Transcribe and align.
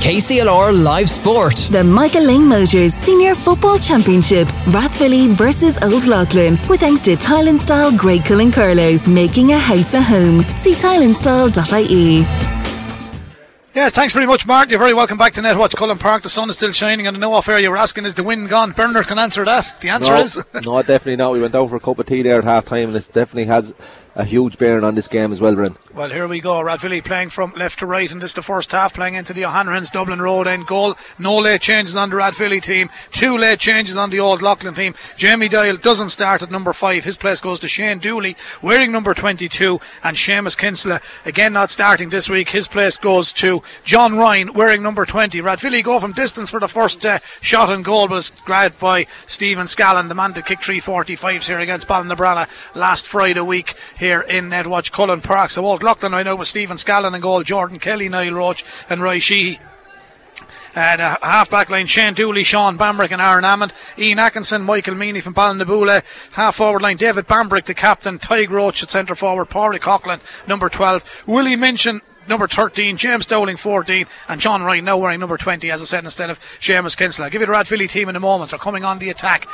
KCLR 0.00 0.84
Live 0.84 1.10
Sport. 1.10 1.56
The 1.72 1.82
Michael 1.82 2.22
Lyng 2.22 2.46
Motors 2.46 2.94
Senior 2.94 3.34
Football 3.34 3.80
Championship, 3.80 4.46
Rathvilly 4.68 5.28
versus 5.28 5.76
Old 5.82 6.06
Leighlin, 6.06 6.56
with 6.68 6.80
thanks 6.80 7.00
to 7.02 7.16
Tile 7.16 7.48
and 7.48 7.60
Style 7.60 7.90
Graiguecullen 7.90 8.52
Carlow, 8.52 9.00
making 9.08 9.52
a 9.52 9.58
house 9.58 9.94
a 9.94 10.00
home. 10.00 10.44
See 10.56 10.74
tileandstyle.ie. 10.74 12.24
Yes, 13.74 13.92
thanks 13.92 14.14
very 14.14 14.26
much, 14.26 14.46
Mark. 14.46 14.70
You're 14.70 14.78
very 14.78 14.94
welcome 14.94 15.18
back 15.18 15.34
to 15.34 15.40
Netwatch 15.40 15.74
Cullen 15.74 15.98
Park. 15.98 16.22
The 16.22 16.28
sun 16.28 16.48
is 16.48 16.56
still 16.56 16.72
shining, 16.72 17.06
and 17.06 17.16
I 17.16 17.20
know 17.20 17.34
off 17.34 17.48
air 17.48 17.58
you 17.58 17.70
were 17.70 17.76
asking, 17.76 18.06
is 18.06 18.14
the 18.14 18.22
wind 18.22 18.48
gone? 18.48 18.72
Bernard 18.72 19.08
can 19.08 19.18
answer 19.18 19.44
that. 19.44 19.80
The 19.80 19.88
answer 19.88 20.12
no, 20.12 20.20
is 20.20 20.36
no, 20.64 20.82
definitely 20.82 21.16
not. 21.16 21.32
We 21.32 21.40
went 21.40 21.54
out 21.54 21.70
for 21.70 21.76
a 21.76 21.80
cup 21.80 21.98
of 21.98 22.06
tea 22.06 22.22
there 22.22 22.38
at 22.38 22.44
half 22.44 22.64
time, 22.64 22.88
and 22.88 22.96
it 22.96 23.08
definitely 23.12 23.44
has 23.44 23.74
a 24.18 24.24
huge 24.24 24.58
bearing 24.58 24.82
on 24.82 24.96
this 24.96 25.06
game 25.06 25.30
as 25.30 25.40
well, 25.40 25.54
Brent. 25.54 25.78
Well, 25.94 26.10
here 26.10 26.26
we 26.26 26.40
go. 26.40 26.60
Rathvilly 26.60 27.04
playing 27.04 27.30
from 27.30 27.52
left 27.54 27.78
to 27.78 27.86
right, 27.86 28.10
and 28.10 28.20
this 28.20 28.32
is 28.32 28.34
the 28.34 28.42
first 28.42 28.72
half 28.72 28.92
playing 28.92 29.14
into 29.14 29.32
the 29.32 29.44
O'Hanrahan's 29.44 29.90
Dublin 29.90 30.20
Road 30.20 30.48
end 30.48 30.66
goal. 30.66 30.96
No 31.20 31.36
late 31.36 31.60
changes 31.60 31.94
on 31.94 32.10
the 32.10 32.16
Rathvilly 32.16 32.60
team, 32.60 32.90
two 33.12 33.38
late 33.38 33.60
changes 33.60 33.96
on 33.96 34.10
the 34.10 34.18
Old 34.18 34.42
Leighlin 34.42 34.74
team. 34.74 34.96
Jamie 35.16 35.48
Dial 35.48 35.76
doesn't 35.76 36.08
start 36.08 36.42
at 36.42 36.50
number 36.50 36.72
five. 36.72 37.04
His 37.04 37.16
place 37.16 37.40
goes 37.40 37.60
to 37.60 37.68
Shane 37.68 38.00
Dooley, 38.00 38.36
wearing 38.60 38.90
number 38.90 39.14
22, 39.14 39.80
and 40.02 40.16
Seamus 40.16 40.58
Kinsella 40.58 41.00
again 41.24 41.52
not 41.52 41.70
starting 41.70 42.08
this 42.08 42.28
week. 42.28 42.48
His 42.48 42.66
place 42.66 42.98
goes 42.98 43.32
to 43.34 43.62
John 43.84 44.18
Ryan, 44.18 44.52
wearing 44.52 44.82
number 44.82 45.06
20. 45.06 45.40
Rathvilly 45.40 45.84
go 45.84 46.00
from 46.00 46.10
distance 46.12 46.50
for 46.50 46.58
the 46.58 46.66
first 46.66 47.06
uh, 47.06 47.20
shot 47.40 47.70
and 47.70 47.84
goal, 47.84 48.08
but 48.08 48.16
it's 48.16 48.30
grabbed 48.30 48.80
by 48.80 49.06
Stephen 49.28 49.66
Scallon, 49.66 50.08
the 50.08 50.14
man 50.16 50.32
that 50.32 50.46
kicked 50.46 50.64
345s 50.64 51.46
here 51.46 51.60
against 51.60 51.86
Ballinabranna 51.86 52.48
last 52.74 53.06
Friday 53.06 53.40
week. 53.40 53.76
Here 53.98 54.07
here 54.08 54.22
in 54.22 54.48
Netwatch 54.48 54.90
Cullen 54.90 55.20
Park. 55.20 55.50
So 55.50 55.66
Old 55.66 55.82
Leighlin 55.82 56.14
I 56.14 56.22
know 56.22 56.34
with 56.34 56.48
Stephen 56.48 56.78
Scallon 56.78 57.12
and 57.12 57.22
goal, 57.22 57.42
Jordan 57.42 57.78
Kelly, 57.78 58.08
Niall 58.08 58.32
Roach, 58.32 58.64
and 58.88 59.02
Roy 59.02 59.18
Sheehy. 59.18 59.60
And 60.74 61.02
uh, 61.02 61.18
half 61.20 61.50
back 61.50 61.68
line 61.68 61.84
Shane 61.84 62.14
Dooley, 62.14 62.42
Sean 62.42 62.78
Bambrick, 62.78 63.10
and 63.10 63.20
Aaron 63.20 63.44
Hammond. 63.44 63.74
Ian 63.98 64.18
Atkinson, 64.18 64.62
Michael 64.62 64.94
Meany 64.94 65.20
from 65.20 65.34
Ballinaboula. 65.34 66.02
Half 66.32 66.56
forward 66.56 66.80
line 66.80 66.96
David 66.96 67.26
Bambrick, 67.26 67.66
the 67.66 67.74
captain. 67.74 68.18
Tig 68.18 68.50
Roach 68.50 68.82
at 68.82 68.90
centre 68.90 69.14
forward. 69.14 69.50
Paulie 69.50 69.78
Coughlin, 69.78 70.20
number 70.46 70.70
12. 70.70 71.24
Willie 71.26 71.56
Minchin, 71.56 72.00
number 72.28 72.48
13, 72.48 72.96
James 72.96 73.26
Dowling 73.26 73.58
14, 73.58 74.06
and 74.28 74.40
John 74.40 74.62
Ryan 74.62 74.86
now 74.86 74.96
wearing 74.96 75.20
number 75.20 75.36
20, 75.36 75.70
as 75.70 75.82
I 75.82 75.84
said, 75.84 76.04
instead 76.04 76.30
of 76.30 76.40
Seamus 76.60 76.96
Kinsella. 76.96 77.26
I'll 77.26 77.30
give 77.30 77.42
you 77.42 77.46
the 77.46 77.52
Rathvilly 77.52 77.90
team 77.90 78.08
in 78.08 78.16
a 78.16 78.20
moment. 78.20 78.50
They're 78.50 78.58
coming 78.58 78.84
on 78.84 79.00
the 79.00 79.10
attack. 79.10 79.46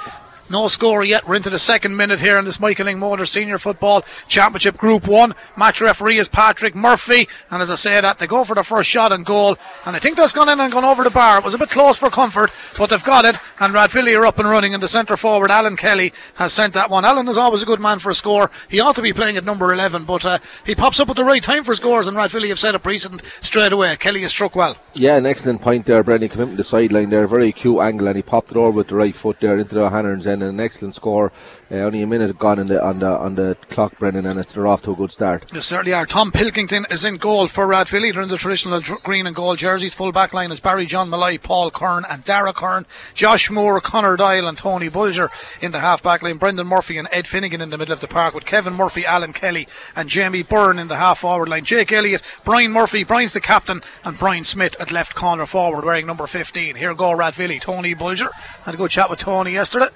No 0.51 0.69
score 0.69 1.03
yet. 1.03 1.27
We're 1.27 1.37
into 1.37 1.49
the 1.49 1.59
second 1.59 1.97
minute 1.97 2.21
here 2.21 2.39
in 2.39 2.45
this 2.45 2.61
Michael 2.61 2.85
Lyng 2.85 2.99
Motor 2.99 3.25
Senior 3.25 3.57
Football 3.57 4.05
Championship 4.29 4.77
Group 4.77 5.09
1. 5.09 5.35
Match 5.57 5.81
referee 5.81 6.19
is 6.19 6.29
Patrick 6.29 6.75
Murphy. 6.75 7.29
And 7.51 7.63
as 7.63 7.71
I 7.71 7.77
say 7.77 7.99
that, 7.99 8.19
they 8.19 8.27
go 8.27 8.45
for 8.45 8.55
the 8.55 8.63
first 8.63 8.91
shot 8.91 9.11
and 9.11 9.25
goal. 9.25 9.57
And 9.87 9.97
I 9.97 9.99
think 10.01 10.19
that's 10.19 10.35
gone 10.35 10.51
in 10.51 10.61
and 10.61 10.71
gone 10.71 10.85
over 10.85 11.03
the 11.03 11.09
bar. 11.09 11.39
It 11.39 11.45
was 11.45 11.55
a 11.55 11.59
bit 11.59 11.71
close 11.71 11.97
for 11.97 12.11
comfort, 12.11 12.51
but 12.77 12.91
they've 12.91 13.03
got 13.03 13.25
it. 13.25 13.37
And 13.59 13.73
Rathvilly 13.73 14.19
are 14.19 14.27
up 14.27 14.39
and 14.39 14.47
running. 14.47 14.75
And 14.75 14.83
the 14.83 14.89
centre 14.89 15.17
forward, 15.17 15.51
Alan 15.51 15.79
Kelly, 15.79 16.13
has 16.35 16.53
sent 16.53 16.75
that 16.75 16.91
one. 16.91 17.07
Alan 17.07 17.27
is 17.29 17.39
always 17.39 17.63
a 17.63 17.67
good 17.67 17.81
man 17.81 17.99
for 17.99 18.11
a 18.11 18.15
score. 18.15 18.51
He 18.69 18.81
ought 18.81 18.97
to 18.97 19.03
be 19.03 19.15
playing 19.15 19.39
at 19.39 19.45
number 19.47 19.73
11, 19.73 20.05
but 20.05 20.27
uh, 20.27 20.39
he 20.67 20.75
pops 20.75 21.01
up 21.01 21.09
at 21.09 21.17
the 21.17 21.25
right 21.25 21.43
time 21.43 21.65
for 21.65 21.75
scores. 21.75 22.07
And 22.07 22.19
Rathvilly 22.19 22.51
have 22.51 22.59
set 22.59 22.75
up 22.75 22.85
recent 22.85 23.23
straight 23.41 23.73
away. 23.73 23.97
Kelly 23.97 24.21
has 24.21 24.33
struck 24.33 24.55
well. 24.55 24.77
Yeah, 24.93 25.17
an 25.17 25.25
excellent 25.25 25.63
point 25.63 25.87
there, 25.87 26.03
Brendan. 26.03 26.29
Came 26.29 26.43
in 26.43 26.57
the 26.57 26.65
sideline 26.65 27.09
there, 27.09 27.27
very 27.27 27.49
acute 27.49 27.81
angle, 27.81 28.09
and 28.09 28.17
he 28.17 28.23
popped 28.23 28.51
it 28.51 28.57
over 28.59 28.73
with 28.73 28.89
the 28.89 28.97
right 28.97 29.15
foot 29.15 29.41
there 29.41 29.59
into 29.59 29.75
the 29.75 29.85
O'Hanrahan's 29.85 30.27
end. 30.27 30.34
An 30.43 30.61
excellent 30.61 30.95
score. 30.95 31.33
Uh, 31.71 31.77
only 31.77 32.03
a 32.03 32.07
minute 32.07 32.39
gone 32.39 32.67
the, 32.67 32.83
on 32.83 32.99
the 32.99 33.19
on 33.19 33.35
the 33.35 33.57
clock, 33.69 33.99
Brendan, 33.99 34.27
and 34.27 34.39
it's 34.39 34.53
they're 34.53 34.67
off 34.67 34.83
to 34.83 34.93
a 34.93 34.97
good 34.97 35.11
start. 35.11 35.49
They 35.49 35.61
certainly 35.61 35.93
are. 35.93 36.07
Tom 36.07 36.33
Pilkington 36.33 36.87
is 36.91 37.05
in 37.05 37.17
goal 37.17 37.49
for 37.49 37.67
Rathvilly. 37.67 38.13
They're 38.13 38.23
in 38.23 38.29
the 38.29 38.37
traditional 38.37 38.81
green 38.81 39.27
and 39.27 39.35
gold 39.35 39.59
jerseys. 39.59 39.95
Full 39.95 40.13
back 40.13 40.33
line 40.33 40.53
is 40.53 40.61
Barry 40.61 40.87
John 40.87 41.11
Malloy, 41.11 41.39
Paul 41.39 41.71
Kern, 41.71 42.05
and 42.09 42.25
Dara 42.25 42.53
Kern. 42.53 42.87
Josh 43.15 43.51
Moore, 43.51 43.81
Connor 43.81 44.17
Dial, 44.17 44.47
and 44.47 44.59
Tony 44.59 44.89
Bulger 44.89 45.31
in 45.61 45.73
the 45.73 45.81
half 45.81 46.03
back 46.03 46.23
line. 46.23 46.39
Brendan 46.39 46.67
Murphy 46.67 46.99
and 46.99 47.09
Ed 47.13 47.27
Finnegan 47.27 47.61
in 47.61 47.71
the 47.71 47.79
middle 47.79 47.95
of 47.95 48.01
the 48.01 48.09
park 48.09 48.35
with 48.35 48.45
Kevin 48.45 48.75
Murphy, 48.75 49.05
Alan 49.07 49.33
Kelly, 49.33 49.69
and 49.97 50.09
Jamie 50.09 50.43
Byrne 50.43 50.79
in 50.79 50.89
the 50.89 50.97
half 50.97 51.21
forward 51.21 51.49
line. 51.49 51.65
Jake 51.65 51.93
Elliott, 51.93 52.23
Brian 52.45 52.73
Murphy, 52.73 53.05
Brian's 53.05 53.33
the 53.33 53.41
captain, 53.41 53.83
and 54.05 54.19
Brian 54.19 54.45
Smith 54.45 54.77
at 54.81 54.93
left 54.93 55.15
corner 55.15 55.47
forward 55.47 55.85
wearing 55.85 56.07
number 56.07 56.27
15. 56.27 56.77
Here 56.77 56.95
go 56.95 57.13
Rathvilly, 57.13 57.61
Tony 57.61 57.95
Bulger. 57.95 58.31
Had 58.65 58.75
a 58.75 58.79
good 58.79 58.91
chat 58.91 59.11
with 59.11 59.19
Tony 59.19 59.53
yesterday. 59.53 59.89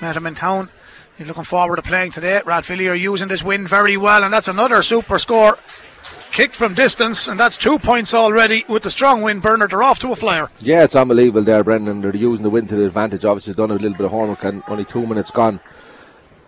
Met 0.00 0.16
him 0.16 0.26
in 0.26 0.34
town 0.34 0.68
He's 1.18 1.26
looking 1.26 1.44
forward 1.44 1.76
to 1.76 1.82
playing 1.82 2.12
today. 2.12 2.40
Rathvilly 2.44 2.90
are 2.90 2.94
using 2.94 3.28
this 3.28 3.44
win 3.44 3.66
very 3.66 3.96
well, 3.96 4.24
and 4.24 4.32
that's 4.32 4.48
another 4.48 4.82
super 4.82 5.18
score. 5.18 5.58
Kicked 6.32 6.54
from 6.54 6.72
distance, 6.72 7.28
and 7.28 7.38
that's 7.38 7.58
two 7.58 7.78
points 7.78 8.14
already 8.14 8.64
with 8.66 8.82
the 8.82 8.90
strong 8.90 9.20
wind. 9.20 9.42
Bernard, 9.42 9.70
they're 9.70 9.82
off 9.82 9.98
to 9.98 10.12
a 10.12 10.16
flyer. 10.16 10.48
Yeah, 10.60 10.82
it's 10.82 10.96
unbelievable 10.96 11.42
there, 11.42 11.62
Brendan. 11.62 12.00
They're 12.00 12.16
using 12.16 12.42
the 12.42 12.50
wind 12.50 12.70
to 12.70 12.76
the 12.76 12.86
advantage. 12.86 13.26
Obviously, 13.26 13.52
done 13.52 13.70
a 13.70 13.74
little 13.74 13.92
bit 13.92 14.06
of 14.06 14.10
homework, 14.10 14.42
and 14.44 14.62
only 14.66 14.86
two 14.86 15.06
minutes 15.06 15.30
gone. 15.30 15.60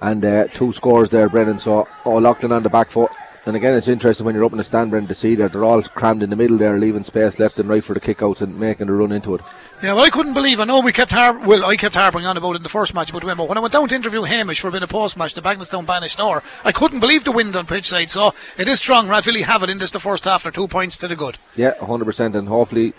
And 0.01 0.25
uh, 0.25 0.49
two 0.49 0.73
scores 0.73 1.11
there, 1.11 1.29
Brendan. 1.29 1.59
So, 1.59 1.87
oh, 2.07 2.17
Leighlin 2.17 2.51
on 2.51 2.63
the 2.63 2.71
back 2.71 2.89
foot. 2.89 3.11
And 3.47 3.57
again, 3.57 3.75
it's 3.75 3.89
interesting 3.89 4.25
when 4.25 4.35
you're 4.35 4.45
up 4.45 4.53
in 4.53 4.59
the 4.59 4.65
stand, 4.65 4.91
Brendan, 4.91 5.09
to 5.09 5.15
see 5.15 5.35
that 5.35 5.53
they're 5.53 5.65
all 5.65 5.83
crammed 5.83 6.23
in 6.23 6.31
the 6.31 6.37
middle 6.37 6.57
there, 6.57 6.79
leaving 6.79 7.03
space 7.05 7.39
left 7.39 7.59
and 7.59 7.69
right 7.69 7.85
for 7.85 7.93
the 7.93 8.01
kickouts 8.01 8.41
and 8.41 8.59
making 8.59 8.89
a 8.89 8.93
run 8.93 9.13
into 9.13 9.35
it. 9.35 9.43
Yeah, 9.83 9.93
well, 9.93 10.05
I 10.05 10.09
couldn't 10.09 10.33
believe. 10.33 10.61
I 10.61 10.65
know 10.65 10.81
we 10.81 10.93
kept 10.93 11.13
har- 11.13 11.39
well, 11.41 11.63
I 11.63 11.77
kept 11.77 11.95
harping 11.95 12.25
on 12.25 12.39
about 12.39 12.53
it 12.53 12.57
in 12.57 12.63
the 12.63 12.71
first 12.71 12.95
match 12.95 13.13
the 13.13 13.21
but 13.21 13.49
when 13.49 13.59
I 13.59 13.61
went 13.61 13.75
down 13.75 13.87
to 13.87 13.95
interview 13.95 14.23
Hamish 14.23 14.61
for 14.61 14.69
a 14.69 14.73
bit 14.73 14.83
of 14.83 14.89
post 14.89 15.19
match, 15.19 15.35
the 15.35 15.43
Bagenalstown 15.43 15.85
bainisteoir, 15.85 16.43
I 16.65 16.73
couldn't 16.73 17.01
believe 17.01 17.25
the 17.25 17.33
wind 17.33 17.55
on 17.55 17.67
pitch 17.67 17.89
side. 17.89 18.09
So 18.09 18.33
it 18.57 18.67
is 18.67 18.79
strong. 18.79 19.09
Rathvilly 19.09 19.43
have 19.43 19.63
it 19.63 19.69
in 19.69 19.77
this 19.77 19.91
the 19.91 20.01
first 20.01 20.25
half. 20.25 20.45
They're 20.45 20.53
two 20.53 20.69
points 20.69 20.97
to 20.99 21.09
the 21.09 21.17
good. 21.17 21.37
Yeah, 21.55 21.75
100%, 21.75 22.35
and 22.35 22.49
hopefully, 22.49 22.95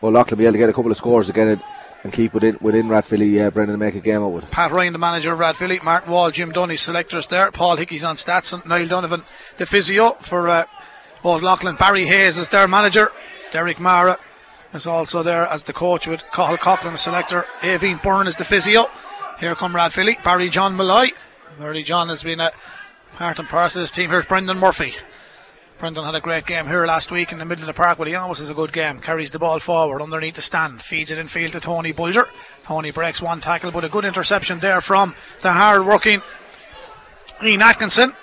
well, 0.00 0.12
Leighlin 0.12 0.30
will 0.30 0.36
be 0.36 0.44
able 0.44 0.52
to 0.52 0.58
get 0.58 0.68
a 0.68 0.72
couple 0.72 0.92
of 0.92 0.96
scores 0.96 1.28
again 1.28 1.60
and 2.02 2.12
keep 2.12 2.34
within 2.34 2.56
within 2.60 2.88
Rathvilly, 2.88 3.44
uh, 3.44 3.50
Brendan, 3.50 3.78
make 3.78 3.94
a 3.94 4.00
game 4.00 4.22
out 4.22 4.28
with. 4.32 4.50
Pat 4.50 4.72
Ryan, 4.72 4.92
the 4.92 4.98
manager 4.98 5.32
of 5.32 5.38
Rathvilly, 5.38 5.82
Martin 5.82 6.10
Wall, 6.10 6.30
Jim 6.30 6.52
Dunny, 6.52 6.76
selectors 6.76 7.26
there, 7.28 7.50
Paul 7.50 7.76
Hickey's 7.76 8.04
on 8.04 8.16
stats, 8.16 8.52
and 8.52 8.64
Niall 8.66 8.88
Donovan, 8.88 9.24
the 9.58 9.66
physio 9.66 10.12
for 10.20 10.48
uh, 10.48 10.64
Old 11.22 11.42
Leighlin. 11.42 11.76
Barry 11.76 12.06
Hayes 12.06 12.38
is 12.38 12.48
their 12.48 12.66
manager, 12.66 13.10
Derek 13.52 13.78
Mara 13.78 14.18
is 14.74 14.86
also 14.86 15.22
there 15.22 15.46
as 15.46 15.64
the 15.64 15.72
coach 15.72 16.06
with 16.06 16.24
Cathal 16.32 16.56
Coughlin, 16.56 16.92
the 16.92 16.98
selector, 16.98 17.44
Avine 17.60 18.02
Byrne 18.02 18.26
is 18.26 18.36
the 18.36 18.44
physio. 18.44 18.86
Here 19.38 19.54
come 19.54 19.74
Rathvilly, 19.74 20.22
Barry 20.22 20.48
John 20.48 20.76
Malloy. 20.76 21.08
Barry 21.58 21.82
John 21.82 22.08
has 22.08 22.22
been 22.22 22.40
a 22.40 22.52
part 23.16 23.38
and 23.38 23.48
parcel 23.48 23.80
of 23.80 23.84
this 23.84 23.90
team. 23.90 24.10
Here's 24.10 24.24
Brendan 24.24 24.58
Murphy. 24.58 24.94
Brendan 25.82 26.04
had 26.04 26.14
a 26.14 26.20
great 26.20 26.46
game 26.46 26.68
here 26.68 26.86
last 26.86 27.10
week 27.10 27.32
in 27.32 27.38
the 27.38 27.44
middle 27.44 27.64
of 27.64 27.66
the 27.66 27.72
park, 27.72 27.98
but 27.98 28.06
he 28.06 28.14
always 28.14 28.38
has 28.38 28.48
a 28.48 28.54
good 28.54 28.72
game. 28.72 29.00
Carries 29.00 29.32
the 29.32 29.40
ball 29.40 29.58
forward 29.58 30.00
underneath 30.00 30.36
the 30.36 30.40
stand, 30.40 30.80
feeds 30.80 31.10
it 31.10 31.18
in 31.18 31.26
field 31.26 31.50
to 31.50 31.58
Tony 31.58 31.90
Bulger. 31.90 32.28
Tony 32.62 32.92
breaks 32.92 33.20
one 33.20 33.40
tackle, 33.40 33.72
but 33.72 33.82
a 33.82 33.88
good 33.88 34.04
interception 34.04 34.60
there 34.60 34.80
from 34.80 35.12
the 35.40 35.50
hard 35.50 35.84
working 35.84 36.22
Ian 37.42 37.62
Atkinson. 37.62 38.14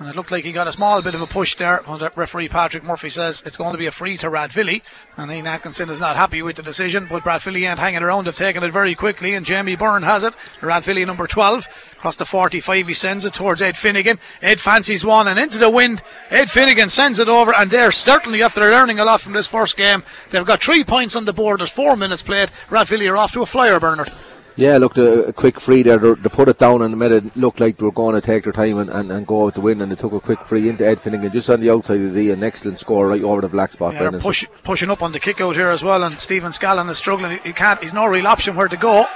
And 0.00 0.08
it 0.08 0.16
looked 0.16 0.30
like 0.30 0.44
he 0.44 0.52
got 0.52 0.66
a 0.66 0.72
small 0.72 1.02
bit 1.02 1.14
of 1.14 1.20
a 1.20 1.26
push 1.26 1.56
there. 1.56 1.82
But 1.86 2.16
referee 2.16 2.48
Patrick 2.48 2.82
Murphy 2.82 3.10
says 3.10 3.42
it's 3.44 3.58
going 3.58 3.72
to 3.72 3.78
be 3.78 3.84
a 3.84 3.90
free 3.90 4.16
to 4.16 4.30
Rathvilly. 4.30 4.80
And 5.18 5.30
Ian 5.30 5.46
Atkinson 5.46 5.90
is 5.90 6.00
not 6.00 6.16
happy 6.16 6.40
with 6.40 6.56
the 6.56 6.62
decision. 6.62 7.06
But 7.06 7.22
Rathvilly 7.24 7.68
ain't 7.68 7.78
hanging 7.78 8.02
around. 8.02 8.24
They've 8.24 8.34
taken 8.34 8.64
it 8.64 8.72
very 8.72 8.94
quickly. 8.94 9.34
And 9.34 9.44
Jamie 9.44 9.76
Byrne 9.76 10.02
has 10.02 10.24
it. 10.24 10.32
Rathvilly 10.62 11.06
number 11.06 11.26
12. 11.26 11.68
Across 11.98 12.16
the 12.16 12.24
45, 12.24 12.88
he 12.88 12.94
sends 12.94 13.26
it 13.26 13.34
towards 13.34 13.60
Ed 13.60 13.76
Finnegan. 13.76 14.18
Ed 14.40 14.58
fancies 14.58 15.04
one 15.04 15.28
and 15.28 15.38
into 15.38 15.58
the 15.58 15.68
wind. 15.68 16.02
Ed 16.30 16.48
Finnegan 16.48 16.88
sends 16.88 17.18
it 17.18 17.28
over. 17.28 17.54
And 17.54 17.70
they're 17.70 17.92
certainly, 17.92 18.42
after 18.42 18.62
learning 18.62 19.00
a 19.00 19.04
lot 19.04 19.20
from 19.20 19.34
this 19.34 19.46
first 19.46 19.76
game, 19.76 20.02
they've 20.30 20.46
got 20.46 20.62
three 20.62 20.82
points 20.82 21.14
on 21.14 21.26
the 21.26 21.34
board. 21.34 21.60
There's 21.60 21.68
four 21.68 21.94
minutes 21.94 22.22
played. 22.22 22.48
Rathvilly 22.70 23.06
are 23.12 23.18
off 23.18 23.32
to 23.32 23.42
a 23.42 23.46
flyer, 23.46 23.78
Bernard. 23.78 24.10
Yeah, 24.56 24.76
looked 24.78 24.98
a, 24.98 25.24
a, 25.24 25.32
quick 25.32 25.58
free 25.58 25.82
there. 25.82 25.98
They, 25.98 26.28
put 26.28 26.48
it 26.48 26.58
down 26.58 26.82
and 26.82 26.98
made 26.98 27.12
it 27.12 27.36
look 27.36 27.60
like 27.60 27.76
they 27.76 27.84
were 27.84 27.92
going 27.92 28.14
to 28.14 28.20
take 28.20 28.44
their 28.44 28.52
time 28.52 28.78
and, 28.78 28.90
and, 28.90 29.10
and 29.10 29.26
go 29.26 29.46
out 29.46 29.54
to 29.54 29.60
win. 29.60 29.80
And 29.80 29.90
they 29.90 29.96
took 29.96 30.12
a 30.12 30.20
quick 30.20 30.44
free 30.44 30.68
into 30.68 30.86
Ed 30.86 31.00
Finnegan 31.00 31.32
just 31.32 31.48
on 31.48 31.60
the 31.60 31.70
outside 31.70 32.00
of 32.00 32.14
the 32.14 32.30
an 32.30 32.42
excellent 32.42 32.78
score 32.78 33.08
right 33.08 33.22
over 33.22 33.40
the 33.40 33.48
black 33.48 33.72
spot. 33.72 33.94
Yeah, 33.94 34.10
push, 34.18 34.46
pushing 34.62 34.90
up 34.90 35.02
on 35.02 35.12
the 35.12 35.20
kick 35.20 35.40
out 35.40 35.56
here 35.56 35.68
as 35.68 35.82
well. 35.82 36.02
And 36.02 36.18
Stephen 36.18 36.52
Scallon 36.52 36.90
is 36.90 36.98
struggling. 36.98 37.32
He, 37.32 37.48
he 37.48 37.52
can't. 37.52 37.82
He's 37.82 37.94
no 37.94 38.06
real 38.06 38.26
option 38.26 38.56
where 38.56 38.68
to 38.68 38.76
go. 38.76 39.06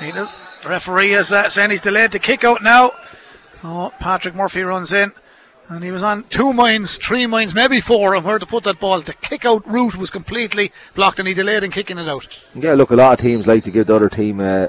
He 0.00 0.10
does, 0.10 0.28
the 0.62 0.68
referee 0.68 1.12
is 1.12 1.32
uh, 1.32 1.48
saying 1.48 1.70
he's 1.70 1.82
delayed 1.82 2.10
the 2.10 2.18
kick 2.18 2.44
out 2.44 2.62
now. 2.62 2.92
So 3.62 3.92
Patrick 3.98 4.34
Murphy 4.34 4.62
runs 4.62 4.92
in. 4.92 5.12
And 5.68 5.84
he 5.84 5.90
was 5.90 6.02
on 6.02 6.24
two 6.24 6.52
minds, 6.54 6.96
three 6.96 7.26
minds, 7.26 7.54
maybe 7.54 7.78
four 7.80 8.16
on 8.16 8.24
where 8.24 8.38
to 8.38 8.46
put 8.46 8.64
that 8.64 8.80
ball. 8.80 9.02
The 9.02 9.12
kick 9.12 9.44
out 9.44 9.66
route 9.66 9.96
was 9.96 10.08
completely 10.08 10.72
blocked 10.94 11.18
and 11.18 11.28
he 11.28 11.34
delayed 11.34 11.62
in 11.62 11.70
kicking 11.70 11.98
it 11.98 12.08
out. 12.08 12.42
Yeah, 12.54 12.72
look, 12.72 12.90
a 12.90 12.96
lot 12.96 13.12
of 13.12 13.20
teams 13.20 13.46
like 13.46 13.64
to 13.64 13.70
give 13.70 13.86
the 13.86 13.96
other 13.96 14.08
team 14.08 14.40
uh, 14.40 14.68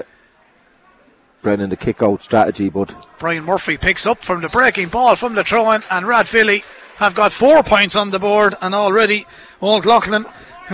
Brennan 1.40 1.70
the 1.70 1.76
kick 1.76 2.02
out 2.02 2.22
strategy, 2.22 2.68
but 2.68 2.94
Brian 3.18 3.44
Murphy 3.44 3.78
picks 3.78 4.04
up 4.04 4.22
from 4.22 4.42
the 4.42 4.48
breaking 4.50 4.88
ball 4.88 5.16
from 5.16 5.34
the 5.34 5.42
throw 5.44 5.70
in, 5.72 5.82
and 5.90 6.04
Rathvilly 6.04 6.64
have 6.96 7.14
got 7.14 7.32
four 7.32 7.62
points 7.62 7.96
on 7.96 8.10
the 8.10 8.18
board, 8.18 8.54
and 8.60 8.74
already 8.74 9.26
Old 9.62 9.86
Leighlin 9.86 10.26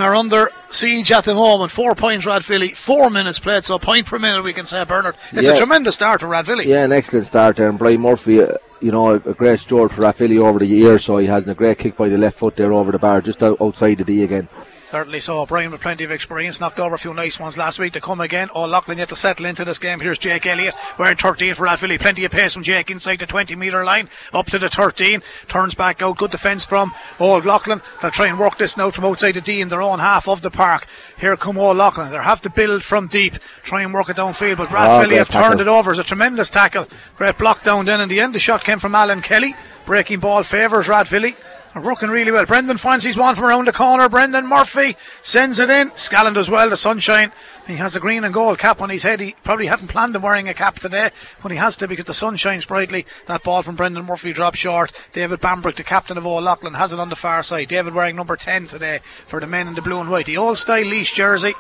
are 0.03 0.15
under 0.15 0.51
siege 0.69 1.13
at 1.13 1.25
the 1.25 1.35
moment. 1.35 1.71
Four 1.71 1.95
points, 1.95 2.27
Rathvilly, 2.27 2.75
four 2.75 3.11
minutes 3.11 3.39
played, 3.39 3.65
so 3.65 3.77
a 3.77 3.79
point 3.79 4.07
per 4.07 4.19
minute, 4.19 4.43
we 4.43 4.53
can 4.53 4.67
say, 4.67 4.85
Bernard. 4.85 5.17
It's 5.33 5.49
yeah. 5.49 5.55
a 5.55 5.57
tremendous 5.57 5.95
start 5.95 6.21
for 6.21 6.29
Rathvilly. 6.29 6.65
Yeah, 6.65 6.85
an 6.85 6.93
excellent 6.93 7.27
start 7.27 7.57
there, 7.57 7.69
and 7.69 7.79
Brian 7.79 8.01
Murphy. 8.01 8.43
Uh, 8.43 8.55
you 8.81 8.93
know, 8.93 9.09
a, 9.09 9.15
a 9.15 9.35
great 9.35 9.59
steward 9.59 9.91
for 9.91 10.03
Rathvilly 10.03 10.39
over 10.39 10.59
the 10.59 10.67
years, 10.67 11.05
so 11.05 11.17
he 11.17 11.27
has 11.27 11.47
a 11.47 11.55
great 11.55 11.79
kick 11.79 11.97
by 11.97 12.09
the 12.09 12.19
left 12.19 12.39
foot 12.39 12.57
there 12.57 12.73
over 12.73 12.93
the 12.93 12.99
bar, 12.99 13.21
just 13.21 13.43
out, 13.43 13.61
outside 13.61 13.99
the 13.99 14.05
D 14.05 14.23
again. 14.23 14.49
Certainly 14.91 15.19
so. 15.19 15.45
Brian 15.47 15.73
with 15.73 15.81
plenty 15.81 16.05
of 16.05 16.13
experience, 16.13 16.61
knocked 16.61 16.79
over 16.79 16.95
a 16.95 16.99
few 16.99 17.13
nice 17.13 17.41
ones 17.41 17.59
last 17.59 17.81
week 17.81 17.93
to 17.95 18.01
come 18.01 18.21
again. 18.21 18.49
Old 18.55 18.71
Leighlin 18.71 18.99
yet 18.99 19.09
to 19.09 19.17
settle 19.17 19.47
into 19.47 19.65
this 19.65 19.81
game. 19.81 19.99
Here's 19.99 20.19
Jake 20.19 20.47
Elliott 20.47 20.77
wearing 20.97 21.17
13 21.17 21.55
for 21.55 21.67
Rathvilly. 21.67 21.99
Plenty 21.99 22.25
of 22.25 22.31
pace 22.31 22.55
from 22.55 22.63
Jake 22.63 22.89
inside 22.89 23.19
the 23.19 23.27
20 23.27 23.57
metre 23.57 23.85
line, 23.85 24.09
up 24.33 24.47
to 24.47 24.61
the 24.61 24.69
13. 24.69 25.23
Turns 25.49 25.75
back 25.75 26.03
out. 26.03 26.19
Good 26.19 26.31
defence 26.31 26.65
from 26.65 26.95
Old 27.19 27.45
Leighlin. 27.45 27.83
They'll 28.01 28.13
try 28.13 28.29
and 28.29 28.39
work 28.39 28.59
this 28.59 28.77
now 28.77 28.91
from 28.91 29.07
outside 29.07 29.33
the 29.33 29.41
D 29.41 29.61
in 29.61 29.69
their 29.69 29.83
own 29.83 29.99
half 29.99 30.29
of 30.29 30.43
the 30.43 30.53
park. 30.53 30.87
Here 31.19 31.37
come 31.37 31.59
Old 31.59 31.79
Leighlin. 31.79 32.13
They'll 32.13 32.21
have 32.21 32.41
to 32.43 32.51
build 32.51 32.85
from 32.85 33.09
deep, 33.09 33.35
try 33.65 33.83
and 33.83 33.93
work 33.93 34.09
it 34.09 34.17
downfield. 34.17 34.59
But 34.59 34.69
Rathvilly 34.69 35.13
ah, 35.13 35.15
oh, 35.15 35.19
have 35.19 35.29
tackle. 35.29 35.49
turned 35.49 35.61
it 35.63 35.69
over. 35.69 35.91
It's 35.91 35.99
a 35.99 36.05
tremendous 36.05 36.49
tackle. 36.49 36.87
Great 37.17 37.39
block 37.39 37.65
down 37.65 37.87
then 37.87 38.01
in 38.01 38.09
the 38.09 38.21
end. 38.21 38.37
The 38.37 38.39
shot 38.39 38.63
came 38.63 38.79
from 38.79 38.95
Alan 38.95 39.21
Kelly. 39.21 39.57
Breaking 39.85 40.21
ball 40.21 40.45
favours 40.45 40.87
Rathvilly. 40.87 41.37
Working 41.83 42.09
really 42.09 42.33
well. 42.33 42.47
Brendan 42.47 42.79
finds 42.79 43.05
fancies 43.05 43.19
one 43.19 43.35
from 43.35 43.45
around 43.45 43.67
the 43.67 43.73
corner. 43.73 44.09
Brendan 44.09 44.47
Murphy 44.47 44.97
sends 45.21 45.59
it 45.59 45.69
in. 45.69 45.91
Scallon 45.91 46.33
does 46.33 46.49
well. 46.49 46.71
The 46.71 46.77
sunshine. 46.77 47.33
He 47.67 47.75
has 47.75 47.95
a 47.95 48.01
green 48.01 48.25
and 48.25 48.33
gold 48.33 48.59
cap 48.59 48.81
on 48.81 48.89
his 48.89 49.03
head. 49.03 49.21
He 49.21 49.35
probably 49.45 49.67
hadn't 49.67 49.89
planned 49.89 50.17
on 50.17 50.23
wearing 50.23 50.49
a 50.49 50.55
cap 50.55 50.79
today, 50.79 51.11
but 51.43 51.53
he 51.53 51.59
has 51.59 51.77
to 51.77 51.87
because 51.87 52.07
the 52.07 52.15
sun 52.15 52.37
shines 52.37 52.65
brightly. 52.65 53.05
That 53.27 53.43
ball 53.43 53.63
from 53.63 53.77
Brendan 53.77 54.07
Murphy 54.07 54.33
drops 54.33 54.59
short. 54.59 54.91
David 55.13 55.41
Bambrick, 55.41 55.77
the 55.77 55.85
captain 55.85 56.17
of 56.17 56.25
Old 56.25 56.45
Leighlin, 56.45 56.75
has 56.75 56.93
it 56.93 56.99
on 56.99 57.11
the 57.11 57.17
far 57.17 57.43
side. 57.43 57.69
David 57.69 57.93
wearing 57.93 58.17
number 58.17 58.37
10 58.37 58.69
today 58.69 59.01
for 59.27 59.39
the 59.39 59.47
men 59.47 59.69
in 59.69 59.75
the 59.75 59.83
blue 59.83 60.01
and 60.01 60.09
white. 60.09 60.27
The 60.27 60.39
old 60.39 60.57
style 60.57 60.87
Laois 60.87 61.13
jersey 61.13 61.53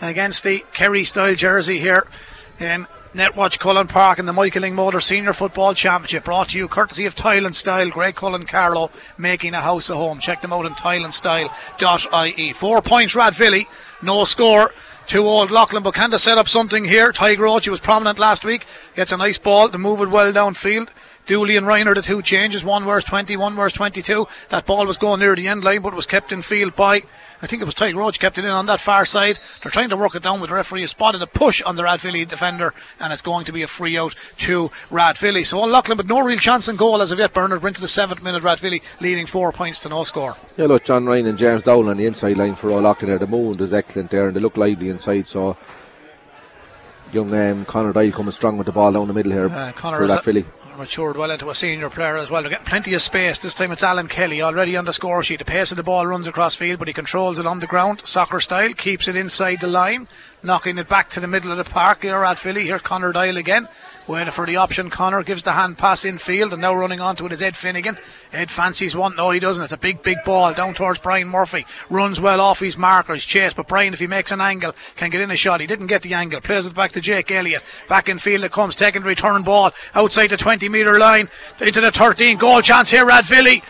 against 0.00 0.42
the 0.42 0.64
Kerry 0.72 1.04
style 1.04 1.34
jersey 1.34 1.78
here 1.78 2.06
in 2.58 2.86
Netwatch 3.14 3.58
Cullen 3.58 3.88
Park 3.88 4.20
in 4.20 4.26
the 4.26 4.32
Michael 4.32 4.62
Lyng 4.62 4.74
Motor 4.74 5.00
Senior 5.00 5.32
Football 5.32 5.74
Championship 5.74 6.22
brought 6.22 6.50
to 6.50 6.58
you 6.58 6.68
courtesy 6.68 7.06
of 7.06 7.14
Tile 7.16 7.44
and 7.44 7.56
Style. 7.56 7.90
Graiguecullen 7.90 8.46
Carlow 8.46 8.88
making 9.18 9.52
a 9.52 9.60
house 9.60 9.90
a 9.90 9.96
home. 9.96 10.20
Check 10.20 10.42
them 10.42 10.52
out 10.52 10.64
on 10.64 10.76
tileandstyle.ie. 10.76 12.52
Four 12.52 12.82
points 12.82 13.16
Rathvilly, 13.16 13.66
no 14.00 14.24
score. 14.24 14.72
Two 15.08 15.26
old 15.26 15.50
can 15.50 16.10
they 16.10 16.18
set 16.18 16.38
up 16.38 16.48
something 16.48 16.84
here? 16.84 17.10
Tiger 17.10 17.42
Roach, 17.42 17.64
he 17.64 17.70
was 17.70 17.80
prominent 17.80 18.20
last 18.20 18.44
week, 18.44 18.64
gets 18.94 19.10
a 19.10 19.16
nice 19.16 19.38
ball 19.38 19.68
to 19.68 19.76
move 19.76 20.00
it 20.02 20.08
well 20.08 20.32
downfield. 20.32 20.88
Dooley 21.26 21.56
and 21.56 21.66
Ryan, 21.66 21.94
the 21.94 22.02
two 22.02 22.22
changes. 22.22 22.64
One 22.64 22.84
wears 22.84 23.04
20, 23.04 23.36
one 23.36 23.54
wears 23.54 23.72
22. 23.72 24.26
That 24.48 24.66
ball 24.66 24.86
was 24.86 24.98
going 24.98 25.20
near 25.20 25.36
the 25.36 25.48
end 25.48 25.62
line, 25.62 25.82
but 25.82 25.94
was 25.94 26.06
kept 26.06 26.32
in 26.32 26.42
field 26.42 26.74
by, 26.74 27.02
I 27.40 27.46
think 27.46 27.62
it 27.62 27.66
was 27.66 27.74
Ty 27.74 27.92
Roach, 27.92 28.18
kept 28.18 28.38
it 28.38 28.44
in 28.44 28.50
on 28.50 28.66
that 28.66 28.80
far 28.80 29.04
side. 29.04 29.38
They're 29.62 29.70
trying 29.70 29.90
to 29.90 29.96
work 29.96 30.14
it 30.14 30.22
down 30.22 30.40
with 30.40 30.50
the 30.50 30.56
referee. 30.56 30.80
Has 30.80 30.90
spotted 30.90 31.22
a 31.22 31.26
push 31.28 31.62
on 31.62 31.76
the 31.76 31.84
Rathvilly 31.84 32.26
defender, 32.26 32.74
and 32.98 33.12
it's 33.12 33.22
going 33.22 33.44
to 33.44 33.52
be 33.52 33.62
a 33.62 33.68
free 33.68 33.96
out 33.96 34.14
to 34.38 34.70
Rathvilly. 34.90 35.46
So 35.46 35.60
Loughlin, 35.60 35.96
but 35.96 36.06
no 36.06 36.20
real 36.20 36.38
chance 36.38 36.68
in 36.68 36.76
goal 36.76 37.00
as 37.00 37.12
of 37.12 37.18
yet. 37.18 37.32
Bernard 37.32 37.62
went 37.62 37.76
to 37.76 37.82
the 37.82 37.88
seventh 37.88 38.22
minute. 38.22 38.42
Rathvilly 38.42 38.82
leading 39.00 39.26
four 39.26 39.52
points 39.52 39.78
to 39.80 39.88
no 39.88 40.02
score. 40.04 40.36
Yeah, 40.56 40.66
look, 40.66 40.84
John 40.84 41.06
Ryan 41.06 41.28
and 41.28 41.38
James 41.38 41.62
Dowling 41.62 41.88
on 41.88 41.96
the 41.96 42.06
inside 42.06 42.38
line 42.38 42.56
for 42.56 42.70
Old 42.70 42.82
Leighlin 42.82 43.10
there. 43.10 43.18
The 43.18 43.26
moon 43.26 43.60
is 43.60 43.72
excellent 43.72 44.10
there, 44.10 44.26
and 44.28 44.36
they 44.36 44.40
look 44.40 44.56
lively 44.56 44.88
inside. 44.88 45.26
So 45.26 45.56
young 47.12 47.34
um, 47.34 47.64
Connor 47.64 47.92
Dye 47.92 48.10
coming 48.10 48.32
strong 48.32 48.56
with 48.56 48.66
the 48.66 48.72
ball 48.72 48.92
down 48.92 49.06
the 49.08 49.12
middle 49.12 49.32
here 49.32 49.48
uh, 49.48 49.72
Connor 49.72 49.96
for 49.96 50.06
Rathvilly 50.06 50.44
matured 50.76 51.16
well 51.16 51.30
into 51.30 51.50
a 51.50 51.54
senior 51.54 51.90
player 51.90 52.16
as 52.16 52.30
well. 52.30 52.42
They're 52.42 52.50
getting 52.50 52.66
plenty 52.66 52.94
of 52.94 53.02
space. 53.02 53.38
This 53.38 53.54
time 53.54 53.72
it's 53.72 53.82
Alan 53.82 54.08
Kelly 54.08 54.42
already 54.42 54.76
on 54.76 54.84
the 54.84 54.92
score 54.92 55.22
sheet. 55.22 55.38
The 55.38 55.44
pace 55.44 55.70
of 55.70 55.76
the 55.76 55.82
ball 55.82 56.06
runs 56.06 56.26
across 56.26 56.54
field, 56.54 56.78
but 56.78 56.88
he 56.88 56.94
controls 56.94 57.38
it 57.38 57.46
on 57.46 57.60
the 57.60 57.66
ground, 57.66 58.02
soccer 58.04 58.40
style, 58.40 58.72
keeps 58.72 59.08
it 59.08 59.16
inside 59.16 59.60
the 59.60 59.66
line, 59.66 60.08
knocking 60.42 60.78
it 60.78 60.88
back 60.88 61.10
to 61.10 61.20
the 61.20 61.26
middle 61.26 61.50
of 61.50 61.58
the 61.58 61.64
park 61.64 62.02
here 62.02 62.24
at 62.24 62.38
Philly. 62.38 62.66
Here's 62.66 62.82
Connor 62.82 63.12
Dial 63.12 63.36
again. 63.36 63.68
Waiting 64.10 64.32
for 64.32 64.44
the 64.44 64.56
option. 64.56 64.90
Connor 64.90 65.22
gives 65.22 65.44
the 65.44 65.52
hand 65.52 65.78
pass 65.78 66.04
in 66.04 66.18
field 66.18 66.52
and 66.52 66.60
now 66.60 66.74
running 66.74 67.00
onto 67.00 67.24
it 67.26 67.30
is 67.30 67.40
Ed 67.40 67.54
Finnegan. 67.54 67.96
Ed 68.32 68.50
fancies 68.50 68.96
one. 68.96 69.14
No, 69.14 69.30
he 69.30 69.38
doesn't. 69.38 69.62
It's 69.62 69.72
a 69.72 69.76
big, 69.76 70.02
big 70.02 70.16
ball 70.24 70.52
down 70.52 70.74
towards 70.74 70.98
Brian 70.98 71.28
Murphy. 71.28 71.64
Runs 71.88 72.20
well 72.20 72.40
off 72.40 72.58
his 72.58 72.76
marker, 72.76 73.14
his 73.14 73.24
chase. 73.24 73.54
But 73.54 73.68
Brian, 73.68 73.92
if 73.92 74.00
he 74.00 74.08
makes 74.08 74.32
an 74.32 74.40
angle, 74.40 74.74
can 74.96 75.10
get 75.10 75.20
in 75.20 75.30
a 75.30 75.36
shot. 75.36 75.60
He 75.60 75.68
didn't 75.68 75.86
get 75.86 76.02
the 76.02 76.14
angle. 76.14 76.40
Plays 76.40 76.66
it 76.66 76.74
back 76.74 76.90
to 76.92 77.00
Jake 77.00 77.30
Elliott. 77.30 77.62
Back 77.88 78.08
in 78.08 78.18
field 78.18 78.42
it 78.42 78.50
comes. 78.50 78.74
Taking 78.74 79.02
return 79.02 79.44
ball 79.44 79.70
outside 79.94 80.30
the 80.30 80.36
20 80.36 80.68
metre 80.68 80.98
line 80.98 81.28
into 81.60 81.80
the 81.80 81.92
13. 81.92 82.36
Goal 82.36 82.62
chance 82.62 82.90
here, 82.90 83.06
Rathvilly. 83.06 83.62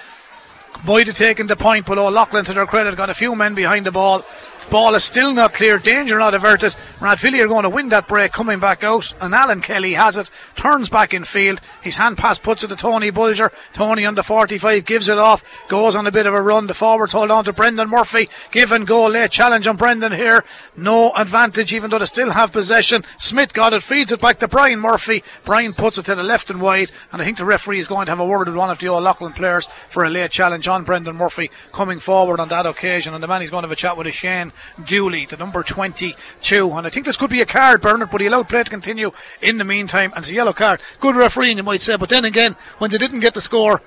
Might 0.86 1.08
have 1.08 1.16
taken 1.16 1.48
the 1.48 1.56
point, 1.56 1.84
but 1.84 1.98
Old 1.98 2.14
Leighlin, 2.14 2.46
to 2.46 2.54
their 2.54 2.64
credit, 2.64 2.96
got 2.96 3.10
a 3.10 3.14
few 3.14 3.36
men 3.36 3.54
behind 3.54 3.84
the 3.84 3.92
ball. 3.92 4.24
Ball 4.70 4.94
is 4.94 5.02
still 5.02 5.32
not 5.32 5.52
clear. 5.52 5.80
Danger 5.80 6.16
not 6.20 6.32
averted. 6.32 6.76
Rathvilly 7.00 7.42
are 7.42 7.48
going 7.48 7.64
to 7.64 7.68
win 7.68 7.88
that 7.88 8.06
break 8.06 8.30
coming 8.30 8.60
back 8.60 8.84
out. 8.84 9.12
And 9.20 9.34
Alan 9.34 9.62
Kelly 9.62 9.94
has 9.94 10.16
it. 10.16 10.30
Turns 10.54 10.88
back 10.88 11.12
in 11.12 11.24
field. 11.24 11.60
His 11.82 11.96
hand 11.96 12.18
pass 12.18 12.38
puts 12.38 12.62
it 12.62 12.68
to 12.68 12.76
Tony 12.76 13.10
Bulger. 13.10 13.50
Tony 13.72 14.06
on 14.06 14.14
the 14.14 14.22
45 14.22 14.84
gives 14.84 15.08
it 15.08 15.18
off. 15.18 15.42
Goes 15.66 15.96
on 15.96 16.06
a 16.06 16.12
bit 16.12 16.26
of 16.26 16.34
a 16.34 16.40
run. 16.40 16.68
The 16.68 16.74
forwards 16.74 17.12
hold 17.12 17.32
on 17.32 17.42
to 17.44 17.52
Brendan 17.52 17.88
Murphy. 17.88 18.28
Give 18.52 18.70
and 18.70 18.86
go. 18.86 19.06
Late 19.06 19.32
challenge 19.32 19.66
on 19.66 19.76
Brendan 19.76 20.12
here. 20.12 20.44
No 20.76 21.12
advantage 21.14 21.74
even 21.74 21.90
though 21.90 21.98
they 21.98 22.06
still 22.06 22.30
have 22.30 22.52
possession. 22.52 23.04
Smith 23.18 23.52
got 23.52 23.72
it. 23.72 23.82
Feeds 23.82 24.12
it 24.12 24.20
back 24.20 24.38
to 24.38 24.46
Brian 24.46 24.78
Murphy. 24.78 25.24
Brian 25.44 25.72
puts 25.72 25.98
it 25.98 26.04
to 26.04 26.14
the 26.14 26.22
left 26.22 26.48
and 26.48 26.60
wide. 26.60 26.92
And 27.10 27.20
I 27.20 27.24
think 27.24 27.38
the 27.38 27.44
referee 27.44 27.80
is 27.80 27.88
going 27.88 28.06
to 28.06 28.12
have 28.12 28.20
a 28.20 28.24
word 28.24 28.46
with 28.46 28.56
one 28.56 28.70
of 28.70 28.78
the 28.78 28.86
Old 28.86 29.02
Leighlin 29.02 29.32
players 29.32 29.66
for 29.88 30.04
a 30.04 30.10
late 30.10 30.30
challenge 30.30 30.68
on 30.68 30.84
Brendan 30.84 31.16
Murphy 31.16 31.50
coming 31.72 31.98
forward 31.98 32.38
on 32.38 32.48
that 32.50 32.66
occasion. 32.66 33.14
And 33.14 33.22
the 33.22 33.26
man 33.26 33.40
he's 33.40 33.50
going 33.50 33.62
to 33.62 33.68
have 33.68 33.72
a 33.72 33.76
chat 33.76 33.96
with 33.96 34.06
is 34.06 34.14
Shane 34.14 34.52
Dooley, 34.84 35.26
the 35.26 35.36
number 35.36 35.62
22. 35.62 36.70
And 36.70 36.86
I 36.86 36.90
think 36.90 37.06
this 37.06 37.16
could 37.16 37.30
be 37.30 37.40
a 37.40 37.46
card, 37.46 37.80
Bernard, 37.80 38.10
but 38.10 38.20
he 38.20 38.26
allowed 38.26 38.48
play 38.48 38.62
to 38.62 38.70
continue 38.70 39.12
in 39.40 39.58
the 39.58 39.64
meantime. 39.64 40.12
And 40.14 40.22
it's 40.22 40.30
a 40.30 40.34
yellow 40.34 40.52
card. 40.52 40.80
Good 40.98 41.16
refereeing, 41.16 41.56
you 41.56 41.62
might 41.62 41.82
say. 41.82 41.96
But 41.96 42.08
then 42.08 42.24
again, 42.24 42.56
when 42.78 42.90
they 42.90 42.98
didn't 42.98 43.20
get 43.20 43.34
the 43.34 43.40
score, 43.40 43.82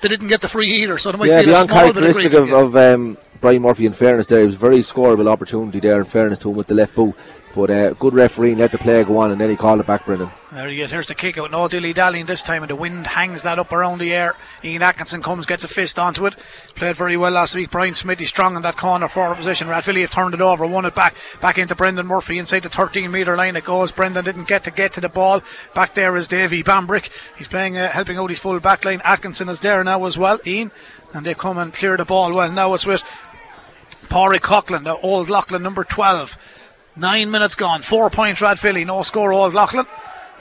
they 0.00 0.08
didn't 0.08 0.28
get 0.28 0.40
the 0.40 0.48
free 0.48 0.68
either. 0.68 0.98
So 0.98 1.12
they 1.12 1.18
might 1.18 1.28
yeah, 1.28 1.42
feel 1.42 1.54
the 1.54 1.60
a 1.60 1.62
small 1.62 1.78
uncharacteristic 1.78 2.32
of, 2.34 2.52
of 2.52 2.76
um, 2.76 3.16
Brian 3.42 3.62
Murphy, 3.62 3.86
in 3.86 3.92
fairness, 3.92 4.26
there, 4.26 4.40
it 4.40 4.46
was 4.46 4.54
a 4.54 4.58
very 4.58 4.78
scoreable 4.78 5.28
opportunity 5.28 5.80
there, 5.80 5.98
in 5.98 6.04
fairness 6.06 6.38
to 6.38 6.50
him 6.50 6.56
with 6.56 6.68
the 6.68 6.74
left 6.74 6.94
boot. 6.94 7.14
But 7.54 7.70
uh, 7.70 7.90
good 7.94 8.14
referee, 8.14 8.54
let 8.54 8.72
the 8.72 8.78
play 8.78 9.04
go 9.04 9.18
on, 9.18 9.30
and 9.30 9.40
then 9.40 9.50
he 9.50 9.56
called 9.56 9.80
it 9.80 9.86
back, 9.86 10.06
Brendan. 10.06 10.30
There 10.52 10.68
he 10.68 10.80
is. 10.80 10.90
Here's 10.90 11.06
the 11.06 11.14
kick 11.14 11.38
out. 11.38 11.50
No 11.50 11.68
dilly 11.68 11.92
dallying 11.92 12.26
this 12.26 12.42
time, 12.42 12.62
and 12.62 12.70
the 12.70 12.76
wind 12.76 13.06
hangs 13.06 13.42
that 13.42 13.58
up 13.58 13.72
around 13.72 13.98
the 13.98 14.12
air. 14.12 14.34
Ian 14.62 14.82
Atkinson 14.82 15.22
comes, 15.22 15.46
gets 15.46 15.64
a 15.64 15.68
fist 15.68 15.98
onto 15.98 16.26
it. 16.26 16.34
Played 16.74 16.96
very 16.96 17.16
well 17.16 17.32
last 17.32 17.54
week. 17.54 17.70
Brian 17.70 17.94
Smithy 17.94 18.26
strong 18.26 18.56
in 18.56 18.62
that 18.62 18.76
corner 18.76 19.08
forward 19.08 19.36
position. 19.36 19.68
Rathvilly 19.68 20.00
have 20.02 20.10
turned 20.10 20.34
it 20.34 20.40
over, 20.40 20.66
won 20.66 20.84
it 20.84 20.94
back, 20.94 21.14
back 21.40 21.58
into 21.58 21.74
Brendan 21.74 22.06
Murphy 22.06 22.38
inside 22.38 22.64
the 22.64 22.68
13 22.68 23.10
metre 23.10 23.36
line. 23.36 23.56
It 23.56 23.64
goes. 23.64 23.92
Brendan 23.92 24.24
didn't 24.24 24.48
get 24.48 24.64
to 24.64 24.70
get 24.70 24.92
to 24.92 25.00
the 25.00 25.08
ball. 25.08 25.42
Back 25.74 25.94
there 25.94 26.16
is 26.16 26.28
Davy 26.28 26.62
Bambrick. 26.62 27.10
He's 27.36 27.48
playing, 27.48 27.76
uh, 27.76 27.88
helping 27.88 28.18
out 28.18 28.30
his 28.30 28.38
full 28.38 28.60
back 28.60 28.84
line. 28.84 29.00
Atkinson 29.04 29.48
is 29.48 29.60
there 29.60 29.82
now 29.84 30.04
as 30.04 30.16
well. 30.18 30.38
Ian, 30.46 30.70
and 31.14 31.24
they 31.24 31.34
come 31.34 31.58
and 31.58 31.72
clear 31.72 31.96
the 31.96 32.04
ball 32.04 32.32
well. 32.34 32.52
Now 32.52 32.74
it's 32.74 32.86
with 32.86 33.02
Pori 34.08 34.38
Coughlin, 34.38 34.84
the 34.84 34.96
old 34.98 35.30
Leighlin 35.30 35.62
number 35.62 35.84
12. 35.84 36.36
Nine 36.94 37.30
minutes 37.30 37.54
gone. 37.54 37.80
Four 37.80 38.10
points 38.10 38.42
Rathvilly. 38.42 38.84
No 38.84 39.02
score 39.02 39.32
Old 39.32 39.54
Leighlin. 39.54 39.86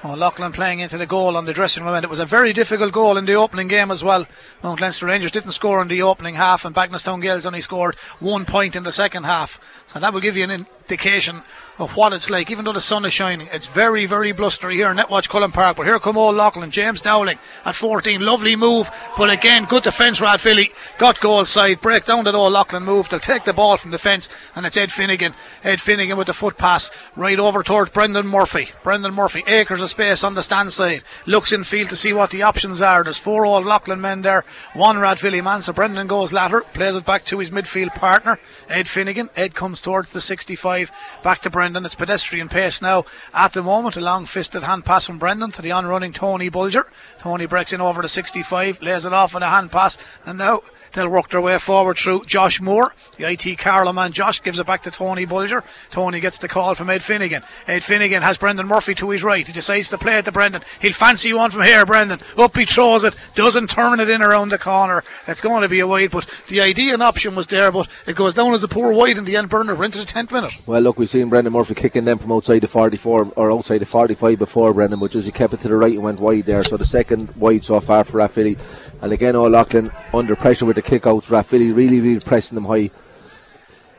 Oh, 0.04 0.16
Loughlin 0.16 0.52
playing 0.52 0.80
into 0.80 0.98
the 0.98 1.06
goal 1.06 1.38
on 1.38 1.46
the 1.46 1.54
dressing 1.54 1.86
room 1.86 1.94
end. 1.94 2.04
It 2.04 2.10
was 2.10 2.20
a 2.20 2.26
very 2.26 2.54
difficult 2.54 2.92
goal 2.92 3.18
in 3.18 3.26
the 3.26 3.36
opening 3.36 3.68
game 3.68 3.92
as 3.92 4.04
well. 4.04 4.26
Mount 4.64 4.82
Leinster 4.82 5.06
Rangers 5.06 5.32
didn't 5.32 5.52
score 5.52 5.80
in 5.82 5.88
the 5.88 6.02
opening 6.02 6.36
half, 6.36 6.66
and 6.66 6.76
Bagenalstown 6.76 7.22
Gales 7.22 7.46
only 7.46 7.62
scored 7.62 7.96
one 8.20 8.46
point 8.46 8.76
in 8.76 8.82
the 8.82 8.92
second 8.92 9.26
half. 9.26 9.62
So 9.86 10.00
that 10.00 10.12
will 10.12 10.20
give 10.20 10.36
you 10.36 10.44
an 10.44 10.50
indication 10.52 11.44
of 11.82 11.96
what 11.96 12.14
it's 12.14 12.30
like. 12.30 12.52
Even 12.52 12.66
though 12.66 12.74
the 12.74 12.82
sun 12.82 13.06
is 13.06 13.14
shining, 13.14 13.48
it's 13.52 13.68
very, 13.68 14.06
very 14.06 14.32
blustery 14.32 14.76
here 14.76 14.92
in 14.92 14.98
Netwatch 14.98 15.30
Cullen 15.30 15.52
Park. 15.52 15.78
But 15.78 15.86
here 15.86 16.00
come 16.00 16.18
Old 16.18 16.36
Leighlin, 16.36 16.72
James 16.72 17.02
Dowling 17.02 17.40
at 17.66 17.76
14. 17.76 18.22
Lovely 18.22 18.56
move, 18.56 18.90
but 19.18 19.30
again, 19.30 19.66
good 19.66 19.84
defence, 19.84 20.20
Rathvilly. 20.20 20.72
Got 20.98 21.20
goal 21.20 21.44
side, 21.46 21.82
break 21.82 22.06
down 22.06 22.24
that 22.26 22.36
Old 22.36 22.54
Leighlin 22.54 22.84
move. 22.84 23.10
They'll 23.10 23.20
take 23.20 23.46
the 23.46 23.54
ball 23.54 23.78
from 23.78 23.92
the 23.92 23.98
fence, 23.98 24.30
and 24.56 24.66
it's 24.66 24.78
Ed 24.78 24.92
Finnegan. 24.92 25.34
Ed 25.64 25.82
Finnegan 25.82 26.18
with 26.18 26.28
the 26.28 26.34
foot 26.34 26.58
pass 26.58 26.92
right 27.16 27.40
over 27.40 27.64
towards 27.64 27.92
Brendan 27.92 28.28
Murphy. 28.28 28.70
Brendan 28.84 29.16
Murphy, 29.16 29.44
acres 29.48 29.82
of 29.82 29.90
space 29.90 30.24
on 30.24 30.36
the 30.36 30.44
stand 30.44 30.72
side. 30.72 31.04
Looks 31.26 31.52
in 31.52 31.64
field 31.64 31.90
to 31.90 31.96
see 31.96 32.14
what 32.14 32.30
the 32.30 32.44
options 32.44 32.82
are. 32.82 33.04
There's 33.04 33.18
four 33.18 33.46
Old 33.46 33.66
Leighlin 33.66 34.02
men 34.02 34.22
there, 34.22 34.46
one 34.74 34.98
Rathvilly 34.98 35.44
man. 35.44 35.62
So 35.62 35.74
Brendan 35.74 36.08
goes 36.08 36.32
latter, 36.32 36.62
plays 36.74 36.96
it 36.96 37.06
back 37.06 37.26
to 37.26 37.40
his 37.40 37.50
midfield 37.50 37.96
partner, 37.96 38.40
Ed 38.70 38.88
Finnegan. 38.88 39.30
Ed 39.36 39.56
comes 39.56 39.82
towards 39.82 40.12
the 40.12 40.22
65, 40.22 40.92
back 41.24 41.42
to 41.42 41.50
Brendan. 41.50 41.71
And 41.76 41.86
it's 41.86 41.96
pedestrian 41.96 42.50
pace 42.50 42.82
now 42.82 43.06
at 43.34 43.54
the 43.54 43.64
moment. 43.64 43.96
A 43.96 44.02
long 44.02 44.26
fisted 44.26 44.64
hand 44.64 44.86
pass 44.86 45.06
from 45.06 45.20
Brendan 45.20 45.52
to 45.52 45.62
the 45.62 45.72
on 45.72 45.86
running 45.86 46.12
Tony 46.12 46.50
Bulger. 46.50 46.92
Tony 47.20 47.46
breaks 47.46 47.72
in 47.72 47.82
over 47.82 48.02
the 48.02 48.10
65, 48.10 48.82
lays 48.82 49.06
it 49.06 49.14
off 49.14 49.36
on 49.36 49.44
a 49.44 49.50
hand 49.50 49.72
pass, 49.72 49.98
and 50.26 50.38
now 50.38 50.62
They'll 50.94 51.10
work 51.10 51.30
their 51.30 51.42
way 51.42 51.58
forward 51.60 51.98
through 51.98 52.26
Josh 52.26 52.60
Moore. 52.60 52.94
The 53.18 53.30
IT 53.32 53.58
Carlow 53.58 53.94
man 53.94 54.12
Josh 54.12 54.42
gives 54.42 54.60
it 54.60 54.68
back 54.68 54.84
to 54.84 54.92
Tony 54.92 55.26
Bulger. 55.26 55.64
Tony 55.90 56.20
gets 56.20 56.38
the 56.38 56.48
call 56.48 56.76
from 56.76 56.90
Ed 56.90 57.04
Finnegan. 57.04 57.44
Ed 57.68 57.84
Finnegan 57.84 58.24
has 58.24 58.38
Brendan 58.38 58.68
Murphy 58.68 58.94
to 58.96 59.10
his 59.10 59.24
right. 59.24 59.46
He 59.48 59.54
decides 59.54 59.90
to 59.90 59.98
play 59.98 60.18
it 60.18 60.26
to 60.26 60.32
Brendan. 60.32 60.64
He'll 60.82 60.94
fancy 60.94 61.34
one 61.34 61.52
from 61.52 61.64
here, 61.64 61.86
Brendan. 61.86 62.20
Up 62.38 62.56
he 62.58 62.66
throws 62.66 63.04
it. 63.04 63.16
Doesn't 63.36 63.70
turn 63.70 64.00
it 64.00 64.10
in 64.10 64.22
around 64.22 64.50
the 64.50 64.58
corner. 64.58 65.04
It's 65.28 65.42
going 65.42 65.62
to 65.62 65.70
be 65.70 65.80
a 65.80 65.88
wide, 65.88 66.12
but 66.12 66.28
the 66.48 66.62
idea 66.62 66.94
and 66.94 67.04
option 67.04 67.36
was 67.36 67.48
there, 67.48 67.72
but 67.72 67.88
it 68.06 68.16
goes 68.16 68.34
down 68.34 68.54
as 68.54 68.64
a 68.64 68.68
poor 68.68 68.92
wide 68.94 69.18
in 69.18 69.26
the 69.26 69.38
end. 69.38 69.52
We're 69.52 69.84
into 69.84 70.00
the 70.00 70.06
10th 70.06 70.32
minute. 70.32 70.52
Well, 70.66 70.82
look, 70.82 70.98
we've 70.98 71.10
seen 71.10 71.30
Brendan 71.30 71.54
Murphy 71.54 71.76
kicking 71.76 72.06
them 72.06 72.18
from 72.18 72.32
outside 72.32 72.60
the 72.60 72.68
44 72.68 73.34
or 73.36 73.52
outside 73.52 73.80
the 73.80 73.86
45 73.86 74.40
before 74.40 74.74
Brendan, 74.74 75.00
but 75.00 75.12
just 75.12 75.26
he 75.26 75.32
kept 75.32 75.54
it 75.54 75.60
to 75.62 75.68
the 75.68 75.76
right 75.76 75.94
and 75.94 76.04
went 76.04 76.20
wide 76.20 76.46
there. 76.46 76.64
So 76.64 76.78
the 76.78 76.86
second 76.86 77.36
wide 77.36 77.64
so 77.64 77.80
far 77.80 78.04
for 78.04 78.18
Rathvilly. 78.18 78.58
And 79.02 79.12
again, 79.12 79.36
Old 79.36 79.52
Leighlin 79.52 79.92
under 80.14 80.36
pressure 80.36 80.66
with 80.66 80.76
the 80.76 80.81
kick 80.82 81.08
outs. 81.08 81.30
Really, 81.30 81.72
really 81.72 82.20
pressing 82.20 82.56
them 82.56 82.66
high. 82.66 82.92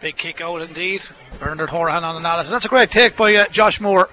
Big 0.01 0.17
kick 0.17 0.41
out 0.41 0.63
indeed. 0.63 1.03
Bernard 1.39 1.71
Horan 1.71 2.03
on 2.03 2.17
analysis. 2.17 2.51
That's 2.51 2.65
a 2.65 2.69
great 2.69 2.91
take 2.91 3.17
by 3.17 3.35
uh, 3.37 3.47
Josh 3.49 3.81
Moore. 3.81 4.09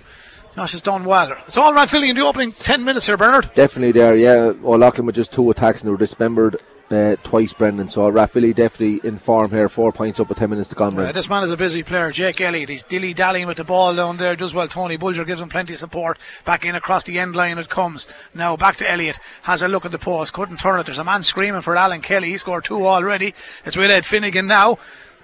Josh 0.56 0.74
has 0.74 0.82
done 0.82 1.04
well. 1.04 1.36
It's 1.48 1.58
all 1.58 1.74
Rathvilly 1.74 2.10
in 2.10 2.16
the 2.16 2.26
opening 2.26 2.52
10 2.52 2.84
minutes 2.84 3.08
here, 3.08 3.18
Bernard. 3.18 3.52
Definitely 3.54 3.94
there, 3.94 4.16
yeah. 4.16 4.54
Old 4.64 4.80
Leighlin 4.82 5.06
with 5.06 5.16
just 5.16 5.34
two 5.34 5.50
attacks 5.50 5.82
and 5.82 5.88
they 5.88 5.92
were 5.92 5.98
dismembered 5.98 6.62
uh, 6.92 7.16
twice, 7.24 7.54
Brendan. 7.54 7.88
So 7.88 8.12
Rathvilly 8.12 8.54
definitely 8.54 9.08
in 9.08 9.18
form 9.18 9.52
here. 9.52 9.70
Four 9.70 9.92
points 9.92 10.20
up 10.20 10.30
with 10.30 10.38
10 10.38 10.50
minutes 10.50 10.70
to 10.70 10.76
come. 10.76 10.98
Uh, 10.98 11.12
this 11.12 11.30
man 11.30 11.44
is 11.44 11.52
a 11.52 11.58
busy 11.58 11.84
player. 11.84 12.12
Jake 12.12 12.42
Elliott. 12.42 12.70
He's 12.70 12.84
dilly 12.84 13.14
dallying 13.14 13.48
with 13.48 13.58
the 13.58 13.64
ball 13.64 13.96
down 13.96 14.18
there. 14.18 14.36
Does 14.36 14.54
well. 14.54 14.68
Tony 14.68 14.98
Bulger 14.98 15.26
gives 15.26 15.42
him 15.42 15.50
plenty 15.50 15.74
of 15.74 15.80
support. 15.80 16.18
Back 16.46 16.66
in 16.66 16.76
across 16.76 17.04
the 17.04 17.20
end 17.20 17.36
line 17.36 17.58
it 17.58 17.70
comes. 17.70 18.08
Now 18.34 18.58
back 18.58 18.78
to 18.78 18.90
Elliott. 18.90 19.20
Has 19.44 19.62
a 19.62 19.68
look 19.68 19.86
at 19.86 19.92
the 19.92 20.00
post. 20.00 20.34
Couldn't 20.34 20.58
turn 20.58 20.80
it. 20.80 20.86
There's 20.86 20.98
a 20.98 21.04
man 21.04 21.24
screaming 21.24 21.62
for 21.62 21.76
Alan 21.76 22.02
Kelly. 22.02 22.30
He 22.30 22.38
scored 22.38 22.64
two 22.64 22.86
already. 22.86 23.34
It's 23.66 23.78
with 23.78 23.92
Ed 23.92 24.06
Finnegan 24.06 24.48
now. 24.48 24.80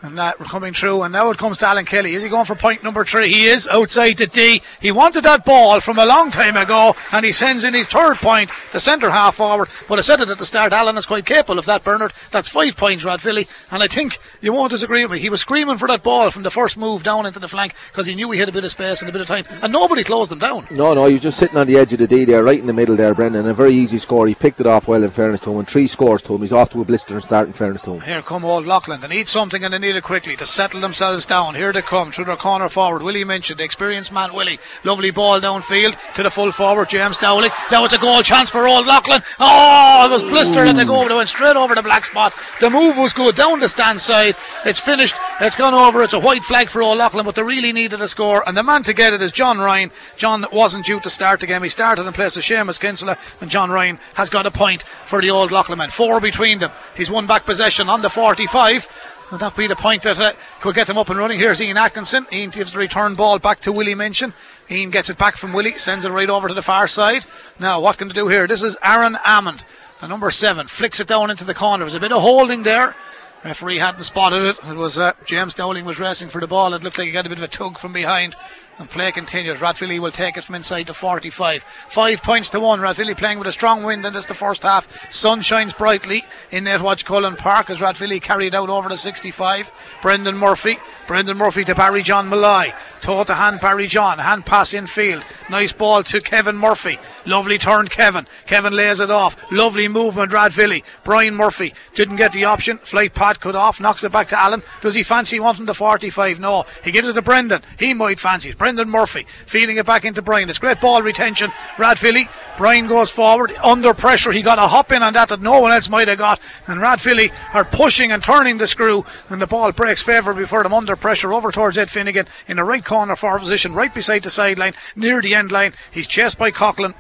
And 0.05 0.19
that 0.19 0.38
coming 0.38 0.74
through, 0.74 1.01
and 1.01 1.12
now 1.12 1.31
it 1.31 1.39
comes 1.39 1.57
to 1.57 1.67
Alan 1.67 1.83
Kelly. 1.83 2.13
Is 2.13 2.21
he 2.21 2.29
going 2.29 2.45
for 2.45 2.53
point 2.53 2.83
number 2.83 3.03
three? 3.03 3.33
He 3.33 3.47
is 3.47 3.67
outside 3.67 4.17
the 4.17 4.27
D. 4.27 4.62
He 4.79 4.91
wanted 4.91 5.24
that 5.24 5.43
ball 5.43 5.79
from 5.79 5.97
a 5.97 6.05
long 6.05 6.29
time 6.29 6.55
ago, 6.55 6.95
and 7.12 7.25
he 7.25 7.31
sends 7.31 7.63
in 7.63 7.74
his 7.74 7.88
third 7.88 8.17
point, 8.17 8.51
the 8.71 8.79
centre 8.79 9.09
half 9.09 9.35
forward. 9.35 9.67
But 9.89 9.97
I 9.97 10.03
said 10.03 10.21
it 10.21 10.29
at 10.29 10.38
the 10.38 10.45
start, 10.45 10.74
Alan 10.74 10.97
is 10.97 11.07
quite 11.07 11.25
capable 11.25 11.57
of 11.57 11.65
that, 11.65 11.83
Bernard. 11.83 12.13
That's 12.29 12.50
five 12.50 12.77
points, 12.77 13.03
Rathvilly, 13.03 13.47
and 13.71 13.81
I 13.81 13.88
think 13.88 14.19
you 14.41 14.53
won't 14.53 14.69
disagree 14.71 15.03
with 15.03 15.13
me. 15.13 15.19
He 15.19 15.29
was 15.29 15.41
screaming 15.41 15.79
for 15.79 15.88
that 15.88 16.03
ball 16.03 16.29
from 16.29 16.43
the 16.43 16.51
first 16.51 16.77
move 16.77 17.01
down 17.01 17.25
into 17.25 17.39
the 17.39 17.47
flank 17.47 17.74
because 17.91 18.05
he 18.05 18.13
knew 18.13 18.29
he 18.29 18.39
had 18.39 18.50
a 18.50 18.51
bit 18.51 18.63
of 18.63 18.71
space 18.71 19.01
and 19.01 19.09
a 19.09 19.12
bit 19.12 19.21
of 19.21 19.27
time, 19.27 19.45
and 19.63 19.74
nobody 19.74 20.03
closed 20.03 20.31
him 20.31 20.39
down. 20.39 20.67
No, 20.69 20.93
no, 20.93 21.07
he 21.07 21.13
was 21.13 21.24
just 21.24 21.39
sitting 21.39 21.57
on 21.57 21.65
the 21.65 21.77
edge 21.77 21.93
of 21.93 22.00
the 22.00 22.07
D 22.07 22.25
there, 22.25 22.43
right 22.43 22.59
in 22.59 22.67
the 22.67 22.74
middle 22.74 22.95
there, 22.95 23.15
Brendan. 23.15 23.47
A 23.47 23.55
very 23.55 23.74
easy 23.74 23.97
score. 23.97 24.27
He 24.27 24.35
picked 24.35 24.59
it 24.59 24.67
off 24.67 24.88
well, 24.88 25.03
in 25.03 25.09
fairness 25.09 25.41
to 25.41 25.51
him, 25.51 25.57
and 25.57 25.67
three 25.67 25.88
scores 25.88 26.21
to 26.24 26.35
him. 26.35 26.41
He's 26.41 26.53
off 26.53 26.69
to 26.71 26.81
a 26.81 26.85
blistering 26.85 27.21
start, 27.21 27.47
in 27.47 27.53
fairness 27.53 27.81
to 27.83 27.93
him. 27.93 28.01
Here 28.01 28.21
come 28.21 28.45
Old 28.45 28.67
Leighlin. 28.67 29.00
They 29.01 29.07
need 29.07 29.27
something, 29.27 29.63
and 29.63 29.74
they 29.74 29.79
need 29.79 29.94
it 29.95 30.03
quickly 30.03 30.35
to 30.35 30.45
settle 30.45 30.81
themselves 30.81 31.25
down. 31.25 31.55
Here 31.55 31.73
they 31.73 31.81
come 31.81 32.11
through 32.11 32.25
their 32.25 32.35
corner 32.35 32.69
forward. 32.69 33.01
Willie 33.01 33.23
Minchin 33.23 33.57
the 33.57 33.63
experienced 33.63 34.11
man, 34.11 34.33
Willie. 34.33 34.59
Lovely 34.83 35.11
ball 35.11 35.39
downfield 35.39 35.97
to 36.15 36.23
the 36.23 36.29
full 36.29 36.51
forward, 36.51 36.89
James 36.89 37.17
Dowling. 37.17 37.51
Now 37.71 37.85
it's 37.85 37.93
a 37.93 37.97
goal 37.97 38.21
chance 38.21 38.49
for 38.49 38.67
Old 38.67 38.85
Leighlin. 38.85 39.21
Oh, 39.39 40.07
it 40.07 40.11
was 40.11 40.23
blistered 40.23 40.67
at 40.67 40.75
the 40.75 40.85
goal. 40.85 41.07
They 41.07 41.15
went 41.15 41.29
straight 41.29 41.55
over 41.55 41.75
the 41.75 41.81
black 41.83 42.05
spot. 42.05 42.33
The 42.59 42.69
move 42.69 42.97
was 42.97 43.13
good 43.13 43.35
down 43.35 43.59
the 43.59 43.69
stand 43.69 44.01
side. 44.01 44.35
It's 44.65 44.79
finished. 44.79 45.15
It's 45.41 45.57
gone 45.57 45.73
over. 45.73 46.03
It's 46.03 46.13
a 46.13 46.19
white 46.19 46.43
flag 46.43 46.69
for 46.69 46.81
Old 46.81 46.97
Leighlin, 46.97 47.25
but 47.25 47.35
they 47.35 47.43
really 47.43 47.73
needed 47.73 48.01
a 48.01 48.07
score. 48.07 48.43
And 48.47 48.55
the 48.55 48.63
man 48.63 48.83
to 48.83 48.93
get 48.93 49.13
it 49.13 49.21
is 49.21 49.31
John 49.31 49.59
Ryan. 49.59 49.91
John 50.17 50.45
wasn't 50.51 50.85
due 50.85 50.99
to 50.99 51.09
start 51.09 51.39
the 51.39 51.47
game. 51.47 51.63
He 51.63 51.69
started 51.69 52.05
in 52.05 52.13
place 52.13 52.37
of 52.37 52.43
Seamus 52.43 52.79
Kinsella, 52.79 53.17
and 53.41 53.49
John 53.49 53.69
Ryan 53.69 53.99
has 54.15 54.29
got 54.29 54.45
a 54.45 54.51
point 54.51 54.83
for 55.05 55.21
the 55.21 55.31
Old 55.31 55.51
Leighlin 55.51 55.77
men. 55.77 55.89
Four 55.89 56.19
between 56.19 56.59
them. 56.59 56.71
He's 56.95 57.11
won 57.11 57.27
back 57.27 57.45
possession 57.45 57.89
on 57.89 58.01
the 58.01 58.09
45. 58.09 58.87
That 59.32 59.55
be 59.58 59.67
the 59.67 59.75
point 59.75 60.03
that 60.03 60.20
uh, 60.20 60.34
could 60.62 60.75
get 60.75 60.88
them 60.88 60.98
up 60.98 61.10
and 61.10 61.17
running? 61.17 61.39
Here's 61.39 61.62
Ian 61.62 61.77
Atkinson. 61.77 62.27
Ian 62.32 62.51
gives 62.51 62.72
the 62.74 62.79
return 62.79 63.15
ball 63.15 63.39
back 63.39 63.60
to 63.62 63.72
Willie 63.72 63.96
Minchin. 63.96 64.34
Ian 64.70 64.91
gets 64.91 65.10
it 65.10 65.17
back 65.17 65.36
from 65.36 65.51
Willie, 65.51 65.77
sends 65.77 66.05
it 66.05 66.12
right 66.12 66.29
over 66.29 66.48
to 66.48 66.53
the 66.53 66.62
far 66.62 66.88
side. 66.88 67.25
Now, 67.60 67.82
what 67.82 67.98
can 67.98 68.08
they 68.08 68.13
do 68.13 68.27
here? 68.27 68.48
This 68.48 68.62
is 68.62 68.77
Aaron 68.84 69.15
Hammond, 69.15 69.65
the 70.00 70.08
number 70.08 70.29
seven. 70.32 70.67
Flicks 70.67 71.00
it 71.00 71.08
down 71.08 71.32
into 71.32 71.44
the 71.44 71.53
corner. 71.53 71.84
There's 71.84 71.96
a 71.96 72.00
bit 72.00 72.12
of 72.12 72.22
holding 72.22 72.63
there. 72.63 72.96
Referee 73.44 73.79
hadn't 73.79 74.03
spotted 74.03 74.44
it. 74.44 74.58
It 74.63 74.75
was 74.75 74.98
uh, 74.98 75.13
James 75.25 75.53
Dowling 75.53 75.86
was 75.86 76.00
racing 76.00 76.29
for 76.29 76.39
the 76.39 76.48
ball. 76.48 76.74
It 76.74 76.84
looked 76.84 76.98
like 76.98 77.05
he 77.08 77.12
got 77.12 77.25
a 77.25 77.29
bit 77.29 77.38
of 77.38 77.44
a 77.44 77.48
tug 77.48 77.77
from 77.77 77.94
behind. 77.94 78.36
And 78.77 78.89
play 78.89 79.10
continues. 79.13 79.62
Rathvilly 79.62 80.00
will 80.00 80.12
take 80.12 80.36
it 80.36 80.44
from 80.44 80.55
inside 80.55 80.88
the 80.88 80.94
45. 80.94 81.63
Five 81.63 82.22
points 82.22 82.50
to 82.50 82.60
one. 82.60 82.82
Rathvilly 82.82 83.15
playing 83.15 83.39
with 83.39 83.48
a 83.48 83.53
strong 83.53 83.84
wind 83.84 84.03
in 84.03 84.12
this 84.12 84.25
the 84.25 84.34
first 84.34 84.63
half. 84.63 84.86
Sun 85.13 85.41
shines 85.44 85.74
brightly 85.74 86.25
in 86.51 86.65
Netwatch 86.65 87.05
Cullen 87.05 87.38
Park 87.38 87.70
as 87.70 87.79
Rathvilly 87.79 88.22
carried 88.22 88.53
out 88.53 88.70
over 88.70 88.89
the 88.89 88.98
65. 88.98 89.72
Brendan 90.01 90.38
Murphy. 90.38 90.77
Brendan 91.08 91.38
Murphy 91.38 91.63
to 91.63 91.75
Barry 91.75 92.03
John 92.03 92.27
Malloy. 92.27 92.74
Toe 93.00 93.24
to 93.24 93.36
hand 93.36 93.62
Barry 93.62 93.88
John. 93.88 94.17
Hand 94.17 94.46
pass 94.46 94.74
in 94.74 94.88
field. 94.88 95.24
Nice 95.50 95.72
ball 95.72 96.03
to 96.03 96.20
Kevin 96.20 96.58
Murphy. 96.58 97.00
Lovely 97.25 97.58
turn, 97.58 97.88
Kevin. 97.88 98.27
Kevin 98.46 98.74
lays 98.74 99.00
it 99.00 99.12
off. 99.12 99.38
Lovely 99.51 99.88
movement, 99.88 100.34
Rathvilly. 100.34 100.84
Brian 101.03 101.36
Murphy 101.36 101.74
didn't 101.94 102.17
get 102.17 102.34
the 102.34 102.44
option. 102.44 102.79
Flight 102.79 103.13
pad 103.13 103.39
cut 103.39 103.55
off. 103.55 103.79
Knocks 103.79 104.03
it 104.03 104.12
back 104.12 104.27
to 104.29 104.39
Allen. 104.39 104.63
Does 104.82 104.96
he 104.96 105.03
fancy 105.03 105.39
wanting 105.39 105.65
the 105.65 105.74
45? 105.74 106.39
No. 106.41 106.65
He 106.84 106.91
gives 106.91 107.08
it 107.08 107.13
to 107.13 107.22
Brendan. 107.22 107.62
He 107.79 107.94
might 107.94 108.20
fancy 108.20 108.50
it. 108.50 108.58
Brendan 108.65 108.89
Murphy 108.89 109.27
feeding 109.45 109.77
it 109.77 109.86
back 109.86 110.05
into 110.05 110.24
Brian. 110.24 110.50
It's 110.50 110.57
great 110.57 110.81
ball 110.81 111.03
retention. 111.03 111.51
Rathvilly. 111.77 112.27
Brian 112.57 112.88
goes 112.88 113.12
forward 113.12 113.55
under 113.63 113.93
pressure. 113.93 114.31
He 114.31 114.41
got 114.41 114.57
a 114.57 114.62
hop 114.62 114.91
in 114.91 115.03
on 115.03 115.13
that 115.13 115.29
that 115.29 115.39
no 115.39 115.60
one 115.60 115.72
else 115.72 115.88
might 115.88 116.07
have 116.07 116.17
got. 116.17 116.39
And 116.65 116.81
Rathvilly 116.81 117.31
are 117.53 117.63
pushing 117.63 118.12
and 118.12 118.24
turning 118.24 118.57
the 118.57 118.65
screw. 118.65 119.05
And 119.29 119.39
the 119.39 119.45
ball 119.45 119.72
breaks 119.72 120.01
favourably 120.01 120.48
for 120.48 120.63
them 120.63 120.74
under 120.74 120.95
pressure 120.95 121.31
over 121.31 121.51
towards 121.51 121.77
Ed 121.77 121.91
Finnegan 121.91 122.25
in 122.48 122.57
the 122.57 122.63
right 122.63 122.84
corner 122.84 123.15
forward 123.15 123.41
position, 123.41 123.75
right 123.75 123.93
beside 123.93 124.24
the 124.24 124.31
sideline, 124.31 124.74
near 124.95 125.22
the 125.22 125.36
end 125.36 125.51
line. 125.51 125.75
He's 125.91 126.07
chased 126.07 126.39
by 126.39 126.50
Coughlin. 126.50 126.95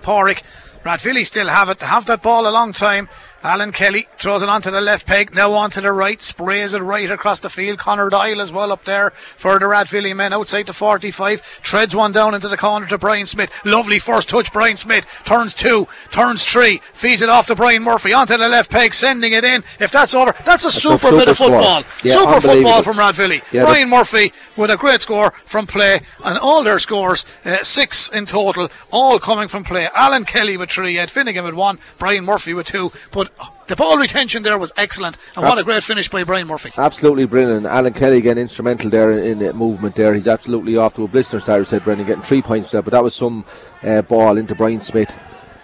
Porrick. 0.00 0.44
Rathvilly 0.84 1.24
still 1.24 1.48
have 1.48 1.70
it. 1.70 1.80
Have 1.80 2.06
that 2.06 2.22
ball 2.22 2.46
a 2.46 2.54
long 2.54 2.72
time. 2.72 3.08
Alan 3.44 3.72
Kelly 3.72 4.08
throws 4.18 4.40
it 4.40 4.48
onto 4.48 4.70
the 4.70 4.80
left 4.80 5.06
peg, 5.06 5.34
now 5.34 5.52
onto 5.52 5.82
the 5.82 5.92
right, 5.92 6.22
sprays 6.22 6.72
it 6.72 6.78
right 6.78 7.10
across 7.10 7.40
the 7.40 7.50
field. 7.50 7.78
Connor 7.78 8.08
Doyle 8.08 8.40
as 8.40 8.50
well 8.50 8.72
up 8.72 8.86
there 8.86 9.10
for 9.10 9.58
the 9.58 9.66
Rathvilly 9.66 10.16
men 10.16 10.32
outside 10.32 10.64
the 10.66 10.72
45. 10.72 11.60
Treads 11.60 11.94
one 11.94 12.10
down 12.10 12.34
into 12.34 12.48
the 12.48 12.56
corner 12.56 12.86
to 12.86 12.96
Brian 12.96 13.26
Smith. 13.26 13.50
Lovely 13.66 13.98
first 13.98 14.30
touch, 14.30 14.50
Brian 14.50 14.78
Smith. 14.78 15.04
Turns 15.26 15.52
two, 15.52 15.86
turns 16.10 16.42
three, 16.46 16.78
feeds 16.94 17.20
it 17.20 17.28
off 17.28 17.46
to 17.48 17.54
Brian 17.54 17.82
Murphy 17.82 18.14
onto 18.14 18.34
the 18.38 18.48
left 18.48 18.70
peg, 18.70 18.94
sending 18.94 19.34
it 19.34 19.44
in. 19.44 19.62
If 19.78 19.92
that's 19.92 20.14
over, 20.14 20.32
that's 20.46 20.64
a 20.64 20.68
That's 20.68 20.82
super, 20.82 20.96
super 20.96 21.18
bit 21.18 21.28
of 21.28 21.36
football. 21.36 21.84
Yeah, 22.02 22.14
super 22.14 22.40
football 22.40 22.82
from 22.82 22.96
Rathvilly. 22.96 23.42
Yeah, 23.52 23.64
Brian 23.66 23.90
Murphy 23.90 24.32
with 24.56 24.70
a 24.70 24.78
great 24.78 25.02
score 25.02 25.34
from 25.44 25.66
play, 25.66 26.00
and 26.24 26.38
all 26.38 26.62
their 26.64 26.78
scores, 26.78 27.26
uh, 27.44 27.62
six 27.62 28.08
in 28.08 28.24
total, 28.24 28.70
all 28.90 29.18
coming 29.18 29.48
from 29.48 29.64
play. 29.64 29.90
Alan 29.94 30.24
Kelly 30.24 30.56
with 30.56 30.70
three, 30.70 30.96
Ed 30.98 31.10
Finnegan 31.10 31.44
with 31.44 31.54
one, 31.54 31.78
Brian 31.98 32.24
Murphy 32.24 32.54
with 32.54 32.68
two. 32.68 32.90
But 33.12 33.32
the 33.66 33.76
ball 33.76 33.96
retention 33.96 34.42
there 34.42 34.58
was 34.58 34.72
excellent, 34.76 35.16
and 35.36 35.44
what 35.44 35.58
a 35.58 35.64
great 35.64 35.82
finish 35.82 36.08
by 36.08 36.22
Brian 36.24 36.46
Murphy. 36.46 36.70
Absolutely 36.76 37.24
brilliant. 37.24 37.66
Alan 37.66 37.92
Kelly 37.92 38.18
again 38.18 38.38
instrumental 38.38 38.90
there 38.90 39.12
in, 39.12 39.24
in 39.24 39.38
the 39.38 39.52
movement 39.52 39.94
there. 39.96 40.14
He's 40.14 40.28
absolutely 40.28 40.76
off 40.76 40.94
to 40.94 41.04
a 41.04 41.08
blister 41.08 41.40
start, 41.40 41.66
said 41.66 41.82
Brendan, 41.84 42.06
getting 42.06 42.22
three 42.22 42.42
points 42.42 42.70
there. 42.72 42.82
But 42.82 42.92
that 42.92 43.02
was 43.02 43.14
some 43.14 43.44
uh, 43.82 44.02
ball 44.02 44.36
into 44.36 44.54
Brian 44.54 44.80
Smith 44.80 45.16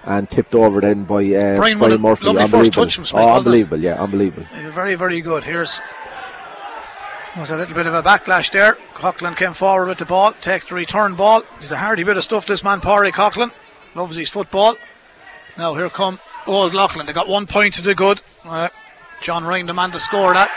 and 0.04 0.28
tipped 0.30 0.54
over 0.54 0.80
then 0.80 1.04
by 1.04 1.22
uh, 1.26 1.56
Brian 1.58 1.80
a 1.80 1.98
Murphy. 1.98 2.26
lovely 2.26 2.42
first 2.42 2.54
Unbelievable. 2.54 2.70
touch 2.70 2.94
from 2.96 3.04
Smith, 3.04 3.22
oh, 3.22 3.26
wasn't 3.26 3.54
it? 3.54 3.58
unbelievable, 3.58 3.78
yeah, 3.80 4.02
unbelievable. 4.02 4.46
Uh, 4.52 4.70
Very, 4.70 4.94
very 4.94 5.20
good. 5.20 5.44
Here's 5.44 5.80
was 7.36 7.50
a 7.50 7.56
little 7.56 7.74
bit 7.76 7.86
of 7.86 7.94
a 7.94 8.02
backlash 8.02 8.50
there. 8.50 8.76
Coughlin 8.94 9.36
came 9.36 9.52
forward 9.52 9.86
with 9.88 9.98
the 9.98 10.04
ball, 10.04 10.32
takes 10.40 10.64
the 10.64 10.74
return 10.74 11.14
ball. 11.14 11.42
He's 11.60 11.70
a 11.70 11.76
hardy 11.76 12.02
bit 12.02 12.16
of 12.16 12.24
stuff, 12.24 12.46
this 12.46 12.64
man, 12.64 12.80
Parry 12.80 13.12
Coughlin. 13.12 13.52
Loves 13.94 14.16
his 14.16 14.28
football. 14.30 14.76
Now 15.56 15.74
here 15.74 15.88
come 15.90 16.18
Old 16.47 16.75
Leighlin. 16.75 17.06
They 17.06 17.12
got 17.12 17.28
one 17.28 17.47
point 17.47 17.75
to 17.75 17.82
the 17.82 17.94
good. 17.94 18.20
Uh, 18.44 18.68
John 19.20 19.44
man 19.75 19.90
to 19.92 20.00
score 20.00 20.32
that. 20.32 20.50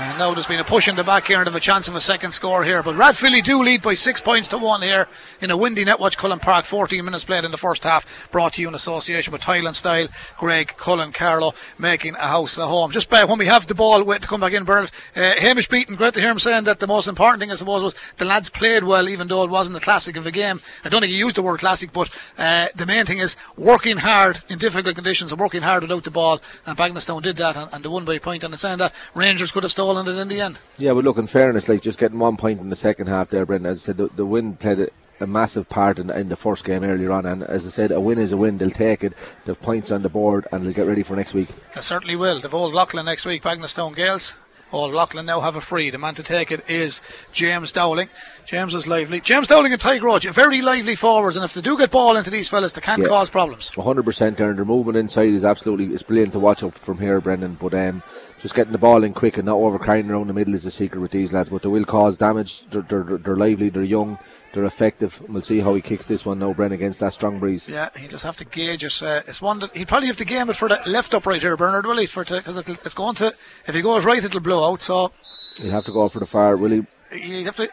And 0.00 0.16
now 0.16 0.32
there's 0.32 0.46
been 0.46 0.60
a 0.60 0.64
push 0.64 0.86
in 0.86 0.94
the 0.94 1.02
back 1.02 1.26
here 1.26 1.38
and 1.38 1.46
have 1.48 1.56
a 1.56 1.60
chance 1.60 1.88
of 1.88 1.96
a 1.96 2.00
second 2.00 2.30
score 2.30 2.62
here. 2.62 2.84
But 2.84 2.94
Rathvilly 2.94 3.42
do 3.42 3.64
lead 3.64 3.82
by 3.82 3.94
six 3.94 4.20
points 4.20 4.46
to 4.48 4.56
one 4.56 4.80
here 4.80 5.08
in 5.40 5.50
a 5.50 5.56
windy 5.56 5.84
Netwatch 5.84 6.16
Cullen 6.16 6.38
Park. 6.38 6.66
14 6.66 7.04
minutes 7.04 7.24
played 7.24 7.44
in 7.44 7.50
the 7.50 7.56
first 7.56 7.82
half. 7.82 8.06
Brought 8.30 8.52
to 8.52 8.62
you 8.62 8.68
in 8.68 8.76
association 8.76 9.32
with 9.32 9.42
Tile 9.42 9.66
and 9.66 9.74
Style. 9.74 10.06
Graiguecullen 10.36 11.12
Carlow 11.12 11.52
making 11.78 12.14
a 12.14 12.28
house 12.28 12.58
a 12.58 12.68
home. 12.68 12.92
Just 12.92 13.10
by 13.10 13.24
when 13.24 13.40
we 13.40 13.46
have 13.46 13.66
the 13.66 13.74
ball, 13.74 14.04
wait 14.04 14.22
to 14.22 14.28
come 14.28 14.40
back 14.40 14.52
in, 14.52 14.62
Bernard. 14.62 14.92
Uh, 15.16 15.32
Hamish 15.36 15.66
Beaton, 15.66 15.96
great 15.96 16.14
to 16.14 16.20
hear 16.20 16.30
him 16.30 16.38
saying 16.38 16.62
that 16.62 16.78
the 16.78 16.86
most 16.86 17.08
important 17.08 17.40
thing, 17.40 17.50
I 17.50 17.56
suppose, 17.56 17.82
was 17.82 17.96
the 18.18 18.24
lads 18.24 18.50
played 18.50 18.84
well, 18.84 19.08
even 19.08 19.26
though 19.26 19.42
it 19.42 19.50
wasn't 19.50 19.74
the 19.74 19.84
classic 19.84 20.16
of 20.16 20.24
a 20.28 20.30
game. 20.30 20.60
I 20.84 20.90
don't 20.90 21.00
think 21.00 21.10
he 21.10 21.18
used 21.18 21.34
the 21.34 21.42
word 21.42 21.58
classic, 21.58 21.92
but 21.92 22.14
uh, 22.38 22.68
the 22.76 22.86
main 22.86 23.04
thing 23.04 23.18
is 23.18 23.36
working 23.56 23.96
hard 23.96 24.44
in 24.48 24.58
difficult 24.58 24.94
conditions 24.94 25.32
and 25.32 25.40
working 25.40 25.62
hard 25.62 25.82
without 25.82 26.04
the 26.04 26.12
ball. 26.12 26.40
And 26.66 26.78
Bagenalstown 26.78 27.20
did 27.20 27.36
that, 27.38 27.56
and, 27.56 27.68
and 27.72 27.84
they 27.84 27.88
won 27.88 28.04
by 28.04 28.14
a 28.14 28.20
point. 28.20 28.44
And 28.44 28.56
saying 28.56 28.78
that 28.78 28.94
Rangers 29.14 29.50
could 29.50 29.64
have 29.64 29.72
stolen 29.72 29.87
it 29.96 30.18
in 30.18 30.28
the 30.28 30.40
end. 30.40 30.58
Yeah, 30.76 30.92
but 30.92 31.04
look, 31.04 31.16
in 31.16 31.26
fairness, 31.26 31.68
like 31.68 31.80
just 31.80 31.98
getting 31.98 32.18
one 32.18 32.36
point 32.36 32.60
in 32.60 32.68
the 32.68 32.76
second 32.76 33.06
half 33.06 33.28
there, 33.28 33.46
Brendan, 33.46 33.70
as 33.72 33.84
I 33.84 33.86
said, 33.86 33.96
the, 33.96 34.08
the 34.08 34.26
win 34.26 34.56
played 34.56 34.80
a, 34.80 34.88
a 35.20 35.26
massive 35.26 35.68
part 35.68 35.98
in, 35.98 36.10
in 36.10 36.28
the 36.28 36.36
first 36.36 36.64
game 36.64 36.84
earlier 36.84 37.10
on. 37.12 37.24
And 37.24 37.42
as 37.42 37.66
I 37.66 37.70
said, 37.70 37.90
a 37.90 38.00
win 38.00 38.18
is 38.18 38.32
a 38.32 38.36
win. 38.36 38.58
They'll 38.58 38.70
take 38.70 39.02
it. 39.02 39.14
They've 39.46 39.60
points 39.60 39.90
on 39.90 40.02
the 40.02 40.08
board 40.10 40.46
and 40.52 40.64
they'll 40.66 40.72
get 40.74 40.86
ready 40.86 41.02
for 41.02 41.16
next 41.16 41.32
week. 41.32 41.48
They 41.74 41.80
certainly 41.80 42.16
will. 42.16 42.40
They've 42.40 42.52
Old 42.52 42.74
Leighlin 42.74 43.06
next 43.06 43.24
week, 43.24 43.42
Bagenalstown 43.42 43.96
Gales. 43.96 44.34
Old 44.70 44.92
Leighlin 44.92 45.24
now 45.24 45.40
have 45.40 45.56
a 45.56 45.62
free. 45.62 45.88
The 45.88 45.96
man 45.96 46.14
to 46.16 46.22
take 46.22 46.52
it 46.52 46.68
is 46.68 47.00
James 47.32 47.72
Dowling. 47.72 48.10
James 48.44 48.74
is 48.74 48.86
lively. 48.86 49.18
James 49.18 49.48
Dowling 49.48 49.72
and 49.72 49.80
Ty 49.80 49.96
Roach, 50.00 50.26
very 50.28 50.60
lively 50.60 50.94
forwards, 50.94 51.36
and 51.38 51.44
if 51.44 51.54
they 51.54 51.62
do 51.62 51.78
get 51.78 51.90
ball 51.90 52.18
into 52.18 52.28
these 52.28 52.50
fellas, 52.50 52.72
they 52.74 52.82
can 52.82 53.00
Yeah. 53.00 53.08
cause 53.08 53.30
problems. 53.30 53.70
100% 53.70 54.36
there, 54.36 54.50
and 54.50 54.58
their 54.58 54.66
movement 54.66 54.98
inside 54.98 55.30
is 55.32 55.42
absolutely 55.42 55.86
it's 55.94 56.02
brilliant 56.02 56.32
to 56.34 56.38
watch 56.38 56.62
up 56.62 56.74
from 56.74 56.98
here, 56.98 57.18
Brendan. 57.18 57.56
But 57.58 57.72
um, 57.72 58.02
just 58.40 58.54
getting 58.54 58.72
the 58.72 58.78
ball 58.78 59.02
in 59.04 59.14
quick 59.14 59.36
and 59.36 59.46
not 59.46 59.56
overcrowding 59.56 60.10
around 60.10 60.28
the 60.28 60.32
middle 60.32 60.54
is 60.54 60.64
the 60.64 60.70
secret 60.70 61.00
with 61.00 61.10
these 61.10 61.32
lads. 61.32 61.50
But 61.50 61.62
they 61.62 61.68
will 61.68 61.84
cause 61.84 62.16
damage. 62.16 62.66
They're, 62.66 62.82
they're, 62.82 63.18
they're 63.18 63.36
lively, 63.36 63.68
they're 63.68 63.82
young, 63.82 64.18
they're 64.52 64.64
effective. 64.64 65.20
We'll 65.28 65.42
see 65.42 65.60
how 65.60 65.74
he 65.74 65.80
kicks 65.80 66.06
this 66.06 66.24
one 66.24 66.38
now, 66.38 66.52
Brendan, 66.52 66.78
against 66.78 67.00
that 67.00 67.12
strong 67.12 67.38
breeze. 67.38 67.68
Yeah, 67.68 67.88
he 67.98 68.08
just 68.08 68.24
have 68.24 68.36
to 68.38 68.44
gauge 68.44 68.84
it. 68.84 69.02
Uh, 69.02 69.22
it's 69.26 69.42
one 69.42 69.58
that 69.60 69.76
he'd 69.76 69.88
probably 69.88 70.06
have 70.08 70.16
to 70.18 70.24
game 70.24 70.50
it 70.50 70.56
for 70.56 70.68
the 70.68 70.80
left 70.86 71.14
up 71.14 71.26
right 71.26 71.40
here, 71.40 71.56
Bernard, 71.56 71.86
will 71.86 71.98
he? 71.98 72.06
For 72.06 72.24
because 72.24 72.56
it's 72.56 72.94
going 72.94 73.14
to 73.16 73.34
if 73.66 73.74
he 73.74 73.82
goes 73.82 74.04
right, 74.04 74.22
it'll 74.22 74.40
blow 74.40 74.70
out. 74.72 74.82
So 74.82 75.12
He'll 75.56 75.70
have 75.72 75.84
to 75.86 75.92
go 75.92 76.08
for 76.08 76.20
the 76.20 76.26
far. 76.26 76.56
Will 76.56 76.70
he? 77.10 77.28
You 77.38 77.44
have 77.46 77.56
to. 77.56 77.68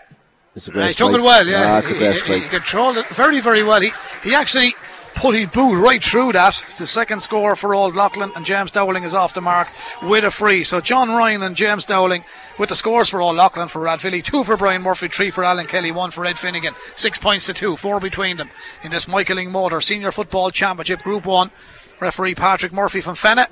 It's 0.56 0.70
a 0.70 0.72
great 0.72 0.88
he 0.88 0.94
took 0.94 1.12
it 1.14 1.22
well, 1.22 1.46
yeah. 1.46 1.76
Ah, 1.76 1.82
he, 1.86 1.94
great 1.98 2.22
he- 2.22 2.40
he 2.40 2.48
controlled 2.48 2.96
it 2.98 3.06
very, 3.08 3.42
very 3.42 3.62
well. 3.62 3.82
He, 3.82 3.92
he 4.24 4.34
actually 4.34 4.74
put 5.16 5.36
his 5.36 5.50
boot 5.50 5.82
right 5.82 6.04
through 6.04 6.34
that. 6.34 6.62
It's 6.64 6.78
the 6.78 6.86
second 6.86 7.22
score 7.22 7.56
for 7.56 7.74
Old 7.74 7.96
Leighlin, 7.96 8.32
and 8.36 8.46
James 8.46 8.72
Dowling 8.72 9.04
is 9.04 9.14
off 9.14 9.34
the 9.34 9.42
mark 9.42 9.68
with 10.04 10.24
a 10.24 10.32
free. 10.32 10.64
So 10.64 10.82
John 10.82 11.10
Ryan 11.10 11.44
and 11.44 11.56
James 11.56 11.86
Dowling 11.86 12.24
with 12.60 12.70
the 12.70 12.76
scores 12.76 13.10
for 13.10 13.22
Old 13.22 13.36
Leighlin 13.36 13.68
for 13.68 13.82
Rathvilly, 13.82 14.24
two 14.24 14.44
for 14.44 14.58
Brian 14.58 14.82
Murphy, 14.82 15.08
three 15.08 15.32
for 15.32 15.44
Alan 15.44 15.66
Kelly, 15.66 15.92
one 15.92 16.12
for 16.12 16.26
Ed 16.26 16.38
Finnegan. 16.38 16.76
Six 16.96 17.18
points 17.18 17.46
to 17.48 17.54
two, 17.54 17.76
four 17.78 18.00
between 18.00 18.38
them 18.38 18.50
in 18.84 18.92
this 18.92 19.08
Michael 19.08 19.38
Lyng 19.38 19.52
Motor 19.52 19.82
Senior 19.82 20.12
Football 20.12 20.52
Championship 20.52 21.02
Group 21.02 21.26
One. 21.26 21.52
Referee 22.00 22.36
Patrick 22.36 22.74
Murphy 22.74 23.02
from 23.02 23.16
Fennet 23.16 23.48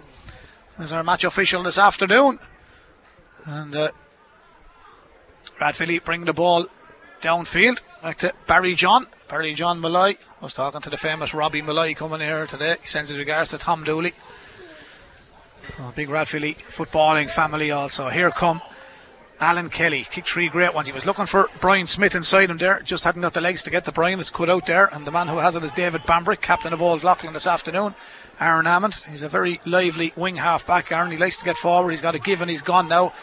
is 0.80 0.92
our 0.92 1.04
match 1.04 1.24
official 1.24 1.64
this 1.64 1.78
afternoon, 1.78 2.40
and. 3.46 3.76
Uh, 3.76 3.92
Rathvilly 5.60 6.04
bring 6.04 6.26
the 6.26 6.34
ball 6.34 6.68
downfield 7.24 7.82
back 8.02 8.18
to 8.18 8.34
Barry 8.48 8.76
John. 8.76 9.08
Barry 9.30 9.54
John 9.54 9.80
Malloy. 9.80 10.18
I 10.42 10.44
was 10.44 10.54
talking 10.54 10.82
to 10.82 10.90
the 10.90 10.98
famous 10.98 11.34
Robbie 11.34 11.62
Malloy 11.62 11.94
coming 11.94 12.20
here 12.20 12.46
today. 12.46 12.76
He 12.82 12.88
sends 12.88 13.10
his 13.10 13.18
regards 13.18 13.50
to 13.52 13.58
Tom 13.58 13.86
Dooley. 13.86 14.14
Oh, 15.80 15.94
big 15.96 16.10
Rathvilly 16.10 16.58
footballing 16.58 17.30
family 17.30 17.72
also. 17.72 18.10
Here 18.10 18.30
come 18.30 18.62
Alan 19.40 19.70
Kelly. 19.70 20.06
Kicked 20.12 20.28
three 20.28 20.50
great 20.50 20.74
ones. 20.74 20.88
He 20.88 20.94
was 20.94 21.06
looking 21.06 21.26
for 21.26 21.50
Brian 21.62 21.88
Smith 21.88 22.14
inside 22.14 22.50
him 22.50 22.58
there. 22.58 22.82
Just 22.82 23.06
hadn't 23.06 23.22
got 23.22 23.34
the 23.34 23.40
legs 23.40 23.64
to 23.64 23.72
get 23.72 23.86
to 23.86 23.94
Brian. 23.94 24.20
It's 24.20 24.30
cut 24.30 24.50
out 24.50 24.66
there. 24.66 24.94
And 24.94 25.08
the 25.08 25.12
man 25.12 25.30
who 25.30 25.38
has 25.38 25.56
it 25.56 25.64
is 25.64 25.72
David 25.72 26.02
Bambrick, 26.02 26.42
captain 26.42 26.74
of 26.74 26.82
Old 26.82 27.06
Leighlin 27.06 27.32
this 27.32 27.48
afternoon. 27.48 27.96
Aaron 28.42 28.66
Hammond. 28.66 28.96
He's 29.10 29.22
a 29.22 29.30
very 29.30 29.62
lively 29.66 30.12
wing 30.18 30.36
half 30.36 30.68
back. 30.68 30.92
Aaron, 30.92 31.12
he 31.12 31.18
likes 31.18 31.38
to 31.38 31.46
get 31.46 31.56
forward. 31.56 31.92
He's 31.92 32.02
got 32.02 32.16
a 32.16 32.20
give 32.20 32.42
and 32.42 32.52
he's 32.52 32.62
gone 32.62 32.90
now. 32.90 33.14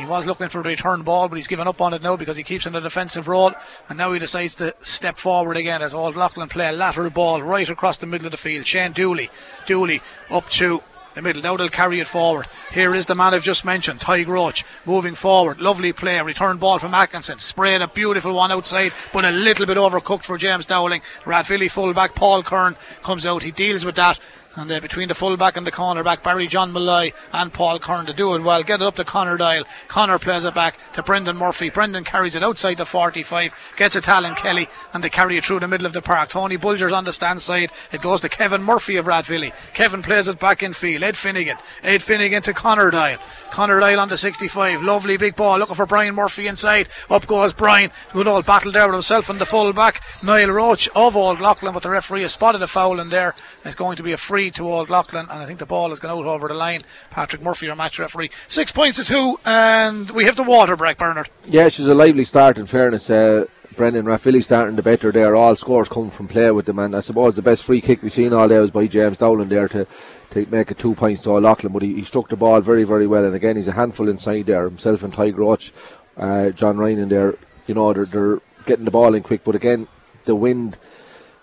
He 0.00 0.06
was 0.06 0.24
looking 0.24 0.48
for 0.48 0.60
a 0.60 0.64
return 0.64 1.02
ball, 1.02 1.28
but 1.28 1.36
he's 1.36 1.46
given 1.46 1.68
up 1.68 1.82
on 1.82 1.92
it 1.92 2.02
now 2.02 2.16
because 2.16 2.38
he 2.38 2.42
keeps 2.42 2.64
in 2.64 2.74
a 2.74 2.80
defensive 2.80 3.28
role. 3.28 3.52
And 3.90 3.98
now 3.98 4.12
he 4.12 4.18
decides 4.18 4.54
to 4.54 4.74
step 4.80 5.18
forward 5.18 5.58
again 5.58 5.82
as 5.82 5.92
Old 5.92 6.16
Leighlin 6.16 6.48
play 6.48 6.68
a 6.68 6.72
lateral 6.72 7.10
ball 7.10 7.42
right 7.42 7.68
across 7.68 7.98
the 7.98 8.06
middle 8.06 8.26
of 8.26 8.30
the 8.30 8.38
field. 8.38 8.66
Shane 8.66 8.92
Dooley. 8.92 9.28
Dooley 9.66 10.00
up 10.30 10.48
to 10.50 10.82
the 11.14 11.20
middle. 11.20 11.42
Now 11.42 11.58
they'll 11.58 11.68
carry 11.68 12.00
it 12.00 12.06
forward. 12.06 12.46
Here 12.72 12.94
is 12.94 13.04
the 13.06 13.14
man 13.14 13.34
I've 13.34 13.44
just 13.44 13.64
mentioned, 13.64 14.00
Ty 14.00 14.22
Roach, 14.24 14.64
moving 14.86 15.14
forward. 15.14 15.60
Lovely 15.60 15.92
play. 15.92 16.18
Return 16.22 16.56
ball 16.56 16.78
from 16.78 16.94
Atkinson. 16.94 17.38
Sprayed 17.38 17.82
a 17.82 17.88
beautiful 17.88 18.32
one 18.32 18.52
outside, 18.52 18.92
but 19.12 19.26
a 19.26 19.30
little 19.30 19.66
bit 19.66 19.76
overcooked 19.76 20.24
for 20.24 20.38
James 20.38 20.64
Dowling. 20.64 21.02
Rathvilly 21.24 21.70
fullback 21.70 22.14
Paul 22.14 22.42
Kern 22.42 22.74
comes 23.02 23.26
out. 23.26 23.42
He 23.42 23.50
deals 23.50 23.84
with 23.84 23.96
that. 23.96 24.18
And 24.56 24.70
uh, 24.72 24.80
between 24.80 25.06
the 25.06 25.14
fullback 25.14 25.56
and 25.56 25.64
the 25.64 25.70
cornerback, 25.70 26.24
Barry 26.24 26.48
John 26.48 26.72
Malloy 26.72 27.12
and 27.32 27.52
Paul 27.52 27.78
Kern 27.78 28.04
to 28.06 28.12
do 28.12 28.34
it 28.34 28.42
well. 28.42 28.64
Get 28.64 28.82
it 28.82 28.84
up 28.84 28.96
to 28.96 29.04
Connor 29.04 29.36
Dial. 29.36 29.62
Connor 29.86 30.18
plays 30.18 30.44
it 30.44 30.54
back 30.54 30.76
to 30.94 31.04
Brendan 31.04 31.36
Murphy. 31.36 31.70
Brendan 31.70 32.02
carries 32.02 32.34
it 32.34 32.42
outside 32.42 32.76
the 32.76 32.84
45, 32.84 33.54
gets 33.76 33.94
it 33.94 34.04
to 34.04 34.10
Alan 34.10 34.34
Kelly, 34.34 34.68
and 34.92 35.04
they 35.04 35.08
carry 35.08 35.36
it 35.36 35.44
through 35.44 35.60
the 35.60 35.68
middle 35.68 35.86
of 35.86 35.92
the 35.92 36.02
park. 36.02 36.30
Tony 36.30 36.56
Bulger's 36.56 36.92
on 36.92 37.04
the 37.04 37.12
stand 37.12 37.40
side. 37.40 37.70
It 37.92 38.02
goes 38.02 38.22
to 38.22 38.28
Kevin 38.28 38.64
Murphy 38.64 38.96
of 38.96 39.06
Rathvilly. 39.06 39.52
Kevin 39.72 40.02
plays 40.02 40.26
it 40.26 40.40
back 40.40 40.64
in 40.64 40.72
field. 40.72 41.04
Ed 41.04 41.16
Finnegan. 41.16 41.56
Ed 41.84 42.02
Finnegan 42.02 42.42
to 42.42 42.52
Connor 42.52 42.90
Dial. 42.90 43.20
Connor 43.52 43.78
Dial 43.78 44.00
on 44.00 44.08
the 44.08 44.16
65. 44.16 44.82
Lovely 44.82 45.16
big 45.16 45.36
ball. 45.36 45.58
Looking 45.58 45.76
for 45.76 45.86
Brian 45.86 46.16
Murphy 46.16 46.48
inside. 46.48 46.88
Up 47.08 47.24
goes 47.28 47.52
Brian. 47.52 47.92
Good 48.12 48.26
old 48.26 48.46
battle 48.46 48.72
there 48.72 48.88
with 48.88 48.94
himself 48.94 49.30
and 49.30 49.40
the 49.40 49.46
fullback. 49.46 50.02
Niall 50.24 50.50
Roach 50.50 50.88
of 50.96 51.14
Old 51.14 51.40
Leighlin, 51.40 51.72
but 51.72 51.84
the 51.84 51.90
referee 51.90 52.22
has 52.22 52.32
spotted 52.32 52.62
a 52.62 52.66
foul 52.66 52.98
in 52.98 53.10
there. 53.10 53.36
It's 53.64 53.76
going 53.76 53.96
to 53.96 54.02
be 54.02 54.12
a 54.12 54.16
free 54.16 54.39
to 54.48 54.66
Old 54.66 54.88
Leighlin, 54.88 55.26
and 55.28 55.42
I 55.42 55.44
think 55.44 55.58
the 55.58 55.66
ball 55.66 55.90
has 55.90 55.98
gone 55.98 56.12
out 56.12 56.24
over 56.24 56.48
the 56.48 56.54
line. 56.54 56.84
Patrick 57.10 57.42
Murphy, 57.42 57.68
our 57.68 57.76
match 57.76 57.98
referee. 57.98 58.30
Six 58.46 58.70
points 58.70 58.98
is 59.00 59.08
two, 59.08 59.38
and 59.44 60.08
we 60.12 60.24
have 60.24 60.36
the 60.36 60.44
water 60.44 60.76
break, 60.76 60.98
Bernard. 60.98 61.28
Yeah, 61.46 61.68
she's 61.68 61.88
a 61.88 61.94
lively 61.94 62.24
start. 62.24 62.56
In 62.56 62.66
fairness, 62.66 63.10
uh, 63.10 63.46
Brendan 63.76 64.06
Rathvilly 64.06 64.42
starting 64.42 64.76
the 64.76 64.82
better 64.82 65.12
there. 65.12 65.34
All 65.34 65.54
scores 65.56 65.88
come 65.88 66.10
from 66.10 66.28
play 66.28 66.50
with 66.50 66.66
them, 66.66 66.78
and 66.78 66.94
I 66.96 67.00
suppose 67.00 67.34
the 67.34 67.42
best 67.42 67.64
free 67.64 67.80
kick 67.80 68.02
we've 68.02 68.12
seen 68.12 68.32
all 68.32 68.48
day 68.48 68.58
was 68.58 68.70
by 68.70 68.86
James 68.86 69.16
Dowling 69.16 69.48
there 69.48 69.68
to 69.68 69.86
to 70.30 70.46
make 70.48 70.70
it 70.70 70.78
two 70.78 70.94
points 70.94 71.22
to 71.22 71.32
Leighlin. 71.32 71.72
But 71.72 71.82
he, 71.82 71.94
he 71.94 72.04
struck 72.04 72.28
the 72.28 72.36
ball 72.36 72.60
very, 72.60 72.84
very 72.84 73.06
well, 73.06 73.24
and 73.24 73.34
again 73.34 73.56
he's 73.56 73.68
a 73.68 73.72
handful 73.72 74.08
inside 74.08 74.46
there. 74.46 74.64
Himself 74.64 75.02
and 75.02 75.12
Ty 75.12 75.30
Roach, 75.30 75.72
uh, 76.16 76.50
John 76.50 76.78
Ryan 76.78 77.00
in 77.00 77.08
there. 77.08 77.34
You 77.66 77.74
know 77.74 77.92
they're, 77.92 78.06
they're 78.06 78.40
getting 78.66 78.84
the 78.84 78.90
ball 78.90 79.14
in 79.14 79.22
quick, 79.22 79.44
but 79.44 79.54
again 79.54 79.88
the 80.24 80.34
wind. 80.34 80.78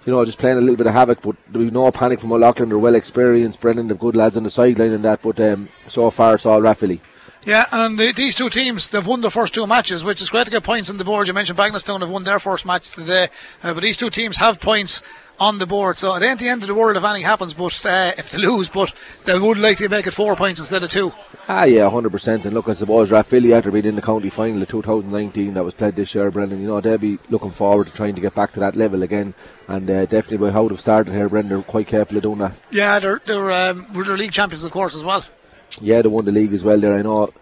You 0.07 0.13
know, 0.13 0.23
just 0.23 0.39
playing 0.39 0.57
a 0.57 0.61
little 0.61 0.77
bit 0.77 0.87
of 0.87 0.93
havoc, 0.93 1.21
but 1.21 1.35
there'll 1.51 1.67
be 1.67 1.69
no 1.69 1.91
panic 1.91 2.21
from 2.21 2.31
Old 2.31 2.39
Leighlin. 2.39 2.69
They're 2.69 2.79
well 2.79 2.95
experienced. 2.95 3.59
Brendan, 3.59 3.89
they've 3.89 3.99
good 3.99 4.15
lads 4.15 4.37
on 4.37 4.43
the 4.43 4.49
sideline 4.49 4.93
and 4.93 5.03
that, 5.03 5.21
but 5.21 5.37
um, 5.41 5.67
so 5.85 6.09
far 6.09 6.35
it's 6.35 6.45
all 6.45 6.61
Rathvilly. 6.61 7.01
Yeah, 7.43 7.65
and 7.73 7.99
uh, 7.99 8.13
these 8.15 8.33
two 8.33 8.49
teams, 8.49 8.87
they've 8.87 9.05
won 9.05 9.19
the 9.19 9.29
first 9.29 9.53
two 9.53 9.67
matches, 9.67 10.05
which 10.05 10.21
is 10.21 10.29
great 10.29 10.45
to 10.45 10.51
get 10.51 10.63
points 10.63 10.89
on 10.89 10.95
the 10.95 11.03
board. 11.03 11.27
You 11.27 11.33
mentioned 11.33 11.59
Bagenalstown 11.59 11.99
have 11.99 12.09
won 12.09 12.23
their 12.23 12.39
first 12.39 12.65
match 12.65 12.91
today, 12.91 13.27
uh, 13.61 13.73
but 13.73 13.83
these 13.83 13.97
two 13.97 14.09
teams 14.09 14.37
have 14.37 14.61
points 14.61 15.01
on 15.41 15.57
the 15.57 15.65
board. 15.65 15.97
So 15.97 16.15
it 16.15 16.23
ain't 16.23 16.39
the 16.39 16.47
end 16.47 16.63
of 16.63 16.69
the 16.69 16.75
world 16.75 16.95
if 16.95 17.03
anything 17.03 17.25
happens, 17.25 17.53
but 17.53 17.85
uh, 17.85 18.13
if 18.17 18.29
they 18.29 18.37
lose, 18.37 18.69
but 18.69 18.93
they 19.25 19.37
would 19.37 19.57
likely 19.57 19.89
make 19.89 20.07
it 20.07 20.11
four 20.11 20.37
points 20.37 20.61
instead 20.61 20.83
of 20.83 20.89
two. 20.89 21.11
Ah, 21.49 21.63
yeah, 21.63 21.89
100%. 21.89 22.43
And 22.43 22.53
look, 22.53 22.67
I 22.67 22.73
suppose 22.73 23.09
Rathvilly, 23.09 23.53
after 23.53 23.71
being 23.71 23.85
in 23.85 23.95
the 23.95 24.01
county 24.01 24.29
final 24.29 24.61
of 24.61 24.67
2019 24.67 25.53
that 25.53 25.63
was 25.63 25.73
played 25.73 25.95
this 25.95 26.13
year, 26.13 26.29
Brendan, 26.29 26.59
you 26.59 26.67
know, 26.67 26.81
they'll 26.81 26.97
be 26.97 27.19
looking 27.29 27.51
forward 27.51 27.87
to 27.87 27.93
trying 27.93 28.15
to 28.15 28.21
get 28.21 28.35
back 28.35 28.51
to 28.53 28.59
that 28.59 28.75
level 28.75 29.01
again. 29.01 29.33
And 29.69 29.89
uh, 29.89 30.05
definitely 30.07 30.45
by 30.45 30.51
how 30.51 30.67
they've 30.67 30.79
started 30.79 31.13
here, 31.13 31.29
Brendan, 31.29 31.49
they're 31.49 31.63
quite 31.63 31.87
capable 31.87 32.17
of 32.17 32.23
doing 32.23 32.39
that. 32.39 32.53
Yeah, 32.69 32.99
they're 32.99 33.21
they're, 33.25 33.51
um, 33.51 33.87
they're 33.91 34.17
league 34.17 34.33
champions, 34.33 34.65
of 34.65 34.73
course, 34.73 34.93
as 34.93 35.05
well. 35.05 35.23
Yeah, 35.79 36.01
they 36.01 36.09
won 36.09 36.25
the 36.25 36.33
league 36.33 36.51
as 36.51 36.65
well 36.65 36.79
there. 36.79 36.95
I 36.95 37.01
know 37.01 37.33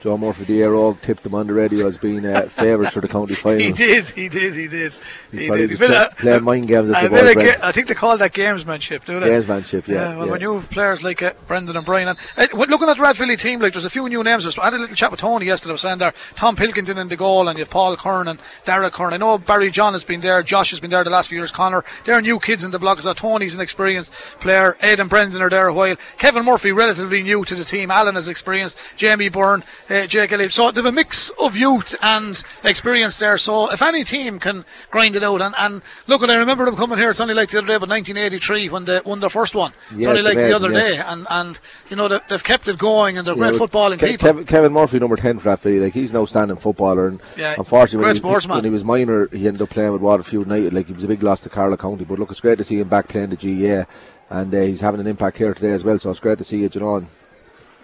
Joe 0.00 0.16
Murphy 0.16 0.44
the 0.44 0.62
Aero 0.62 0.94
tipped 1.02 1.22
them 1.22 1.34
on 1.34 1.46
the 1.46 1.52
radio 1.52 1.86
as 1.86 1.98
being 1.98 2.24
uh, 2.24 2.42
favourites 2.48 2.94
for 2.94 3.00
the 3.00 3.08
county 3.08 3.34
final. 3.34 3.60
He 3.60 3.72
did, 3.72 4.08
he 4.08 4.28
did, 4.28 4.54
he 4.54 4.66
did, 4.66 4.94
he, 5.30 5.46
probably 5.46 5.66
did. 5.66 5.78
was 5.78 5.88
play- 5.88 5.94
a- 5.96 6.14
playing 6.16 6.44
mind 6.44 6.68
games, 6.68 6.90
I 6.90 7.02
a 7.02 7.06
of 7.06 7.34
ga- 7.34 7.58
I 7.62 7.72
think 7.72 7.88
they 7.88 7.94
call 7.94 8.16
that 8.16 8.32
gamesmanship, 8.32 9.04
do 9.04 9.20
they? 9.20 9.28
Gamesmanship, 9.28 9.86
yeah, 9.86 10.16
well, 10.16 10.26
yeah. 10.26 10.32
when 10.32 10.40
you 10.40 10.54
have 10.54 10.70
players 10.70 11.04
like 11.04 11.22
uh, 11.22 11.34
Brendan 11.46 11.76
and 11.76 11.84
Brian, 11.84 12.08
and 12.08 12.18
uh, 12.36 12.46
looking 12.52 12.88
at 12.88 12.96
the 12.96 13.02
Rathvilly 13.02 13.38
team, 13.38 13.60
like 13.60 13.72
there's 13.72 13.84
a 13.84 13.90
few 13.90 14.08
new 14.08 14.24
names. 14.24 14.46
I 14.58 14.64
had 14.64 14.74
a 14.74 14.78
little 14.78 14.96
chat 14.96 15.10
with 15.10 15.20
Tony 15.20 15.46
yesterday. 15.46 15.72
I 15.72 15.74
was 15.74 15.82
saying 15.82 15.98
there, 15.98 16.14
Tom 16.34 16.56
Pilkington 16.56 16.96
in 16.96 17.08
the 17.08 17.16
goal, 17.16 17.48
and 17.48 17.58
you 17.58 17.64
have 17.64 17.70
Paul 17.70 17.96
Kern 17.96 18.28
and 18.28 18.40
Dara 18.64 18.90
Kern. 18.90 19.12
I 19.12 19.18
know 19.18 19.36
Barry 19.36 19.70
John 19.70 19.92
has 19.92 20.04
been 20.04 20.22
there, 20.22 20.42
Josh 20.42 20.70
has 20.70 20.80
been 20.80 20.90
there 20.90 21.04
the 21.04 21.10
last 21.10 21.28
few 21.28 21.38
years. 21.38 21.50
Connor, 21.50 21.84
they're 22.04 22.22
new 22.22 22.38
kids 22.40 22.64
in 22.64 22.70
the 22.70 22.78
block. 22.78 23.00
So 23.00 23.12
Tony's 23.12 23.54
an 23.54 23.60
experienced 23.60 24.12
player. 24.40 24.76
Ed 24.80 24.98
and 24.98 25.10
Brendan 25.10 25.42
are 25.42 25.50
there 25.50 25.68
a 25.68 25.74
while. 25.74 25.96
Kevin 26.18 26.44
Murphy, 26.44 26.72
relatively 26.72 27.22
new 27.22 27.44
to 27.44 27.54
the 27.54 27.64
team. 27.64 27.90
Alan 27.90 28.16
is 28.16 28.28
experienced. 28.28 28.78
Jamie 28.96 29.28
Byrne, 29.28 29.62
uh, 29.90 30.06
Jake 30.06 30.32
Elliott. 30.32 30.52
So 30.52 30.70
they 30.70 30.78
have 30.78 30.86
a 30.86 30.92
mix 30.92 31.30
of 31.38 31.56
youth 31.56 31.94
and 32.02 32.42
experience 32.64 33.18
there. 33.18 33.36
So 33.38 33.70
if 33.72 33.82
any 33.82 34.04
team 34.04 34.38
can 34.38 34.64
grind 34.90 35.16
it 35.16 35.22
out, 35.24 35.42
and, 35.42 35.54
and 35.58 35.82
look, 36.06 36.22
and 36.22 36.30
I 36.30 36.36
remember 36.36 36.64
them 36.64 36.76
coming 36.76 36.98
here. 36.98 37.10
It's 37.10 37.20
only 37.20 37.34
like 37.34 37.50
the 37.50 37.58
other 37.58 37.66
day, 37.66 37.78
but 37.78 37.88
1983 37.88 38.68
when 38.68 38.84
they 38.84 39.00
won 39.04 39.20
their 39.20 39.30
first 39.30 39.54
one. 39.54 39.72
It's 39.90 39.98
Yeah, 40.00 40.08
only 40.08 40.20
it's 40.20 40.28
like 40.28 40.36
the 40.38 40.54
other 40.54 40.70
yeah. 40.72 40.78
day, 40.78 40.96
and 40.98 41.26
and 41.30 41.60
you 41.88 41.96
know 41.96 42.08
they, 42.08 42.20
they've 42.28 42.44
kept 42.44 42.68
it 42.68 42.78
going, 42.78 43.18
and 43.18 43.26
they're 43.26 43.34
Yeah, 43.36 43.50
great 43.50 43.60
footballing 43.60 43.98
Ke- 43.98 44.02
people. 44.12 44.26
Kevin, 44.28 44.44
Kevin 44.44 44.72
Murphy, 44.72 44.98
number 44.98 45.16
10 45.16 45.38
for 45.38 45.50
Rathvilly, 45.56 45.80
like 45.82 45.94
he's 45.94 46.10
an 46.10 46.16
outstanding 46.18 46.56
footballer. 46.56 47.08
And 47.08 47.20
Yeah, 47.36 47.54
unfortunately, 47.58 48.06
when 48.06 48.14
he, 48.14 48.18
sportsman. 48.20 48.56
when 48.56 48.64
he 48.64 48.70
was 48.70 48.84
minor, 48.84 49.28
he 49.28 49.46
ended 49.48 49.62
up 49.62 49.70
playing 49.70 49.92
with 49.92 50.00
Waterford 50.02 50.32
United. 50.34 50.72
Like 50.72 50.86
he 50.86 50.92
was 50.92 51.04
a 51.04 51.08
big 51.08 51.22
loss 51.22 51.40
to 51.40 51.48
Carlow 51.48 51.76
County. 51.76 52.04
But 52.04 52.18
look, 52.18 52.30
it's 52.30 52.40
great 52.40 52.58
to 52.58 52.64
see 52.64 52.78
him 52.80 52.88
back 52.88 53.08
playing 53.08 53.30
the 53.30 53.36
GA. 53.36 53.86
And 54.28 54.54
uh, 54.54 54.60
he's 54.60 54.80
having 54.80 55.00
an 55.00 55.08
impact 55.08 55.38
here 55.38 55.52
today 55.54 55.72
as 55.72 55.82
well. 55.84 55.98
So 55.98 56.10
it's 56.10 56.20
great 56.20 56.38
to 56.38 56.44
see 56.44 56.58
you, 56.58 56.68
John. 56.68 57.08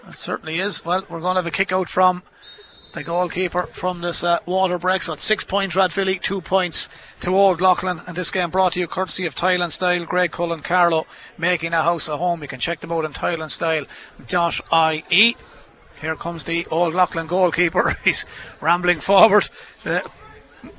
It 0.07 0.14
certainly 0.14 0.59
is. 0.59 0.85
Well, 0.85 1.05
we're 1.09 1.21
going 1.21 1.35
to 1.35 1.42
have 1.42 1.47
a 1.47 1.51
kick 1.51 1.73
out 1.73 1.88
from 1.88 2.23
the 2.97 3.05
goalkeeper 3.05 3.64
from 3.64 4.01
this 4.01 4.25
uh, 4.25 4.38
water 4.47 4.79
it's 4.83 5.23
six 5.23 5.45
points 5.45 5.77
Rathvilly, 5.77 6.19
two 6.19 6.40
points 6.40 6.88
to 7.21 7.35
Old 7.35 7.61
Leighlin. 7.61 8.01
And 8.07 8.16
this 8.16 8.31
game 8.31 8.51
brought 8.51 8.73
to 8.73 8.81
you 8.81 8.87
courtesy 8.87 9.27
of 9.27 9.35
Tile 9.35 9.61
and 9.61 9.73
Style, 9.73 10.07
Graiguecullen 10.07 10.64
Carlow, 10.64 11.07
making 11.37 11.75
a 11.75 11.83
house 11.83 12.09
a 12.09 12.16
home. 12.16 12.40
You 12.40 12.49
can 12.49 12.59
check 12.59 12.81
them 12.81 12.92
out 12.92 13.05
on 13.05 13.12
tileandstyle.ie. 13.12 15.37
Here 16.01 16.16
comes 16.16 16.45
the 16.45 16.66
Old 16.71 16.95
Leighlin 16.95 17.27
goalkeeper. 17.27 17.99
He's 18.05 18.25
rambling 18.62 19.01
forward. 19.01 19.51
Uh, 19.85 20.01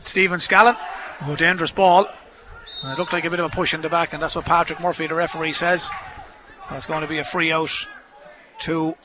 Stephen 0.03 0.39
Scallon. 0.39 0.75
Oh, 1.21 1.35
dangerous 1.35 1.71
ball. 1.71 2.07
And 2.83 2.93
it 2.93 2.99
looked 2.99 3.13
like 3.13 3.25
a 3.25 3.29
bit 3.29 3.39
of 3.39 3.51
a 3.51 3.55
push 3.55 3.73
in 3.73 3.81
the 3.81 3.89
back, 3.89 4.13
and 4.13 4.21
that's 4.21 4.35
what 4.35 4.45
Patrick 4.45 4.79
Murphy, 4.79 5.07
the 5.07 5.15
referee, 5.15 5.53
says. 5.53 5.91
That's 6.69 6.87
going 6.87 7.01
to 7.01 7.07
be 7.07 7.19
a 7.19 7.23
free 7.23 7.51
out 7.51 7.71
to 8.61 8.95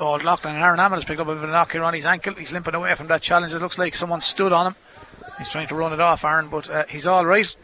Old 0.00 0.24
Leighlin. 0.24 0.54
And 0.54 0.64
Aaron 0.64 0.78
Hammond 0.78 1.02
has 1.02 1.06
picked 1.06 1.20
up 1.20 1.28
a 1.28 1.34
bit 1.34 1.42
of 1.42 1.48
a 1.48 1.52
knock 1.52 1.72
here 1.72 1.84
on 1.84 1.94
his 1.94 2.06
ankle. 2.06 2.34
He's 2.34 2.52
limping 2.52 2.74
away 2.74 2.94
from 2.94 3.08
that 3.08 3.22
challenge. 3.22 3.52
It 3.52 3.60
looks 3.60 3.78
like 3.78 3.94
someone 3.94 4.20
stood 4.20 4.52
on 4.52 4.68
him. 4.68 4.74
He's 5.38 5.48
trying 5.48 5.68
to 5.68 5.74
run 5.74 5.92
it 5.92 6.00
off, 6.00 6.24
Aaron, 6.24 6.48
but 6.48 6.68
uh, 6.68 6.84
he's 6.88 7.06
all 7.06 7.24
right. 7.24 7.54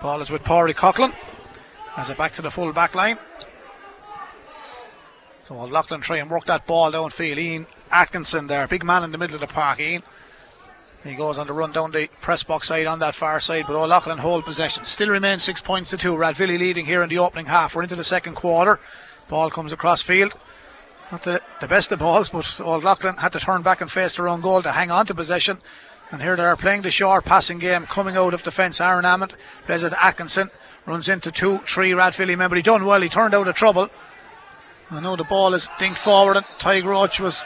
Ball 0.00 0.20
is 0.20 0.30
with 0.30 0.42
Pori 0.42 0.74
Coughlin. 0.74 1.14
As 1.96 2.10
it 2.10 2.18
back 2.18 2.34
to 2.34 2.42
the 2.42 2.50
full 2.50 2.72
back 2.72 2.94
line. 2.94 3.18
So 5.44 5.54
Leighlin 5.62 6.00
try 6.00 6.18
and 6.18 6.30
work 6.30 6.44
that 6.46 6.66
ball 6.66 6.92
downfield. 6.92 7.38
Ian 7.38 7.66
Atkinson 7.90 8.48
there, 8.48 8.66
big 8.66 8.84
man 8.84 9.04
in 9.04 9.12
the 9.12 9.18
middle 9.18 9.34
of 9.34 9.40
the 9.40 9.46
park. 9.46 9.80
Ian. 9.80 10.02
He 11.04 11.14
goes 11.14 11.38
on 11.38 11.46
the 11.46 11.52
run 11.52 11.70
down 11.70 11.92
the 11.92 12.08
press 12.20 12.42
box 12.42 12.66
side 12.66 12.86
on 12.86 12.98
that 12.98 13.14
far 13.14 13.38
side, 13.38 13.64
but 13.68 13.76
Old 13.76 13.90
Leighlin 13.90 14.18
hold 14.18 14.44
possession. 14.44 14.84
Still 14.84 15.08
remains 15.08 15.44
six 15.44 15.60
points 15.60 15.90
to 15.90 15.96
two. 15.96 16.14
Rathvilly 16.14 16.58
leading 16.58 16.84
here 16.84 17.02
in 17.02 17.08
the 17.08 17.18
opening 17.18 17.46
half. 17.46 17.74
We're 17.76 17.84
into 17.84 17.94
the 17.94 18.02
second 18.02 18.34
quarter. 18.34 18.80
Ball 19.28 19.50
comes 19.50 19.72
across 19.72 20.02
field. 20.02 20.34
Not 21.12 21.22
the, 21.22 21.40
the 21.60 21.68
best 21.68 21.92
of 21.92 22.00
balls, 22.00 22.30
but 22.30 22.60
Old 22.60 22.82
Leighlin 22.82 23.16
had 23.16 23.32
to 23.32 23.40
turn 23.40 23.62
back 23.62 23.80
and 23.80 23.90
face 23.90 24.16
their 24.16 24.28
own 24.28 24.40
goal 24.40 24.62
to 24.62 24.72
hang 24.72 24.90
on 24.90 25.06
to 25.06 25.14
possession. 25.14 25.58
And 26.10 26.22
here 26.22 26.36
they 26.36 26.44
are 26.44 26.56
playing 26.56 26.82
the 26.82 26.90
short 26.90 27.24
passing 27.24 27.58
game, 27.58 27.84
coming 27.86 28.16
out 28.16 28.34
of 28.34 28.42
defence. 28.42 28.80
Aaron 28.80 29.04
Hammond 29.04 29.34
plays 29.66 29.82
it 29.82 29.92
Atkinson, 30.00 30.50
runs 30.84 31.08
into 31.08 31.30
two, 31.30 31.58
three 31.58 31.92
Rathvilly 31.92 32.36
men, 32.36 32.48
but 32.48 32.56
he 32.56 32.62
done 32.62 32.84
well. 32.84 33.00
He 33.00 33.08
turned 33.08 33.34
out 33.34 33.48
of 33.48 33.54
trouble. 33.54 33.88
I 34.90 35.00
know 35.00 35.16
the 35.16 35.24
ball 35.24 35.54
is 35.54 35.68
dinked 35.78 35.98
forward, 35.98 36.36
and 36.36 36.46
Tiger 36.58 36.90
Roach 36.90 37.18
was 37.18 37.44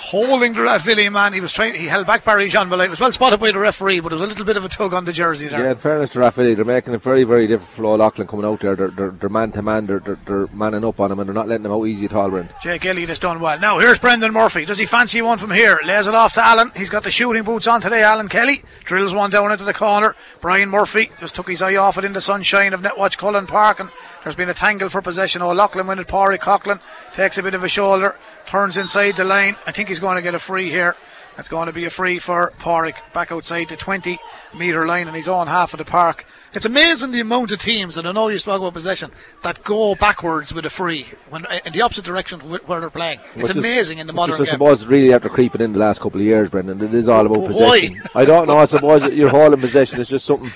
holding 0.00 0.54
the 0.54 0.60
Rathvilly 0.60 1.12
man. 1.12 1.32
He 1.32 1.40
was 1.40 1.52
trying. 1.52 1.74
He 1.74 1.86
held 1.86 2.06
back 2.06 2.24
Barry 2.24 2.48
John 2.48 2.68
Malloy. 2.68 2.84
It 2.84 2.90
was 2.90 3.00
well 3.00 3.12
spotted 3.12 3.38
by 3.38 3.52
the 3.52 3.58
referee, 3.58 4.00
but 4.00 4.08
there 4.08 4.18
was 4.18 4.24
a 4.24 4.26
little 4.26 4.44
bit 4.44 4.56
of 4.56 4.64
a 4.64 4.68
tug 4.68 4.94
on 4.94 5.04
the 5.04 5.12
jersey 5.12 5.48
there. 5.48 5.62
Yeah, 5.62 5.70
in 5.72 5.76
fairness 5.76 6.10
to 6.10 6.20
Rathvilly, 6.20 6.56
they're 6.56 6.64
making 6.64 6.94
it 6.94 7.02
very, 7.02 7.24
very 7.24 7.46
difficult 7.46 7.76
for 7.76 7.84
Old 7.84 8.00
Leighlin 8.00 8.26
coming 8.26 8.46
out 8.46 8.60
there. 8.60 8.74
They're, 8.74 8.88
they're, 8.88 9.10
they're 9.10 9.28
man 9.28 9.52
to 9.52 9.62
man. 9.62 9.86
They're, 9.86 10.00
they're, 10.00 10.46
manning 10.48 10.84
up 10.84 10.98
on 10.98 11.12
him, 11.12 11.20
and 11.20 11.28
they're 11.28 11.34
not 11.34 11.48
letting 11.48 11.66
him 11.66 11.72
out 11.72 11.84
easy 11.84 12.06
at 12.06 12.14
all, 12.14 12.30
Brent. 12.30 12.50
Jake 12.62 12.86
Elliott 12.86 13.10
has 13.10 13.18
done 13.18 13.40
well. 13.40 13.58
Now 13.60 13.78
here's 13.78 13.98
Brendan 13.98 14.32
Murphy. 14.32 14.64
Does 14.64 14.78
he 14.78 14.86
fancy 14.86 15.22
one 15.22 15.38
from 15.38 15.50
here? 15.50 15.78
Lays 15.84 16.06
it 16.06 16.14
off 16.14 16.32
to 16.34 16.44
Alan. 16.44 16.72
He's 16.74 16.90
got 16.90 17.04
the 17.04 17.10
shooting 17.10 17.44
boots 17.44 17.66
on 17.66 17.80
today. 17.80 18.02
Alan 18.02 18.28
Kelly 18.28 18.62
drills 18.84 19.14
one 19.14 19.30
down 19.30 19.52
into 19.52 19.64
the 19.64 19.74
corner. 19.74 20.16
Brian 20.40 20.70
Murphy 20.70 21.10
just 21.18 21.34
took 21.34 21.48
his 21.48 21.62
eye 21.62 21.76
off 21.76 21.98
it 21.98 22.04
in 22.04 22.12
the 22.12 22.20
sunshine 22.20 22.72
of 22.72 22.82
Netwatch 22.82 23.18
Cullen 23.18 23.46
Park, 23.46 23.80
and 23.80 23.90
there's 24.24 24.36
been 24.36 24.48
a 24.48 24.54
tangle 24.54 24.88
for 24.88 25.02
possession. 25.02 25.42
Old 25.42 25.56
Leighlin 25.56 25.86
win 25.86 25.98
it. 25.98 26.08
Pori 26.08 26.38
Coughlin 26.38 26.80
takes 27.14 27.38
a 27.38 27.42
bit 27.42 27.54
of 27.54 27.62
a 27.62 27.68
shoulder, 27.68 28.18
turns 28.50 28.76
inside 28.76 29.16
the 29.16 29.22
line. 29.24 29.56
I 29.66 29.70
think 29.72 29.88
he's 29.88 30.00
going 30.00 30.16
to 30.16 30.22
get 30.22 30.34
a 30.34 30.40
free 30.40 30.68
here. 30.70 30.96
That's 31.36 31.48
going 31.48 31.66
to 31.68 31.72
be 31.72 31.84
a 31.84 31.90
free 31.90 32.18
for 32.18 32.52
Porrick 32.58 32.96
back 33.14 33.30
outside 33.30 33.68
the 33.68 33.76
20 33.76 34.18
metre 34.58 34.84
line 34.86 35.06
and 35.06 35.14
he's 35.16 35.28
on 35.28 35.46
half 35.46 35.72
of 35.72 35.78
the 35.78 35.84
park. 35.84 36.26
It's 36.52 36.66
amazing 36.66 37.12
the 37.12 37.20
amount 37.20 37.52
of 37.52 37.62
teams, 37.62 37.96
and 37.96 38.08
I 38.08 38.12
know 38.12 38.26
you 38.26 38.38
spoke 38.38 38.60
about 38.60 38.74
possession, 38.74 39.12
that 39.44 39.62
go 39.62 39.94
backwards 39.94 40.52
with 40.52 40.66
a 40.66 40.70
free 40.70 41.06
when 41.30 41.46
uh, 41.46 41.60
in 41.64 41.72
the 41.72 41.80
opposite 41.82 42.04
direction 42.04 42.40
where 42.40 42.80
they're 42.80 42.90
playing. 42.90 43.20
It's 43.34 43.42
Which 43.42 43.50
is- 43.52 43.56
amazing 43.58 43.98
in 43.98 44.08
the 44.08 44.12
modern 44.12 44.34
is, 44.34 44.40
I 44.40 44.44
game. 44.44 44.52
suppose 44.54 44.84
really 44.88 45.14
after 45.14 45.28
creeping 45.28 45.60
in 45.60 45.72
the 45.72 45.78
last 45.78 46.00
couple 46.00 46.18
of 46.20 46.26
years, 46.26 46.50
Brendan. 46.50 46.82
It 46.82 46.92
is 46.92 47.08
all 47.08 47.24
about 47.24 47.38
Why? 47.42 47.46
possession. 47.46 48.02
I 48.16 48.24
don't 48.24 48.48
know. 48.48 48.58
I 48.58 48.64
suppose 48.64 49.02
that 49.02 49.12
you're 49.14 49.28
holding 49.30 49.60
possession. 49.60 50.00
It's 50.00 50.10
just 50.10 50.26
something. 50.26 50.52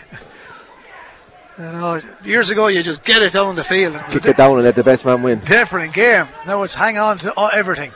You 1.59 1.65
know, 1.65 2.01
years 2.25 2.51
ago 2.51 2.67
you 2.67 2.83
just 2.83 3.05
get 3.05 3.23
it 3.23 3.33
down 3.33 3.55
the 3.55 3.63
field. 3.63 4.01
Kick 4.11 4.27
it 4.27 4.37
down 4.37 4.55
and 4.55 4.65
let 4.65 4.75
the 4.75 4.83
best 4.83 5.05
man 5.05 5.23
win. 5.23 5.39
different 5.41 5.95
game. 5.95 6.27
Now 6.47 6.63
it's 6.65 6.75
hang 6.75 6.99
on 6.99 7.19
to 7.19 7.33
everything. 7.53 7.93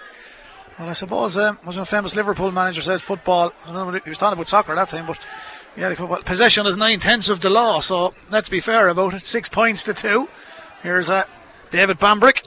Well, 0.78 0.88
I 0.88 0.92
suppose 0.92 1.36
um, 1.36 1.58
wasn't 1.66 1.88
a 1.88 1.90
famous 1.90 2.14
Liverpool 2.14 2.52
manager 2.52 2.82
said 2.82 3.02
football. 3.02 3.52
I 3.66 3.72
don't 3.72 3.92
know, 3.92 4.00
he 4.04 4.08
was 4.08 4.18
talking 4.18 4.34
about 4.34 4.46
soccer 4.46 4.76
that 4.76 4.88
time, 4.88 5.06
but 5.06 5.18
yeah, 5.76 5.92
football 5.94 6.22
possession 6.22 6.66
is 6.66 6.76
nine 6.76 7.00
tenths 7.00 7.28
of 7.28 7.40
the 7.40 7.50
law. 7.50 7.80
So 7.80 8.14
let's 8.30 8.48
be 8.48 8.60
fair 8.60 8.88
about 8.88 9.14
it. 9.14 9.24
Six 9.24 9.48
points 9.48 9.82
to 9.84 9.94
two. 9.94 10.28
Here's 10.84 11.10
uh, 11.10 11.24
David 11.72 11.98
Bambrick, 11.98 12.44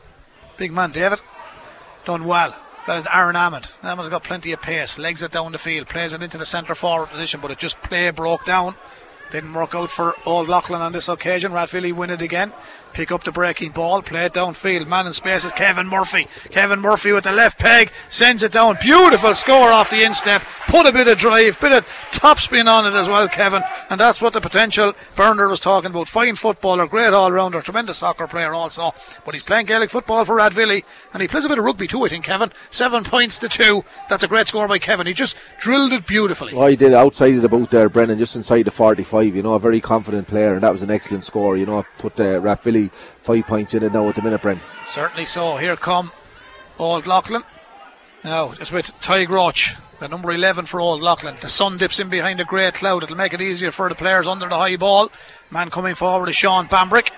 big 0.56 0.72
man, 0.72 0.92
David, 0.92 1.20
done 2.06 2.24
well. 2.24 2.56
That 2.88 3.00
is 3.00 3.08
Aaron 3.14 3.36
Hammond. 3.36 3.70
Hammond's 3.82 4.10
got 4.10 4.24
plenty 4.24 4.54
of 4.54 4.62
pace. 4.62 4.98
Legs 4.98 5.22
it 5.22 5.34
down 5.34 5.52
the 5.52 5.58
field, 5.58 5.88
plays 5.90 6.14
it 6.14 6.24
into 6.24 6.38
the 6.38 6.46
centre 6.46 6.74
forward 6.74 7.10
position, 7.10 7.42
but 7.42 7.52
it 7.52 7.58
just 7.58 7.82
play 7.82 8.10
broke 8.12 8.46
down. 8.46 8.76
Didn't 9.32 9.54
work 9.54 9.74
out 9.74 9.90
for 9.90 10.14
Old 10.26 10.50
Leighlin 10.50 10.82
on 10.82 10.92
this 10.92 11.08
occasion. 11.08 11.54
Rathvilly 11.54 11.94
win 11.94 12.10
it 12.10 12.22
again. 12.22 12.52
Pick 12.94 13.12
up 13.12 13.24
the 13.24 13.32
breaking 13.32 13.72
ball, 13.72 14.02
play 14.02 14.26
it 14.26 14.34
downfield. 14.34 14.88
Man 14.88 15.08
in 15.08 15.14
space 15.14 15.46
is 15.46 15.52
Kevin 15.54 15.88
Murphy. 15.88 16.28
Kevin 16.50 16.80
Murphy 16.80 17.12
with 17.12 17.24
the 17.24 17.32
left 17.32 17.58
peg 17.58 17.92
sends 18.10 18.44
it 18.44 18.52
down. 18.52 18.78
Beautiful 18.82 19.34
score 19.34 19.72
off 19.72 19.90
the 19.90 20.04
instep. 20.04 20.44
Put 20.68 20.88
a 20.88 20.92
bit 20.92 21.08
of 21.08 21.18
drive, 21.18 21.60
bit 21.60 21.72
of 21.72 21.88
top 22.12 22.40
spin 22.40 22.68
on 22.68 22.86
it 22.86 22.98
as 22.98 23.08
well, 23.08 23.28
Kevin. 23.28 23.64
And 23.90 24.00
that's 24.00 24.22
what 24.22 24.34
the 24.34 24.42
potential 24.42 24.94
Bernard 25.16 25.50
was 25.50 25.60
talking 25.60 25.92
about. 25.92 26.08
Fine 26.08 26.36
footballer, 26.36 26.88
great 26.88 27.14
all 27.14 27.32
rounder, 27.32 27.62
tremendous 27.62 28.00
soccer 28.00 28.28
player 28.28 28.54
also. 28.54 28.94
But 29.26 29.34
he's 29.34 29.44
playing 29.44 29.66
Gaelic 29.68 29.90
football 29.90 30.26
for 30.26 30.36
Rathvilly 30.36 30.84
and 31.14 31.22
he 31.22 31.28
plays 31.28 31.46
a 31.46 31.50
bit 31.50 31.58
of 31.58 31.66
rugby 31.66 31.88
too, 31.88 32.04
I 32.04 32.10
think, 32.10 32.26
Kevin. 32.26 32.52
Seven 32.70 33.04
points 33.04 33.38
to 33.40 33.50
two. 33.50 33.84
That's 34.10 34.24
a 34.24 34.28
great 34.28 34.48
score 34.48 34.68
by 34.68 34.80
Kevin. 34.80 35.08
He 35.08 35.14
just 35.14 35.36
drilled 35.62 35.94
it 35.94 36.06
beautifully. 36.06 36.54
Oh, 36.54 36.68
he 36.68 36.76
did 36.76 36.94
outside 36.94 37.36
of 37.36 37.42
the 37.42 37.50
boot 37.50 37.70
there, 37.70 37.90
Brennan, 37.90 38.18
just 38.18 38.36
inside 38.36 38.64
the 38.64 38.72
45. 38.72 39.36
You 39.36 39.44
know, 39.44 39.54
a 39.54 39.60
very 39.60 39.82
confident 39.82 40.28
player, 40.28 40.54
and 40.54 40.64
that 40.64 40.72
was 40.72 40.84
an 40.84 40.92
excellent 40.92 41.24
score. 41.24 41.58
You 41.58 41.66
know, 41.66 41.86
put 41.98 42.20
uh, 42.20 42.40
Five 42.90 43.46
points 43.46 43.74
in 43.74 43.84
it 43.84 43.94
now 43.94 44.08
at 44.10 44.16
the 44.16 44.22
minute, 44.22 44.42
Brennan. 44.42 44.64
Certainly 44.88 45.26
so. 45.26 45.58
Here 45.58 45.76
come 45.76 46.12
Old 46.80 47.08
Leighlin. 47.08 47.44
Now, 48.24 48.54
just 48.54 48.72
with 48.72 49.00
Ty 49.02 49.26
Roach, 49.26 49.76
the 50.00 50.08
number 50.08 50.32
11 50.32 50.66
for 50.66 50.80
Old 50.80 51.02
Leighlin. 51.02 51.38
The 51.42 51.50
sun 51.50 51.78
dips 51.78 52.00
in 52.00 52.10
behind 52.10 52.40
a 52.40 52.46
grey 52.46 52.72
cloud. 52.72 53.04
It'll 53.04 53.16
make 53.16 53.34
it 53.34 53.42
easier 53.42 53.72
for 53.72 53.90
the 53.90 53.96
players 53.96 54.28
under 54.28 54.48
the 54.48 54.58
high 54.58 54.76
ball. 54.76 55.12
Man 55.50 55.70
coming 55.70 55.96
forward 55.96 56.30
is 56.30 56.36
Sean 56.36 56.68
Bambrick, 56.68 57.10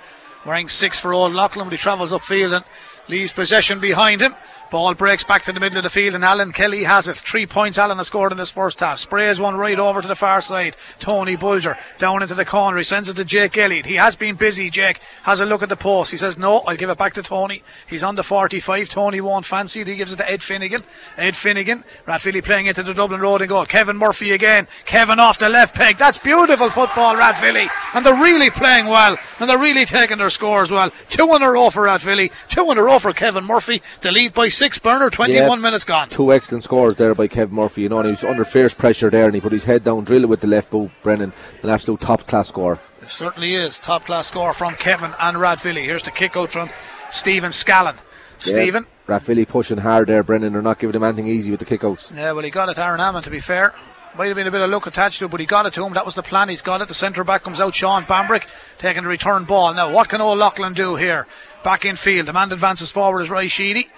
wearing 0.45 0.69
six 0.69 0.99
for 0.99 1.13
Old 1.13 1.33
Loughlin, 1.33 1.65
but 1.65 1.73
he 1.73 1.77
travels 1.77 2.11
upfield 2.11 2.55
and 2.55 2.65
leaves 3.07 3.33
possession 3.33 3.79
behind 3.79 4.21
him. 4.21 4.35
Ball 4.73 4.95
breaks 4.95 5.23
back 5.23 5.43
to 5.43 5.51
the 5.51 5.59
middle 5.59 5.77
of 5.77 5.83
the 5.83 5.89
field, 5.91 6.15
and 6.15 6.25
Alan 6.25 6.51
Kelly 6.51 6.83
has 6.83 7.07
it. 7.07 7.17
Three 7.17 7.45
points 7.45 7.77
Alan 7.77 7.97
has 7.97 8.07
scored 8.07 8.31
in 8.31 8.39
this 8.39 8.49
first 8.49 8.79
half. 8.79 8.97
Sprays 8.97 9.39
one 9.39 9.55
right 9.55 9.77
over 9.77 10.01
to 10.01 10.07
the 10.07 10.15
far 10.15 10.41
side. 10.41 10.75
Tony 10.97 11.35
Bulger 11.35 11.77
down 11.99 12.23
into 12.23 12.33
the 12.33 12.43
corner. 12.43 12.77
He 12.77 12.83
sends 12.83 13.07
it 13.07 13.15
to 13.17 13.23
Jake 13.23 13.55
Elliott. 13.55 13.85
He 13.85 13.93
has 13.97 14.15
been 14.15 14.33
busy. 14.33 14.71
Jake 14.71 14.99
has 15.21 15.39
a 15.39 15.45
look 15.45 15.61
at 15.61 15.69
the 15.69 15.75
post. 15.75 16.09
He 16.09 16.17
says, 16.17 16.39
No, 16.39 16.61
I'll 16.61 16.75
give 16.75 16.89
it 16.89 16.97
back 16.97 17.13
to 17.13 17.21
Tony. 17.21 17.61
He's 17.85 18.01
on 18.01 18.15
the 18.15 18.23
45. 18.23 18.89
Tony 18.89 19.21
won't 19.21 19.45
fancy 19.45 19.81
it. 19.81 19.87
He 19.87 19.95
gives 19.95 20.11
it 20.11 20.15
to 20.15 20.27
Ed 20.27 20.41
Finnegan. 20.41 20.83
Ed 21.17 21.35
Finnegan. 21.35 21.83
Rathvilly 22.07 22.43
playing 22.43 22.65
into 22.65 22.81
the 22.81 22.95
Dublin 22.95 23.21
Road 23.21 23.41
and 23.41 23.49
goal. 23.49 23.67
Kevin 23.67 23.97
Murphy 23.97 24.31
again. 24.31 24.67
Kevin 24.85 25.19
off 25.19 25.37
the 25.37 25.49
left 25.49 25.75
peg. 25.75 25.99
That's 25.99 26.17
beautiful 26.17 26.71
football, 26.71 27.15
Rathvilly. 27.15 27.69
And 27.93 28.03
they're 28.03 28.15
really 28.15 28.49
playing 28.49 28.87
well. 28.87 29.17
And 29.39 29.47
they're 29.47 29.59
really 29.59 29.85
taking 29.85 30.17
their 30.17 30.31
scores 30.31 30.71
well. 30.71 30.91
Two 31.09 31.35
in 31.35 31.43
a 31.43 31.51
row 31.51 31.69
for 31.69 31.83
Rathvilly. 31.83 32.31
Two 32.47 32.71
in 32.71 32.79
a 32.79 32.81
row 32.81 32.92
for 32.99 33.13
Kevin 33.13 33.43
Murphy. 33.45 33.81
The 34.01 34.11
lead 34.11 34.33
by 34.33 34.49
six. 34.49 34.79
Burner, 34.79 35.09
21 35.09 35.49
Yeah. 35.49 35.55
minutes 35.55 35.83
gone. 35.83 36.09
Two 36.09 36.33
excellent 36.33 36.63
scores 36.63 36.95
there 36.95 37.13
by 37.15 37.27
Kevin 37.27 37.55
Murphy. 37.55 37.81
You 37.83 37.89
know, 37.89 37.99
and 37.99 38.07
he 38.07 38.11
was 38.11 38.23
under 38.23 38.43
fierce 38.45 38.73
pressure 38.73 39.09
there, 39.09 39.25
and 39.25 39.35
he 39.35 39.41
put 39.41 39.51
his 39.51 39.65
head 39.65 39.83
down, 39.83 40.03
drilled 40.03 40.23
it 40.23 40.27
with 40.27 40.41
the 40.41 40.47
left 40.47 40.69
boot. 40.71 40.91
Brennan, 41.03 41.33
an 41.61 41.69
absolute 41.69 41.99
top 42.01 42.25
class 42.27 42.47
score. 42.49 42.79
It 43.01 43.09
certainly 43.09 43.53
is. 43.55 43.79
Top 43.79 44.05
class 44.05 44.27
score 44.27 44.53
from 44.53 44.75
Kevin 44.75 45.13
and 45.19 45.37
Rathvilly. 45.37 45.83
Here's 45.83 46.03
the 46.03 46.11
kick 46.11 46.35
out 46.37 46.51
from 46.51 46.69
Stephen 47.11 47.51
Scallon. 47.51 47.95
Stephen. 48.37 48.85
Yeah. 49.07 49.17
Rathvilly 49.19 49.47
pushing 49.47 49.77
hard 49.79 50.07
there, 50.07 50.23
Brennan. 50.23 50.53
They're 50.53 50.61
not 50.61 50.79
giving 50.79 50.95
him 50.95 51.03
anything 51.03 51.27
easy 51.27 51.51
with 51.51 51.59
the 51.59 51.65
kickouts. 51.65 52.15
Yeah, 52.15 52.31
well, 52.31 52.43
he 52.43 52.49
got 52.49 52.69
it, 52.69 52.77
Aaron 52.77 52.99
Hammond, 52.99 53.25
to 53.25 53.29
be 53.29 53.39
fair. 53.41 53.73
Might 54.17 54.27
have 54.27 54.35
been 54.35 54.47
a 54.47 54.51
bit 54.51 54.61
of 54.61 54.69
luck 54.69 54.85
attached 54.85 55.19
to 55.19 55.25
it, 55.25 55.31
but 55.31 55.39
he 55.39 55.45
got 55.45 55.65
it 55.65 55.73
to 55.73 55.83
him. 55.83 55.93
That 55.93 56.05
was 56.05 56.13
the 56.15 56.21
plan. 56.23 56.47
He's 56.47 56.61
got 56.61 56.81
it. 56.81 56.87
The 56.87 56.93
centre 56.93 57.23
back 57.23 57.43
comes 57.43 57.59
out, 57.59 57.73
Sean 57.73 58.05
Bambrick, 58.05 58.43
taking 58.77 59.03
the 59.03 59.09
return 59.09 59.43
ball. 59.43 59.73
Now, 59.73 59.91
what 59.91 60.07
can 60.07 60.21
Old 60.21 60.37
Leighlin 60.37 60.73
do 60.73 60.95
here? 60.95 61.25
Back 61.63 61.85
in 61.85 61.95
field. 61.95 62.27
The 62.27 62.33
man 62.33 62.51
advances 62.51 62.91
forward 62.91 63.21
is 63.21 63.29
Ray 63.29 63.47
Sheedy. 63.47 63.89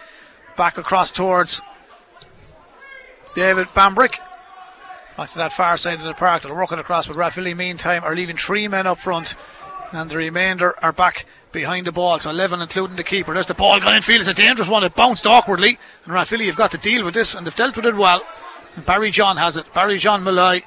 Back 0.56 0.78
across 0.78 1.12
towards 1.12 1.62
David 3.36 3.68
Bambrick. 3.70 4.16
Back 5.18 5.32
to 5.32 5.38
that 5.38 5.54
far 5.54 5.78
side 5.78 6.00
of 6.00 6.04
the 6.04 6.14
park. 6.14 6.44
They're 6.44 6.54
working 6.54 6.80
across 6.80 7.08
with 7.08 7.18
Rathvilly 7.18 7.56
meantime 7.56 8.04
are 8.04 8.16
leaving 8.16 8.38
three 8.38 8.68
men 8.68 8.86
up 8.86 9.00
front. 9.00 9.36
And 9.92 10.10
the 10.10 10.18
remainder 10.18 10.76
are 10.84 10.92
back 10.92 11.26
behind 11.52 11.88
the 11.88 11.92
ball. 11.92 12.20
So 12.20 12.30
11 12.30 12.62
including 12.62 12.98
the 12.98 13.04
keeper. 13.04 13.34
There's 13.34 13.46
the 13.46 13.54
ball 13.54 13.80
gone 13.80 13.96
in 13.96 14.02
field. 14.02 14.20
It's 14.20 14.30
a 14.30 14.34
dangerous 14.34 14.68
one. 14.68 14.84
It 14.84 14.94
bounced 14.94 15.26
awkwardly. 15.26 15.80
And 16.06 16.14
Rathvilly 16.14 16.46
have 16.48 16.56
got 16.56 16.72
to 16.72 16.78
deal 16.78 17.04
with 17.04 17.14
this 17.14 17.34
and 17.34 17.48
they've 17.48 17.56
dealt 17.56 17.76
with 17.76 17.86
it 17.86 17.96
well. 17.96 18.22
And 18.76 18.86
Barry 18.86 19.10
John 19.10 19.38
has 19.38 19.58
it. 19.58 19.74
Barry 19.74 19.98
John 19.98 20.24
Malloy. 20.24 20.64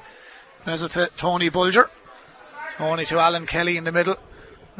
There's 0.65 0.81
it 0.81 0.91
to 0.91 1.09
Tony 1.15 1.49
Bulger. 1.49 1.89
Tony 2.75 3.05
to 3.05 3.19
Alan 3.19 3.45
Kelly 3.45 3.77
in 3.77 3.83
the 3.83 3.91
middle. 3.91 4.15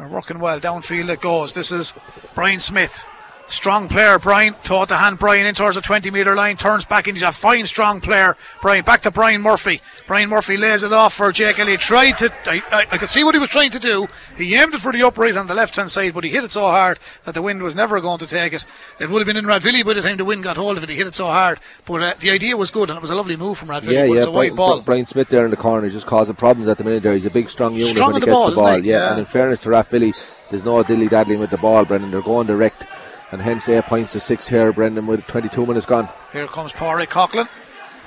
They're 0.00 0.08
working 0.08 0.38
well. 0.38 0.58
Downfield 0.58 1.10
it 1.10 1.20
goes. 1.20 1.52
This 1.52 1.70
is 1.70 1.92
Brian 2.34 2.58
Smith. 2.58 3.04
Strong 3.50 3.88
player, 3.88 4.16
Brian. 4.20 4.54
Taught 4.62 4.88
the 4.90 4.96
hand 4.96 5.18
Brian 5.18 5.44
in 5.44 5.56
towards 5.56 5.74
the 5.74 5.82
20 5.82 6.08
metre 6.12 6.36
line. 6.36 6.56
Turns 6.56 6.84
back 6.84 7.08
in. 7.08 7.16
He's 7.16 7.22
a 7.22 7.32
fine, 7.32 7.66
strong 7.66 8.00
player. 8.00 8.36
Brian 8.62 8.84
back 8.84 9.02
to 9.02 9.10
Brian 9.10 9.42
Murphy. 9.42 9.80
Brian 10.06 10.28
Murphy 10.28 10.56
lays 10.56 10.84
it 10.84 10.92
off 10.92 11.14
for 11.14 11.32
Jake 11.32 11.58
Elliott. 11.58 11.80
Tried 11.80 12.12
to. 12.18 12.32
I, 12.46 12.62
I, 12.70 12.86
I 12.92 12.98
could 12.98 13.10
see 13.10 13.24
what 13.24 13.34
he 13.34 13.40
was 13.40 13.48
trying 13.48 13.72
to 13.72 13.80
do. 13.80 14.06
He 14.36 14.54
aimed 14.54 14.74
it 14.74 14.80
for 14.80 14.92
the 14.92 15.02
upright 15.02 15.36
on 15.36 15.48
the 15.48 15.54
left 15.54 15.74
hand 15.74 15.90
side, 15.90 16.14
but 16.14 16.22
he 16.22 16.30
hit 16.30 16.44
it 16.44 16.52
so 16.52 16.62
hard 16.62 17.00
that 17.24 17.34
the 17.34 17.42
wind 17.42 17.60
was 17.60 17.74
never 17.74 18.00
going 18.00 18.20
to 18.20 18.26
take 18.28 18.52
it. 18.52 18.64
It 19.00 19.10
would 19.10 19.18
have 19.18 19.26
been 19.26 19.36
in 19.36 19.46
Rathvilly 19.46 19.84
by 19.84 19.94
the 19.94 20.02
time 20.02 20.16
the 20.16 20.24
wind 20.24 20.44
got 20.44 20.56
hold 20.56 20.76
of 20.76 20.84
it. 20.84 20.88
He 20.88 20.94
hit 20.94 21.08
it 21.08 21.14
so 21.16 21.26
hard. 21.26 21.58
But 21.86 22.02
uh, 22.02 22.14
the 22.20 22.30
idea 22.30 22.56
was 22.56 22.70
good 22.70 22.88
and 22.88 22.96
it 22.96 23.02
was 23.02 23.10
a 23.10 23.16
lovely 23.16 23.36
move 23.36 23.58
from 23.58 23.68
Rathvilly. 23.68 23.92
Yeah, 23.94 24.04
yeah. 24.04 24.18
It's 24.18 24.26
a 24.26 24.30
Brian, 24.30 24.54
ball. 24.54 24.80
Brian 24.82 25.06
Smith 25.06 25.28
there 25.28 25.44
in 25.44 25.50
the 25.50 25.56
corner 25.56 25.86
is 25.88 25.92
just 25.92 26.06
causing 26.06 26.36
problems 26.36 26.68
at 26.68 26.78
the 26.78 26.84
minute 26.84 27.02
there. 27.02 27.14
He's 27.14 27.26
a 27.26 27.30
big, 27.30 27.50
strong 27.50 27.74
unit 27.74 27.88
Strong 27.88 28.12
when 28.12 28.14
he 28.14 28.20
the 28.20 28.26
gets 28.26 28.36
ball, 28.36 28.50
the 28.50 28.56
ball. 28.56 28.78
Yeah. 28.78 28.96
Yeah. 28.96 29.10
and 29.10 29.18
in 29.18 29.24
fairness 29.24 29.58
to 29.60 29.70
Rathvilly, 29.70 30.14
there's 30.50 30.64
no 30.64 30.82
dilly 30.84 31.08
daddling 31.08 31.40
with 31.40 31.50
the 31.50 31.58
ball, 31.58 31.84
Brendan. 31.84 32.12
They're 32.12 32.22
going 32.22 32.46
direct. 32.46 32.86
And 33.32 33.40
hence 33.40 33.68
eight 33.68 33.84
points 33.84 34.12
to 34.12 34.20
six 34.20 34.48
here, 34.48 34.72
Brendan, 34.72 35.06
with 35.06 35.26
22 35.26 35.64
minutes 35.64 35.86
gone. 35.86 36.08
Here 36.32 36.48
comes 36.48 36.72
Porrick 36.72 37.08
Coughlin. 37.08 37.48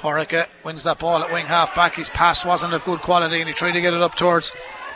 Porrick 0.01 0.47
wins 0.65 0.83
that 0.83 0.99
ball 0.99 1.23
at 1.23 1.31
wing 1.31 1.45
half 1.45 1.73
back. 1.73 1.95
His 1.95 2.09
pass 2.09 2.43
wasn't 2.43 2.73
of 2.73 2.83
good 2.83 2.99
quality 2.99 3.39
and 3.39 3.47
he 3.47 3.53
tried 3.53 3.71
to 3.71 3.81
get 3.81 3.93
it 3.93 4.01
up 4.01 4.15
towards 4.15 4.51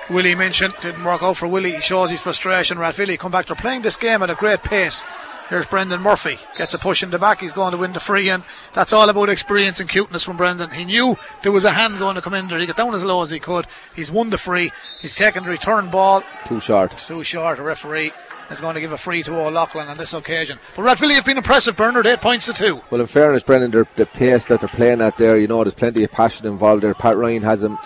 Willie 0.10 0.36
Minchin. 0.36 0.74
Didn't 0.82 1.06
work 1.06 1.24
out 1.24 1.38
for 1.38 1.48
Willie. 1.48 1.72
He 1.72 1.80
shows 1.80 2.12
his 2.12 2.22
frustration. 2.22 2.78
Rathvilly 2.78 3.18
come 3.18 3.32
back. 3.32 3.46
They're 3.46 3.56
playing 3.56 3.84
this 3.84 3.96
game 3.96 4.22
at 4.22 4.30
a 4.30 4.36
great 4.36 4.64
pace. 4.64 5.06
Here's 5.48 5.66
Brendan 5.66 6.02
Murphy. 6.02 6.38
Gets 6.58 6.74
a 6.74 6.78
push 6.78 7.04
in 7.04 7.10
the 7.10 7.18
back. 7.18 7.40
He's 7.40 7.54
going 7.54 7.72
to 7.72 7.78
win 7.78 7.94
the 7.94 8.02
free 8.02 8.30
and 8.30 8.44
that's 8.74 8.92
all 8.92 9.08
about 9.08 9.30
experience 9.30 9.80
and 9.80 9.88
cuteness 9.88 10.26
from 10.26 10.36
Brendan. 10.36 10.72
He 10.72 10.84
knew 10.84 11.16
there 11.42 11.54
was 11.54 11.64
a 11.64 11.72
hand 11.72 12.00
going 12.00 12.16
to 12.16 12.22
come 12.22 12.34
in 12.34 12.50
there. 12.50 12.60
He 12.60 12.66
got 12.66 12.76
down 12.76 12.94
as 12.94 13.06
low 13.06 13.22
as 13.22 13.30
he 13.30 13.40
could. 13.40 13.66
He's 13.96 14.12
won 14.12 14.30
the 14.30 14.38
free. 14.38 14.74
He's 15.00 15.16
taken 15.16 15.46
the 15.46 15.50
return 15.50 15.90
ball. 15.90 16.22
Too 16.46 16.60
short. 16.60 16.92
Too 17.08 17.24
short. 17.24 17.60
A 17.60 17.64
referee 17.64 18.12
is 18.50 18.62
going 18.62 18.76
to 18.76 18.82
give 18.82 18.92
a 18.92 18.98
free 18.98 19.24
to 19.24 19.40
Old 19.40 19.54
Leighlin 19.54 19.88
on 19.88 19.98
this 19.98 20.14
occasion. 20.14 20.60
But 20.76 20.84
Rathvilly 20.84 21.14
have 21.14 21.26
been 21.26 21.38
impressive, 21.38 21.76
Bernard, 21.76 22.08
8 22.08 22.22
points 22.22 22.46
to 22.48 22.54
2. 22.54 22.82
Well, 22.90 23.02
in 23.02 23.08
fairness, 23.08 23.44
Brendan, 23.44 23.72
the 23.96 24.06
pace 24.06 24.46
that 24.46 24.62
they're 24.62 24.70
playing 24.70 25.02
at 25.02 25.18
there, 25.18 25.38
you 25.38 25.48
know, 25.48 25.64
there's 25.64 25.74
plenty 25.74 26.04
of 26.04 26.12
passion 26.12 26.48
involved 26.48 26.84
there. 26.84 26.94
Pat 26.94 27.18
Ryan 27.18 27.44
has 27.44 27.62
them 27.62 27.78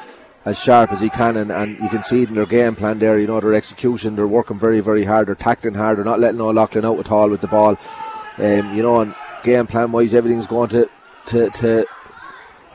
as 0.46 0.60
sharp 0.60 0.92
as 0.92 1.02
he 1.02 1.10
can, 1.10 1.38
and, 1.38 1.52
and 1.52 1.80
you 1.80 1.90
can 1.90 2.04
see 2.04 2.24
it 2.24 2.30
in 2.30 2.36
their 2.36 2.46
game 2.46 2.76
plan 2.76 3.00
there. 3.00 3.20
You 3.20 3.28
know, 3.28 3.40
their 3.40 3.54
execution, 3.54 4.16
they're 4.16 4.28
working 4.28 4.58
very, 4.58 4.80
very 4.80 5.04
hard. 5.04 5.28
They're 5.28 5.36
tackling 5.36 5.76
hard. 5.76 5.98
They're 5.98 6.06
not 6.06 6.20
letting 6.20 6.42
Old 6.42 6.56
Leighlin 6.56 6.86
out 6.86 7.00
at 7.00 7.12
all 7.12 7.30
with 7.30 7.42
the 7.42 7.48
ball. 7.48 7.78
Um, 8.38 8.76
you 8.76 8.82
know, 8.82 9.02
and 9.02 9.14
game 9.44 9.68
plan 9.68 9.92
wise, 9.92 10.14
everything's 10.14 10.48
going 10.48 10.70
to 10.70 10.90
to 11.28 11.50
to 11.52 11.86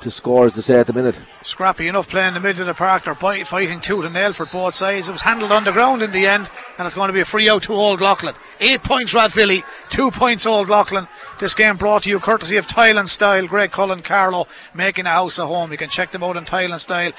to 0.06 0.10
score, 0.12 0.46
as 0.46 0.54
they 0.54 0.62
say 0.62 0.78
at 0.78 0.86
the 0.86 0.92
minute. 0.92 1.20
Scrappy 1.42 1.88
enough 1.88 2.08
playing 2.08 2.28
in 2.28 2.34
the 2.34 2.40
middle 2.40 2.62
of 2.62 2.68
the 2.68 2.74
park. 2.74 3.04
They're 3.04 3.14
fighting 3.44 3.80
tooth 3.80 4.04
and 4.04 4.14
nail 4.14 4.32
for 4.32 4.46
both 4.46 4.76
sides. 4.76 5.08
It 5.08 5.12
was 5.12 5.22
handled 5.22 5.50
on 5.50 5.64
the 5.64 5.72
ground 5.72 6.00
in 6.00 6.12
the 6.12 6.26
end, 6.26 6.48
and 6.78 6.86
it's 6.86 6.94
going 6.94 7.08
to 7.08 7.12
be 7.12 7.20
a 7.20 7.24
free 7.24 7.48
out 7.48 7.64
to 7.64 7.72
Old 7.72 8.00
Leighlin. 8.00 8.34
Eight 8.60 8.82
points 8.82 9.12
Rathvilly, 9.12 9.64
two 9.90 10.12
points 10.12 10.46
Old 10.46 10.68
Leighlin. 10.68 11.08
This 11.38 11.54
game 11.54 11.76
brought 11.76 12.04
to 12.04 12.08
you 12.08 12.18
courtesy 12.18 12.56
of 12.56 12.66
Tile 12.66 12.96
and 12.96 13.10
Style. 13.10 13.46
Graiguecullen 13.46 14.02
Carlow 14.02 14.46
making 14.74 15.04
a 15.06 15.10
house 15.10 15.38
at 15.38 15.46
home. 15.46 15.70
You 15.70 15.76
can 15.76 15.90
check 15.90 16.12
them 16.12 16.22
out 16.22 16.36
on 16.36 16.46
tileandstyle.ie. 16.46 17.12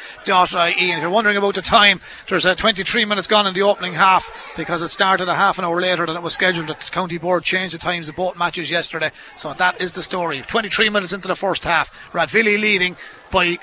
And 0.92 0.98
if 0.98 1.02
you're 1.02 1.10
wondering 1.10 1.38
about 1.38 1.54
the 1.54 1.62
time, 1.62 2.02
there's 2.28 2.46
uh, 2.46 2.56
23 2.56 3.06
minutes 3.06 3.28
gone 3.28 3.46
in 3.46 3.54
the 3.54 3.62
opening 3.62 3.94
half 3.94 4.32
because 4.56 4.82
it 4.82 4.88
started 4.88 5.28
a 5.28 5.36
half 5.36 5.60
an 5.60 5.66
hour 5.66 5.80
later 5.80 6.06
than 6.08 6.16
it 6.16 6.24
was 6.24 6.34
scheduled. 6.34 6.68
The 6.68 6.74
county 6.74 7.20
board 7.20 7.44
changed 7.44 7.76
the 7.76 7.80
times 7.80 8.10
of 8.10 8.16
both 8.16 8.38
matches 8.38 8.72
yesterday. 8.72 9.12
So 9.36 9.54
that 9.54 9.80
is 9.80 9.94
the 9.94 10.02
story. 10.02 10.42
23 10.42 10.90
minutes 10.90 11.14
into 11.14 11.28
the 11.28 11.36
first 11.36 11.64
half. 11.64 11.92
Rathvilly 12.12 12.58
leading 12.78 12.96
by 13.32 13.58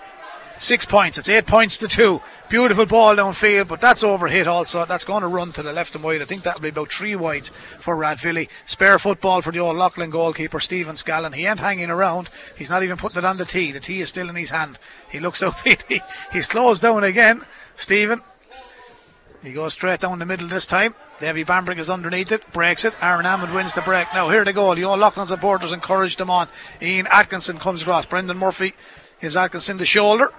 six 0.59 0.85
points. 0.85 1.18
It's 1.18 1.29
eight 1.29 1.46
points 1.46 1.79
to 1.79 1.87
two. 1.87 2.20
Beautiful 2.48 2.85
ball 2.85 3.14
downfield, 3.14 3.68
but 3.68 3.81
that's 3.81 4.03
overhit 4.03 4.48
also. 4.48 4.85
That's 4.85 5.05
going 5.05 5.22
to 5.22 5.29
run 5.29 5.53
to 5.53 5.62
the 5.62 5.72
left 5.72 5.94
and 5.94 6.03
wide. 6.03 6.20
I 6.20 6.24
think 6.24 6.42
that'll 6.42 6.61
be 6.61 6.70
about 6.70 6.90
three 6.90 7.14
wides 7.14 7.53
for 7.79 7.96
Rathvilly. 7.96 8.48
Spare 8.66 8.98
football 8.98 9.40
for 9.40 9.53
the 9.53 9.61
old 9.61 9.77
Leighlin 9.77 10.11
goalkeeper, 10.11 10.59
Stephen 10.59 10.96
Scallon. 10.96 11.35
He 11.35 11.46
ain't 11.46 11.61
hanging 11.61 11.90
around. 11.90 12.29
He's 12.57 12.70
not 12.70 12.83
even 12.83 12.96
putting 12.96 13.18
it 13.18 13.24
on 13.24 13.37
the 13.37 13.44
tee. 13.44 13.70
The 13.70 13.81
tee 13.81 14.00
is 14.00 14.09
still 14.09 14.29
in 14.29 14.35
his 14.35 14.50
hand. 14.50 14.81
He 15.09 15.20
looks 15.20 15.38
so 15.40 15.53
pity. 15.53 16.00
He's 16.33 16.48
closed 16.48 16.83
down 16.83 17.05
again. 17.05 17.42
Stephen. 17.77 18.20
He 19.44 19.53
goes 19.53 19.74
straight 19.74 20.00
down 20.00 20.18
the 20.18 20.27
middle 20.27 20.48
this 20.48 20.66
time. 20.66 20.94
Davy 21.20 21.44
Bambrick 21.44 21.79
is 21.79 21.90
underneath 21.90 22.33
it, 22.33 22.50
breaks 22.50 22.85
it. 22.85 22.94
Aaron 23.00 23.24
Hammond 23.24 23.55
wins 23.55 23.74
the 23.74 23.83
break. 23.83 24.09
Now 24.12 24.31
here 24.31 24.44
they 24.44 24.53
go. 24.53 24.74
The 24.74 24.87
Leighlin 24.87 25.27
supporters 25.27 25.72
encourage 25.72 26.16
them 26.16 26.31
on. 26.31 26.48
Ian 26.83 27.07
Atkinson 27.11 27.59
comes 27.59 27.83
across. 27.83 28.05
Brendan 28.05 28.38
Murphy 28.38 28.74
gives 29.24 29.37
Atkinson 29.37 29.78
the 29.78 29.87
shoulder. 29.87 30.30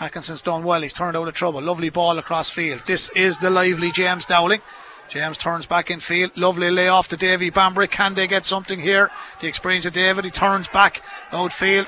Atkinson's 0.00 0.42
done 0.42 0.64
well. 0.64 0.82
He's 0.82 0.92
turned 0.92 1.16
out 1.16 1.28
of 1.28 1.34
trouble. 1.34 1.62
Lovely 1.62 1.90
ball 1.90 2.18
across 2.18 2.50
field. 2.50 2.82
This 2.84 3.08
is 3.10 3.38
the 3.38 3.50
lively 3.50 3.92
James 3.92 4.24
Dowling. 4.24 4.62
James 5.08 5.38
turns 5.38 5.64
back 5.64 5.92
in 5.92 6.00
field. 6.00 6.36
Lovely 6.36 6.68
lay 6.72 6.88
off 6.88 7.06
to 7.08 7.16
Davy 7.16 7.52
Bambrick. 7.52 7.92
Can 7.92 8.14
they 8.14 8.26
get 8.26 8.44
something 8.44 8.80
here? 8.80 9.12
The 9.40 9.46
experience 9.46 9.86
of 9.86 9.92
David. 9.92 10.24
He 10.24 10.32
turns 10.32 10.66
back 10.66 11.02
outfield. 11.30 11.86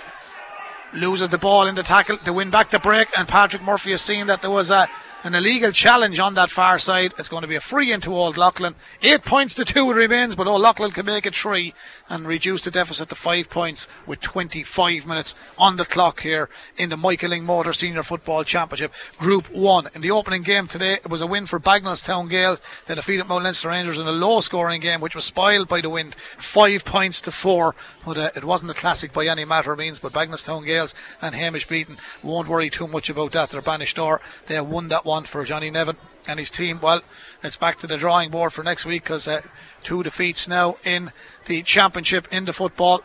Loses 0.93 1.29
the 1.29 1.39
ball 1.39 1.67
in 1.67 1.75
the 1.75 1.83
tackle 1.83 2.19
to 2.19 2.33
win 2.33 2.51
back 2.51 2.71
the 2.71 2.79
break. 2.79 3.09
And 3.19 3.27
Patrick 3.27 3.63
Murphy 3.63 3.91
has 3.91 4.03
seen 4.03 4.29
that 4.29 4.41
there 4.41 4.53
was 4.53 4.71
a 4.71 4.89
an 5.25 5.35
illegal 5.35 5.73
challenge 5.73 6.21
on 6.21 6.35
that 6.35 6.51
far 6.51 6.79
side. 6.79 7.13
It's 7.19 7.29
going 7.29 7.43
to 7.43 7.49
be 7.49 7.57
a 7.57 7.61
free 7.61 7.91
into 7.91 8.15
Old 8.15 8.37
Leighlin. 8.37 8.77
Eight 9.03 9.25
points 9.25 9.55
to 9.57 9.65
two 9.65 9.91
it 9.91 9.95
remains, 9.95 10.37
but 10.37 10.47
Old 10.47 10.63
Leighlin 10.63 10.93
can 10.93 11.07
make 11.07 11.27
it 11.27 11.35
three 11.35 11.75
and 12.09 12.27
reduce 12.27 12.63
the 12.63 12.71
deficit 12.71 13.09
to 13.09 13.15
five 13.15 13.51
points 13.51 13.89
with 14.07 14.21
25 14.21 15.07
minutes 15.07 15.35
on 15.57 15.77
the 15.77 15.85
clock 15.85 16.21
here 16.21 16.49
in 16.77 16.89
the 16.91 16.97
Michael 16.97 17.31
Lyng 17.31 17.43
Motor 17.43 17.73
Senior 17.73 18.03
Football 18.03 18.45
Championship 18.45 18.93
Group 19.19 19.51
1. 19.51 19.91
In 19.95 20.01
the 20.01 20.11
opening 20.11 20.43
game 20.43 20.67
today, 20.67 20.95
it 20.95 21.11
was 21.11 21.21
a 21.21 21.27
win 21.27 21.47
for 21.47 21.61
Bagenalstown 21.61 22.31
Gales. 22.31 22.61
They 22.87 22.95
defeated 22.95 23.27
Mount 23.27 23.45
Leinster 23.45 23.69
Rangers 23.69 23.99
in 23.99 24.07
a 24.07 24.13
low 24.13 24.41
scoring 24.41 24.81
game, 24.81 25.01
which 25.01 25.15
was 25.15 25.25
spoiled 25.25 25.69
by 25.69 25.81
the 25.81 25.91
wind. 25.91 26.17
Five 26.39 26.85
points 26.85 27.21
to 27.23 27.33
four, 27.33 27.75
but 28.05 28.17
uh, 28.17 28.31
it 28.35 28.45
wasn't 28.45 28.71
a 28.71 28.75
classic 28.75 29.13
by 29.13 29.27
any 29.27 29.45
matter 29.45 29.73
of 29.73 29.79
means. 29.79 29.99
But 29.99 30.13
Bagenalstown 30.13 30.65
Gales 30.65 30.95
and 31.21 31.35
Hamish 31.35 31.69
Beaton 31.69 31.99
won't 32.23 32.49
worry 32.49 32.71
too 32.71 32.89
much 32.89 33.11
about 33.11 33.33
that. 33.33 33.51
They're 33.51 33.63
banished 33.63 33.99
or 33.99 34.21
they 34.47 34.61
won 34.61 34.89
that 34.89 35.05
one 35.05 35.25
for 35.25 35.45
Johnny 35.45 35.71
Nevin 35.71 35.97
and 36.29 36.39
his 36.39 36.51
team. 36.51 36.79
Well, 36.81 37.01
it's 37.43 37.57
back 37.57 37.79
to 37.81 37.89
the 37.89 37.97
drawing 37.97 38.31
board 38.31 38.53
for 38.53 38.63
next 38.63 38.85
week 38.87 39.03
because 39.03 39.27
uh, 39.27 39.43
two 39.83 40.03
defeats 40.05 40.47
now 40.47 40.77
in 40.85 41.11
the 41.47 41.63
championship 41.63 42.29
in 42.31 42.45
the 42.45 42.53
football. 42.53 43.03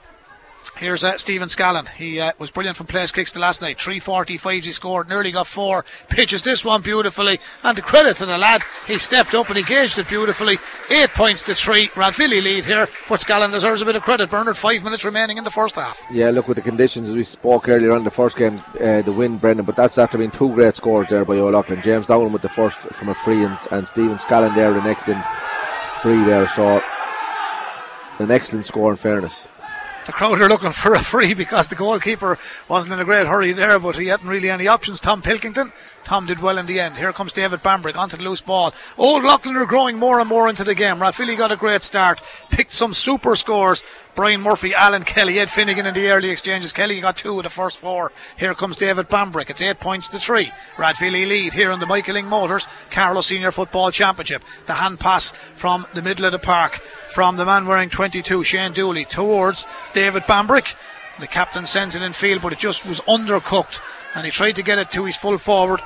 Here's 0.78 1.04
uh, 1.04 1.18
Stephen 1.18 1.48
Scallon. 1.48 1.88
He 1.88 2.20
uh, 2.20 2.34
was 2.40 2.52
brilliant 2.52 2.78
from 2.78 2.88
place 2.88 3.12
kicks 3.12 3.32
to 3.32 3.40
last 3.40 3.62
night. 3.62 3.80
345 3.80 4.64
he 4.64 4.72
scored, 4.72 5.10
nearly 5.10 5.32
got 5.32 5.48
four. 5.48 5.86
Pitches 6.10 6.42
this 6.42 6.66
one 6.66 6.82
beautifully. 6.82 7.40
And 7.64 7.78
the 7.78 7.82
credit 7.82 8.18
to 8.18 8.26
the 8.26 8.38
lad, 8.38 8.64
he 8.88 8.98
stepped 8.98 9.34
up 9.34 9.48
and 9.50 9.58
he 9.58 9.64
gauged 9.64 9.98
it 9.98 10.08
beautifully. 10.08 10.58
Eight 10.90 11.10
points 11.12 11.44
to 11.44 11.56
three. 11.56 11.88
Rathvilly 11.90 12.42
lead 12.42 12.66
here. 12.66 12.90
But 13.08 13.22
Scallon 13.22 13.52
deserves 13.52 13.82
a 13.82 13.86
bit 13.86 13.96
of 13.96 14.04
credit. 14.04 14.30
Bernard, 14.30 14.58
five 14.58 14.84
minutes 14.84 15.06
remaining 15.06 15.38
in 15.38 15.44
the 15.44 15.52
first 15.52 15.76
half. 15.76 16.02
Yeah, 16.12 16.32
look, 16.32 16.48
with 16.48 16.56
the 16.56 16.62
conditions 16.62 17.10
as 17.10 17.16
we 17.16 17.24
spoke 17.24 17.70
earlier 17.70 17.94
on 17.94 18.04
the 18.04 18.12
first 18.12 18.38
game, 18.38 18.62
uh, 18.82 19.02
the 19.02 19.12
win, 19.12 19.38
Brendan, 19.38 19.66
but 19.66 19.76
that's 19.76 19.98
after 19.98 20.18
being 20.18 20.32
two 20.32 20.54
great 20.54 20.76
scores 20.76 21.08
there 21.08 21.26
by 21.26 21.38
Old 21.38 21.54
Leighlin. 21.54 21.82
James 21.82 22.08
Dowling 22.08 22.34
the 22.34 22.50
first 22.50 22.82
from 22.82 23.10
a 23.10 23.16
free 23.16 23.44
and, 23.44 23.58
and 23.72 23.88
Stephen 23.88 24.18
Scallon 24.18 24.54
there 24.56 24.74
the 24.74 24.82
next 24.82 25.08
in 25.08 25.22
free 26.02 26.24
there. 26.24 26.48
So 26.48 26.82
an 28.20 28.32
excellent 28.32 28.66
score 28.66 28.92
in 28.92 28.98
fairness 28.98 29.48
the 30.06 30.12
crowd 30.12 30.42
are 30.42 30.50
looking 30.50 30.72
for 30.72 30.94
a 30.94 31.04
free 31.04 31.34
because 31.34 31.68
the 31.68 31.76
goalkeeper 31.76 32.38
wasn't 32.68 32.94
in 32.94 33.00
a 33.00 33.06
great 33.06 33.28
hurry 33.28 33.54
there, 33.54 33.80
but 33.80 33.96
he 33.96 34.08
hadn't 34.08 34.28
really 34.28 34.50
any 34.50 34.68
options. 34.68 35.00
Tom 35.00 35.22
Pilkington. 35.22 35.72
Tom 36.06 36.26
did 36.26 36.40
well 36.40 36.58
in 36.58 36.66
the 36.66 36.80
end. 36.80 36.98
Here 36.98 37.14
comes 37.14 37.34
David 37.34 37.62
Bambrick 37.62 37.98
onto 37.98 38.18
the 38.18 38.24
loose 38.24 38.42
ball. 38.42 38.74
Old 38.98 39.24
Leighlin 39.24 39.56
are 39.58 39.66
growing 39.66 39.98
more 39.98 40.20
and 40.20 40.30
more 40.30 40.50
into 40.50 40.64
the 40.64 40.76
game. 40.76 41.00
Rathvilly 41.00 41.38
got 41.38 41.52
a 41.52 41.58
great 41.58 41.84
start, 41.84 42.22
picked 42.50 42.74
some 42.74 42.94
super 42.94 43.36
scores. 43.36 43.84
Brian 44.16 44.42
Murphy, 44.42 44.76
Alan 44.76 45.04
Kelly, 45.04 45.40
Ed 45.40 45.50
Finnegan 45.50 45.88
in 45.88 45.94
the 45.96 46.12
early 46.12 46.30
exchanges. 46.30 46.72
Kelly 46.72 47.02
got 47.02 47.18
two 47.18 47.38
of 47.38 47.44
the 47.44 47.50
first 47.50 47.80
four. 47.80 48.12
Here 48.38 48.54
comes 48.54 48.78
David 48.78 49.10
Bambrick. 49.10 49.50
It's 49.50 49.62
eight 49.62 49.80
points 49.80 50.08
to 50.10 50.20
three. 50.20 50.52
Rathvilly 50.78 51.28
lead 51.28 51.54
here 51.54 51.72
in 51.72 51.80
the 51.80 51.88
Michael 51.88 52.16
Lyng 52.16 52.26
Motors 52.26 52.68
Carlow 52.92 53.22
Senior 53.22 53.52
Football 53.52 53.90
Championship. 53.92 54.44
The 54.68 54.74
hand 54.74 55.00
pass 55.00 55.34
from 55.56 55.88
the 55.94 56.02
middle 56.02 56.26
of 56.26 56.32
the 56.32 56.40
park 56.40 56.82
from 57.12 57.38
the 57.38 57.46
man 57.46 57.66
wearing 57.66 57.90
22, 57.90 58.44
Shane 58.44 58.74
Dooley, 58.74 59.06
towards 59.06 59.66
David 59.94 60.24
Bambrick. 60.24 60.76
The 61.20 61.28
captain 61.28 61.68
sends 61.68 61.96
it 61.96 62.02
in 62.02 62.12
field, 62.12 62.42
but 62.42 62.54
it 62.54 62.60
just 62.60 62.86
was 62.86 63.00
undercooked, 63.02 63.82
and 64.16 64.26
he 64.26 64.32
tried 64.32 64.54
to 64.54 64.64
get 64.64 64.80
it 64.80 64.92
to 64.92 65.06
his 65.06 65.16
full 65.16 65.38
forward. 65.38 65.82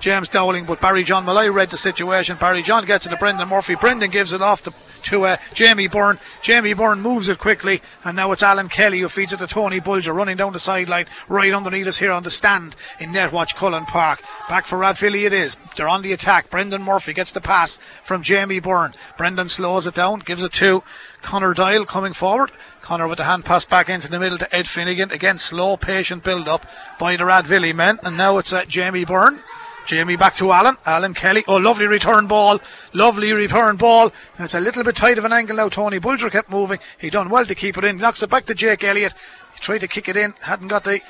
James 0.00 0.30
Dowling, 0.30 0.64
but 0.64 0.80
Barry 0.80 1.04
John 1.04 1.26
Malloy 1.26 1.50
read 1.50 1.68
the 1.68 1.76
situation. 1.76 2.38
Barry 2.38 2.62
John 2.62 2.86
gets 2.86 3.04
it 3.04 3.10
to 3.10 3.16
Brendan 3.16 3.48
Murphy. 3.48 3.74
Brendan 3.74 4.10
gives 4.10 4.32
it 4.32 4.40
off 4.40 4.62
to, 4.64 4.72
to 5.02 5.26
uh, 5.26 5.36
Jamie 5.52 5.88
Byrne. 5.88 6.18
Jamie 6.40 6.72
Byrne 6.72 7.02
moves 7.02 7.28
it 7.28 7.38
quickly, 7.38 7.82
and 8.02 8.16
now 8.16 8.32
it's 8.32 8.42
Alan 8.42 8.70
Kelly 8.70 9.00
who 9.00 9.10
feeds 9.10 9.34
it 9.34 9.40
to 9.40 9.46
Tony 9.46 9.78
Bulger, 9.78 10.14
running 10.14 10.38
down 10.38 10.54
the 10.54 10.58
sideline, 10.58 11.04
right 11.28 11.52
underneath 11.52 11.86
us 11.86 11.98
here 11.98 12.12
on 12.12 12.22
the 12.22 12.30
stand 12.30 12.74
in 12.98 13.12
Netwatch 13.12 13.54
Cullen 13.54 13.84
Park. 13.84 14.22
Back 14.48 14.66
for 14.66 14.78
Rathvilly 14.78 15.26
it 15.26 15.34
is. 15.34 15.58
They're 15.76 15.88
on 15.88 16.02
the 16.02 16.12
attack. 16.12 16.48
Brendan 16.48 16.82
Murphy 16.82 17.12
gets 17.12 17.32
the 17.32 17.42
pass 17.42 17.78
from 18.02 18.22
Jamie 18.22 18.60
Byrne. 18.60 18.94
Brendan 19.18 19.50
slows 19.50 19.86
it 19.86 19.94
down, 19.94 20.20
gives 20.20 20.42
it 20.42 20.52
to 20.54 20.82
Connor 21.20 21.52
Dial 21.52 21.84
coming 21.84 22.14
forward. 22.14 22.50
Connor 22.90 23.06
with 23.06 23.18
the 23.18 23.24
hand 23.24 23.44
pass 23.44 23.64
back 23.64 23.88
into 23.88 24.10
the 24.10 24.18
middle 24.18 24.36
to 24.36 24.52
Ed 24.52 24.66
Finnegan. 24.66 25.12
Again, 25.12 25.38
slow, 25.38 25.76
patient 25.76 26.24
build 26.24 26.48
up 26.48 26.66
by 26.98 27.14
the 27.14 27.22
Rathvilly 27.22 27.72
men. 27.72 28.00
And 28.02 28.16
now 28.16 28.36
it's 28.38 28.52
uh, 28.52 28.64
Jamie 28.64 29.04
Byrne. 29.04 29.38
Jamie 29.86 30.16
back 30.16 30.34
to 30.34 30.50
Alan. 30.50 30.76
Alan 30.84 31.14
Kelly. 31.14 31.44
Oh, 31.46 31.58
lovely 31.58 31.86
return 31.86 32.26
ball. 32.26 32.58
Lovely 32.92 33.32
return 33.32 33.76
ball. 33.76 34.10
It's 34.40 34.54
a 34.54 34.60
little 34.60 34.82
bit 34.82 34.96
tight 34.96 35.18
of 35.18 35.24
an 35.24 35.32
angle 35.32 35.54
now. 35.54 35.68
Tony 35.68 36.00
Bulger 36.00 36.30
kept 36.30 36.50
moving. 36.50 36.80
He 36.98 37.10
done 37.10 37.30
well 37.30 37.46
to 37.46 37.54
keep 37.54 37.78
it 37.78 37.84
in. 37.84 37.98
Knocks 37.98 38.24
it 38.24 38.30
back 38.30 38.46
to 38.46 38.56
Jake 38.56 38.82
Elliott. 38.82 39.14
He 39.54 39.60
tried 39.60 39.82
to 39.82 39.86
kick 39.86 40.08
it 40.08 40.16
in. 40.16 40.34
Hadn't 40.40 40.66
got 40.66 40.82
the 40.82 41.00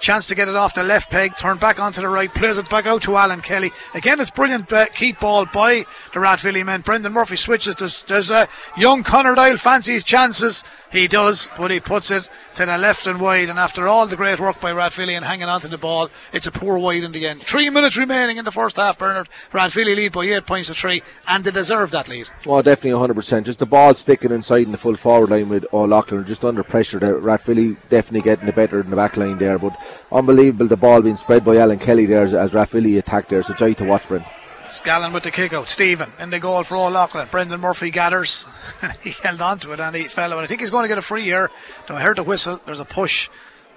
chance 0.00 0.26
to 0.26 0.34
get 0.34 0.48
it 0.48 0.56
off 0.56 0.74
the 0.74 0.82
left 0.82 1.10
peg, 1.10 1.36
turned 1.36 1.60
back 1.60 1.80
onto 1.80 2.00
the 2.00 2.08
right, 2.08 2.32
plays 2.32 2.58
it 2.58 2.68
back 2.68 2.86
out 2.86 3.02
to 3.02 3.16
Alan 3.16 3.40
Kelly. 3.40 3.70
Again, 3.94 4.20
it's 4.20 4.30
brilliant 4.30 4.72
uh, 4.72 4.86
keep 4.86 5.20
ball 5.20 5.46
by 5.46 5.84
the 6.12 6.20
Rathvilly 6.20 6.64
men. 6.64 6.80
Brendan 6.80 7.12
Murphy 7.12 7.36
switches. 7.36 7.76
There's, 7.76 8.02
there's 8.04 8.30
uh, 8.30 8.46
young 8.76 9.02
Connor 9.02 9.34
Dial 9.34 9.56
fancies 9.56 10.04
chances. 10.04 10.64
He 10.92 11.08
does, 11.08 11.48
but 11.56 11.70
he 11.70 11.80
puts 11.80 12.10
it 12.10 12.28
to 12.54 12.66
the 12.66 12.78
left 12.78 13.06
and 13.06 13.20
wide. 13.20 13.48
And 13.48 13.58
after 13.58 13.86
all 13.86 14.06
the 14.06 14.16
great 14.16 14.40
work 14.40 14.60
by 14.60 14.72
Rathvilly 14.72 15.14
and 15.14 15.24
hanging 15.24 15.48
on 15.48 15.60
to 15.60 15.68
the 15.68 15.78
ball, 15.78 16.10
it's 16.32 16.46
a 16.46 16.52
poor 16.52 16.78
wide 16.78 17.02
in 17.02 17.12
the 17.12 17.26
end. 17.26 17.40
Three 17.40 17.70
minutes 17.70 17.96
remaining 17.96 18.36
in 18.36 18.44
the 18.44 18.52
first 18.52 18.76
half, 18.76 18.98
Bernard. 18.98 19.28
Rathvilly 19.52 19.94
lead 19.94 20.12
by 20.12 20.24
eight 20.24 20.46
points 20.46 20.68
to 20.68 20.74
three, 20.74 21.02
and 21.28 21.44
they 21.44 21.50
deserve 21.50 21.90
that 21.90 22.08
lead. 22.08 22.28
Well, 22.46 22.62
definitely 22.62 23.14
100%. 23.14 23.44
Just 23.44 23.58
the 23.58 23.66
ball 23.66 23.94
sticking 23.94 24.32
inside 24.32 24.62
in 24.62 24.72
the 24.72 24.78
full 24.78 24.96
forward 24.96 25.30
line 25.30 25.48
with 25.48 25.66
Old 25.72 25.90
Leighlin, 25.90 26.24
just 26.24 26.44
under 26.44 26.62
pressure. 26.62 26.98
There. 26.98 27.20
Rathvilly 27.20 27.76
definitely 27.88 28.22
getting 28.22 28.46
the 28.46 28.52
better 28.52 28.80
in 28.80 28.90
the 28.90 28.96
back 28.96 29.16
line 29.16 29.38
there, 29.38 29.58
but 29.58 29.76
unbelievable 30.12 30.66
the 30.66 30.76
ball 30.76 31.02
being 31.02 31.16
spread 31.16 31.44
by 31.44 31.56
Alan 31.56 31.78
Kelly 31.78 32.06
there 32.06 32.22
as, 32.22 32.34
as 32.34 32.54
attacked 32.54 33.28
there. 33.28 33.42
So 33.42 33.54
joy 33.54 33.74
to 33.74 33.84
watch, 33.84 34.08
Brent. 34.08 34.24
Scallon 34.68 35.12
with 35.12 35.22
the 35.22 35.30
kick 35.30 35.52
out. 35.52 35.68
Stephen 35.68 36.12
in 36.18 36.30
the 36.30 36.40
goal 36.40 36.64
for 36.64 36.76
Old 36.76 36.92
Leighlin. 36.92 37.28
Brendan 37.30 37.60
Murphy 37.60 37.90
gathers. 37.90 38.46
he 39.02 39.10
held 39.10 39.40
on 39.40 39.58
to 39.60 39.72
it 39.72 39.80
and 39.80 39.94
he 39.94 40.08
fell. 40.08 40.32
And 40.32 40.40
I 40.40 40.46
think 40.46 40.60
he's 40.60 40.70
going 40.70 40.82
to 40.82 40.88
get 40.88 40.98
a 40.98 41.02
free 41.02 41.22
here. 41.22 41.50
I 41.88 42.00
heard 42.00 42.18
the 42.18 42.24
whistle. 42.24 42.60
There's 42.66 42.80
a 42.80 42.84
push. 42.84 43.30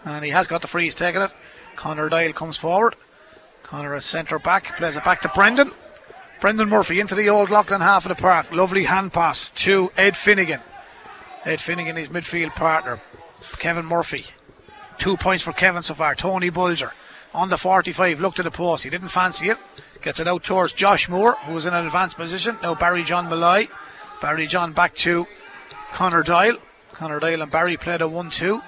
And 0.04 0.26
he 0.26 0.32
has 0.32 0.48
got 0.48 0.62
the 0.62 0.67
free. 0.67 0.86
He's 0.86 0.95
taking 0.95 1.22
it. 1.22 1.32
Connor 1.76 2.10
Dial 2.10 2.34
comes 2.34 2.58
forward. 2.58 2.95
Connor 3.63 3.95
is 3.95 4.06
centre 4.06 4.39
back. 4.39 4.78
Plays 4.78 4.95
it 4.95 5.04
back 5.04 5.22
to 5.22 5.30
Brendan. 5.30 5.72
Brendan 6.41 6.69
Murphy 6.69 7.00
into 7.00 7.15
the 7.15 7.30
old 7.30 7.50
Leighlin 7.50 7.82
half 7.82 8.06
of 8.06 8.10
the 8.10 8.22
park. 8.22 8.52
Lovely 8.52 8.86
hand 8.86 9.13
pass 9.13 9.52
to 9.52 9.91
Ed 9.95 10.15
Finnegan. 10.17 10.62
Ed 11.45 11.62
Finnegan, 11.62 11.98
his 11.98 12.10
midfield 12.10 12.56
partner. 12.56 13.00
Kevin 13.60 13.86
Murphy. 13.86 14.26
Two 14.99 15.17
points 15.17 15.43
for 15.43 15.53
Kevin 15.53 15.81
so 15.81 15.93
far. 15.93 16.13
Tony 16.13 16.49
Bulger 16.49 16.91
on 17.33 17.49
the 17.49 17.57
45. 17.57 18.19
Looked 18.19 18.39
at 18.39 18.45
the 18.45 18.51
post. 18.51 18.83
He 18.83 18.89
didn't 18.89 19.07
fancy 19.07 19.47
it. 19.47 19.57
Gets 20.01 20.19
it 20.19 20.27
out 20.27 20.43
towards 20.43 20.73
Josh 20.73 21.09
Moore, 21.09 21.35
who 21.45 21.53
was 21.53 21.65
in 21.65 21.73
an 21.73 21.85
advanced 21.85 22.17
position. 22.17 22.57
Now 22.62 22.75
Barry 22.75 23.03
John 23.03 23.29
Malloy. 23.29 23.67
Barry 24.21 24.45
John 24.45 24.73
back 24.73 24.93
to 24.95 25.25
Connor 25.93 26.23
Doyle. 26.23 26.57
Connor 26.93 27.19
Doyle 27.19 27.41
and 27.41 27.51
Barry 27.51 27.77
played 27.77 28.01
a 28.01 28.07
1 28.07 28.29
2. 28.29 28.62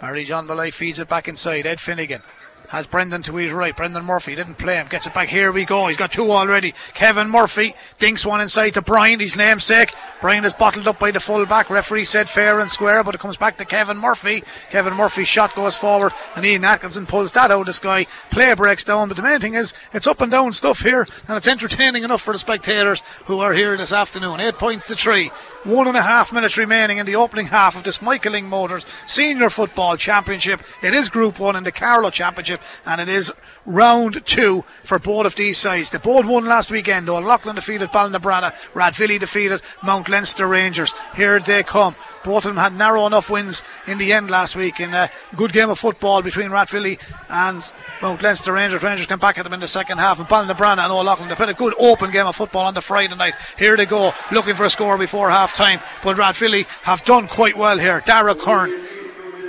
Barry 0.00 0.24
John 0.24 0.46
Malloy 0.46 0.70
feeds 0.70 0.98
it 0.98 1.08
back 1.08 1.28
inside. 1.28 1.66
Ed 1.66 1.80
Finnegan 1.80 2.22
has 2.70 2.86
Brendan 2.86 3.22
to 3.22 3.34
his 3.34 3.52
right. 3.52 3.76
Brendan 3.76 4.04
Murphy 4.04 4.36
didn't 4.36 4.54
play 4.54 4.76
him. 4.76 4.86
Gets 4.86 5.08
it 5.08 5.14
back. 5.14 5.28
Here 5.28 5.50
we 5.50 5.64
go. 5.64 5.88
He's 5.88 5.96
got 5.96 6.12
two 6.12 6.30
already. 6.30 6.72
Kevin 6.94 7.28
Murphy 7.28 7.74
dinks 7.98 8.24
one 8.24 8.40
inside 8.40 8.70
to 8.70 8.82
Brian, 8.82 9.18
his 9.18 9.36
namesake. 9.36 9.92
Brian 10.20 10.44
is 10.44 10.54
bottled 10.54 10.86
up 10.86 11.00
by 11.00 11.10
the 11.10 11.18
full 11.18 11.44
back. 11.46 11.68
Referee 11.68 12.04
said 12.04 12.28
fair 12.28 12.60
and 12.60 12.70
square, 12.70 13.02
but 13.02 13.14
it 13.14 13.20
comes 13.20 13.36
back 13.36 13.56
to 13.58 13.64
Kevin 13.64 13.98
Murphy. 13.98 14.44
Kevin 14.70 14.94
Murphy's 14.94 15.26
shot 15.26 15.54
goes 15.56 15.76
forward, 15.76 16.12
and 16.36 16.44
Ian 16.44 16.64
Atkinson 16.64 17.06
pulls 17.06 17.32
that 17.32 17.50
out 17.50 17.60
of 17.60 17.66
the 17.66 17.72
sky. 17.72 18.06
Play 18.30 18.54
breaks 18.54 18.84
down, 18.84 19.08
but 19.08 19.16
the 19.16 19.22
main 19.22 19.40
thing 19.40 19.54
is 19.54 19.74
it's 19.92 20.06
up 20.06 20.20
and 20.20 20.30
down 20.30 20.52
stuff 20.52 20.80
here, 20.80 21.08
and 21.26 21.36
it's 21.36 21.48
entertaining 21.48 22.04
enough 22.04 22.22
for 22.22 22.32
the 22.32 22.38
spectators 22.38 23.02
who 23.24 23.40
are 23.40 23.52
here 23.52 23.76
this 23.76 23.92
afternoon. 23.92 24.38
Eight 24.38 24.54
points 24.54 24.86
to 24.86 24.94
three. 24.94 25.32
One 25.64 25.88
and 25.88 25.96
a 25.96 26.02
half 26.02 26.32
minutes 26.32 26.56
remaining 26.56 26.98
in 26.98 27.06
the 27.06 27.16
opening 27.16 27.46
half 27.46 27.76
of 27.76 27.82
this 27.82 28.00
Michael 28.00 28.32
Lyng 28.32 28.44
Motors 28.44 28.86
Senior 29.06 29.50
Football 29.50 29.96
Championship. 29.96 30.60
It 30.82 30.94
is 30.94 31.08
Group 31.08 31.38
1 31.38 31.56
in 31.56 31.64
the 31.64 31.72
Carlow 31.72 32.10
Championship, 32.10 32.59
and 32.86 33.00
it 33.00 33.08
is 33.08 33.32
round 33.66 34.24
two 34.24 34.64
for 34.82 34.98
both 34.98 35.26
of 35.26 35.34
these 35.36 35.58
sides. 35.58 35.90
They 35.90 35.98
both 35.98 36.26
won 36.26 36.44
last 36.44 36.70
weekend. 36.70 37.08
Leighlin 37.08 37.54
defeated 37.54 37.90
Ballinabranna, 37.90 38.54
Rathvilly 38.74 39.18
defeated 39.18 39.62
Mount 39.82 40.08
Leinster 40.08 40.46
Rangers. 40.46 40.92
Here 41.14 41.38
they 41.40 41.62
come. 41.62 41.94
Both 42.24 42.44
of 42.44 42.54
them 42.54 42.62
had 42.62 42.74
narrow 42.74 43.06
enough 43.06 43.30
wins 43.30 43.62
in 43.86 43.98
the 43.98 44.12
end 44.12 44.30
last 44.30 44.54
week 44.54 44.80
in 44.80 44.92
a 44.92 45.10
good 45.36 45.52
game 45.52 45.70
of 45.70 45.78
football 45.78 46.22
between 46.22 46.50
Rathvilly 46.50 46.98
and 47.28 47.72
Mount 48.02 48.22
Leinster 48.22 48.52
Rangers. 48.52 48.82
Rangers 48.82 49.06
came 49.06 49.18
back 49.18 49.38
at 49.38 49.44
them 49.44 49.54
in 49.54 49.60
the 49.60 49.68
second 49.68 49.98
half, 49.98 50.18
and 50.18 50.28
Ballinabranna 50.28 50.84
and 50.84 50.92
Old 50.92 51.06
Leighlin 51.06 51.28
they 51.28 51.34
played 51.34 51.48
a 51.48 51.54
good 51.54 51.74
open 51.78 52.10
game 52.10 52.26
of 52.26 52.36
football 52.36 52.66
on 52.66 52.74
the 52.74 52.80
Friday 52.80 53.14
night. 53.14 53.34
Here 53.58 53.76
they 53.76 53.86
go, 53.86 54.12
looking 54.30 54.54
for 54.54 54.64
a 54.64 54.70
score 54.70 54.98
before 54.98 55.30
half 55.30 55.54
time, 55.54 55.80
but 56.02 56.16
Rathvilly 56.16 56.66
have 56.82 57.04
done 57.04 57.28
quite 57.28 57.56
well 57.56 57.78
here. 57.78 58.02
Dara 58.04 58.34
Curran. 58.34 58.86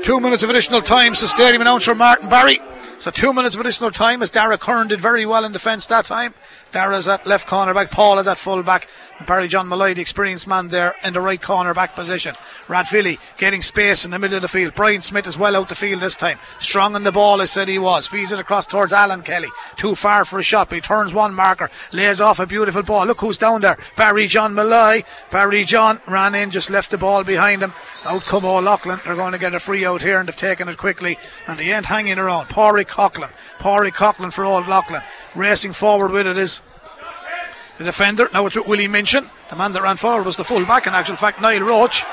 Two 0.04 0.20
minutes 0.20 0.42
of 0.42 0.50
additional 0.50 0.82
time, 0.82 1.14
so 1.14 1.28
stadium 1.28 1.62
announcer 1.62 1.94
Martin 1.94 2.28
Barry. 2.28 2.60
So 3.02 3.10
two 3.10 3.34
minutes 3.34 3.56
of 3.56 3.62
additional 3.62 3.90
time 3.90 4.22
as 4.22 4.30
Dara 4.30 4.60
Curran 4.60 4.90
did 4.90 5.02
very 5.02 5.26
well 5.26 5.44
in 5.44 5.52
defence 5.52 5.88
that 5.88 6.06
time. 6.06 6.36
Dara's 6.72 7.08
at 7.08 7.28
left 7.28 7.48
corner 7.48 7.74
back, 7.74 7.92
Paul 7.92 8.20
is 8.20 8.28
at 8.28 8.38
full 8.38 8.64
back, 8.64 8.88
and 9.18 9.28
Barry 9.28 9.48
John 9.48 9.68
Malloy, 9.68 9.94
the 9.94 10.02
experienced 10.02 10.48
man 10.48 10.70
there 10.70 10.96
in 11.04 11.14
the 11.14 11.22
right 11.22 11.42
corner 11.42 11.74
back 11.74 11.96
position. 11.96 12.36
Rathvilly 12.68 13.20
getting 13.38 13.62
space 13.62 14.06
in 14.06 14.12
the 14.12 14.20
middle 14.20 14.38
of 14.38 14.42
the 14.42 14.48
field. 14.48 14.74
Brian 14.74 15.02
Smith 15.02 15.28
is 15.28 15.38
well 15.38 15.56
out 15.56 15.70
the 15.70 15.76
field 15.76 16.02
this 16.02 16.16
time. 16.16 16.40
Strong 16.60 16.96
in 16.96 17.04
the 17.04 17.12
ball, 17.12 17.42
I 17.42 17.46
said 17.46 17.68
he 17.68 17.78
was. 17.78 18.08
Feeds 18.08 18.32
it 18.32 18.40
across 18.40 18.66
towards 18.66 18.94
Alan 18.94 19.22
Kelly. 19.22 19.50
Too 19.76 19.96
far 19.96 20.26
for 20.26 20.40
a 20.40 20.44
shot, 20.44 20.70
but 20.70 20.76
he 20.76 20.82
turns 20.82 21.14
one 21.14 21.34
marker, 21.34 21.70
lays 21.92 22.22
off 22.22 22.40
a 22.40 22.46
beautiful 22.46 22.84
ball. 22.84 23.06
Look 23.06 23.20
who's 23.20 23.38
down 23.38 23.62
there. 23.62 23.78
Barry 23.98 24.28
John 24.28 24.54
Malloy. 24.54 25.04
Barry 25.30 25.66
John 25.66 26.02
ran 26.08 26.36
in, 26.36 26.52
just 26.52 26.70
left 26.70 26.92
the 26.92 26.98
ball 26.98 27.24
behind 27.24 27.62
him. 27.62 27.74
Out 28.06 28.24
come 28.24 28.46
Old 28.46 28.64
Leighlin. 28.64 29.00
They're 29.04 29.16
going 29.16 29.34
to 29.34 29.38
get 29.38 29.54
a 29.54 29.60
free 29.60 29.86
out 29.86 30.02
here, 30.02 30.20
and 30.20 30.28
they've 30.28 30.36
taken 30.36 30.68
it 30.68 30.78
quickly. 30.78 31.20
And 31.48 31.60
the 31.60 31.72
end 31.72 31.86
hanging 31.86 32.18
around. 32.18 32.48
Pori 32.48 32.86
Coughlin. 32.86 33.30
Pori 33.60 33.92
Coughlin 33.92 34.34
for 34.34 34.44
Old 34.44 34.68
Leighlin. 34.68 35.04
Racing 35.36 35.74
forward 35.74 36.12
with 36.12 36.28
it 36.28 36.38
is 36.38 36.62
the 37.78 37.84
defender. 37.84 38.30
Now 38.34 38.46
it's 38.46 38.56
Willie 38.56 38.88
Minchin. 38.88 39.30
The 39.50 39.56
man 39.56 39.74
that 39.74 39.82
ran 39.82 39.98
forward 39.98 40.26
was 40.26 40.38
the 40.38 40.44
full 40.44 40.66
back, 40.66 40.88
in 40.88 40.94
actual 40.94 41.16
fact, 41.16 41.42
Niall 41.42 41.62
Roach. 41.62 42.04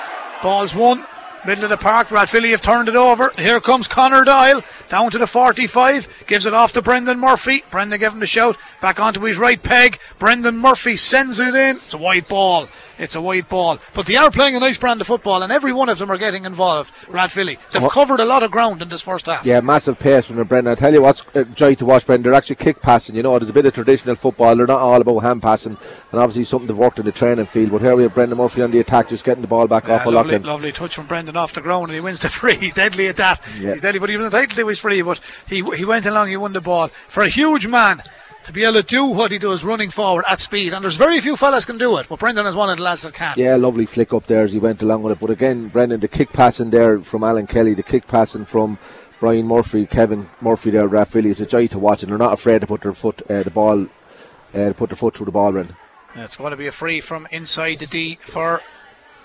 Ball's 0.43 0.75
one. 0.75 1.05
Middle 1.47 1.65
of 1.65 1.71
the 1.71 1.77
park, 1.77 2.09
Rathvilly 2.09 2.51
have 2.51 2.63
turned 2.63 2.89
it 2.89 2.97
over. 2.97 3.31
Here 3.39 3.61
comes 3.61 3.87
Connor 3.87 4.25
Doyle 4.25 4.63
down 4.89 5.13
to 5.13 5.19
the 5.19 5.27
45, 5.27 6.09
gives 6.27 6.47
it 6.47 6.55
off 6.55 6.73
to 6.73 6.83
Brendan 6.83 7.21
Murphy. 7.21 7.65
Brendan 7.71 8.01
gave 8.01 8.13
him 8.13 8.19
the 8.19 8.27
shout, 8.27 8.57
back 8.83 8.99
onto 8.99 9.21
his 9.21 9.39
right 9.39 9.63
peg. 9.63 10.01
Brendan 10.19 10.59
Murphy 10.59 10.97
sends 10.97 11.39
it 11.39 11.55
in. 11.55 11.77
It's 11.77 11.95
a 11.95 11.99
wide 11.99 12.27
ball. 12.27 12.67
It's 12.99 13.15
a 13.15 13.21
wide 13.21 13.49
ball. 13.49 13.79
But 13.95 14.07
they 14.07 14.17
are 14.17 14.31
playing 14.31 14.57
a 14.57 14.61
nice 14.61 14.77
brand 14.79 15.01
of 15.01 15.07
football, 15.07 15.43
and 15.43 15.53
every 15.53 15.73
one 15.73 15.89
of 15.89 15.99
them 15.99 16.11
are 16.11 16.19
getting 16.19 16.45
involved. 16.45 16.93
Rathvilly. 17.09 17.59
They've 17.73 17.83
What? 17.83 17.93
covered 17.93 18.21
a 18.21 18.25
lot 18.25 18.43
of 18.43 18.51
ground 18.51 18.83
in 18.83 18.89
this 18.89 19.03
first 19.03 19.27
half. 19.27 19.45
Yeah, 19.47 19.61
massive 19.61 19.99
pace 19.99 20.27
from 20.27 20.43
Brendan. 20.45 20.73
I 20.73 20.75
tell 20.75 20.93
you 20.93 21.03
what's 21.03 21.25
a 21.35 21.45
joy 21.45 21.75
to 21.77 21.85
watch, 21.87 22.07
Brendan. 22.07 22.25
They're 22.31 22.37
actually 22.39 22.57
kick 22.57 22.81
passing. 22.83 23.15
You 23.15 23.23
know, 23.23 23.39
there's 23.39 23.51
a 23.51 23.53
bit 23.53 23.67
of 23.67 23.75
traditional 23.75 24.15
football. 24.15 24.57
They're 24.57 24.67
not 24.67 24.81
all 24.81 25.01
about 25.01 25.19
hand 25.21 25.43
passing, 25.43 25.77
and 26.13 26.21
obviously 26.21 26.45
something 26.45 26.67
they've 26.67 26.77
worked 26.77 26.99
in 26.99 27.05
the 27.05 27.13
training 27.13 27.47
field. 27.47 27.71
But 27.71 27.83
here 27.83 27.95
we 27.95 28.03
have 28.03 28.15
Brendan 28.15 28.39
Murphy 28.39 28.63
on 28.63 28.71
the 28.71 28.81
attack, 28.81 29.09
just 29.09 29.25
getting 29.25 29.43
the 29.43 29.49
ball 29.49 29.67
back 29.69 29.87
Yeah, 29.87 29.95
off 29.97 30.07
of 30.07 30.15
lovely, 30.15 30.33
Loughlin. 30.33 30.43
lovely 30.49 30.73
touch 30.73 30.95
from 30.95 31.07
Brendan 31.07 31.37
off 31.37 31.53
the 31.55 31.61
ground, 31.61 31.85
and 31.89 31.95
he 31.95 32.01
wins 32.01 32.19
the 32.19 32.29
free. 32.31 32.57
He's 32.57 32.75
deadly 32.75 33.07
at 33.09 33.17
that. 33.17 33.41
Yeah. 33.61 33.73
He's 33.73 33.83
deadly, 33.83 34.01
but 34.01 34.11
even 34.11 34.25
the 34.25 34.31
title 34.31 34.65
was 34.65 34.81
free. 34.81 35.03
But 35.03 35.21
he 35.49 35.63
he 35.77 35.85
went 35.85 36.05
along, 36.07 36.29
he 36.29 36.37
won 36.37 36.53
the 36.53 36.61
ball 36.61 36.89
for 37.09 37.23
a 37.23 37.29
huge 37.29 37.67
man 37.67 38.03
to 38.45 38.53
be 38.53 38.65
able 38.65 38.75
to 38.75 38.83
do 38.83 39.05
what 39.05 39.31
he 39.31 39.39
does, 39.39 39.65
running 39.65 39.91
forward 39.91 40.25
at 40.29 40.41
speed. 40.41 40.73
And 40.73 40.83
there's 40.83 40.97
very 40.97 41.21
few 41.21 41.37
fellas 41.37 41.65
can 41.65 41.79
do 41.79 41.99
it, 41.99 42.07
but 42.09 42.19
Brendan 42.19 42.47
is 42.47 42.55
one 42.55 42.71
of 42.71 42.79
the 42.79 42.83
lads 42.83 43.03
that 43.03 43.13
can. 43.15 43.35
Yeah, 43.37 43.57
lovely 43.57 43.85
flick 43.87 44.15
up 44.15 44.27
there 44.27 44.45
as 44.45 44.53
he 44.53 44.59
went 44.59 44.83
along 44.83 45.03
with 45.03 45.13
it. 45.13 45.21
But 45.21 45.31
again, 45.31 45.69
Brendan, 45.69 46.01
the 46.01 46.09
kick 46.09 46.33
passing 46.33 46.71
there 46.71 47.01
from 47.01 47.25
Alan 47.25 47.47
Kelly, 47.47 47.75
the 47.75 47.83
kick 47.83 48.07
passing 48.07 48.45
from 48.45 48.79
Brian 49.21 49.47
Murphy, 49.47 49.85
Kevin 49.85 50.31
Murphy 50.41 50.71
there, 50.71 50.89
Rathvilly, 50.89 51.27
is 51.27 51.41
a 51.41 51.47
joy 51.47 51.67
to 51.67 51.79
watch, 51.79 52.03
and 52.03 52.11
they're 52.11 52.19
not 52.19 52.33
afraid 52.33 52.61
to 52.61 52.67
put 52.67 52.83
their 52.83 52.93
foot, 52.93 53.21
uh, 53.31 53.43
the 53.43 53.51
ball, 53.51 53.83
uh, 53.83 54.69
to 54.69 54.75
put 54.75 54.91
their 54.91 54.97
foot 54.97 55.17
through 55.17 55.27
the 55.27 55.33
ball, 55.33 55.53
Brendan. 55.53 55.77
It's 56.15 56.37
going 56.37 56.53
to 56.53 56.57
be 56.57 56.69
a 56.69 56.73
free 56.73 57.01
from 57.01 57.27
inside 57.31 57.81
the 57.81 57.87
D 57.87 58.19
for, 58.23 58.63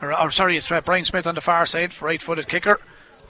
or, 0.02 0.20
or 0.20 0.32
sorry, 0.32 0.58
it's 0.58 0.72
uh, 0.72 0.82
Brian 0.82 1.06
Smith 1.06 1.28
on 1.28 1.36
the 1.36 1.42
far 1.42 1.66
side, 1.66 2.02
right-footed 2.02 2.48
kicker. 2.48 2.80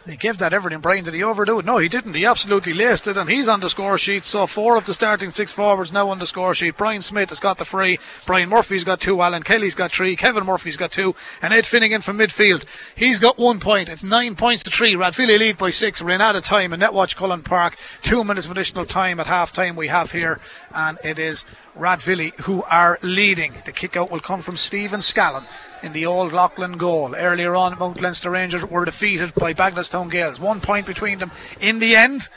He 0.05 0.17
gave 0.17 0.37
that 0.39 0.51
everything, 0.51 0.81
Brian. 0.81 1.05
Did 1.05 1.13
he 1.13 1.23
overdo 1.23 1.59
it? 1.59 1.65
No, 1.65 1.77
he 1.77 1.87
didn't. 1.87 2.15
He 2.15 2.25
absolutely 2.25 2.73
laced 2.73 3.07
it, 3.07 3.15
and 3.15 3.29
he's 3.29 3.47
on 3.47 3.61
the 3.61 3.69
score 3.69 3.97
sheet. 3.97 4.25
So 4.25 4.45
four 4.47 4.75
of 4.75 4.85
the 4.85 4.93
starting 4.93 5.31
six 5.31 5.53
forwards 5.53 5.93
now 5.93 6.09
on 6.09 6.19
the 6.19 6.27
score 6.27 6.53
sheet. 6.53 6.75
Brian 6.77 7.01
Smith 7.01 7.29
has 7.29 7.39
got 7.39 7.57
the 7.57 7.63
free. 7.63 7.97
Brian 8.25 8.49
Murphy's 8.49 8.83
got 8.83 8.99
two. 8.99 9.21
Alan 9.21 9.43
Kelly's 9.43 9.75
got 9.75 9.91
three. 9.93 10.17
Kevin 10.17 10.45
Murphy's 10.45 10.75
got 10.75 10.91
two. 10.91 11.15
And 11.41 11.53
Ed 11.53 11.65
Finnegan 11.65 12.01
from 12.01 12.17
midfield. 12.17 12.65
He's 12.95 13.21
got 13.21 13.39
one 13.39 13.61
point. 13.61 13.87
It's 13.87 14.03
nine 14.03 14.35
points 14.35 14.63
to 14.63 14.71
three. 14.71 14.93
Rathvilly 14.93 15.39
lead 15.39 15.57
by 15.57 15.69
six. 15.69 16.01
We're 16.01 16.11
in 16.15 16.21
out 16.21 16.35
of 16.35 16.43
time 16.43 16.73
in 16.73 16.81
Netwatch 16.81 17.15
Cullen 17.15 17.41
Park. 17.41 17.77
Two 18.01 18.25
minutes 18.25 18.45
of 18.45 18.51
additional 18.51 18.85
time 18.85 19.21
at 19.21 19.27
half 19.27 19.53
time 19.53 19.77
we 19.77 19.87
have 19.87 20.11
here, 20.11 20.41
and 20.75 20.99
it 21.05 21.17
is 21.17 21.45
Rathvilly 21.77 22.37
who 22.41 22.63
are 22.63 22.99
leading. 23.01 23.53
The 23.65 23.71
kick 23.71 23.95
out 23.95 24.11
will 24.11 24.19
come 24.19 24.41
from 24.41 24.57
Stephen 24.57 24.99
Scallon 24.99 25.45
in 25.83 25.93
the 25.93 26.05
old 26.05 26.31
Leighlin 26.31 26.77
goal. 26.77 27.13
Earlier 27.15 27.55
on, 27.55 27.77
Mount 27.77 28.01
Leinster 28.01 28.31
Rangers 28.31 28.65
were 28.65 28.85
defeated 28.85 29.33
by 29.35 29.53
Bagenalstown 29.53 30.09
Gaels. 30.09 30.39
One 30.39 30.61
point 30.61 30.87
between 30.87 31.19
them 31.19 31.31
in 31.59 31.79
the 31.79 31.95
end. 31.95 32.29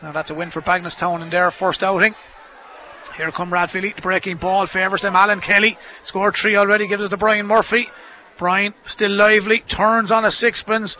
Now 0.00 0.12
that's 0.12 0.30
a 0.30 0.34
win 0.34 0.50
for 0.50 0.62
Bagenalstown 0.62 1.22
in 1.22 1.30
their 1.30 1.50
first 1.50 1.82
outing. 1.82 2.14
Here 3.16 3.30
come 3.30 3.50
Rathvilly, 3.50 3.94
the 3.94 4.02
breaking 4.02 4.38
ball 4.38 4.66
favours 4.66 5.02
them. 5.02 5.14
Alan 5.14 5.40
Kelly 5.40 5.76
scored 6.02 6.36
three 6.36 6.56
already, 6.56 6.86
gives 6.86 7.02
it 7.02 7.10
to 7.10 7.16
Brian 7.16 7.46
Murphy. 7.46 7.90
Brian 8.36 8.74
still 8.86 9.12
lively, 9.12 9.60
turns 9.60 10.10
on 10.10 10.24
a 10.24 10.30
sixpence, 10.30 10.98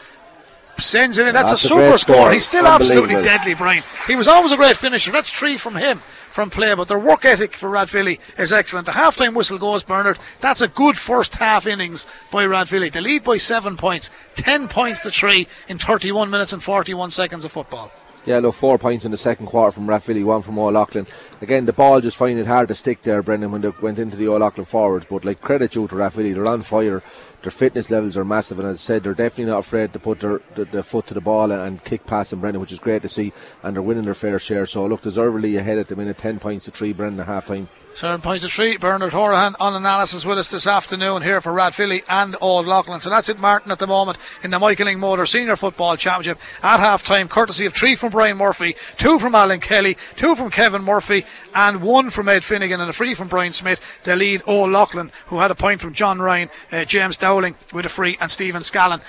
sends 0.79 1.18
it 1.18 1.27
in. 1.27 1.35
That's, 1.35 1.50
That's 1.50 1.64
a 1.64 1.66
a 1.66 1.68
super 1.68 1.98
score. 1.98 2.14
score. 2.14 2.33
He's 2.33 2.44
still 2.44 2.66
absolutely 2.66 3.20
deadly, 3.22 3.55
Brian. 3.55 3.83
He 4.07 4.14
was 4.14 4.29
always 4.29 4.53
a 4.53 4.57
great 4.57 4.77
finisher. 4.77 5.11
That's 5.11 5.31
three 5.31 5.57
from 5.57 5.77
him 5.77 6.00
from 6.35 6.51
play, 6.51 6.75
but 6.75 6.88
their 6.88 6.99
work 6.99 7.25
ethic 7.25 7.55
for 7.55 7.70
Rathvilly 7.70 8.18
is 8.37 8.53
excellent. 8.53 8.87
The 8.87 8.92
half-time 8.92 9.35
whistle 9.35 9.57
goes, 9.57 9.85
Bernard. 9.85 10.18
That's 10.40 10.62
a 10.62 10.66
good 10.66 10.99
first 10.99 11.37
half 11.37 11.64
innings 11.64 12.09
by 12.33 12.44
Rathvilly. 12.44 12.90
They 12.90 13.01
lead 13.01 13.23
by 13.23 13.37
seven 13.37 13.77
points, 13.77 14.11
ten 14.35 14.66
points 14.66 14.99
to 15.03 15.11
three 15.11 15.47
in 15.68 15.79
31 15.79 16.31
minutes 16.31 16.53
and 16.53 16.61
41 16.61 17.12
seconds 17.12 17.44
of 17.44 17.53
football. 17.53 17.92
Yeah, 18.27 18.40
look, 18.40 18.57
four 18.57 18.79
points 18.79 19.05
in 19.05 19.12
the 19.12 19.16
second 19.16 19.47
quarter 19.47 19.70
from 19.70 19.87
Rathvilly, 19.87 20.25
one 20.25 20.42
from 20.42 20.59
Old 20.59 20.75
Leighlin. 20.75 21.07
Again, 21.40 21.66
the 21.66 21.73
ball 21.73 22.01
just 22.01 22.16
finding 22.16 22.38
it 22.38 22.49
hard 22.49 22.66
to 22.66 22.75
stick 22.75 23.03
there, 23.03 23.23
Brendan, 23.23 23.53
when 23.53 23.61
they 23.61 23.68
went 23.81 24.01
into 24.01 24.16
the 24.16 24.27
Old 24.27 24.40
Leighlin 24.40 24.64
forwards. 24.64 25.07
But 25.09 25.25
like 25.25 25.40
credit 25.40 25.71
due 25.71 25.87
to 25.87 25.94
Rathvilly, 25.94 26.35
they're 26.35 26.46
on 26.46 26.63
fire. 26.63 27.00
Their 27.45 27.51
fitness 27.51 27.90
levels 27.90 28.17
are 28.17 28.25
massive, 28.25 28.59
and 28.59 28.67
as 28.67 28.79
I 28.79 28.81
said, 28.81 29.03
they're 29.03 29.13
definitely 29.13 29.53
not 29.53 29.59
afraid 29.59 29.92
to 29.92 29.99
put 29.99 30.21
their, 30.21 30.40
their, 30.55 30.65
their 30.65 30.83
foot 30.83 31.07
to 31.09 31.15
the 31.15 31.21
ball 31.21 31.53
and, 31.53 31.61
and 31.61 31.85
kick 31.85 32.07
past 32.07 32.31
them, 32.31 32.40
Brendan, 32.40 32.63
which 32.63 32.73
is 32.73 32.79
great 32.79 33.03
to 33.03 33.09
see. 33.09 33.35
And 33.63 33.77
they're 33.77 33.83
winning 33.83 34.05
their 34.05 34.15
fair 34.15 34.38
share. 34.38 34.65
So 34.65 34.87
look, 34.87 35.03
deservedly 35.03 35.55
ahead 35.59 35.77
at 35.77 35.88
the 35.88 35.95
minute, 35.95 36.17
ten 36.17 36.38
points 36.38 36.65
to 36.65 36.71
three, 36.71 36.95
Brendan, 36.95 37.21
at 37.21 37.27
half 37.27 37.45
time. 37.45 37.69
Seven 37.95 38.21
points 38.21 38.42
to 38.42 38.51
three. 38.51 38.77
Bernard 38.77 39.13
Horahan 39.13 39.55
on 39.61 39.77
analysis 39.77 40.27
with 40.27 40.37
us 40.37 40.51
this 40.51 40.67
afternoon 40.67 41.23
here 41.23 41.40
for 41.40 41.53
Rathvilly 41.53 42.03
and 42.09 42.35
Old 42.40 42.67
Leighlin. 42.67 42.99
So 42.99 43.09
that's 43.09 43.29
it, 43.29 43.38
Martin, 43.38 43.71
at 43.71 43.79
the 43.79 43.87
moment 43.87 44.19
in 44.42 44.51
the 44.51 44.59
Michael 44.59 44.88
Lyng 44.88 44.99
Motor 44.99 45.27
Senior 45.27 45.55
Football 45.55 45.97
Championship 45.97 46.40
at 46.65 46.81
half 46.81 47.05
time, 47.05 47.29
courtesy 47.29 47.67
of 47.67 47.73
three 47.73 47.95
from 47.95 48.11
Brian 48.11 48.37
Murphy, 48.37 48.75
two 48.97 49.21
from 49.21 49.37
Alan 49.37 49.61
Kelly, 49.61 49.97
two 50.17 50.35
from 50.35 50.51
Kevin 50.51 50.83
Murphy, 50.83 51.25
and 51.55 51.83
one 51.83 52.11
from 52.11 52.29
Ed 52.29 52.42
Finnegan, 52.42 52.81
and 52.81 52.90
a 52.90 52.92
free 52.92 53.15
from 53.15 53.29
Brian 53.29 53.53
Smith. 53.53 53.81
They 54.03 54.17
lead 54.17 54.42
Old 54.45 54.71
Leighlin, 54.71 55.13
who 55.27 55.38
had 55.38 55.53
a 55.53 55.55
point 55.55 55.81
from 55.81 55.92
John 55.92 56.19
Ryan, 56.19 56.51
uh, 56.73 56.85
James 56.85 57.17
Dowling 57.17 57.55
with 57.73 57.87
a 57.87 57.88
free, 57.88 58.19
and 58.21 58.29
Stephen 58.29 58.63
Scallon 58.63 59.03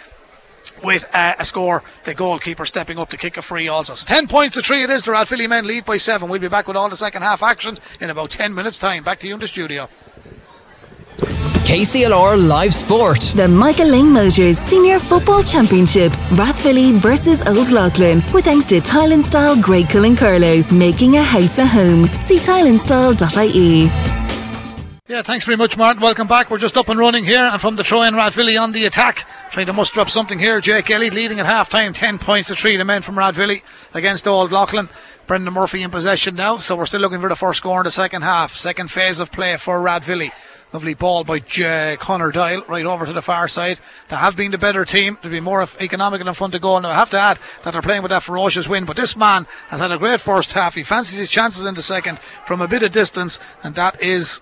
with 0.84 1.06
uh, 1.14 1.36
a 1.40 1.46
score, 1.46 1.84
the 2.04 2.14
goalkeeper 2.14 2.66
stepping 2.66 3.00
up 3.00 3.10
to 3.10 3.18
kick 3.18 3.38
a 3.38 3.42
free 3.42 3.68
also. 3.68 3.94
So 3.94 4.06
10 4.06 4.28
points 4.28 4.56
to 4.56 4.62
3 4.62 4.84
it 4.84 4.90
is. 4.90 5.04
The 5.04 5.12
Rathvilly 5.12 5.48
men 5.48 5.66
lead 5.66 5.86
by 5.86 5.98
7. 5.98 6.30
We'll 6.30 6.40
be 6.40 6.48
back 6.48 6.68
with 6.68 6.78
all 6.78 6.90
the 6.90 6.98
second 6.98 7.22
half 7.22 7.44
action 7.44 7.78
in 8.00 8.10
about 8.10 8.30
10 8.32 8.54
minutes' 8.54 8.80
time. 8.80 9.04
Back 9.04 9.20
to 9.20 9.28
you 9.28 9.34
in 9.34 9.40
the 9.40 9.48
studio. 9.48 9.90
KCLR 11.66 12.48
Live 12.48 12.76
Sport. 12.76 13.32
The 13.36 13.48
Michael 13.48 13.88
Lyng 13.88 14.12
Motors 14.12 14.60
Senior 14.60 15.00
Football 15.00 15.42
Championship, 15.44 16.12
Rathvilly 16.30 16.94
versus 16.94 17.42
Old 17.42 17.72
Leighlin, 17.72 18.22
with 18.34 18.46
thanks 18.46 18.68
to 18.68 18.80
Tile 18.80 19.12
and 19.12 19.26
Style 19.26 19.56
Graiguecullen 19.56 20.16
Carlow, 20.16 20.64
making 20.72 21.18
a 21.18 21.24
house 21.24 21.58
a 21.58 21.66
home. 21.66 22.08
See 22.22 22.38
tileandstyle.ie. 22.38 23.90
Yeah, 25.08 25.22
thanks 25.22 25.46
very 25.46 25.58
much, 25.58 25.76
Martin. 25.76 26.02
Welcome 26.02 26.28
back. 26.28 26.52
We're 26.52 26.60
just 26.60 26.78
up 26.78 26.90
and 26.90 27.00
running 27.00 27.26
here, 27.26 27.40
and 27.40 27.60
from 27.60 27.76
the 27.76 27.84
Troy 27.84 28.04
and 28.04 28.16
Rathvilly 28.16 28.62
on 28.62 28.72
the 28.72 28.86
attack, 28.86 29.28
trying 29.56 29.66
to 29.66 29.72
muster 29.72 30.02
up 30.02 30.10
something 30.10 30.38
here. 30.38 30.60
Jake 30.60 30.92
Elliott 30.92 31.14
leading 31.14 31.40
at 31.40 31.46
half 31.46 31.70
time, 31.70 31.94
10 31.94 32.20
points 32.20 32.50
to 32.50 32.56
3. 32.56 32.76
The 32.76 32.84
men 32.84 33.02
from 33.02 33.16
Rathvilly 33.16 33.62
against 33.94 34.28
Old 34.28 34.52
Leighlin. 34.52 34.90
Brendan 35.28 35.54
Murphy 35.54 35.82
in 35.82 35.92
possession 35.92 36.36
now, 36.36 36.58
so 36.58 36.76
we're 36.76 36.86
still 36.86 37.00
looking 37.00 37.22
for 37.22 37.30
the 37.30 37.38
first 37.38 37.60
score 37.60 37.80
in 37.80 37.86
the 37.86 37.92
second 37.92 38.24
half. 38.24 38.58
Second 38.58 38.92
phase 38.92 39.22
of 39.22 39.32
play 39.32 39.56
for 39.56 39.80
Rathvilly. 39.80 40.34
Lovely 40.74 40.94
ball 40.94 41.24
by 41.24 41.40
J- 41.40 41.96
Connor 42.02 42.32
Doyle 42.32 42.66
right 42.68 42.86
over 42.86 43.06
to 43.06 43.14
the 43.14 43.22
far 43.22 43.48
side. 43.48 43.80
They 44.10 44.18
have 44.18 44.36
been 44.36 44.52
the 44.52 44.58
better 44.58 44.84
team. 44.84 45.18
They'll 45.22 45.32
be 45.32 45.40
more 45.40 45.66
economical 45.80 46.28
in 46.28 46.34
fun 46.34 46.52
to 46.52 46.60
go. 46.60 46.78
Now, 46.80 46.90
I 46.90 46.96
have 46.96 47.12
to 47.12 47.18
add 47.18 47.40
that 47.64 47.72
they're 47.72 47.82
playing 47.82 48.02
with 48.02 48.10
that 48.10 48.24
ferocious 48.24 48.68
wind, 48.68 48.88
but 48.88 48.98
this 48.98 49.16
man 49.16 49.48
has 49.70 49.80
had 49.80 49.90
a 49.90 49.98
great 49.98 50.20
first 50.20 50.52
half. 50.52 50.76
He 50.76 50.84
fancies 50.84 51.20
his 51.20 51.30
chances 51.30 51.64
in 51.64 51.76
the 51.76 51.82
second 51.82 52.20
from 52.44 52.60
a 52.60 52.68
bit 52.68 52.84
of 52.84 52.92
distance, 52.92 53.40
and 53.64 53.74
that 53.76 54.04
is 54.04 54.42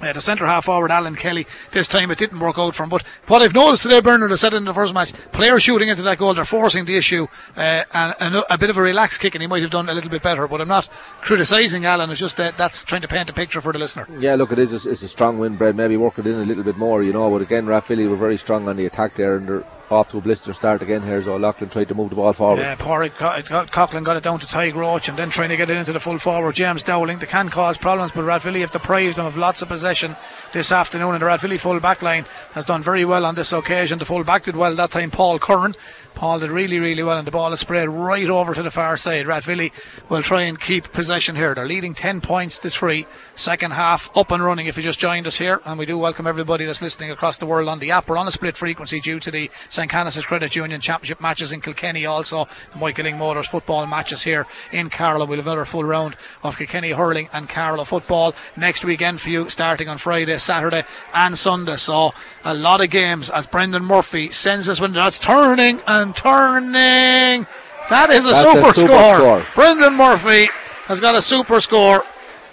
uh, 0.00 0.12
the 0.12 0.20
centre 0.20 0.46
half 0.46 0.66
forward, 0.66 0.90
Alan 0.90 1.16
Kelly. 1.16 1.46
This 1.72 1.86
time 1.86 2.10
it 2.10 2.18
didn't 2.18 2.40
work 2.40 2.58
out 2.58 2.74
for 2.74 2.84
him. 2.84 2.88
But 2.88 3.04
what 3.26 3.42
I've 3.42 3.54
noticed 3.54 3.82
today, 3.82 4.00
Bernard, 4.00 4.32
I 4.32 4.36
said 4.36 4.54
in 4.54 4.64
the 4.64 4.74
first 4.74 4.94
match, 4.94 5.12
players 5.32 5.62
shooting 5.62 5.88
into 5.88 6.02
that 6.02 6.18
goal, 6.18 6.34
they're 6.34 6.44
forcing 6.44 6.84
the 6.84 6.96
issue. 6.96 7.26
Uh, 7.56 7.84
and, 7.92 8.14
and 8.20 8.44
a, 8.50 8.58
bit 8.58 8.70
of 8.70 8.76
a 8.76 8.82
relaxed 8.82 9.20
kick, 9.20 9.34
and 9.34 9.42
he 9.42 9.46
might 9.46 9.62
have 9.62 9.70
done 9.70 9.88
a 9.88 9.94
little 9.94 10.10
bit 10.10 10.22
better. 10.22 10.46
But 10.48 10.60
I'm 10.60 10.68
not 10.68 10.88
criticising 11.20 11.84
Alan. 11.84 12.10
It's 12.10 12.20
just 12.20 12.36
that 12.36 12.56
that's 12.56 12.84
trying 12.84 13.02
to 13.02 13.08
paint 13.08 13.30
a 13.30 13.32
picture 13.32 13.60
for 13.60 13.72
the 13.72 13.78
listener. 13.78 14.06
Yeah, 14.18 14.34
look, 14.34 14.52
it 14.52 14.58
is. 14.58 14.86
A, 14.86 14.90
it's 14.90 15.02
a 15.02 15.08
strong 15.08 15.38
win, 15.38 15.56
Brad. 15.56 15.76
Maybe 15.76 15.96
work 15.96 16.18
it 16.18 16.26
in 16.26 16.34
a 16.34 16.44
little 16.44 16.64
bit 16.64 16.76
more, 16.76 17.02
you 17.02 17.12
know. 17.12 17.30
But 17.30 17.42
again, 17.42 17.66
Rathvilly 17.66 18.08
were 18.08 18.16
very 18.16 18.36
strong 18.36 18.68
on 18.68 18.76
the 18.76 18.86
attack 18.86 19.16
there, 19.16 19.36
and 19.36 19.48
they're 19.48 19.64
off 19.94 20.10
to 20.10 20.18
a 20.18 20.20
blister 20.20 20.52
start 20.52 20.82
again 20.82 21.02
here. 21.02 21.20
So 21.22 21.36
Leighlin 21.36 21.70
tried 21.70 21.88
to 21.88 21.94
move 21.94 22.10
the 22.10 22.16
ball 22.16 22.32
forward. 22.32 22.60
Yeah, 22.60 22.76
Porrick, 22.76 23.12
Coughlin 23.12 24.04
got 24.04 24.16
it 24.16 24.22
down 24.22 24.40
to 24.40 24.46
Ty 24.46 24.70
Roach 24.72 25.08
and 25.08 25.18
then 25.18 25.30
trying 25.30 25.48
to 25.48 25.56
get 25.56 25.70
it 25.70 25.76
into 25.76 25.92
the 25.92 26.00
full 26.00 26.18
forward. 26.18 26.54
James 26.54 26.82
Dowling, 26.82 27.18
they 27.18 27.26
can 27.26 27.48
cause 27.48 27.78
problems, 27.78 28.12
but 28.12 28.24
Rathvilly 28.24 28.60
have 28.60 28.72
deprived 28.72 29.16
them 29.16 29.26
of 29.26 29.36
lots 29.36 29.62
of 29.62 29.68
possession 29.68 30.16
this 30.52 30.72
afternoon. 30.72 31.14
And 31.14 31.22
the 31.22 31.26
Rathvilly 31.26 31.58
full 31.58 31.80
back 31.80 32.02
line 32.02 32.26
has 32.52 32.64
done 32.64 32.82
very 32.82 33.04
well 33.04 33.24
on 33.24 33.34
this 33.34 33.52
occasion. 33.52 33.98
The 33.98 34.04
full 34.04 34.24
back 34.24 34.44
did 34.44 34.56
well 34.56 34.74
that 34.74 34.90
time, 34.90 35.10
Paul 35.10 35.38
Curran. 35.38 35.74
Paul 36.14 36.38
did 36.38 36.52
really, 36.52 36.78
really 36.78 37.02
well, 37.02 37.18
and 37.18 37.26
the 37.26 37.32
ball 37.32 37.52
is 37.52 37.58
spread 37.58 37.88
right 37.88 38.28
over 38.28 38.54
to 38.54 38.62
the 38.62 38.70
far 38.70 38.96
side. 38.96 39.26
Rathvilly 39.26 39.72
will 40.08 40.22
try 40.22 40.42
and 40.42 40.60
keep 40.60 40.92
possession 40.92 41.34
here. 41.34 41.56
They're 41.56 41.66
leading 41.66 41.92
10 41.92 42.20
points 42.20 42.56
to 42.58 42.70
3. 42.70 43.04
Second 43.34 43.72
half 43.72 44.16
up 44.16 44.30
and 44.30 44.40
running 44.40 44.66
if 44.66 44.76
you 44.76 44.84
just 44.84 45.00
joined 45.00 45.26
us 45.26 45.38
here. 45.38 45.60
And 45.64 45.76
we 45.76 45.86
do 45.86 45.98
welcome 45.98 46.28
everybody 46.28 46.66
that's 46.66 46.80
listening 46.80 47.10
across 47.10 47.38
the 47.38 47.46
world 47.46 47.68
on 47.68 47.80
the 47.80 47.90
app. 47.90 48.08
We're 48.08 48.16
on 48.16 48.28
a 48.28 48.30
split 48.30 48.56
frequency 48.56 49.00
due 49.00 49.18
to 49.18 49.30
the 49.32 49.50
St. 49.88 50.26
Credit 50.26 50.54
Union 50.56 50.80
Championship 50.80 51.20
matches 51.20 51.52
in 51.52 51.60
Kilkenny, 51.60 52.06
also 52.06 52.48
Michael 52.74 53.04
Lyng 53.04 53.18
Motors 53.18 53.46
football 53.46 53.86
matches 53.86 54.22
here 54.22 54.46
in 54.72 54.90
Carlow. 54.90 55.26
We'll 55.26 55.38
have 55.38 55.46
another 55.46 55.64
full 55.64 55.84
round 55.84 56.16
of 56.42 56.56
Kilkenny 56.56 56.90
hurling 56.90 57.28
and 57.32 57.48
Carlow 57.48 57.84
football 57.84 58.34
next 58.56 58.84
weekend 58.84 59.20
for 59.20 59.30
you, 59.30 59.48
starting 59.48 59.88
on 59.88 59.98
Friday, 59.98 60.38
Saturday, 60.38 60.84
and 61.12 61.36
Sunday. 61.38 61.76
So 61.76 62.12
a 62.44 62.54
lot 62.54 62.80
of 62.80 62.90
games 62.90 63.30
as 63.30 63.46
Brendan 63.46 63.84
Murphy 63.84 64.30
sends 64.30 64.68
us 64.68 64.80
when 64.80 64.92
that's 64.92 65.18
turning 65.18 65.80
and 65.86 66.14
turning. 66.14 67.46
That 67.90 68.10
is 68.10 68.24
a, 68.24 68.30
That's 68.30 68.40
super, 68.40 68.68
a 68.68 68.72
super 68.74 68.88
score. 68.92 69.16
score. 69.16 69.46
Brendan 69.54 69.94
Murphy 69.94 70.48
has 70.86 71.00
got 71.00 71.14
a 71.14 71.22
super 71.22 71.60
score, 71.60 72.02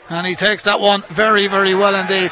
and 0.09 0.27
he 0.27 0.35
takes 0.35 0.63
that 0.63 0.79
one 0.79 1.03
very, 1.09 1.47
very 1.47 1.73
well 1.73 1.95
indeed. 1.95 2.31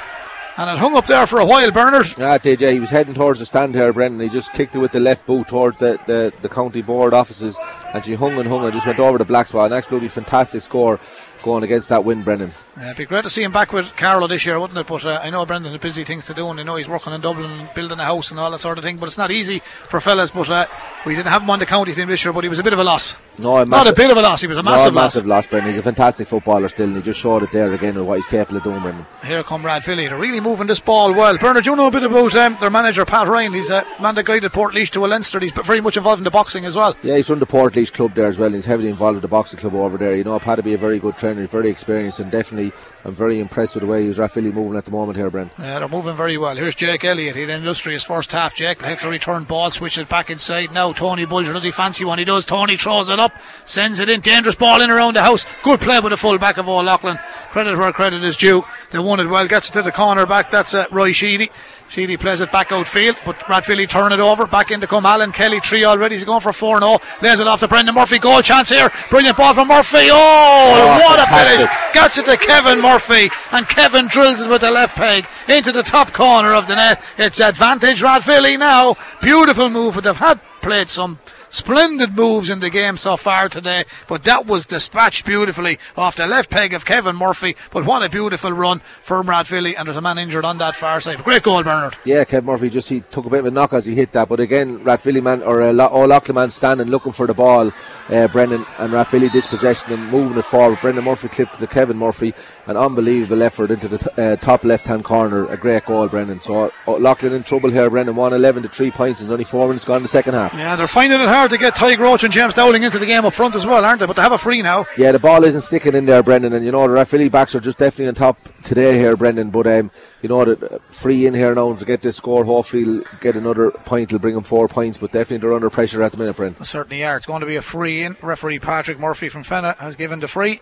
And 0.60 0.70
it 0.70 0.78
hung 0.78 0.94
up 0.98 1.08
there 1.08 1.26
for 1.26 1.40
a 1.40 1.46
while, 1.46 1.72
Bernard. 1.72 2.08
Yeah, 2.18 2.38
DJ, 2.38 2.74
he 2.74 2.82
was 2.82 2.90
heading 2.90 3.14
towards 3.14 3.40
the 3.40 3.46
stand 3.46 3.74
here, 3.74 3.94
Brendan. 3.94 4.20
He 4.20 4.28
just 4.28 4.52
kicked 4.52 4.76
it 4.76 4.80
with 4.80 4.92
the 4.92 5.00
left 5.00 5.26
boot 5.26 5.48
towards 5.48 5.78
the, 5.78 5.98
the, 6.06 6.34
the 6.42 6.50
county 6.50 6.82
board 6.82 7.14
offices, 7.14 7.58
and 7.94 8.04
she 8.04 8.14
hung 8.14 8.38
and 8.38 8.46
hung 8.50 8.66
and 8.66 8.74
just 8.74 8.86
went 8.86 9.00
over 9.00 9.18
the 9.18 9.24
black 9.24 9.48
spot. 9.48 9.72
An 9.72 9.78
absolutely 9.78 10.10
fantastic 10.10 10.62
score 10.62 11.00
going 11.44 11.64
against 11.64 11.88
that 11.88 12.04
win, 12.04 12.24
Brendan. 12.24 12.54
Uh, 12.80 12.86
it'd 12.86 12.98
be 12.98 13.06
great 13.06 13.24
to 13.24 13.30
see 13.30 13.44
him 13.44 13.52
back 13.52 13.74
with 13.74 13.94
Carlow 13.98 14.26
this 14.28 14.46
year, 14.46 14.58
wouldn't 14.58 14.80
it? 14.80 14.88
But 14.88 15.04
uh, 15.06 15.20
I 15.22 15.30
know 15.30 15.46
Brendan 15.46 15.74
has 15.74 15.82
busy 15.82 16.06
things 16.06 16.26
to 16.28 16.34
do, 16.34 16.48
and 16.50 16.60
I 16.60 16.64
know 16.64 16.78
he's 16.78 16.88
working 16.88 17.12
in 17.12 17.20
Dublin 17.20 17.68
building 17.76 18.00
a 18.00 18.06
house 18.06 18.32
and 18.32 18.40
all 18.40 18.50
that 18.52 18.60
sort 18.60 18.78
of 18.78 18.86
thing. 18.86 18.96
But 18.98 19.08
it's 19.08 19.18
not 19.18 19.32
easy 19.32 19.60
for 19.88 20.00
fellas. 20.00 20.32
But 20.32 20.50
uh, 20.50 20.66
we 21.06 21.14
didn't 21.14 21.28
have 21.28 21.42
him 21.42 21.50
on 21.50 21.60
the 21.60 21.66
county 21.66 21.94
team 21.94 22.08
this 22.08 22.24
year, 22.24 22.32
but 22.34 22.44
he 22.46 22.50
was 22.50 22.60
a 22.60 22.64
bit 22.64 22.72
of 22.72 22.80
a 22.80 22.84
loss. 22.84 23.18
No, 23.38 23.58
a 23.58 23.66
Not 23.66 23.88
a 23.88 23.94
bit 23.94 24.12
of 24.12 24.18
a 24.18 24.22
loss, 24.22 24.42
he 24.42 24.48
was 24.48 24.58
a 24.58 24.62
No, 24.64 24.72
massive 24.72 24.94
loss. 24.94 25.16
massive 25.16 25.26
loss, 25.26 25.48
Brendan. 25.48 25.72
He's 25.72 25.80
a 25.80 25.84
fantastic 25.84 26.28
footballer 26.28 26.70
still, 26.70 26.88
and 26.88 26.96
he 26.96 27.02
just 27.02 27.20
showed 27.20 27.44
it 27.44 27.52
there 27.52 27.74
again 27.74 27.96
with 27.96 28.06
what 28.06 28.16
he's 28.16 28.26
capable 28.26 28.58
of 28.58 28.64
doing, 28.64 28.82
Brendan. 28.82 29.06
Here 29.26 29.44
come 29.44 29.62
Rathvilly. 29.64 30.08
They're 30.10 30.18
really 30.18 30.40
moving 30.40 30.68
this 30.68 30.80
ball 30.80 31.14
well. 31.14 31.38
Bernard, 31.38 31.66
you 31.66 31.76
know 31.76 31.88
a 31.88 31.92
bit 31.92 32.04
about 32.04 32.36
um, 32.36 32.58
their 32.60 32.70
manager, 32.70 33.04
Pat 33.06 33.28
Ryan. 33.28 33.54
He's 33.54 33.70
a 33.70 33.86
man 34.02 34.16
that 34.16 34.26
guided 34.26 34.52
Port 34.54 34.74
to 34.76 35.06
a 35.06 35.08
Leinster. 35.08 35.40
He's 35.40 35.52
very 35.52 35.82
much 35.82 35.98
involved 35.98 36.20
in 36.20 36.24
the 36.24 36.32
boxing 36.32 36.66
as 36.66 36.76
well. 36.76 36.96
Yeah, 37.04 37.16
he's 37.18 37.30
run 37.30 37.40
the 37.40 37.46
Port 37.46 37.74
Portlaoise 37.74 37.92
club 37.92 38.14
there 38.16 38.28
as 38.28 38.38
well. 38.38 38.50
He's 38.52 38.66
heavily 38.66 38.90
involved 38.90 39.16
with 39.16 39.22
the 39.22 39.28
boxing 39.28 39.60
club 39.60 39.76
over 39.76 39.98
there. 39.98 40.16
You 40.16 40.24
know, 40.24 40.40
Pat 40.40 40.58
would 40.58 40.66
be 40.66 40.74
a 40.74 40.78
very 40.78 41.00
good 41.00 41.18
trainer. 41.18 41.42
He's 41.42 41.50
very 41.50 41.70
experienced, 41.70 42.20
and 42.20 42.30
definitely, 42.32 42.69
I'm 43.06 43.16
very 43.16 43.40
impressed 43.40 43.76
with 43.76 43.82
the 43.82 43.88
way 43.88 44.04
he's 44.04 44.18
Rathvilly 44.18 44.54
moving 44.54 44.78
at 44.78 44.86
the 44.86 44.92
moment 44.92 45.18
here, 45.18 45.30
Brendan. 45.30 45.52
Yeah, 45.58 45.80
they're 45.80 45.88
moving 45.88 46.16
very 46.16 46.38
well. 46.38 46.56
Here's 46.56 46.76
Jake 46.76 47.04
Elliott. 47.04 47.36
He 47.36 47.44
had 47.44 47.50
an 47.50 48.00
first 48.00 48.32
half. 48.32 48.54
Jake 48.54 48.80
takes 48.80 49.04
a 49.04 49.10
return 49.10 49.46
ball, 49.46 49.72
switches 49.72 50.06
back 50.08 50.30
inside. 50.30 50.72
Now 50.72 50.92
Tony 50.92 51.26
Bulger 51.26 51.54
does 51.54 51.64
he 51.64 51.72
fancy 51.72 52.04
one? 52.04 52.20
He 52.20 52.26
does. 52.26 52.46
Tony 52.46 52.76
throws 52.76 53.10
it 53.10 53.20
up, 53.20 53.34
sends 53.66 54.00
it 54.00 54.10
in. 54.10 54.20
Dangerous 54.20 54.56
ball 54.56 54.82
in 54.82 54.90
around 54.90 55.16
the 55.16 55.24
house. 55.24 55.46
Good 55.64 55.80
play 55.80 56.00
with 56.00 56.12
the 56.12 56.18
full 56.18 56.38
back 56.38 56.58
of 56.58 56.68
Old 56.68 56.86
Leighlin. 56.86 57.20
Credit 57.52 57.78
where 57.78 57.94
credit 57.94 58.24
is 58.24 58.36
due. 58.36 58.64
They 58.92 59.00
won 59.00 59.20
it 59.20 59.28
well. 59.28 59.48
Gets 59.48 59.70
it 59.70 59.74
to 59.74 59.82
the 59.82 59.92
corner 59.92 60.26
back. 60.26 60.52
That's 60.52 60.74
uh, 60.74 60.86
Roy 60.92 61.14
Sheedy. 61.14 61.50
Sheedy 61.90 62.18
plays 62.18 62.40
it 62.40 62.52
back 62.52 62.72
outfield, 62.72 63.18
but 63.26 63.40
Rathvilly 63.40 63.90
turn 63.90 64.12
it 64.12 64.20
over. 64.20 64.46
Back 64.46 64.70
into 64.70 64.86
come 64.86 65.08
Alan 65.08 65.32
Kelly. 65.32 65.60
Three 65.60 65.84
already. 65.86 66.16
He's 66.16 66.24
going 66.24 66.40
for 66.40 66.54
4 66.54 66.80
0. 66.80 67.00
Lays 67.24 67.40
it 67.40 67.48
off 67.48 67.62
to 67.62 67.68
Brendan 67.68 67.96
Murphy. 67.96 68.20
Goal 68.20 68.42
chance 68.42 68.70
here. 68.70 68.92
Brilliant 69.10 69.36
ball 69.36 69.56
from 69.56 69.68
Murphy. 69.70 70.08
Oh, 70.12 70.12
Oh, 70.12 71.00
what 71.00 71.20
a 71.20 71.26
finish. 71.26 71.68
Gets 71.94 72.20
it 72.20 72.26
to 72.26 72.38
Kevin 72.38 72.80
Murphy, 72.82 73.30
and 73.52 73.68
Kevin 73.68 74.08
drills 74.08 74.40
it 74.40 74.48
with 74.50 74.62
the 74.62 74.70
left 74.72 74.96
peg 74.96 75.26
into 75.48 75.72
the 75.72 75.82
top 75.84 76.14
corner 76.14 76.54
of 76.54 76.68
the 76.68 76.76
net. 76.76 77.02
It's 77.18 77.40
advantage 77.40 78.02
Rathvilly 78.02 78.58
now. 78.60 78.96
Beautiful 79.22 79.70
move, 79.72 79.96
but 79.96 80.04
they've 80.04 80.16
had 80.16 80.40
played 80.62 80.90
some 80.90 81.18
splendid 81.50 82.16
moves 82.16 82.50
in 82.50 82.60
the 82.60 82.70
game 82.70 82.98
so 82.98 83.18
far 83.18 83.50
today. 83.50 83.86
But 84.08 84.24
that 84.26 84.46
was 84.46 84.66
dispatched 84.66 85.26
beautifully 85.26 85.80
off 85.98 86.16
the 86.16 86.28
left 86.28 86.50
peg 86.50 86.74
of 86.74 86.86
Kevin 86.86 87.16
Murphy. 87.16 87.56
But 87.72 87.86
what 87.86 88.04
a 88.04 88.10
beautiful 88.10 88.52
run 88.52 88.82
from 89.02 89.28
Rathvilly, 89.28 89.76
and 89.78 89.88
there's 89.88 89.98
a 89.98 90.02
man 90.02 90.18
injured 90.18 90.46
on 90.46 90.58
that 90.60 90.76
far 90.76 91.00
side. 91.00 91.24
Great 91.24 91.44
goal, 91.44 91.64
Bernard. 91.64 91.98
Yeah, 92.06 92.24
Kevin 92.24 92.46
Murphy 92.48 92.70
just 92.70 92.90
he 92.90 93.02
took 93.02 93.26
a 93.26 93.30
bit 93.30 93.40
of 93.40 93.46
a 93.48 93.52
knock 93.52 93.74
as 93.74 93.86
he 93.86 93.96
hit 93.96 94.12
that, 94.12 94.30
but 94.30 94.40
again, 94.40 94.80
Rathvilly 94.84 95.22
man 95.24 95.42
or 95.44 95.62
uh, 95.62 95.72
Lo- 95.74 95.88
Old 95.90 96.10
Leighlin 96.10 96.36
man 96.36 96.50
standing 96.50 96.88
looking 96.88 97.12
for 97.12 97.26
the 97.28 97.34
ball, 97.34 97.72
uh, 98.10 98.28
Brendan 98.28 98.66
and 98.78 98.94
Rathvilly 98.94 99.32
dispossessing 99.32 99.94
and 99.94 100.12
moving 100.12 100.38
it 100.38 100.46
forward. 100.46 100.80
Brendan 100.82 101.06
Murphy 101.06 101.30
clipped 101.30 101.60
to 101.60 101.68
Kevin 101.68 101.98
Murphy, 101.98 102.34
an 102.68 102.78
unbelievable 102.78 103.42
effort 103.44 103.72
into 103.72 103.88
the 103.88 103.98
t- 103.98 104.10
uh, 104.22 104.36
top 104.36 104.64
left 104.64 104.86
hand 104.86 105.04
corner, 105.04 105.46
a 105.48 105.58
great 105.58 105.86
goal, 105.86 106.08
Brendan. 106.08 106.42
So 106.42 106.72
Old 106.86 107.02
Leighlin 107.02 107.34
in 107.34 107.44
trouble 107.44 107.70
here, 107.70 107.90
Brendan. 107.90 108.10
1 108.20 108.34
11 108.34 108.64
to 108.64 108.70
three 108.70 108.92
points, 108.92 109.22
and 109.22 109.32
only 109.32 109.44
four 109.46 109.68
minutes 109.68 109.86
gone 109.86 109.98
in 109.98 110.02
the 110.04 110.10
second 110.10 110.34
half. 110.34 110.54
Yeah, 110.54 110.76
they're 110.76 110.88
finding 110.88 111.22
it 111.22 111.28
hard 111.28 111.39
to 111.48 111.58
get 111.58 111.76
Ty 111.76 111.96
Roach 111.96 112.24
and 112.24 112.34
James 112.34 112.54
Dowling 112.54 112.84
into 112.84 113.00
the 113.00 113.06
game 113.06 113.26
up 113.26 113.34
front 113.34 113.56
as 113.56 113.66
well, 113.66 113.84
aren't 113.86 114.00
they? 114.00 114.06
But 114.06 114.16
they 114.16 114.22
have 114.22 114.32
a 114.32 114.38
free 114.38 114.62
now. 114.62 114.86
Yeah, 114.98 115.12
the 115.12 115.20
ball 115.20 115.44
isn't 115.44 115.62
sticking 115.62 115.96
in 115.96 116.06
there, 116.06 116.22
Brendan, 116.24 116.54
and 116.54 116.66
you 116.66 116.72
know 116.72 116.88
the 116.88 116.94
Rathvilly 116.94 117.32
backs 117.32 117.56
are 117.56 117.60
just 117.60 117.78
definitely 117.78 118.08
on 118.08 118.16
top 118.16 118.38
today 118.64 118.98
here, 118.98 119.16
Brendan. 119.16 119.50
But 119.50 119.68
um, 119.68 119.92
you 120.22 120.30
know 120.30 120.44
the 120.46 120.82
free 120.92 121.26
in 121.26 121.34
here 121.34 121.54
now 121.56 121.74
to 121.74 121.86
get 121.86 122.02
this 122.02 122.18
score. 122.18 122.44
Hopefully, 122.44 122.84
he'll 122.84 123.04
get 123.22 123.36
another 123.36 123.72
point. 123.72 124.10
He'll 124.10 124.20
bring 124.20 124.36
him 124.36 124.44
four 124.44 124.68
points, 124.68 124.98
but 124.98 125.12
definitely 125.12 125.38
they're 125.38 125.54
under 125.54 125.70
pressure 125.70 126.04
at 126.04 126.12
the 126.12 126.18
minute, 126.18 126.36
Brendan. 126.36 126.64
certainly 126.64 127.04
are. 127.04 127.18
It's 127.18 127.26
going 127.26 127.42
to 127.42 127.46
be 127.46 127.56
a 127.56 127.62
free 127.62 128.04
in. 128.04 128.18
Referee 128.22 128.60
Patrick 128.60 129.00
Murphy 129.00 129.30
from 129.30 129.44
Fenagh 129.44 129.78
has 129.78 129.96
given 129.96 130.20
the 130.20 130.28
free. 130.28 130.60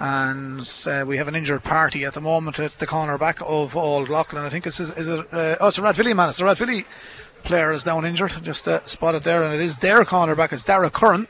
And 0.00 0.60
uh, 0.86 1.04
we 1.04 1.16
have 1.16 1.26
an 1.26 1.34
injured 1.34 1.64
party 1.64 2.04
at 2.04 2.14
the 2.14 2.20
moment. 2.20 2.60
It's 2.60 2.76
the 2.76 2.86
corner 2.86 3.18
back 3.18 3.40
of 3.44 3.76
Old 3.76 4.08
Leighlin. 4.08 4.44
I 4.44 4.48
think 4.48 4.64
it's 4.64 4.78
is 4.78 4.90
it 4.90 5.26
uh, 5.32 5.56
oh 5.58 5.68
it's 5.68 5.78
a 5.78 5.80
Rathvilly 5.80 6.14
man. 6.14 6.28
It's 6.28 6.38
the 6.38 6.44
Rathvilly 6.44 6.84
player 7.48 7.72
is 7.72 7.82
down 7.82 8.04
injured. 8.04 8.36
Just 8.42 8.68
uh, 8.68 8.84
spotted 8.86 9.24
there, 9.24 9.42
and 9.42 9.54
it 9.54 9.60
is 9.60 9.78
their 9.78 10.04
corner 10.04 10.36
back. 10.36 10.52
It's 10.52 10.62
Dara 10.62 10.90
Curran. 10.90 11.26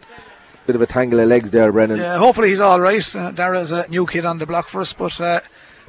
Bit 0.66 0.74
of 0.74 0.82
a 0.82 0.86
tangle 0.86 1.20
of 1.20 1.28
legs 1.28 1.50
there, 1.52 1.72
Brendan. 1.72 1.98
Yeah, 1.98 2.18
hopefully 2.18 2.50
he's 2.50 2.60
all 2.60 2.80
right. 2.80 3.16
Uh, 3.16 3.30
Dara 3.30 3.60
is 3.60 3.72
a 3.72 3.88
new 3.88 4.04
kid 4.04 4.26
on 4.26 4.38
the 4.38 4.44
block 4.44 4.68
for 4.68 4.82
us, 4.82 4.92
but 4.92 5.18
uh, 5.20 5.40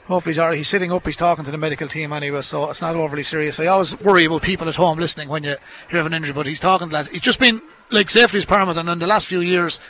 hopefully 0.05 0.33
he's 0.33 0.39
all 0.39 0.47
right. 0.49 0.55
He's 0.57 0.69
sitting 0.69 0.93
up. 0.93 1.05
He's 1.05 1.17
talking 1.17 1.43
to 1.43 1.51
the 1.51 1.57
medical 1.57 1.89
team 1.89 2.13
anyway, 2.13 2.41
so 2.41 2.69
it's 2.69 2.81
not 2.81 2.95
overly 2.95 3.23
serious. 3.23 3.59
I 3.59 3.65
always 3.65 3.99
worry 3.99 4.23
about 4.25 4.43
people 4.43 4.69
at 4.69 4.75
home 4.75 4.99
listening 4.99 5.27
when 5.27 5.43
you 5.43 5.55
hear 5.89 5.99
of 5.99 6.05
an 6.05 6.13
injury, 6.13 6.31
but 6.31 6.45
he's 6.45 6.59
talking 6.61 6.87
to 6.87 6.93
lads. 6.93 7.09
He's 7.09 7.21
just 7.21 7.39
been 7.39 7.61
like 7.89 8.09
safety 8.09 8.37
is 8.37 8.45
paramount, 8.45 8.77
and 8.77 8.87
in 8.87 8.99
the 8.99 9.07
last 9.07 9.27
few 9.27 9.41
years. 9.41 9.81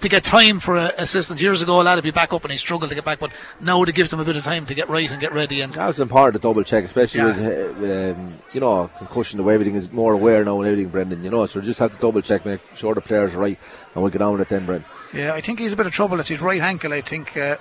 To 0.00 0.08
get 0.08 0.22
time 0.24 0.60
for 0.60 0.76
uh, 0.78 0.92
assistance. 0.98 1.42
Years 1.42 1.60
ago, 1.62 1.80
a 1.80 1.82
lad 1.82 1.96
would 1.96 2.04
be 2.04 2.12
back 2.12 2.32
up 2.32 2.44
and 2.44 2.52
he 2.52 2.56
struggled 2.56 2.88
to 2.90 2.94
get 2.94 3.04
back, 3.04 3.18
but 3.18 3.32
now 3.60 3.82
it 3.82 3.92
gives 3.94 4.10
them 4.10 4.20
a 4.20 4.24
bit 4.24 4.36
of 4.36 4.44
time 4.44 4.64
to 4.66 4.74
get 4.74 4.88
right 4.88 5.10
and 5.10 5.20
get 5.20 5.32
ready. 5.32 5.60
And 5.60 5.72
That 5.72 5.86
was 5.88 5.98
important 6.00 6.34
to 6.34 6.38
double 6.40 6.62
check, 6.62 6.84
especially 6.84 7.20
Yeah. 7.20 7.36
with, 7.36 8.16
uh, 8.16 8.20
um, 8.20 8.34
you 8.52 8.60
know 8.60 8.88
concussion. 8.98 9.38
The 9.38 9.42
way 9.42 9.54
everything 9.54 9.74
is 9.74 9.90
more 9.90 10.12
aware 10.14 10.44
now 10.44 10.60
and 10.60 10.66
everything, 10.70 10.90
Brendan. 10.90 11.24
You 11.24 11.30
know, 11.30 11.44
so 11.46 11.60
just 11.60 11.80
have 11.80 11.92
to 11.92 11.98
double 11.98 12.22
check, 12.22 12.46
make 12.46 12.60
sure 12.76 12.94
the 12.94 13.00
players 13.00 13.34
are 13.34 13.38
right, 13.38 13.58
and 13.94 14.02
we'll 14.02 14.12
get 14.12 14.22
on 14.22 14.32
with 14.32 14.42
it 14.42 14.48
then, 14.48 14.64
Brendan. 14.64 14.88
yeah, 15.12 15.34
I 15.34 15.40
think 15.40 15.58
he's 15.58 15.72
a 15.72 15.76
bit 15.76 15.86
of 15.86 15.92
trouble. 15.92 16.20
It's 16.20 16.28
his 16.28 16.40
right 16.40 16.60
ankle. 16.62 16.92
I 16.92 17.00
think 17.00 17.36
uh, 17.36 17.56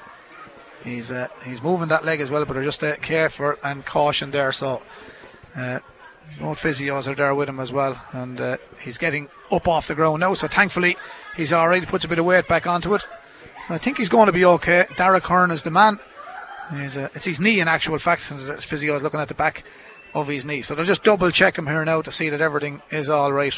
he's 0.83 1.11
uh, 1.11 1.27
he's 1.45 1.61
moving 1.63 1.87
that 1.89 2.05
leg 2.05 2.21
as 2.21 2.29
well, 2.29 2.45
but 2.45 2.53
they're 2.53 2.63
just 2.63 2.83
uh, 2.83 2.95
careful 2.97 3.55
and 3.63 3.85
caution 3.85 4.31
there. 4.31 4.51
So. 4.51 4.81
Uh, 5.57 5.79
both 6.39 6.61
physios 6.61 7.07
are 7.07 7.15
there 7.15 7.33
with 7.33 7.49
him 7.49 7.59
as 7.59 7.71
well, 7.71 7.99
and 8.13 8.39
uh, 8.39 8.57
he's 8.79 8.99
getting 8.99 9.27
up 9.51 9.67
off 9.67 9.87
the 9.87 9.95
ground 9.95 10.19
now. 10.19 10.35
So 10.35 10.47
thankfully, 10.47 10.95
he's 11.39 11.53
all 11.53 11.67
right. 11.67 11.85
Puts 11.87 12.05
a 12.05 12.07
bit 12.07 12.19
of 12.19 12.25
weight 12.25 12.47
back 12.47 12.67
onto 12.67 12.93
it. 12.93 13.01
So 13.67 13.73
I 13.73 13.77
think 13.77 13.97
he's 13.97 14.09
going 14.09 14.27
to 14.27 14.31
be 14.31 14.45
okay. 14.45 14.85
Derek 14.97 15.25
Hearn 15.25 15.51
is 15.51 15.63
the 15.63 15.71
man. 15.71 15.99
He's, 16.71 16.97
uh, 16.97 17.09
it's 17.15 17.25
his 17.25 17.39
knee 17.39 17.59
in 17.59 17.67
actual 17.67 17.97
fact. 17.97 18.29
and 18.29 18.39
His 18.39 18.65
physio 18.65 18.95
is 18.95 19.01
looking 19.03 19.19
at 19.19 19.27
the 19.27 19.33
back 19.33 19.63
of 20.13 20.27
his 20.27 20.45
knee. 20.45 20.61
So 20.61 20.75
they'll 20.75 20.85
just 20.85 21.03
double 21.03 21.31
check 21.31 21.57
him 21.57 21.65
here 21.67 21.83
now 21.85 22.01
to 22.01 22.11
see 22.11 22.29
that 22.29 22.41
everything 22.41 22.81
is 22.91 23.09
all 23.09 23.33
right. 23.33 23.53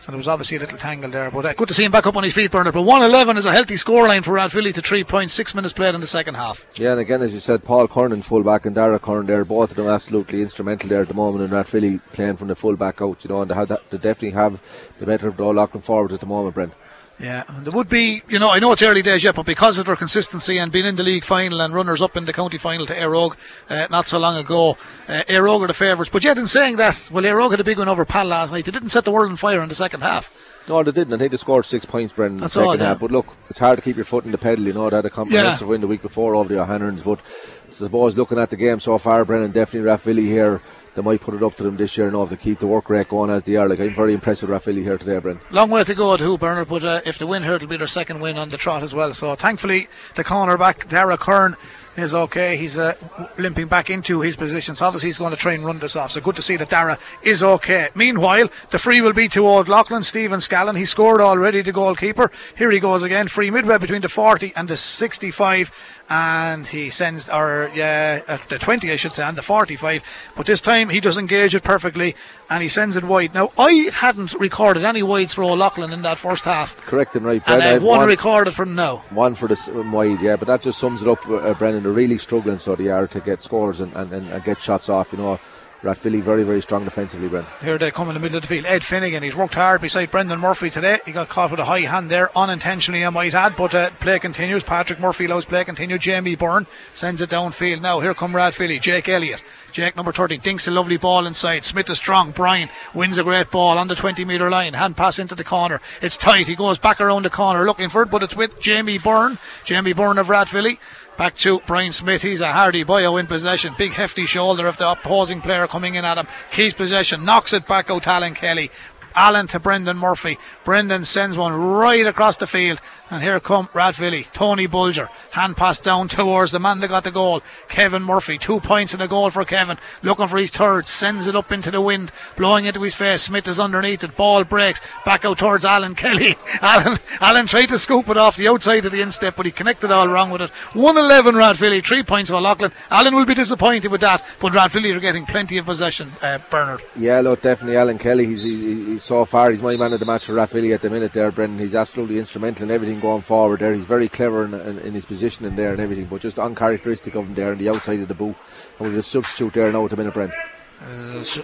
So 0.00 0.12
there 0.12 0.18
was 0.18 0.28
obviously 0.28 0.58
a 0.58 0.60
little 0.60 0.76
tangle 0.76 1.10
there, 1.10 1.30
but 1.30 1.46
uh, 1.46 1.54
good 1.54 1.68
to 1.68 1.72
see 1.72 1.84
him 1.84 1.90
back 1.90 2.06
up 2.06 2.14
on 2.14 2.24
his 2.24 2.34
feet, 2.34 2.50
Bernard. 2.50 2.74
But 2.74 2.82
111 2.82 3.38
is 3.38 3.46
a 3.46 3.52
healthy 3.52 3.76
scoreline 3.76 4.22
for 4.22 4.32
Rathvilly 4.32 4.74
to 4.74 4.82
three 4.82 5.02
points, 5.02 5.32
six 5.32 5.54
minutes 5.54 5.72
played 5.72 5.94
in 5.94 6.02
the 6.02 6.06
second 6.06 6.34
half. 6.34 6.62
Yeah, 6.74 6.90
and 6.90 7.00
again, 7.00 7.22
as 7.22 7.32
you 7.32 7.40
said, 7.40 7.64
Paul 7.64 7.88
Curran 7.88 8.20
full 8.20 8.42
back 8.42 8.66
and 8.66 8.74
Dara 8.74 8.98
Curran 8.98 9.24
there, 9.24 9.46
both 9.46 9.70
of 9.70 9.76
them 9.76 9.86
absolutely 9.86 10.42
instrumental 10.42 10.90
there 10.90 11.00
at 11.00 11.08
the 11.08 11.14
moment, 11.14 11.44
and 11.44 11.52
Rathvilly 11.54 12.02
playing 12.12 12.36
from 12.36 12.48
the 12.48 12.54
fullback 12.54 13.00
out, 13.00 13.24
you 13.24 13.30
know, 13.30 13.40
and 13.40 13.50
they, 13.50 13.54
have 13.54 13.68
that, 13.68 13.88
they 13.88 13.96
definitely 13.96 14.32
have 14.32 14.60
the 14.98 15.06
better 15.06 15.28
of 15.28 15.38
the 15.38 15.42
Old 15.42 15.56
Leighlin 15.56 15.80
forwards 15.80 16.12
at 16.12 16.20
the 16.20 16.26
moment, 16.26 16.54
Brent. 16.54 16.74
Yeah, 17.20 17.44
and 17.46 17.64
there 17.64 17.72
would 17.72 17.88
be, 17.88 18.22
you 18.28 18.40
know, 18.40 18.50
I 18.50 18.58
know 18.58 18.72
it's 18.72 18.82
early 18.82 19.00
days 19.00 19.22
yet, 19.22 19.36
but 19.36 19.46
because 19.46 19.78
of 19.78 19.86
their 19.86 19.94
consistency 19.94 20.58
and 20.58 20.72
being 20.72 20.84
in 20.84 20.96
the 20.96 21.04
league 21.04 21.24
final 21.24 21.60
and 21.60 21.72
runners 21.72 22.02
up 22.02 22.16
in 22.16 22.24
the 22.24 22.32
county 22.32 22.58
final 22.58 22.86
to 22.86 22.94
Éire 22.94 23.14
Óg 23.14 23.36
uh, 23.70 23.86
not 23.88 24.08
so 24.08 24.18
long 24.18 24.36
ago, 24.36 24.76
uh, 25.08 25.22
Éire 25.28 25.48
Óg 25.48 25.62
are 25.62 25.68
the 25.68 25.74
favourites. 25.74 26.10
But 26.12 26.24
yet, 26.24 26.38
in 26.38 26.48
saying 26.48 26.74
that, 26.76 27.08
well, 27.12 27.22
Éire 27.22 27.40
Óg 27.40 27.52
had 27.52 27.60
a 27.60 27.64
big 27.64 27.78
win 27.78 27.88
over 27.88 28.04
Pal 28.04 28.26
last 28.26 28.50
night. 28.52 28.64
They 28.64 28.72
didn't 28.72 28.88
set 28.88 29.04
the 29.04 29.12
world 29.12 29.30
on 29.30 29.36
fire 29.36 29.62
in 29.62 29.68
the 29.68 29.74
second 29.76 30.00
half. 30.00 30.28
No, 30.68 30.82
they 30.82 30.90
didn't. 30.90 31.14
I 31.14 31.18
think 31.18 31.30
they 31.30 31.36
scored 31.36 31.64
six 31.66 31.84
points, 31.84 32.12
Brendan, 32.12 32.36
in 32.36 32.40
the 32.40 32.44
That's 32.46 32.56
all, 32.56 32.72
second 32.72 32.80
yeah. 32.80 32.88
half. 32.88 32.98
But 32.98 33.12
look, 33.12 33.26
it's 33.48 33.58
hard 33.60 33.76
to 33.78 33.82
keep 33.82 33.96
your 33.96 34.06
foot 34.06 34.24
in 34.24 34.32
the 34.32 34.38
pedal, 34.38 34.64
you 34.66 34.72
know. 34.72 34.90
They 34.90 34.96
had 34.96 35.04
a 35.04 35.10
comprehensive 35.10 35.68
Yeah. 35.68 35.70
win 35.70 35.82
the 35.82 35.86
week 35.86 36.02
before 36.02 36.34
over 36.34 36.52
the 36.52 36.60
O'Hanlons. 36.60 37.02
But 37.02 37.20
I 37.68 37.72
suppose 37.72 38.16
looking 38.16 38.38
at 38.38 38.50
the 38.50 38.56
game 38.56 38.80
so 38.80 38.98
far, 38.98 39.24
Brendan, 39.24 39.52
definitely 39.52 39.88
Rathvilly 39.90 40.26
here, 40.26 40.60
they 40.94 41.02
might 41.02 41.20
put 41.20 41.34
it 41.34 41.42
up 41.42 41.54
to 41.56 41.62
them 41.62 41.76
this 41.76 41.96
year 41.96 42.10
now 42.10 42.22
if 42.22 42.30
they 42.30 42.36
keep 42.36 42.58
the 42.58 42.66
work 42.66 42.88
rate 42.90 43.08
going 43.08 43.30
as 43.30 43.42
they 43.42 43.56
are. 43.56 43.68
Like, 43.68 43.80
I'm 43.80 43.94
very 43.94 44.14
impressed 44.14 44.42
with 44.42 44.50
Rathvilly 44.50 44.82
here 44.82 44.98
today, 44.98 45.18
Brendan. 45.18 45.44
Long 45.50 45.70
way 45.70 45.84
to 45.84 45.94
go 45.94 46.16
to 46.16 46.38
Bernard, 46.38 46.68
but 46.68 46.84
uh, 46.84 47.00
if 47.04 47.18
they 47.18 47.24
win 47.24 47.42
here, 47.42 47.54
it'll 47.54 47.68
be 47.68 47.76
their 47.76 47.86
second 47.86 48.20
win 48.20 48.38
on 48.38 48.48
the 48.48 48.56
trot 48.56 48.82
as 48.82 48.94
well. 48.94 49.14
So 49.14 49.34
thankfully, 49.34 49.88
the 50.14 50.24
cornerback, 50.24 50.88
Dara 50.88 51.16
Curran, 51.16 51.56
is 51.96 52.14
okay. 52.14 52.56
He's 52.56 52.76
uh, 52.76 52.94
limping 53.38 53.68
back 53.68 53.90
into 53.90 54.20
his 54.20 54.36
position. 54.36 54.74
So 54.74 54.86
obviously, 54.86 55.08
he's 55.08 55.18
going 55.18 55.30
to 55.30 55.36
try 55.36 55.52
and 55.52 55.64
run 55.64 55.78
this 55.78 55.96
off. 55.96 56.10
So 56.10 56.20
good 56.20 56.36
to 56.36 56.42
see 56.42 56.56
that 56.56 56.68
Dara 56.68 56.98
is 57.22 57.42
okay. 57.42 57.88
Meanwhile, 57.94 58.48
the 58.70 58.78
free 58.78 59.00
will 59.00 59.12
be 59.12 59.28
to 59.28 59.46
Old 59.46 59.68
Leighlin, 59.68 60.02
Stephen 60.02 60.40
Scallon. 60.40 60.76
He 60.76 60.84
scored 60.84 61.20
already, 61.20 61.62
the 61.62 61.72
goalkeeper. 61.72 62.30
Here 62.56 62.70
he 62.70 62.80
goes 62.80 63.02
again. 63.02 63.28
Free 63.28 63.50
midway 63.50 63.78
between 63.78 64.02
the 64.02 64.08
40 64.08 64.52
and 64.56 64.68
the 64.68 64.76
65. 64.76 65.72
And 66.10 66.66
he 66.66 66.90
sends, 66.90 67.30
or 67.30 67.70
yeah, 67.74 68.20
at 68.28 68.46
the 68.50 68.58
20, 68.58 68.92
I 68.92 68.96
should 68.96 69.14
say, 69.14 69.22
and 69.22 69.38
the 69.38 69.42
45. 69.42 70.02
But 70.36 70.44
this 70.46 70.60
time 70.60 70.90
he 70.90 71.00
does 71.00 71.16
engage 71.16 71.54
it 71.54 71.62
perfectly 71.62 72.14
and 72.50 72.62
he 72.62 72.68
sends 72.68 72.96
it 72.96 73.04
wide. 73.04 73.32
Now, 73.32 73.52
I 73.56 73.88
hadn't 73.92 74.34
recorded 74.34 74.84
any 74.84 75.02
wides 75.02 75.32
for 75.32 75.42
Old 75.42 75.58
Leighlin 75.60 75.92
in 75.92 76.02
that 76.02 76.18
first 76.18 76.44
half. 76.44 76.76
Correct 76.76 77.16
and 77.16 77.24
right, 77.24 77.42
And 77.46 77.62
I 77.62 77.66
have 77.66 77.76
I've 77.76 77.82
one 77.82 78.00
one- 78.00 78.08
recorded 78.08 78.52
from 78.54 78.74
now. 78.74 79.02
One 79.10 79.34
for 79.34 79.48
the 79.48 79.70
um, 79.74 79.92
wide, 79.92 80.20
yeah, 80.20 80.36
but 80.36 80.46
that 80.48 80.60
just 80.60 80.78
sums 80.78 81.00
it 81.00 81.08
up, 81.08 81.26
uh, 81.26 81.54
Brendan. 81.54 81.84
They're 81.84 81.92
really 81.92 82.18
struggling, 82.18 82.58
so 82.58 82.76
they 82.76 82.88
are 82.88 83.06
to 83.08 83.20
get 83.20 83.40
scores 83.42 83.80
and, 83.80 83.92
and, 83.94 84.12
and, 84.12 84.28
and 84.28 84.44
get 84.44 84.60
shots 84.60 84.90
off. 84.90 85.10
You 85.12 85.18
know, 85.18 85.40
Rathvilly 85.84 86.22
very, 86.22 86.44
very 86.44 86.62
strong 86.62 86.84
defensively, 86.84 87.28
Brendan. 87.28 87.52
Here 87.60 87.76
they 87.76 87.90
come 87.90 88.08
in 88.08 88.14
the 88.14 88.20
middle 88.20 88.38
of 88.38 88.42
the 88.42 88.48
field. 88.48 88.64
Ed 88.64 88.82
Finnegan, 88.82 89.22
he's 89.22 89.36
worked 89.36 89.54
hard 89.54 89.82
beside 89.82 90.10
Brendan 90.10 90.40
Murphy 90.40 90.70
today. 90.70 90.98
He 91.04 91.12
got 91.12 91.28
caught 91.28 91.50
with 91.50 91.60
a 91.60 91.66
high 91.66 91.80
hand 91.80 92.10
there, 92.10 92.36
unintentionally, 92.36 93.04
I 93.04 93.10
might 93.10 93.34
add, 93.34 93.54
but 93.54 93.74
uh, 93.74 93.90
play 94.00 94.18
continues. 94.18 94.64
Patrick 94.64 94.98
Murphy 94.98 95.26
allows 95.26 95.44
play 95.44 95.62
continue. 95.62 95.98
Jamie 95.98 96.36
Byrne 96.36 96.66
sends 96.94 97.20
it 97.20 97.28
downfield. 97.28 97.82
Now, 97.82 98.00
here 98.00 98.14
come 98.14 98.32
Rathvilly. 98.32 98.80
Jake 98.80 99.08
Elliott. 99.08 99.42
Jake, 99.72 99.96
number 99.96 100.12
13, 100.12 100.40
dinks 100.40 100.68
a 100.68 100.70
lovely 100.70 100.96
ball 100.96 101.26
inside. 101.26 101.64
Smith 101.64 101.90
is 101.90 101.98
strong. 101.98 102.30
Brian 102.30 102.70
wins 102.94 103.18
a 103.18 103.24
great 103.24 103.50
ball 103.50 103.76
on 103.76 103.88
the 103.88 103.96
20 103.96 104.24
metre 104.24 104.48
line. 104.48 104.72
Hand 104.72 104.96
pass 104.96 105.18
into 105.18 105.34
the 105.34 105.44
corner. 105.44 105.80
It's 106.00 106.16
tight. 106.16 106.46
He 106.46 106.54
goes 106.54 106.78
back 106.78 107.00
around 107.00 107.24
the 107.24 107.30
corner 107.30 107.64
looking 107.64 107.88
for 107.88 108.02
it, 108.02 108.10
but 108.10 108.22
it's 108.22 108.36
with 108.36 108.60
Jamie 108.60 108.98
Byrne. 108.98 109.36
Jamie 109.64 109.92
Byrne 109.92 110.18
of 110.18 110.28
Rathvilly. 110.28 110.78
Back 111.16 111.36
to 111.36 111.60
Brian 111.66 111.92
Smith. 111.92 112.22
He's 112.22 112.40
a 112.40 112.52
hardy 112.52 112.82
bio 112.82 113.16
in 113.18 113.28
possession. 113.28 113.74
Big 113.78 113.92
hefty 113.92 114.26
shoulder 114.26 114.66
of 114.66 114.78
the 114.78 114.90
opposing 114.90 115.40
player 115.40 115.68
coming 115.68 115.94
in 115.94 116.04
at 116.04 116.18
him. 116.18 116.26
Keys 116.50 116.74
possession. 116.74 117.24
Knocks 117.24 117.52
it 117.52 117.68
back 117.68 117.88
out 117.88 118.08
Alan 118.08 118.34
Kelly. 118.34 118.72
Allen 119.14 119.46
to 119.46 119.60
Brendan 119.60 119.96
Murphy. 119.96 120.38
Brendan 120.64 121.04
sends 121.04 121.36
one 121.36 121.52
right 121.54 122.04
across 122.04 122.36
the 122.36 122.48
field. 122.48 122.80
And 123.14 123.22
here 123.22 123.38
come 123.38 123.68
Rathvilly. 123.68 124.26
Tony 124.32 124.66
Bulger. 124.66 125.08
Hand 125.30 125.56
pass 125.56 125.78
down 125.78 126.08
towards 126.08 126.50
the 126.50 126.58
man 126.58 126.80
that 126.80 126.88
got 126.88 127.04
the 127.04 127.12
goal. 127.12 127.44
Kevin 127.68 128.02
Murphy. 128.02 128.38
Two 128.38 128.58
points 128.58 128.92
in 128.92 129.00
a 129.00 129.06
goal 129.06 129.30
for 129.30 129.44
Kevin. 129.44 129.78
Looking 130.02 130.26
for 130.26 130.36
his 130.36 130.50
third. 130.50 130.88
Sends 130.88 131.28
it 131.28 131.36
up 131.36 131.52
into 131.52 131.70
the 131.70 131.80
wind. 131.80 132.10
Blowing 132.36 132.64
into 132.64 132.82
his 132.82 132.96
face. 132.96 133.22
Smith 133.22 133.46
is 133.46 133.60
underneath 133.60 134.02
it. 134.02 134.16
Ball 134.16 134.42
breaks. 134.42 134.82
Back 135.04 135.24
out 135.24 135.38
towards 135.38 135.64
Alan 135.64 135.94
Kelly. 135.94 136.34
Alan, 136.60 136.98
Alan 137.20 137.46
tried 137.46 137.66
to 137.66 137.78
scoop 137.78 138.08
it 138.08 138.16
off 138.16 138.36
the 138.36 138.48
outside 138.48 138.84
of 138.84 138.90
the 138.90 139.00
instep, 139.00 139.36
but 139.36 139.46
he 139.46 139.52
connected 139.52 139.92
all 139.92 140.08
wrong 140.08 140.30
with 140.30 140.40
it. 140.40 140.50
111 140.72 141.36
Rathvilly. 141.36 141.86
Three 141.86 142.02
points 142.02 142.30
for 142.30 142.40
Leighlin. 142.40 142.72
Alan 142.90 143.14
will 143.14 143.26
be 143.26 143.34
disappointed 143.34 143.92
with 143.92 144.00
that, 144.00 144.24
but 144.40 144.52
Rathvilly 144.52 144.92
are 144.92 144.98
getting 144.98 145.24
plenty 145.24 145.56
of 145.58 145.66
possession, 145.66 146.10
uh, 146.20 146.38
Bernard. 146.50 146.82
Yeah, 146.96 147.20
look, 147.20 147.42
definitely 147.42 147.76
Alan 147.76 147.98
Kelly. 147.98 148.26
He's, 148.26 148.42
he, 148.42 148.86
he's 148.86 149.04
so 149.04 149.24
far, 149.24 149.52
he's 149.52 149.62
my 149.62 149.76
man 149.76 149.92
of 149.92 150.00
the 150.00 150.06
match 150.06 150.24
for 150.24 150.32
Rathvilly 150.32 150.74
at 150.74 150.82
the 150.82 150.90
minute 150.90 151.12
there, 151.12 151.30
Brendan. 151.30 151.60
He's 151.60 151.76
absolutely 151.76 152.18
instrumental 152.18 152.64
in 152.64 152.72
everything 152.72 152.98
going 153.04 153.22
forward 153.22 153.60
there. 153.60 153.74
He's 153.74 153.84
very 153.84 154.08
clever 154.08 154.44
in, 154.46 154.54
in, 154.54 154.78
in 154.80 154.94
his 154.94 155.04
positioning 155.04 155.56
there 155.56 155.72
and 155.72 155.80
everything, 155.80 156.06
but 156.06 156.20
just 156.22 156.38
uncharacteristic 156.38 157.14
of 157.14 157.26
him 157.26 157.34
there 157.34 157.52
on 157.52 157.58
the 157.58 157.68
outside 157.68 158.00
of 158.00 158.08
the 158.08 158.14
boot. 158.14 158.34
And 158.78 158.88
we'll 158.88 158.92
just 158.92 159.10
substitute 159.12 159.52
there 159.52 159.70
now 159.72 159.84
at 159.84 159.90
the 159.90 159.96
minute, 159.96 160.14
Brendan. 160.14 160.38
Uh, 160.80 161.22
so- 161.22 161.42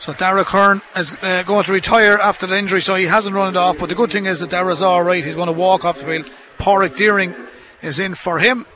So 0.00 0.12
Dara 0.12 0.44
Curran 0.44 0.82
is 0.96 1.12
uh, 1.22 1.44
going 1.44 1.62
to 1.64 1.72
retire 1.72 2.18
after 2.18 2.46
the 2.48 2.56
injury, 2.58 2.80
so 2.82 2.96
he 2.96 3.04
hasn't 3.04 3.36
run 3.36 3.54
it 3.54 3.56
off. 3.56 3.78
But 3.78 3.88
the 3.88 3.94
good 3.94 4.10
thing 4.10 4.26
is 4.26 4.40
that 4.40 4.50
Dara's 4.50 4.82
all 4.82 5.02
right. 5.04 5.22
He's 5.24 5.36
going 5.36 5.46
to 5.46 5.52
walk 5.52 5.84
off 5.84 5.98
the 6.00 6.04
field. 6.04 6.32
Porrick 6.58 6.96
Deering 6.96 7.36
is 7.82 8.00
in 8.00 8.16
for 8.16 8.40
him. 8.40 8.66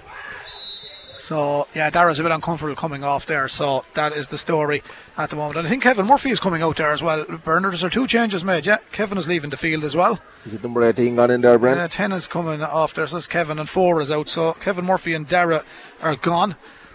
So 1.26 1.66
yeah, 1.74 1.90
Dara's 1.90 2.20
a 2.20 2.22
bit 2.22 2.30
uncomfortable 2.30 2.76
coming 2.76 3.02
off 3.02 3.26
there. 3.26 3.48
So 3.48 3.84
that 3.94 4.12
is 4.12 4.28
the 4.28 4.38
story 4.38 4.84
at 5.18 5.28
the 5.28 5.34
moment. 5.34 5.58
And 5.58 5.66
I 5.66 5.70
think 5.70 5.82
Kevin 5.82 6.06
Murphy 6.06 6.30
is 6.30 6.38
coming 6.38 6.62
out 6.62 6.76
there 6.76 6.92
as 6.92 7.02
well. 7.02 7.24
Bernard, 7.24 7.74
is 7.74 7.80
there 7.80 7.90
two 7.90 8.06
changes 8.06 8.44
made? 8.44 8.64
Yeah, 8.64 8.78
Kevin 8.92 9.18
is 9.18 9.26
leaving 9.26 9.50
the 9.50 9.56
field 9.56 9.82
as 9.82 9.96
well. 9.96 10.20
Is 10.44 10.54
it 10.54 10.62
number 10.62 10.84
18 10.84 11.16
gone 11.16 11.32
in 11.32 11.40
there, 11.40 11.58
Brendan? 11.58 11.86
Uh, 11.86 11.88
10 11.88 12.12
is 12.12 12.28
coming 12.28 12.62
off 12.62 12.94
there, 12.94 13.08
so 13.08 13.16
it's 13.16 13.26
Kevin, 13.26 13.58
and 13.58 13.68
4 13.68 14.00
is 14.02 14.12
out. 14.12 14.28
So 14.28 14.52
Kevin 14.52 14.84
Murphy 14.84 15.14
and 15.14 15.26
Dara 15.26 15.64
are 16.00 16.14
gone. 16.14 16.54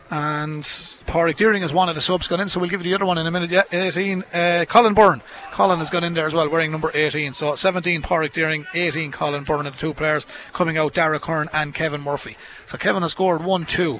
And 0.09 0.63
Porrick 0.63 1.35
Deering 1.35 1.63
is 1.63 1.73
one 1.73 1.89
of 1.89 1.95
the 1.95 2.01
subs 2.01 2.29
gone 2.29 2.39
in, 2.39 2.47
so 2.47 2.61
we'll 2.61 2.69
give 2.69 2.79
you 2.79 2.89
the 2.89 2.95
other 2.95 3.05
one 3.05 3.17
in 3.17 3.27
a 3.27 3.31
minute. 3.31 3.51
Yeah, 3.51 3.63
18. 3.69 4.23
Uh, 4.33 4.65
Colin 4.69 4.93
Byrne. 4.93 5.21
Colin 5.51 5.79
has 5.79 5.89
gone 5.89 6.05
in 6.05 6.13
there 6.13 6.25
as 6.25 6.33
well, 6.33 6.49
wearing 6.49 6.71
number 6.71 6.91
18. 6.93 7.33
So 7.33 7.55
17 7.55 8.01
Porrick 8.01 8.31
Deering, 8.31 8.65
18 8.73 9.11
Colin 9.11 9.43
Byrne, 9.43 9.65
and 9.65 9.75
the 9.75 9.79
two 9.79 9.93
players 9.93 10.25
coming 10.53 10.77
out, 10.77 10.93
Dara 10.93 11.19
Curran 11.19 11.49
and 11.51 11.73
Kevin 11.73 11.99
Murphy. 11.99 12.37
So 12.65 12.77
Kevin 12.77 13.01
has 13.01 13.11
scored 13.11 13.43
1 13.43 13.65
2. 13.65 13.99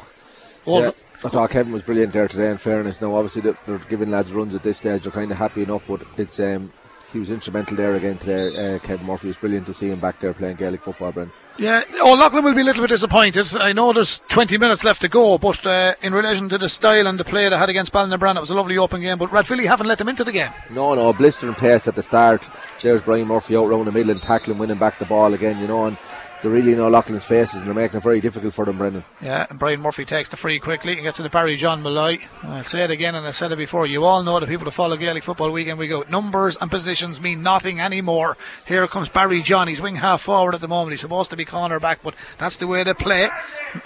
All 0.65 0.81
Yeah, 0.81 0.91
I 1.23 1.29
thought 1.29 1.49
Kevin 1.51 1.73
was 1.73 1.83
brilliant 1.83 2.13
there 2.13 2.27
today. 2.27 2.49
In 2.49 2.57
fairness, 2.57 3.01
now 3.01 3.15
obviously 3.15 3.41
they're- 3.41 3.57
they're 3.65 3.77
giving 3.89 4.11
lads 4.11 4.31
runs 4.33 4.55
at 4.55 4.63
this 4.63 4.77
stage. 4.77 5.03
They're 5.03 5.11
kind 5.11 5.31
of 5.31 5.37
happy 5.37 5.63
enough, 5.63 5.83
but 5.87 6.01
it's 6.17 6.39
um, 6.39 6.71
he 7.11 7.19
was 7.19 7.29
instrumental 7.31 7.75
there 7.75 7.95
again 7.95 8.17
today. 8.17 8.75
Uh, 8.75 8.79
Kevin 8.79 9.05
Murphy 9.05 9.27
was 9.27 9.37
brilliant 9.37 9.65
to 9.67 9.73
see 9.73 9.89
him 9.89 9.99
back 9.99 10.19
there 10.19 10.33
playing 10.33 10.55
Gaelic 10.57 10.81
football, 10.83 11.11
Brendan. 11.11 11.33
Yeah, 11.57 11.83
oh, 11.99 12.13
Leighlin 12.15 12.45
will 12.45 12.53
be 12.53 12.61
a 12.61 12.63
little 12.63 12.81
bit 12.81 12.89
disappointed. 12.89 13.45
I 13.57 13.73
know 13.73 13.91
there's 13.91 14.19
20 14.29 14.57
minutes 14.57 14.85
left 14.85 15.01
to 15.01 15.09
go, 15.09 15.37
but 15.37 15.63
uh, 15.67 15.93
in 16.01 16.13
relation 16.13 16.47
to 16.49 16.57
the 16.57 16.69
style 16.69 17.05
and 17.07 17.19
the 17.19 17.25
play 17.25 17.49
they 17.49 17.57
had 17.57 17.69
against 17.69 17.91
Ballinabrand, 17.91 18.37
it 18.37 18.39
was 18.39 18.49
a 18.49 18.55
lovely 18.55 18.77
open 18.77 19.01
game. 19.01 19.17
But 19.17 19.29
Rathvilly 19.31 19.65
haven't 19.67 19.87
let 19.87 19.97
them 19.97 20.07
into 20.07 20.23
the 20.23 20.31
game. 20.31 20.49
No, 20.73 20.93
no, 20.95 21.11
blistering 21.11 21.53
pace 21.53 21.87
at 21.89 21.95
the 21.95 22.01
start. 22.01 22.49
There's 22.81 23.01
Brian 23.01 23.27
Murphy 23.27 23.57
out 23.57 23.67
round 23.67 23.85
the 23.85 23.91
middle 23.91 24.11
and 24.11 24.21
tackling, 24.21 24.57
winning 24.59 24.77
back 24.77 24.97
the 24.97 25.05
ball 25.05 25.33
again, 25.33 25.59
you 25.59 25.67
know. 25.67 25.85
And 25.85 25.97
they're 26.41 26.51
really 26.51 26.73
in 26.73 26.79
Old 26.79 26.91
Leighlin's 26.91 27.23
faces 27.23 27.61
and 27.61 27.67
they're 27.67 27.73
making 27.73 27.97
it 27.97 28.03
very 28.03 28.21
difficult 28.21 28.53
for 28.53 28.65
them, 28.65 28.77
Brendan. 28.77 29.03
Yeah, 29.21 29.45
and 29.49 29.59
Brian 29.59 29.81
Murphy 29.81 30.05
takes 30.05 30.29
the 30.29 30.37
free 30.37 30.59
quickly 30.59 30.93
and 30.93 31.03
gets 31.03 31.17
to 31.17 31.23
the 31.23 31.29
Barry 31.29 31.55
John 31.55 31.83
Malloy. 31.83 32.19
I'll 32.43 32.63
say 32.63 32.83
it 32.83 32.91
again 32.91 33.15
and 33.15 33.25
I 33.25 33.31
said 33.31 33.51
it 33.51 33.57
before. 33.57 33.85
You 33.85 34.03
all 34.03 34.23
know 34.23 34.39
the 34.39 34.47
people 34.47 34.65
that 34.65 34.71
follow 34.71 34.97
Gaelic 34.97 35.23
football 35.23 35.51
weekend 35.51 35.77
we 35.79 35.87
go. 35.87 36.03
Numbers 36.09 36.57
and 36.57 36.71
positions 36.71 37.21
mean 37.21 37.43
nothing 37.43 37.79
anymore. 37.79 38.37
Here 38.67 38.87
comes 38.87 39.09
Barry 39.09 39.41
John. 39.41 39.67
He's 39.67 39.81
wing 39.81 39.95
half 39.95 40.21
forward 40.21 40.55
at 40.55 40.61
the 40.61 40.67
moment. 40.67 40.93
He's 40.93 41.01
supposed 41.01 41.29
to 41.29 41.37
be 41.37 41.45
corner 41.45 41.79
back, 41.79 41.99
but 42.03 42.15
that's 42.37 42.57
the 42.57 42.67
way 42.67 42.83
they 42.83 42.93
play. 42.93 43.29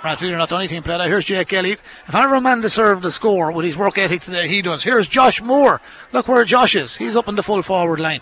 Rathvilly 0.02 0.38
not 0.38 0.50
the 0.50 0.56
only 0.56 0.68
team 0.68 0.84
play 0.84 0.98
that. 0.98 1.08
Here's 1.08 1.26
Jake 1.26 1.52
Elliott. 1.54 1.82
If 2.08 2.16
ever 2.16 2.36
a 2.36 2.42
man 2.42 2.62
deserved 2.62 3.04
the 3.04 3.12
score 3.12 3.52
with 3.52 3.66
his 3.66 3.78
work 3.78 3.98
ethic 3.98 4.22
today, 4.22 4.48
he 4.48 4.62
does. 4.62 4.84
Here's 4.84 5.08
Josh 5.08 5.42
Moore. 5.42 5.82
Look 6.14 6.28
where 6.28 6.44
Josh 6.46 6.76
is. 6.76 6.96
He's 6.96 7.16
up 7.16 7.28
in 7.28 7.36
the 7.36 7.44
full 7.44 7.62
forward 7.62 8.00
line. 8.00 8.22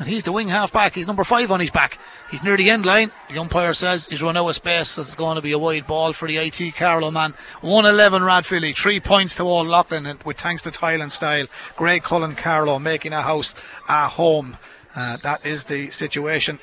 And 0.00 0.08
he's 0.08 0.22
the 0.24 0.32
wing 0.32 0.48
half 0.48 0.72
back. 0.72 0.94
He's 0.94 1.06
number 1.06 1.24
five 1.24 1.50
on 1.50 1.60
his 1.60 1.70
back. 1.70 1.98
He's 2.30 2.42
near 2.42 2.56
the 2.56 2.70
end 2.70 2.86
line. 2.86 3.10
The 3.28 3.38
umpire 3.38 3.74
says 3.74 4.06
he's 4.06 4.22
run 4.22 4.34
out 4.34 4.48
of 4.48 4.54
space. 4.54 4.96
It's 4.96 5.14
going 5.14 5.36
to 5.36 5.42
be 5.42 5.52
a 5.52 5.58
wide 5.58 5.86
ball 5.86 6.14
for 6.14 6.26
the 6.26 6.38
IT 6.38 6.74
Carlow 6.74 7.10
man. 7.10 7.34
111 7.60 8.22
Rathvilly. 8.22 8.74
Three 8.74 8.98
points 8.98 9.34
to 9.34 9.42
Old 9.42 9.66
Leighlin 9.66 10.16
with 10.24 10.40
thanks 10.40 10.62
to 10.62 10.70
Tile 10.70 11.02
and 11.02 11.12
Style. 11.12 11.46
Greg 11.76 12.02
Cullen 12.02 12.34
Carlow 12.34 12.78
making 12.78 13.12
a 13.12 13.20
house 13.20 13.54
at 13.90 14.08
home. 14.08 14.56
Uh, 14.96 15.18
that 15.18 15.44
is 15.44 15.64
the 15.64 15.90
situation 15.90 16.58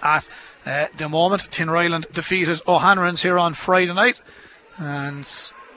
at 0.00 0.28
uh, 0.64 0.86
the 0.96 1.08
moment. 1.08 1.50
Tinryland 1.50 2.12
defeated 2.12 2.60
O'Hanlon's 2.68 3.22
here 3.22 3.40
on 3.40 3.54
Friday 3.54 3.92
night. 3.92 4.20
And 4.76 5.26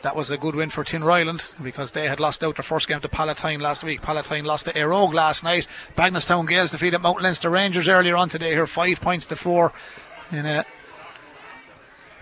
that 0.01 0.15
was 0.15 0.31
a 0.31 0.37
good 0.37 0.55
win 0.55 0.69
for 0.69 0.83
Tinryland 0.83 1.51
because 1.61 1.91
they 1.91 2.07
had 2.07 2.19
lost 2.19 2.43
out 2.43 2.55
their 2.55 2.63
first 2.63 2.87
game 2.87 3.01
to 3.01 3.09
Palatine 3.09 3.59
last 3.59 3.83
week. 3.83 4.01
Palatine 4.01 4.45
lost 4.45 4.65
to 4.65 4.73
Éire 4.73 4.93
Óg 4.93 5.13
last 5.13 5.43
night. 5.43 5.67
Bagenalstown 5.97 6.47
Gaels 6.47 6.71
defeated 6.71 6.99
Mount 6.99 7.21
Leinster 7.21 7.49
Rangers 7.49 7.89
earlier 7.89 8.15
on 8.15 8.29
today 8.29 8.51
here, 8.51 8.67
five 8.67 9.01
points 9.01 9.25
to 9.27 9.35
four 9.35 9.73
in 10.31 10.45
a, 10.45 10.65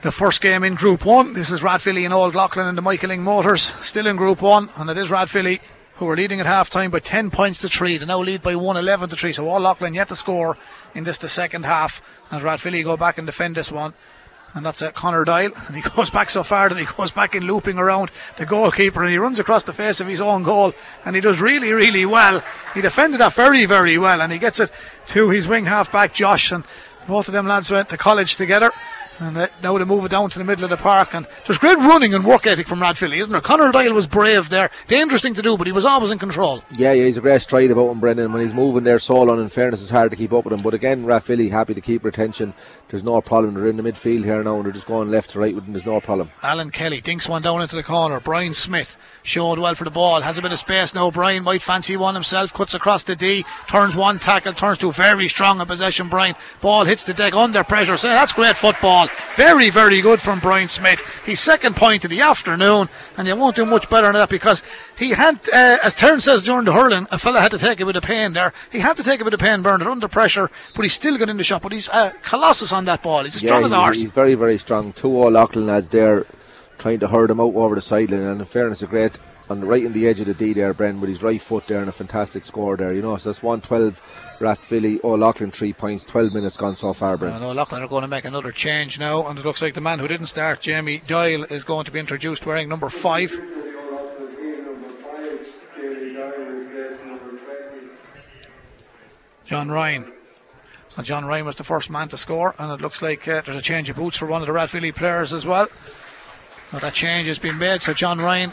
the 0.01 0.11
first 0.11 0.41
game 0.41 0.63
in 0.63 0.75
Group 0.75 1.05
1. 1.05 1.33
This 1.33 1.51
is 1.51 1.61
Rathvilly 1.61 2.05
and 2.05 2.13
Old 2.13 2.35
Leighlin 2.35 2.67
and 2.67 2.77
the 2.77 2.81
Michael 2.81 3.09
Lyng 3.09 3.19
Motors 3.19 3.73
still 3.81 4.07
in 4.07 4.15
Group 4.15 4.41
1 4.41 4.69
and 4.77 4.89
it 4.89 4.97
is 4.97 5.09
Rathvilly 5.09 5.59
who 5.95 6.07
are 6.07 6.15
leading 6.15 6.39
at 6.39 6.45
half 6.45 6.69
time 6.69 6.91
by 6.91 6.99
10 6.99 7.31
points 7.31 7.61
to 7.61 7.69
3. 7.69 7.97
They 7.97 8.05
now 8.05 8.19
lead 8.19 8.41
by 8.41 8.55
1 8.55 8.77
11 8.77 9.09
to 9.09 9.15
3. 9.15 9.33
So 9.33 9.49
Old 9.49 9.63
Leighlin 9.63 9.93
yet 9.93 10.07
to 10.09 10.15
score 10.15 10.57
in 10.95 11.03
this 11.03 11.17
the 11.17 11.29
second 11.29 11.65
half 11.65 12.01
as 12.31 12.41
Rathvilly 12.41 12.83
go 12.83 12.97
back 12.97 13.17
and 13.17 13.25
defend 13.25 13.55
this 13.55 13.71
one 13.71 13.93
and 14.57 14.65
that's 14.65 14.81
uh, 14.81 14.91
Connor 14.91 15.23
Doyle. 15.23 15.51
And 15.67 15.75
he 15.75 15.81
goes 15.95 16.09
back 16.09 16.29
so 16.29 16.43
far 16.43 16.67
that 16.67 16.77
he 16.77 16.85
goes 16.85 17.11
back 17.11 17.35
in 17.35 17.45
looping 17.45 17.77
around 17.77 18.11
the 18.37 18.45
goalkeeper 18.45 19.01
and 19.03 19.11
he 19.11 19.17
runs 19.17 19.39
across 19.39 19.63
the 19.63 19.73
face 19.73 19.99
of 19.99 20.07
his 20.07 20.19
own 20.19 20.43
goal 20.43 20.73
and 21.05 21.15
he 21.15 21.21
does 21.21 21.39
really, 21.39 21.71
really 21.71 22.05
well. 22.05 22.43
He 22.73 22.81
defended 22.81 23.21
that 23.21 23.33
very, 23.33 23.65
very 23.65 23.97
well 23.97 24.21
and 24.21 24.33
he 24.33 24.39
gets 24.39 24.59
it 24.59 24.71
to 25.07 25.29
his 25.29 25.47
wing 25.47 25.65
half 25.65 25.91
back, 25.91 26.13
Josh. 26.13 26.51
And 26.51 26.65
both 27.07 27.27
of 27.27 27.33
them 27.33 27.47
lads 27.47 27.71
went 27.71 27.89
to 27.89 27.97
college 27.97 28.35
together. 28.35 28.71
And 29.19 29.37
uh, 29.37 29.47
now 29.63 29.77
they 29.77 29.85
move 29.85 30.05
it 30.05 30.11
down 30.11 30.29
to 30.29 30.39
the 30.39 30.45
middle 30.45 30.63
of 30.63 30.69
the 30.69 30.77
park. 30.77 31.13
And 31.13 31.27
there's 31.45 31.57
great 31.57 31.77
running 31.77 32.13
and 32.13 32.25
work 32.25 32.45
ethic 32.45 32.67
from 32.67 32.79
Rathvilly, 32.79 33.17
isn't 33.17 33.31
there? 33.31 33.41
Connor 33.41 33.71
Doyle 33.71 33.93
was 33.93 34.07
brave 34.07 34.49
there. 34.49 34.69
Dangerous 34.87 35.21
thing 35.21 35.33
to 35.33 35.41
do, 35.41 35.57
but 35.57 35.67
he 35.67 35.73
was 35.73 35.85
always 35.85 36.11
in 36.11 36.19
control. 36.19 36.63
Yeah, 36.77 36.93
yeah, 36.93 37.05
he's 37.05 37.17
a 37.17 37.21
great 37.21 37.41
stride 37.41 37.71
about 37.71 37.89
him, 37.89 37.99
Brendan. 37.99 38.31
When 38.31 38.41
he's 38.41 38.53
moving 38.53 38.83
there 38.83 38.99
so 38.99 39.21
long, 39.21 39.41
in 39.41 39.49
fairness, 39.49 39.81
it's 39.81 39.89
hard 39.89 40.11
to 40.11 40.17
keep 40.17 40.33
up 40.33 40.43
with 40.43 40.53
him. 40.53 40.61
But 40.61 40.73
again, 40.73 41.05
Rathvilly 41.05 41.49
happy 41.49 41.73
to 41.73 41.81
keep 41.81 42.03
retention. 42.03 42.53
There's 42.89 43.03
no 43.03 43.19
problem. 43.21 43.55
They're 43.55 43.67
in 43.67 43.77
the 43.77 43.83
midfield 43.83 44.23
here 44.23 44.43
now 44.43 44.57
and 44.57 44.65
they're 44.65 44.71
just 44.71 44.87
going 44.87 45.09
left 45.09 45.31
to 45.31 45.39
right 45.39 45.55
with 45.55 45.65
them. 45.65 45.73
There's 45.73 45.85
no 45.85 45.99
problem. 45.99 46.29
Alan 46.43 46.71
Kelly 46.71 47.01
dinks 47.01 47.27
one 47.27 47.41
down 47.41 47.61
into 47.61 47.75
the 47.75 47.83
corner. 47.83 48.19
Brian 48.19 48.53
Smith 48.53 48.97
showed 49.27 49.59
well 49.59 49.75
for 49.75 49.83
the 49.83 49.91
ball. 49.91 50.21
Has 50.21 50.37
a 50.37 50.41
bit 50.41 50.51
of 50.51 50.59
space 50.59 50.95
now. 50.95 51.11
Brian 51.11 51.43
might 51.43 51.61
fancy 51.61 51.97
one 51.97 52.15
himself. 52.15 52.53
Cuts 52.53 52.73
across 52.73 53.03
the 53.03 53.15
D. 53.15 53.45
Turns 53.67 53.95
one 53.95 54.19
tackle. 54.19 54.53
Turns 54.53 54.77
to 54.79 54.91
very 54.91 55.27
strong 55.27 55.59
in 55.59 55.67
possession. 55.67 56.07
Brian. 56.07 56.35
Ball 56.61 56.85
hits 56.85 57.03
the 57.03 57.13
deck 57.13 57.33
under 57.33 57.63
pressure. 57.63 57.97
So 57.97 58.07
that's 58.07 58.33
great 58.33 58.55
football. 58.55 59.09
Very, 59.35 59.69
very 59.69 60.01
good 60.01 60.21
from 60.21 60.39
Brian 60.39 60.69
Smith. 60.69 61.01
His 61.25 61.39
second 61.39 61.75
point 61.75 62.05
of 62.05 62.09
the 62.09 62.21
afternoon. 62.21 62.89
And 63.17 63.27
you 63.27 63.35
won't 63.35 63.55
do 63.55 63.65
much 63.65 63.89
better 63.89 64.07
than 64.07 64.13
that 64.13 64.29
because 64.29 64.63
he 64.97 65.09
had, 65.09 65.39
uh, 65.51 65.77
as 65.83 65.93
Terence 65.93 66.23
says 66.23 66.43
during 66.43 66.65
the 66.65 66.73
hurling, 66.73 67.07
a 67.11 67.19
fella 67.19 67.41
had 67.41 67.51
to 67.51 67.57
take 67.57 67.79
a 67.79 67.85
bit 67.85 67.95
of 67.95 68.03
pain 68.03 68.33
there. 68.33 68.53
He 68.71 68.79
had 68.79 68.97
to 68.97 69.03
take 69.03 69.19
a 69.19 69.23
bit 69.23 69.33
of 69.33 69.39
pain, 69.39 69.61
Bernard, 69.61 69.87
under 69.87 70.07
pressure, 70.07 70.49
but 70.73 70.83
he 70.83 70.89
still 70.89 71.17
got 71.17 71.29
in 71.29 71.37
the 71.37 71.43
shot. 71.43 71.61
But 71.61 71.73
he's 71.73 71.89
a 71.89 72.13
colossus 72.23 72.71
on 72.71 72.85
that 72.85 73.03
ball. 73.03 73.23
He's 73.23 73.35
as 73.35 73.43
yeah, 73.43 73.49
strong 73.49 73.65
as 73.65 73.71
horse. 73.71 74.01
He's 74.01 74.11
very, 74.11 74.35
very 74.35 74.57
strong. 74.57 74.93
Two 74.93 75.09
Old 75.09 75.33
Leighlin 75.33 75.67
lads 75.67 75.89
there 75.89 76.25
trying 76.77 76.99
to 76.99 77.07
herd 77.07 77.31
him 77.31 77.39
out 77.39 77.55
over 77.55 77.75
the 77.75 77.81
sideline. 77.81 78.21
And 78.21 78.39
in 78.39 78.45
fairness, 78.45 78.81
a 78.81 78.87
great 78.87 79.19
on 79.49 79.61
the 79.61 79.65
right 79.65 79.83
in 79.83 79.93
the 79.93 80.07
edge 80.07 80.19
of 80.19 80.27
the 80.27 80.33
D 80.33 80.53
there, 80.53 80.73
Bren, 80.73 80.99
with 80.99 81.09
his 81.09 81.23
right 81.23 81.41
foot 81.41 81.67
there 81.67 81.79
and 81.79 81.89
a 81.89 81.93
fantastic 81.93 82.43
score 82.43 82.75
there. 82.75 82.93
You 82.93 83.01
know, 83.01 83.15
so 83.17 83.29
that's 83.29 83.41
112 83.41 84.01
Rathvilly, 84.39 84.99
Old 85.03 85.21
Leighlin 85.21 85.51
three 85.51 85.73
points, 85.73 86.03
12 86.03 86.33
minutes 86.33 86.57
gone 86.57 86.75
so 86.75 86.93
far, 86.93 87.17
Bren. 87.17 87.35
And 87.35 87.45
Old 87.45 87.55
Leighlin 87.55 87.81
are 87.81 87.87
going 87.87 88.01
to 88.01 88.07
make 88.07 88.25
another 88.25 88.51
change 88.51 88.99
now, 88.99 89.25
and 89.27 89.39
it 89.39 89.45
looks 89.45 89.61
like 89.61 89.73
the 89.73 89.81
man 89.81 89.99
who 89.99 90.07
didn't 90.07 90.27
start, 90.27 90.61
Jamie 90.61 91.01
Doyle, 91.07 91.43
is 91.45 91.63
going 91.63 91.85
to 91.85 91.91
be 91.91 91.99
introduced 91.99 92.45
wearing 92.45 92.67
number 92.67 92.89
five. 92.89 93.39
John 99.45 99.69
Ryan. 99.69 100.11
So 100.89 101.01
John 101.01 101.23
Ryan 101.23 101.45
was 101.45 101.55
the 101.55 101.63
first 101.63 101.89
man 101.89 102.09
to 102.09 102.17
score, 102.17 102.53
and 102.59 102.69
it 102.71 102.81
looks 102.81 103.01
like 103.01 103.25
uh, 103.29 103.41
there's 103.45 103.55
a 103.55 103.61
change 103.61 103.89
of 103.89 103.95
boots 103.95 104.17
for 104.17 104.25
one 104.25 104.41
of 104.41 104.47
the 104.47 104.53
Rathvilly 104.53 104.93
players 104.93 105.31
as 105.31 105.45
well. 105.45 105.67
So 106.71 106.79
that 106.79 106.93
change 106.93 107.27
has 107.27 107.39
been 107.39 107.57
made. 107.57 107.81
So 107.81 107.93
John 107.93 108.19
Ryan, 108.19 108.51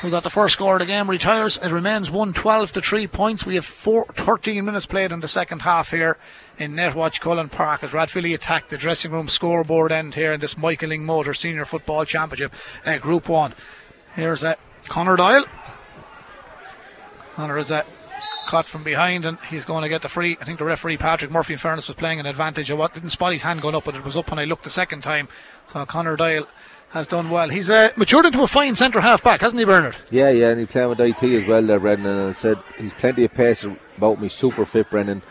who 0.00 0.10
got 0.10 0.22
the 0.22 0.30
first 0.30 0.54
score 0.54 0.74
of 0.74 0.80
the 0.80 0.86
game, 0.86 1.08
retires. 1.08 1.58
It 1.58 1.70
remains 1.70 2.10
112 2.10 2.72
to 2.72 2.80
3 2.80 3.06
points. 3.08 3.44
We 3.44 3.56
have 3.56 3.66
four, 3.66 4.06
13 4.06 4.64
minutes 4.64 4.86
played 4.86 5.12
in 5.12 5.20
the 5.20 5.28
second 5.28 5.60
half 5.60 5.90
here 5.90 6.16
in 6.58 6.72
Netwatch 6.72 7.20
Cullen 7.20 7.48
Park 7.48 7.84
as 7.84 7.90
Rathvilly 7.90 8.34
attacked 8.34 8.70
the 8.70 8.78
dressing 8.78 9.12
room 9.12 9.28
scoreboard 9.28 9.92
end 9.92 10.14
here 10.14 10.32
in 10.32 10.40
this 10.40 10.56
Michael 10.56 10.90
Lyng 10.90 11.02
Motor 11.02 11.34
Senior 11.34 11.64
Football 11.64 12.04
Championship, 12.04 12.52
uh, 12.86 12.98
Group 12.98 13.28
1. 13.28 13.54
Here's 14.16 14.42
uh, 14.42 14.54
Connor 14.88 15.16
Doyle. 15.16 15.44
Connor 17.34 17.58
is 17.58 17.70
a 17.70 17.84
caught 18.46 18.66
from 18.66 18.82
behind 18.82 19.24
and 19.24 19.38
he's 19.48 19.64
going 19.64 19.82
to 19.82 19.88
get 19.88 20.02
the 20.02 20.08
free. 20.08 20.36
I 20.40 20.44
think 20.44 20.58
the 20.58 20.64
referee 20.64 20.96
Patrick 20.96 21.30
Murphy, 21.30 21.54
in 21.54 21.58
fairness, 21.58 21.88
was 21.88 21.96
playing 21.96 22.20
an 22.20 22.26
advantage 22.26 22.70
of 22.70 22.78
what 22.78 22.92
didn't 22.92 23.10
spot 23.10 23.32
his 23.32 23.42
hand 23.42 23.62
going 23.62 23.74
up, 23.74 23.84
but 23.84 23.94
it 23.94 24.04
was 24.04 24.16
up 24.16 24.30
when 24.30 24.38
I 24.38 24.44
looked 24.44 24.64
the 24.64 24.70
second 24.70 25.02
time. 25.02 25.28
So 25.72 25.86
Connor 25.86 26.16
Doyle 26.16 26.46
has 26.92 27.06
done 27.06 27.30
well. 27.30 27.48
He's 27.48 27.70
uh, 27.70 27.90
matured 27.96 28.26
into 28.26 28.42
a 28.42 28.46
fine 28.46 28.76
centre 28.76 29.00
half 29.00 29.22
back, 29.24 29.40
hasn't 29.40 29.58
he, 29.58 29.64
Bernard? 29.64 29.96
Yeah, 30.10 30.30
yeah, 30.30 30.50
and 30.50 30.60
he's 30.60 30.68
playing 30.68 30.90
with 30.90 31.00
IT 31.00 31.22
as 31.22 31.46
well 31.46 31.62
there, 31.62 31.80
Brendan. 31.80 32.18
And 32.18 32.28
I 32.28 32.32
said 32.32 32.58
he's 32.78 32.94
plenty 32.94 33.24
of 33.24 33.32
pace 33.32 33.66
about 33.96 34.20
me, 34.20 34.28
super 34.28 34.64
fit, 34.66 34.90
Brendan. 34.90 35.22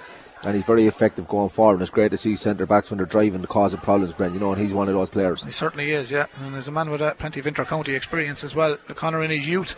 And 0.44 0.56
he's 0.56 0.66
very 0.66 0.88
effective 0.88 1.28
going 1.28 1.50
forward. 1.50 1.74
And 1.74 1.82
it's 1.84 1.92
great 1.92 2.10
to 2.10 2.18
see 2.18 2.36
centre 2.36 2.66
backs 2.66 2.90
when 2.90 2.98
they're 2.98 3.06
driving 3.06 3.42
to 3.42 3.48
cause 3.48 3.76
problems, 3.76 4.16
Brendan. 4.16 4.40
You 4.40 4.46
know, 4.46 4.54
and 4.54 4.60
he's 4.60 4.74
one 4.74 4.90
of 4.90 4.96
those 4.96 5.12
players. 5.12 5.44
He 5.44 5.52
certainly 5.52 5.92
is, 5.92 6.12
yeah. 6.12 6.26
And 6.38 6.56
there's 6.56 6.68
a 6.68 6.72
man 6.72 6.90
with 6.90 7.00
uh, 7.00 7.14
plenty 7.14 7.40
of 7.40 7.46
inter 7.46 7.64
county 7.64 7.94
experience 7.94 8.44
as 8.44 8.56
well. 8.56 8.78
Connor 8.96 9.22
in 9.22 9.30
his 9.30 9.48
youth 9.48 9.76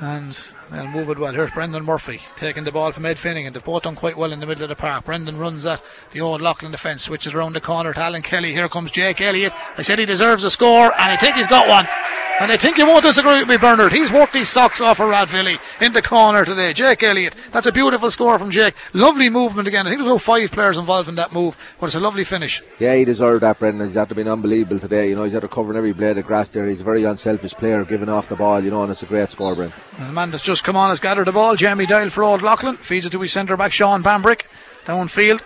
and 0.00 0.54
they'll 0.70 0.88
move 0.88 1.10
it 1.10 1.18
well. 1.18 1.32
Here's 1.32 1.50
Brendan 1.50 1.84
Murphy 1.84 2.20
taking 2.36 2.64
the 2.64 2.72
ball 2.72 2.92
from 2.92 3.06
Ed 3.06 3.18
Finnegan. 3.18 3.52
They've 3.52 3.64
both 3.64 3.82
done 3.82 3.96
quite 3.96 4.16
well 4.16 4.32
in 4.32 4.40
the 4.40 4.46
middle 4.46 4.64
of 4.64 4.70
the 4.70 4.76
park. 4.76 5.04
Brendan 5.04 5.36
runs 5.36 5.66
at 5.66 5.82
the 6.12 6.20
old 6.20 6.40
Leighlin 6.40 6.72
defence, 6.72 7.02
switches 7.02 7.34
around 7.34 7.54
the 7.54 7.60
corner 7.60 7.92
to 7.92 8.00
Alan 8.00 8.22
Kelly. 8.22 8.52
Here 8.52 8.68
comes 8.68 8.90
Jake 8.90 9.20
Elliott. 9.20 9.52
I 9.76 9.82
said 9.82 9.98
he 9.98 10.06
deserves 10.06 10.44
a 10.44 10.50
score, 10.50 10.92
and 10.98 11.12
I 11.12 11.16
think 11.16 11.36
he's 11.36 11.48
got 11.48 11.68
one. 11.68 11.86
And 12.40 12.50
I 12.50 12.56
think 12.56 12.78
you 12.78 12.86
won't 12.86 13.02
disagree 13.02 13.40
with 13.40 13.48
me, 13.48 13.58
Bernard. 13.58 13.92
He's 13.92 14.10
worked 14.10 14.32
his 14.32 14.48
socks 14.48 14.80
off 14.80 14.96
for 14.96 15.06
Rathvilly 15.06 15.60
in 15.82 15.92
the 15.92 16.00
corner 16.00 16.42
today. 16.46 16.72
Jake 16.72 17.02
Elliott. 17.02 17.34
That's 17.52 17.66
a 17.66 17.72
beautiful 17.72 18.10
score 18.10 18.38
from 18.38 18.50
Jake. 18.50 18.74
Lovely 18.94 19.28
movement 19.28 19.68
again. 19.68 19.86
I 19.86 19.90
think 19.90 20.00
there's 20.00 20.10
about 20.10 20.22
five 20.22 20.50
players 20.50 20.78
involved 20.78 21.10
in 21.10 21.16
that 21.16 21.34
move, 21.34 21.58
but 21.78 21.86
it's 21.86 21.96
a 21.96 22.00
lovely 22.00 22.24
finish. 22.24 22.62
Yeah, 22.78 22.94
he 22.94 23.04
deserved 23.04 23.42
that, 23.42 23.58
Brendan. 23.58 23.86
He's 23.86 23.94
had 23.94 24.08
to 24.08 24.14
been 24.14 24.26
unbelievable 24.26 24.78
today. 24.78 25.10
You 25.10 25.16
know, 25.16 25.24
he's 25.24 25.34
had 25.34 25.42
to 25.42 25.48
cover 25.48 25.76
every 25.76 25.92
blade 25.92 26.16
of 26.16 26.24
grass 26.24 26.48
there. 26.48 26.66
He's 26.66 26.80
a 26.80 26.84
very 26.84 27.04
unselfish 27.04 27.52
player, 27.52 27.84
giving 27.84 28.08
off 28.08 28.28
the 28.28 28.36
ball, 28.36 28.64
you 28.64 28.70
know, 28.70 28.84
and 28.84 28.90
it's 28.90 29.02
a 29.02 29.06
great 29.06 29.30
score, 29.30 29.54
Brendan. 29.54 29.78
And 29.98 30.08
the 30.08 30.12
man 30.12 30.30
that's 30.30 30.44
just 30.44 30.64
come 30.64 30.76
on 30.76 30.90
has 30.90 31.00
gathered 31.00 31.26
the 31.26 31.32
ball. 31.32 31.56
Jamie 31.56 31.86
Doyle 31.86 32.10
for 32.10 32.22
Old 32.22 32.42
Leighlin. 32.42 32.76
Feeds 32.76 33.06
it 33.06 33.10
to 33.10 33.20
his 33.20 33.32
centre 33.32 33.56
back, 33.56 33.72
Sean 33.72 34.02
Bambrick. 34.02 34.42
Downfield. 34.86 35.42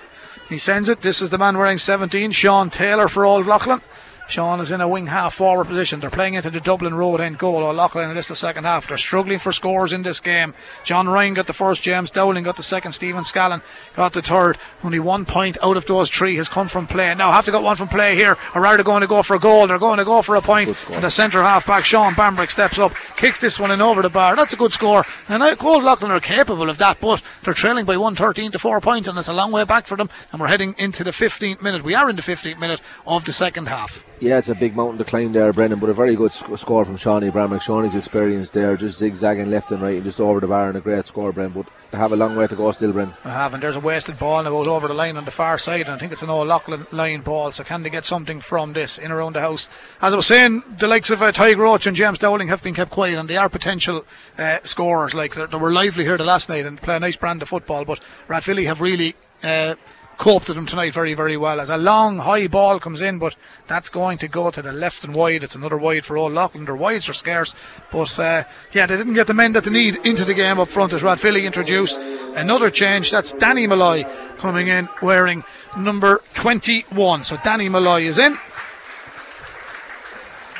He 0.48 0.58
sends 0.58 0.88
it. 0.88 1.00
This 1.00 1.22
is 1.22 1.30
the 1.30 1.38
man 1.38 1.56
wearing 1.56 1.78
17, 1.78 2.30
Sean 2.32 2.70
Taylor 2.70 3.08
for 3.08 3.24
Old 3.24 3.46
Leighlin. 3.46 3.80
Sean 4.26 4.58
is 4.60 4.70
in 4.70 4.80
a 4.80 4.88
wing 4.88 5.06
half 5.06 5.34
forward 5.34 5.66
position. 5.66 6.00
They're 6.00 6.10
playing 6.10 6.34
into 6.34 6.50
the 6.50 6.60
Dublin 6.60 6.94
Road 6.94 7.20
end 7.20 7.38
goal. 7.38 7.62
Old 7.62 7.76
Leighlin 7.76 8.08
in 8.10 8.16
this 8.16 8.28
the 8.28 8.36
second 8.36 8.64
half. 8.64 8.88
They're 8.88 8.96
struggling 8.96 9.38
for 9.38 9.52
scores 9.52 9.92
in 9.92 10.02
this 10.02 10.18
game. 10.18 10.54
John 10.82 11.08
Ryan 11.08 11.34
got 11.34 11.46
the 11.46 11.52
first, 11.52 11.82
James 11.82 12.10
Dowling 12.10 12.44
got 12.44 12.56
the 12.56 12.62
second, 12.62 12.92
Stephen 12.92 13.22
Scallon 13.22 13.62
got 13.94 14.12
the 14.12 14.22
third. 14.22 14.58
Only 14.82 14.98
one 14.98 15.24
point 15.24 15.58
out 15.62 15.76
of 15.76 15.84
those 15.86 16.10
three 16.10 16.36
has 16.36 16.48
come 16.48 16.68
from 16.68 16.86
play. 16.86 17.14
Now 17.14 17.32
have 17.32 17.44
to 17.44 17.52
get 17.52 17.62
one 17.62 17.76
from 17.76 17.88
play 17.88 18.16
here, 18.16 18.36
or 18.54 18.66
are 18.66 18.76
they 18.76 18.82
going 18.82 19.02
to 19.02 19.06
go 19.06 19.22
for 19.22 19.36
a 19.36 19.38
goal? 19.38 19.66
They're 19.66 19.78
going 19.78 19.98
to 19.98 20.04
go 20.04 20.22
for 20.22 20.36
a 20.36 20.40
point. 20.40 20.68
And 20.90 21.04
the 21.04 21.10
centre 21.10 21.42
half 21.42 21.66
back, 21.66 21.84
Sean 21.84 22.14
Bambrick, 22.14 22.50
steps 22.50 22.78
up, 22.78 22.94
kicks 23.16 23.38
this 23.38 23.60
one 23.60 23.70
in 23.70 23.82
over 23.82 24.00
the 24.00 24.08
bar. 24.08 24.36
That's 24.36 24.54
a 24.54 24.56
good 24.56 24.72
score. 24.72 25.04
And 25.28 25.42
Old 25.42 25.84
Leighlin 25.84 26.10
are 26.10 26.20
capable 26.20 26.70
of 26.70 26.78
that, 26.78 26.98
but 27.00 27.22
they're 27.42 27.54
trailing 27.54 27.84
by 27.84 27.96
113 27.96 28.52
to 28.52 28.58
4 28.58 28.80
points, 28.80 29.08
and 29.08 29.18
it's 29.18 29.28
a 29.28 29.32
long 29.32 29.52
way 29.52 29.64
back 29.64 29.86
for 29.86 29.96
them. 29.96 30.08
And 30.32 30.40
we're 30.40 30.48
heading 30.48 30.74
into 30.78 31.04
the 31.04 31.10
15th 31.10 31.60
minute. 31.60 31.84
We 31.84 31.94
are 31.94 32.08
in 32.08 32.16
the 32.16 32.22
15th 32.22 32.58
minute 32.58 32.80
of 33.06 33.24
the 33.24 33.32
second 33.32 33.68
half. 33.68 34.02
Yeah, 34.20 34.38
it's 34.38 34.48
a 34.48 34.54
big 34.54 34.76
mountain 34.76 34.98
to 34.98 35.04
climb 35.04 35.32
there, 35.32 35.52
Brendan, 35.52 35.80
but 35.80 35.90
a 35.90 35.92
very 35.92 36.14
good 36.14 36.32
sc- 36.32 36.56
score 36.56 36.84
from 36.84 36.96
Shawnee 36.96 37.30
Bambrick. 37.30 37.60
Shawnee's 37.60 37.94
experience 37.94 38.48
there, 38.50 38.76
just 38.76 38.98
zigzagging 38.98 39.50
left 39.50 39.72
and 39.72 39.82
right 39.82 39.96
and 39.96 40.04
just 40.04 40.20
over 40.20 40.40
the 40.40 40.46
bar 40.46 40.68
and 40.68 40.78
a 40.78 40.80
great 40.80 41.06
score, 41.06 41.32
Brendan. 41.32 41.62
But 41.62 41.72
they 41.90 41.98
have 41.98 42.12
a 42.12 42.16
long 42.16 42.36
way 42.36 42.46
to 42.46 42.56
go 42.56 42.70
still, 42.70 42.92
Brendan. 42.92 43.16
I 43.24 43.30
have, 43.30 43.54
and 43.54 43.62
there's 43.62 43.76
a 43.76 43.80
wasted 43.80 44.18
ball 44.18 44.46
it 44.46 44.50
goes 44.50 44.68
over 44.68 44.88
the 44.88 44.94
line 44.94 45.16
on 45.16 45.24
the 45.24 45.30
far 45.30 45.58
side, 45.58 45.82
and 45.82 45.90
I 45.90 45.98
think 45.98 46.12
it's 46.12 46.22
an 46.22 46.30
old 46.30 46.48
Leighlin 46.48 46.86
line 46.92 47.22
ball. 47.22 47.50
So 47.52 47.64
can 47.64 47.82
they 47.82 47.90
get 47.90 48.04
something 48.04 48.40
from 48.40 48.72
this 48.72 48.98
in 48.98 49.10
around 49.10 49.34
the 49.34 49.40
house? 49.40 49.68
As 50.00 50.12
I 50.12 50.16
was 50.16 50.26
saying, 50.26 50.62
the 50.78 50.86
likes 50.86 51.10
of 51.10 51.20
uh, 51.20 51.32
Tiger 51.32 51.62
Roach 51.62 51.86
and 51.86 51.96
James 51.96 52.18
Dowling 52.18 52.48
have 52.48 52.62
been 52.62 52.74
kept 52.74 52.92
quiet, 52.92 53.18
and 53.18 53.28
they 53.28 53.36
are 53.36 53.48
potential 53.48 54.06
uh, 54.38 54.58
scorers. 54.62 55.12
Like 55.12 55.34
they 55.34 55.58
were 55.58 55.72
lively 55.72 56.04
here 56.04 56.16
the 56.16 56.24
last 56.24 56.48
night 56.48 56.66
and 56.66 56.80
play 56.80 56.96
a 56.96 57.00
nice 57.00 57.16
brand 57.16 57.42
of 57.42 57.48
football, 57.48 57.84
but 57.84 58.00
Rathvilly 58.28 58.66
have 58.66 58.80
really. 58.80 59.14
Uh, 59.42 59.74
coped 60.16 60.48
with 60.48 60.56
them 60.56 60.66
tonight 60.66 60.92
very, 60.92 61.14
very 61.14 61.36
well. 61.36 61.60
As 61.60 61.70
a 61.70 61.76
long, 61.76 62.18
high 62.18 62.46
ball 62.46 62.78
comes 62.78 63.02
in, 63.02 63.18
but 63.18 63.34
that's 63.66 63.88
going 63.88 64.18
to 64.18 64.28
go 64.28 64.50
to 64.50 64.62
the 64.62 64.72
left 64.72 65.04
and 65.04 65.14
wide. 65.14 65.42
It's 65.42 65.54
another 65.54 65.76
wide 65.76 66.04
for 66.04 66.16
Old 66.16 66.32
Leighlin. 66.32 66.64
Their 66.64 66.76
wides 66.76 67.08
are 67.08 67.14
scarce, 67.14 67.54
but 67.90 68.18
uh, 68.18 68.44
yeah, 68.72 68.86
they 68.86 68.96
didn't 68.96 69.14
get 69.14 69.26
the 69.26 69.34
men 69.34 69.52
that 69.52 69.64
they 69.64 69.70
need 69.70 69.96
into 70.04 70.24
the 70.24 70.34
game 70.34 70.58
up 70.58 70.68
front 70.68 70.92
as 70.92 71.02
Rathvilly 71.02 71.44
introduced 71.44 71.98
another 71.98 72.70
change. 72.70 73.10
That's 73.10 73.32
Danny 73.32 73.66
Malloy 73.66 74.04
coming 74.38 74.68
in 74.68 74.88
wearing 75.02 75.44
number 75.76 76.22
21. 76.34 77.24
So 77.24 77.36
Danny 77.42 77.68
Malloy 77.68 78.02
is 78.02 78.18
in. 78.18 78.36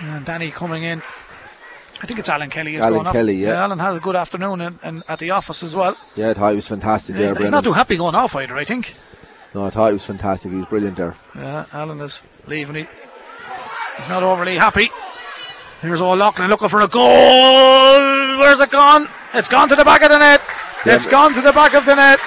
And 0.01 0.25
Danny 0.25 0.51
coming 0.51 0.83
in. 0.83 1.03
I 2.03 2.07
think 2.07 2.19
it's 2.19 2.29
Alan 2.29 2.51
Kelly 2.51 2.75
is 2.75 2.83
Alan 2.83 3.05
going. 3.05 3.13
Kelly, 3.13 3.37
yeah. 3.37 3.65
Alan 3.65 3.79
has 3.79 3.97
a 3.97 4.01
good 4.01 4.17
afternoon 4.17 4.61
in, 4.61 4.79
in, 4.85 5.03
at 5.09 5.21
the 5.21 5.31
office 5.31 5.63
as 5.63 5.75
well. 5.75 5.97
Yeah, 6.17 6.31
I 6.31 6.35
thought 6.35 6.51
he 6.51 6.57
was 6.57 6.67
fantastic 6.67 7.17
He's, 7.17 7.33
there, 7.33 7.41
he's 7.41 7.51
not 7.51 7.65
too 7.65 7.73
happy 7.73 7.97
going 7.97 8.15
off 8.15 8.35
either, 8.35 8.57
I 8.57 8.65
think. 8.65 8.93
No, 9.55 9.65
I 9.65 9.71
thought 9.71 9.89
he 9.89 9.93
was 9.93 10.05
fantastic. 10.05 10.51
He 10.51 10.59
was 10.59 10.67
brilliant 10.67 10.97
there. 10.97 11.15
Yeah, 11.37 11.67
Alan 11.73 12.01
is 12.01 12.23
leaving. 12.47 12.75
He, 12.75 12.87
he's 13.99 14.09
not 14.09 14.23
overly 14.23 14.57
happy. 14.57 14.91
Here's 15.81 16.01
Old 16.01 16.19
Leighlin 16.19 16.51
looking 16.51 16.69
for 16.69 16.81
a 16.81 16.89
goal. 16.89 18.39
Where's 18.39 18.59
it 18.59 18.71
gone? 18.71 19.09
It's 19.33 19.49
gone 19.49 19.69
to 19.69 19.77
the 19.77 19.85
back 19.85 20.03
of 20.03 20.11
the 20.11 20.19
net. 20.19 20.41
Yeah, 20.85 20.97
it's 20.97 21.07
gone 21.07 21.35
to 21.35 21.41
the 21.41 21.53
back 21.53 21.75
of 21.75 21.87
the 21.87 21.95
net. 21.95 22.19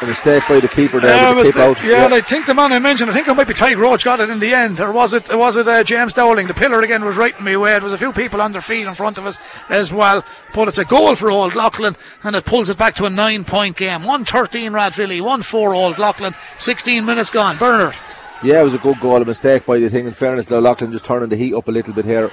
A 0.00 0.06
mistake 0.06 0.42
by 0.48 0.58
the 0.58 0.68
keeper 0.68 1.00
there 1.00 1.14
Yeah, 1.14 1.34
the 1.34 1.52
the- 1.52 1.62
out. 1.62 1.84
yeah, 1.84 2.06
and 2.06 2.14
I 2.14 2.22
think 2.22 2.46
the 2.46 2.54
man 2.54 2.72
I 2.72 2.78
mentioned, 2.78 3.10
I 3.10 3.12
think 3.12 3.28
it 3.28 3.34
might 3.34 3.46
be 3.46 3.52
Tyke 3.52 3.76
Roach 3.76 4.04
got 4.06 4.20
it 4.20 4.30
in 4.30 4.38
the 4.38 4.54
end. 4.54 4.80
Or 4.80 4.90
was 4.90 5.12
it 5.12 5.28
was 5.36 5.56
it 5.56 5.68
uh, 5.68 5.84
James 5.84 6.14
Dowling? 6.14 6.46
The 6.46 6.54
pillar 6.54 6.80
again 6.80 7.04
was 7.04 7.16
right 7.18 7.38
in 7.38 7.44
my 7.44 7.58
way. 7.58 7.72
There 7.72 7.82
was 7.82 7.92
a 7.92 7.98
few 7.98 8.12
people 8.14 8.40
on 8.40 8.52
their 8.52 8.62
feet 8.62 8.86
in 8.86 8.94
front 8.94 9.18
of 9.18 9.26
us 9.26 9.38
as 9.68 9.92
well. 9.92 10.24
But 10.54 10.68
it's 10.68 10.78
a 10.78 10.86
goal 10.86 11.14
for 11.14 11.30
Old 11.30 11.54
Leighlin 11.54 11.94
and 12.24 12.34
it 12.34 12.46
pulls 12.46 12.70
it 12.70 12.78
back 12.78 12.94
to 12.94 13.04
a 13.04 13.10
nine 13.10 13.44
point 13.44 13.76
game. 13.76 14.00
113 14.00 14.72
Rathvilly, 14.72 15.20
1 15.20 15.42
4 15.42 15.74
Old 15.74 15.98
Leighlin, 15.98 16.34
16 16.56 17.04
minutes 17.04 17.28
gone. 17.28 17.58
Bernard. 17.58 17.94
Yeah, 18.42 18.60
it 18.60 18.64
was 18.64 18.74
a 18.74 18.78
good 18.78 18.98
goal. 19.00 19.20
A 19.20 19.24
mistake 19.26 19.66
by 19.66 19.78
the 19.78 19.90
thing. 19.90 20.06
In 20.06 20.12
fairness, 20.14 20.46
though, 20.46 20.58
Leighlin 20.58 20.90
just 20.92 21.04
turning 21.04 21.28
the 21.28 21.36
heat 21.36 21.52
up 21.54 21.68
a 21.68 21.70
little 21.70 21.92
bit 21.92 22.04
here. 22.06 22.30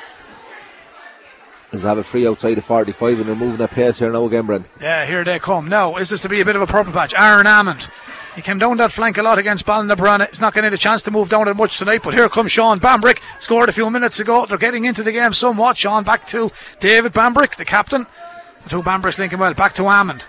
They 1.73 1.79
have 1.79 1.97
a 1.97 2.03
free 2.03 2.27
outside 2.27 2.59
of 2.59 2.65
45 2.65 3.19
and 3.19 3.27
they're 3.27 3.35
moving 3.35 3.59
at 3.59 3.71
pace 3.71 3.97
here 3.97 4.11
now 4.11 4.25
again, 4.25 4.45
Brent. 4.45 4.67
Yeah, 4.79 5.07
here 5.07 5.23
they 5.23 5.39
come. 5.39 5.67
Now, 5.67 5.95
is 5.95 6.07
this 6.07 6.21
to 6.21 6.29
be 6.29 6.39
a 6.39 6.45
bit 6.45 6.55
of 6.55 6.61
a 6.61 6.67
purple 6.67 6.93
patch? 6.93 7.15
Aaron 7.17 7.47
Hammond. 7.47 7.89
He 8.35 8.43
came 8.43 8.59
down 8.59 8.77
that 8.77 8.91
flank 8.91 9.17
a 9.17 9.23
lot 9.23 9.39
against 9.39 9.65
Ballinabran. 9.65 10.29
He's 10.29 10.39
not 10.39 10.53
getting 10.53 10.71
a 10.71 10.77
chance 10.77 11.01
to 11.03 11.11
move 11.11 11.29
down 11.29 11.47
it 11.47 11.55
much 11.55 11.79
tonight, 11.79 12.01
but 12.03 12.13
here 12.13 12.29
comes 12.29 12.51
Sean 12.51 12.79
Bambrick. 12.79 13.19
Scored 13.39 13.69
a 13.69 13.73
few 13.73 13.89
minutes 13.89 14.19
ago. 14.19 14.45
They're 14.45 14.59
getting 14.59 14.85
into 14.85 15.01
the 15.01 15.11
game 15.11 15.33
somewhat. 15.33 15.77
Sean 15.77 16.03
back 16.03 16.27
to 16.27 16.51
David 16.79 17.11
Bambrick, 17.11 17.55
the 17.55 17.65
captain. 17.65 18.05
The 18.63 18.69
two 18.69 18.83
Bambricks 18.83 19.17
linking 19.17 19.39
well. 19.39 19.53
Back 19.55 19.73
to 19.75 19.83
Hammond. 19.85 20.25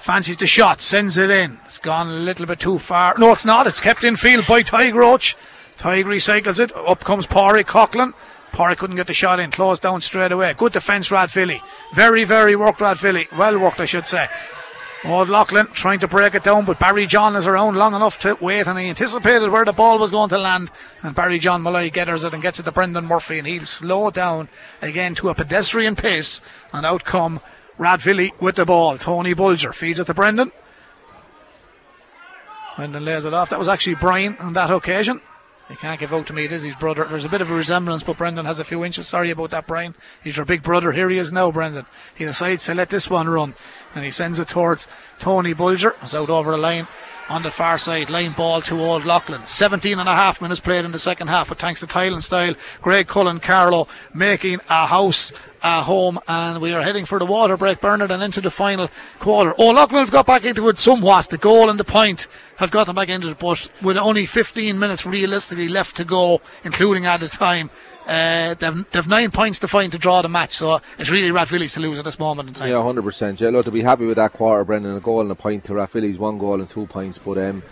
Fancies 0.00 0.36
the 0.36 0.46
shot, 0.46 0.82
sends 0.82 1.16
it 1.16 1.30
in. 1.30 1.60
It's 1.64 1.78
gone 1.78 2.08
a 2.08 2.12
little 2.12 2.44
bit 2.44 2.58
too 2.60 2.78
far. 2.78 3.14
No, 3.18 3.32
it's 3.32 3.44
not. 3.44 3.66
It's 3.66 3.80
kept 3.80 4.04
in 4.04 4.16
field 4.16 4.46
by 4.46 4.62
Tig 4.62 4.94
Roach. 4.94 5.34
Tig 5.78 6.04
recycles 6.06 6.60
it. 6.60 6.74
Up 6.76 7.00
comes 7.04 7.26
Pori 7.26 7.64
Coughlin. 7.64 8.12
Pori 8.52 8.76
couldn't 8.76 8.96
get 8.96 9.06
the 9.06 9.14
shot 9.14 9.40
in. 9.40 9.50
Closed 9.50 9.82
down 9.82 10.00
straight 10.00 10.32
away. 10.32 10.54
Good 10.56 10.72
defence, 10.72 11.10
Rathvilly. 11.10 11.60
Very, 11.94 12.24
very 12.24 12.54
worked, 12.54 12.80
Rathvilly. 12.80 13.30
Well 13.36 13.58
worked, 13.58 13.80
I 13.80 13.86
should 13.86 14.06
say. 14.06 14.28
Old 15.04 15.28
Leighlin 15.28 15.66
trying 15.72 15.98
to 15.98 16.06
break 16.06 16.36
it 16.36 16.44
down, 16.44 16.64
but 16.64 16.78
Barry 16.78 17.06
John 17.06 17.34
is 17.34 17.48
around 17.48 17.74
long 17.74 17.92
enough 17.92 18.18
to 18.18 18.36
wait, 18.40 18.68
and 18.68 18.78
he 18.78 18.88
anticipated 18.88 19.50
where 19.50 19.64
the 19.64 19.72
ball 19.72 19.98
was 19.98 20.12
going 20.12 20.28
to 20.28 20.38
land. 20.38 20.70
And 21.02 21.14
Barry 21.14 21.40
John 21.40 21.62
Malloy 21.62 21.90
gathers 21.90 22.22
it 22.22 22.32
and 22.32 22.42
gets 22.42 22.60
it 22.60 22.64
to 22.64 22.72
Brendan 22.72 23.06
Murphy, 23.06 23.38
and 23.38 23.46
he'll 23.48 23.66
slow 23.66 24.10
down 24.10 24.48
again 24.80 25.16
to 25.16 25.28
a 25.28 25.34
pedestrian 25.34 25.96
pace. 25.96 26.40
And 26.72 26.86
out 26.86 27.02
come 27.02 27.40
Rathvilly 27.78 28.30
with 28.40 28.54
the 28.54 28.64
ball. 28.64 28.96
Tony 28.96 29.34
Bulger 29.34 29.72
feeds 29.72 29.98
it 29.98 30.04
to 30.04 30.14
Brendan. 30.14 30.52
Brendan 32.76 33.04
lays 33.04 33.24
it 33.24 33.34
off. 33.34 33.50
That 33.50 33.58
was 33.58 33.68
actually 33.68 33.96
Brian 33.96 34.36
on 34.38 34.52
that 34.52 34.70
occasion. 34.70 35.20
He 35.68 35.76
can't 35.76 35.98
give 35.98 36.12
out 36.12 36.26
to 36.26 36.32
me. 36.32 36.44
It 36.44 36.52
is 36.52 36.62
his 36.62 36.76
brother. 36.76 37.04
There's 37.04 37.24
a 37.24 37.30
bit 37.30 37.40
of 37.40 37.50
a 37.50 37.54
resemblance, 37.54 38.02
but 38.02 38.18
Brendan 38.18 38.46
has 38.46 38.58
a 38.58 38.64
few 38.64 38.84
inches. 38.84 39.08
Sorry 39.08 39.30
about 39.30 39.50
that, 39.50 39.66
Brian. 39.66 39.94
He's 40.22 40.36
your 40.36 40.44
big 40.44 40.62
brother. 40.62 40.92
Here 40.92 41.08
he 41.08 41.18
is 41.18 41.32
now, 41.32 41.50
Brendan. 41.50 41.86
He 42.14 42.24
decides 42.24 42.66
to 42.66 42.74
let 42.74 42.90
this 42.90 43.08
one 43.08 43.28
run, 43.28 43.54
and 43.94 44.04
he 44.04 44.10
sends 44.10 44.38
it 44.38 44.48
towards 44.48 44.88
Tony 45.18 45.52
Bulger. 45.52 45.94
It's 46.02 46.14
out 46.14 46.30
over 46.30 46.50
the 46.50 46.58
line 46.58 46.88
on 47.28 47.42
the 47.42 47.50
far 47.50 47.78
side. 47.78 48.10
Line 48.10 48.32
ball 48.32 48.62
to 48.62 48.80
Old 48.80 49.04
Leighlin. 49.04 49.46
17 49.46 49.98
and 49.98 50.08
a 50.08 50.14
half 50.14 50.40
minutes 50.40 50.60
played 50.60 50.84
in 50.84 50.92
the 50.92 50.98
second 50.98 51.28
half, 51.28 51.48
but 51.48 51.58
thanks 51.58 51.80
to 51.80 51.86
Tile 51.86 52.14
and 52.14 52.22
Style, 52.22 52.54
Greg 52.80 53.06
Cullen 53.06 53.40
Carlo 53.40 53.88
making 54.14 54.60
a 54.68 54.86
house 54.86 55.32
a 55.62 55.82
home, 55.82 56.18
and 56.26 56.60
we 56.60 56.72
are 56.72 56.82
heading 56.82 57.04
for 57.04 57.18
the 57.18 57.26
water 57.26 57.56
break, 57.56 57.80
Bernard, 57.80 58.10
and 58.10 58.22
into 58.22 58.40
the 58.40 58.50
final 58.50 58.90
quarter. 59.20 59.54
Oh, 59.58 59.70
Leighlin 59.70 60.00
have 60.00 60.10
got 60.10 60.26
back 60.26 60.44
into 60.44 60.68
it 60.68 60.78
somewhat. 60.78 61.30
The 61.30 61.38
goal 61.38 61.70
and 61.70 61.78
the 61.78 61.84
point 61.84 62.26
have 62.56 62.70
got 62.70 62.86
them 62.86 62.96
back 62.96 63.08
into 63.08 63.30
it, 63.30 63.38
but 63.38 63.70
with 63.80 63.96
only 63.96 64.26
15 64.26 64.78
minutes 64.78 65.06
realistically 65.06 65.68
left 65.68 65.96
to 65.96 66.04
go, 66.04 66.40
including 66.64 67.06
added 67.06 67.30
time. 67.30 67.70
Uh, 68.06 68.54
they've, 68.54 68.90
they've 68.90 69.08
nine 69.08 69.30
points 69.30 69.58
to 69.60 69.68
find 69.68 69.92
to 69.92 69.98
draw 69.98 70.22
the 70.22 70.28
match, 70.28 70.54
so 70.54 70.80
it's 70.98 71.10
really 71.10 71.30
Rathvilly's 71.30 71.74
to 71.74 71.80
lose 71.80 71.98
at 71.98 72.04
this 72.04 72.18
moment 72.18 72.48
in 72.48 72.54
time. 72.54 72.70
Yeah, 72.70 72.82
hundred 72.82 73.02
percent. 73.02 73.40
Yeah, 73.40 73.50
look, 73.50 73.64
to 73.66 73.70
be 73.70 73.82
happy 73.82 74.04
with 74.04 74.16
that 74.16 74.32
quarter, 74.32 74.64
Brendan. 74.64 74.96
A 74.96 75.00
goal 75.00 75.20
and 75.20 75.30
a 75.30 75.34
point 75.34 75.64
to 75.64 75.72
Rathvilly's 75.72 76.18
one 76.18 76.38
goal 76.38 76.60
and 76.60 76.68
two 76.68 76.86
points. 76.86 77.18
But 77.18 77.38
um, 77.38 77.62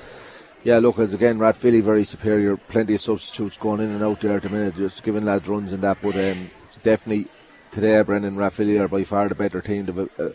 yeah, 0.62 0.78
look, 0.78 0.98
as 0.98 1.14
again, 1.14 1.38
Rathvilly 1.38 1.82
very 1.82 2.04
superior. 2.04 2.56
Plenty 2.56 2.94
of 2.94 3.00
substitutes 3.00 3.56
going 3.56 3.80
in 3.80 3.90
and 3.90 4.02
out 4.02 4.20
there 4.20 4.36
at 4.36 4.42
the 4.42 4.48
minute, 4.48 4.76
just 4.76 5.02
giving 5.02 5.24
lads 5.24 5.48
runs 5.48 5.72
and 5.72 5.82
that. 5.82 5.98
But 6.00 6.16
um, 6.16 6.48
definitely 6.82 7.28
today, 7.70 8.00
Brendan 8.02 8.36
Rathvilly 8.36 8.80
are 8.80 8.88
by 8.88 9.04
far 9.04 9.28
the 9.28 9.34
better 9.34 9.60
team. 9.60 9.86
They've 9.86 9.98
a, 10.18 10.32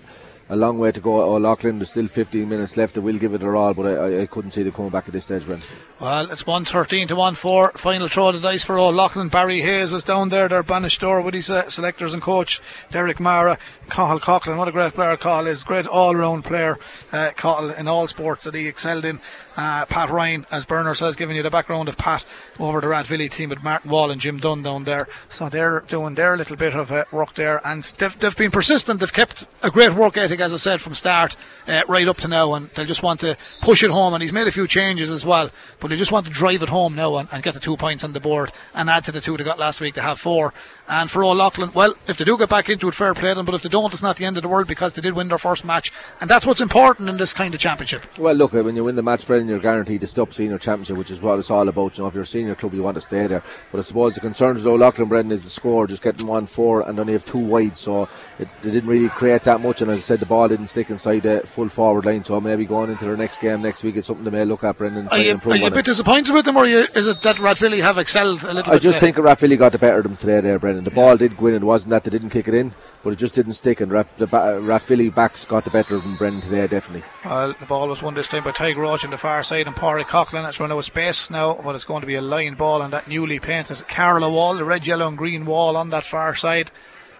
a, 0.49 0.55
long 0.55 0.77
way 0.79 0.91
to 0.91 0.99
go. 0.99 1.21
Oh, 1.21 1.37
Leighlin, 1.37 1.79
there's 1.79 1.89
still 1.89 2.07
15 2.07 2.47
minutes 2.47 2.77
left. 2.77 2.95
They 2.95 3.01
will 3.01 3.17
give 3.17 3.33
it 3.33 3.39
their 3.39 3.55
all, 3.55 3.73
but 3.73 3.85
I, 3.85 4.21
I, 4.21 4.25
couldn't 4.25 4.51
see 4.51 4.63
them 4.63 4.71
coming 4.71 4.91
back 4.91 5.07
at 5.07 5.13
this 5.13 5.23
stage, 5.23 5.45
Brendan. 5.45 5.67
Well, 5.99 6.31
it's 6.31 6.45
113 6.45 7.07
to 7.09 7.15
1 7.15 7.35
4. 7.35 7.71
Final 7.75 8.07
throw 8.07 8.29
of 8.29 8.41
the 8.41 8.47
dice 8.47 8.63
for 8.63 8.79
Leighlin. 8.79 9.29
Barry 9.29 9.61
Hayes 9.61 9.91
is 9.91 10.03
down 10.03 10.29
there. 10.29 10.47
They're 10.47 10.63
bainisteoir 10.63 11.23
with 11.23 11.33
his 11.33 11.49
uh, 11.49 11.69
selectors 11.69 12.13
and 12.13 12.21
coach, 12.21 12.61
Derek 12.91 13.19
Mara. 13.19 13.57
Cahill 13.89 14.19
Coughlin, 14.19 14.57
what 14.57 14.67
a 14.67 14.71
great 14.71 14.93
player 14.93 15.17
Cahill 15.17 15.47
is. 15.47 15.63
Great 15.63 15.87
all 15.87 16.15
round 16.15 16.43
player, 16.43 16.77
uh, 17.11 17.31
Cahill, 17.35 17.71
in 17.71 17.87
all 17.87 18.07
sports 18.07 18.43
that 18.45 18.55
he 18.55 18.67
excelled 18.67 19.05
in. 19.05 19.19
Uh, 19.55 19.85
Pat 19.85 20.09
Ryan, 20.09 20.45
as 20.51 20.65
Bernard 20.65 20.97
says, 20.97 21.15
giving 21.15 21.35
you 21.35 21.43
the 21.43 21.49
background 21.49 21.87
of 21.87 21.97
Pat 21.97 22.25
over 22.59 22.81
the 22.81 22.87
Rathvilly 22.87 23.29
team 23.31 23.49
with 23.49 23.63
Martin 23.63 23.89
Wall 23.89 24.11
and 24.11 24.19
Jim 24.19 24.37
Dunn 24.37 24.63
down 24.63 24.83
there. 24.83 25.07
So 25.29 25.49
they're 25.49 25.81
doing 25.81 26.15
their 26.15 26.37
little 26.37 26.55
bit 26.55 26.75
of 26.75 26.91
uh, 26.91 27.05
work 27.11 27.35
there, 27.35 27.61
and 27.65 27.83
they've, 27.97 28.17
they've 28.19 28.35
been 28.35 28.51
persistent. 28.51 28.99
They've 28.99 29.11
kept 29.11 29.47
a 29.63 29.71
great 29.71 29.93
work 29.93 30.17
ethic, 30.17 30.39
as 30.39 30.53
I 30.53 30.57
said, 30.57 30.81
from 30.81 30.93
start 30.93 31.37
uh, 31.67 31.83
right 31.87 32.07
up 32.07 32.17
to 32.17 32.27
now, 32.27 32.53
and 32.53 32.69
they 32.71 32.85
just 32.85 33.03
want 33.03 33.19
to 33.21 33.37
push 33.61 33.83
it 33.83 33.91
home. 33.91 34.13
And 34.13 34.21
he's 34.21 34.33
made 34.33 34.47
a 34.47 34.51
few 34.51 34.67
changes 34.67 35.09
as 35.09 35.25
well, 35.25 35.49
but 35.79 35.87
they 35.87 35.97
just 35.97 36.11
want 36.11 36.25
to 36.25 36.31
drive 36.31 36.61
it 36.61 36.69
home 36.69 36.95
now 36.95 37.15
and, 37.17 37.29
and 37.31 37.43
get 37.43 37.53
the 37.53 37.59
two 37.59 37.77
points 37.77 38.03
on 38.03 38.13
the 38.13 38.19
board 38.19 38.51
and 38.73 38.89
add 38.89 39.05
to 39.05 39.11
the 39.11 39.21
two 39.21 39.37
they 39.37 39.43
got 39.43 39.59
last 39.59 39.81
week 39.81 39.95
to 39.95 40.01
have 40.01 40.19
four. 40.19 40.53
And 40.87 41.09
for 41.09 41.23
Old 41.23 41.37
Leighlin, 41.37 41.71
well, 41.73 41.95
if 42.07 42.17
they 42.17 42.25
do 42.25 42.37
get 42.37 42.49
back 42.49 42.69
into 42.69 42.87
it, 42.87 42.93
fair 42.93 43.15
play 43.15 43.33
them, 43.33 43.43
but 43.45 43.55
if 43.55 43.63
they 43.63 43.69
don't, 43.69 43.91
it's 43.91 44.03
not 44.03 44.17
the 44.17 44.25
end 44.25 44.37
of 44.37 44.43
the 44.43 44.49
world 44.49 44.67
because 44.67 44.93
they 44.93 45.01
did 45.01 45.15
win 45.15 45.29
their 45.29 45.39
first 45.39 45.65
match, 45.65 45.91
and 46.21 46.29
that's 46.29 46.45
what's 46.45 46.61
important 46.61 47.09
in 47.09 47.17
this 47.17 47.33
kind 47.33 47.55
of 47.55 47.59
championship. 47.59 48.03
Well, 48.19 48.35
look, 48.35 48.53
uh, 48.53 48.61
when 48.61 48.75
you 48.75 48.83
win 48.83 48.95
the 48.95 49.01
match, 49.01 49.25
Brendan, 49.25 49.49
you're 49.49 49.57
guaranteed 49.59 50.01
to 50.01 50.07
stop 50.07 50.31
senior 50.31 50.59
championship, 50.59 50.97
which 50.97 51.09
is 51.09 51.21
what 51.21 51.39
it's 51.39 51.49
all 51.49 51.67
about. 51.67 51.97
You 51.97 52.03
know, 52.03 52.07
if 52.07 52.13
you're 52.13 52.21
a 52.21 52.25
senior 52.27 52.53
club, 52.53 52.75
you 52.75 52.83
want 52.83 52.95
to 52.95 53.01
stay 53.01 53.25
there. 53.25 53.41
But 53.71 53.79
I 53.79 53.81
suppose 53.81 54.13
the 54.13 54.21
concerns 54.21 54.59
with 54.59 54.67
Old 54.67 54.81
Leighlin, 54.81 55.09
Brendan, 55.09 55.31
is 55.31 55.41
the 55.41 55.49
score, 55.49 55.87
just 55.87 56.03
getting 56.03 56.27
one 56.27 56.45
four 56.45 56.87
and 56.87 56.99
only 56.99 57.13
have 57.13 57.25
two 57.25 57.39
wide, 57.39 57.75
so 57.75 58.07
it, 58.37 58.47
they 58.61 58.69
didn't 58.69 58.89
really 58.89 59.09
create 59.09 59.43
that 59.45 59.61
much. 59.61 59.81
And 59.81 59.89
as 59.89 59.97
I 59.97 60.01
said, 60.01 60.19
the 60.19 60.27
ball 60.27 60.47
didn't 60.47 60.67
stick 60.67 60.91
inside 60.91 61.23
the 61.23 61.41
full 61.45 61.67
forward 61.69 62.05
line, 62.05 62.23
so 62.23 62.39
maybe 62.39 62.63
going 62.65 62.91
into 62.91 63.05
their 63.05 63.17
next 63.17 63.41
game 63.41 63.63
next 63.63 63.83
week, 63.83 63.95
it's 63.95 64.05
something 64.05 64.23
they 64.23 64.29
may 64.29 64.45
look 64.45 64.63
at, 64.63 64.77
Brendan. 64.77 65.07
and 65.07 65.09
Are 65.09 65.17
you, 65.17 65.31
are 65.33 65.55
you 65.55 65.63
a 65.63 65.65
on 65.65 65.71
it. 65.71 65.75
bit 65.75 65.85
disappointed 65.85 66.31
with 66.31 66.45
them, 66.45 66.57
or 66.57 66.67
you, 66.67 66.85
is 66.95 67.07
it 67.07 67.23
that 67.23 67.37
Rathvilly 67.37 67.81
have 67.81 67.97
excelled 67.97 68.43
a 68.43 68.53
little 68.53 68.71
I 68.71 68.75
bit? 68.75 68.75
I 68.75 68.79
just 68.79 68.99
today? 68.99 69.11
think 69.13 69.25
Rathvilly 69.25 69.57
got 69.57 69.71
the 69.71 69.79
better 69.79 69.97
of 69.97 70.03
them 70.03 70.15
today 70.15 70.41
there, 70.41 70.59
Brendan. 70.59 70.74
The 70.83 70.91
ball 70.91 71.17
did 71.17 71.37
go 71.37 71.47
in, 71.47 71.55
it 71.55 71.63
wasn't 71.63 71.91
that 71.91 72.03
they 72.03 72.11
didn't 72.11 72.29
kick 72.29 72.47
it 72.47 72.53
in, 72.53 72.73
but 73.03 73.13
it 73.13 73.15
just 73.17 73.35
didn't 73.35 73.53
stick, 73.53 73.81
and 73.81 73.91
Rath- 73.91 74.17
the 74.17 74.27
ba- 74.27 74.59
Rathvilly 74.61 75.13
backs 75.13 75.45
got 75.45 75.63
the 75.63 75.69
better 75.69 75.95
of 75.95 76.03
Brendan, 76.17 76.41
today, 76.41 76.67
definitely. 76.67 77.07
Well, 77.23 77.53
the 77.59 77.65
ball 77.65 77.87
was 77.87 78.01
won 78.01 78.13
this 78.13 78.27
time 78.27 78.43
by 78.43 78.51
Tiger 78.51 78.81
Roach 78.81 79.05
on 79.05 79.11
the 79.11 79.17
far 79.17 79.43
side 79.43 79.67
and 79.67 79.75
Pori 79.75 80.03
Coughlin. 80.03 80.47
It's 80.47 80.59
run 80.59 80.71
out 80.71 80.77
of 80.77 80.85
space 80.85 81.29
now, 81.29 81.59
but 81.63 81.75
it's 81.75 81.85
going 81.85 82.01
to 82.01 82.07
be 82.07 82.15
a 82.15 82.21
line 82.21 82.55
ball 82.55 82.81
on 82.81 82.91
that 82.91 83.07
newly 83.07 83.39
painted 83.39 83.87
Carlow 83.87 84.31
wall, 84.31 84.55
the 84.55 84.65
red, 84.65 84.85
yellow, 84.85 85.07
and 85.07 85.17
green 85.17 85.45
wall 85.45 85.77
on 85.77 85.89
that 85.91 86.03
far 86.03 86.35
side. 86.35 86.71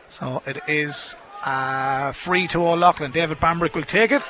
So 0.10 0.42
it 0.46 0.62
is 0.68 1.16
uh, 1.46 2.12
free 2.12 2.48
to 2.50 2.60
Old 2.60 2.80
Leighlin. 2.80 3.12
David 3.12 3.40
Bambrick 3.40 3.74
will 3.74 3.84
take 3.84 4.12
it. 4.12 4.24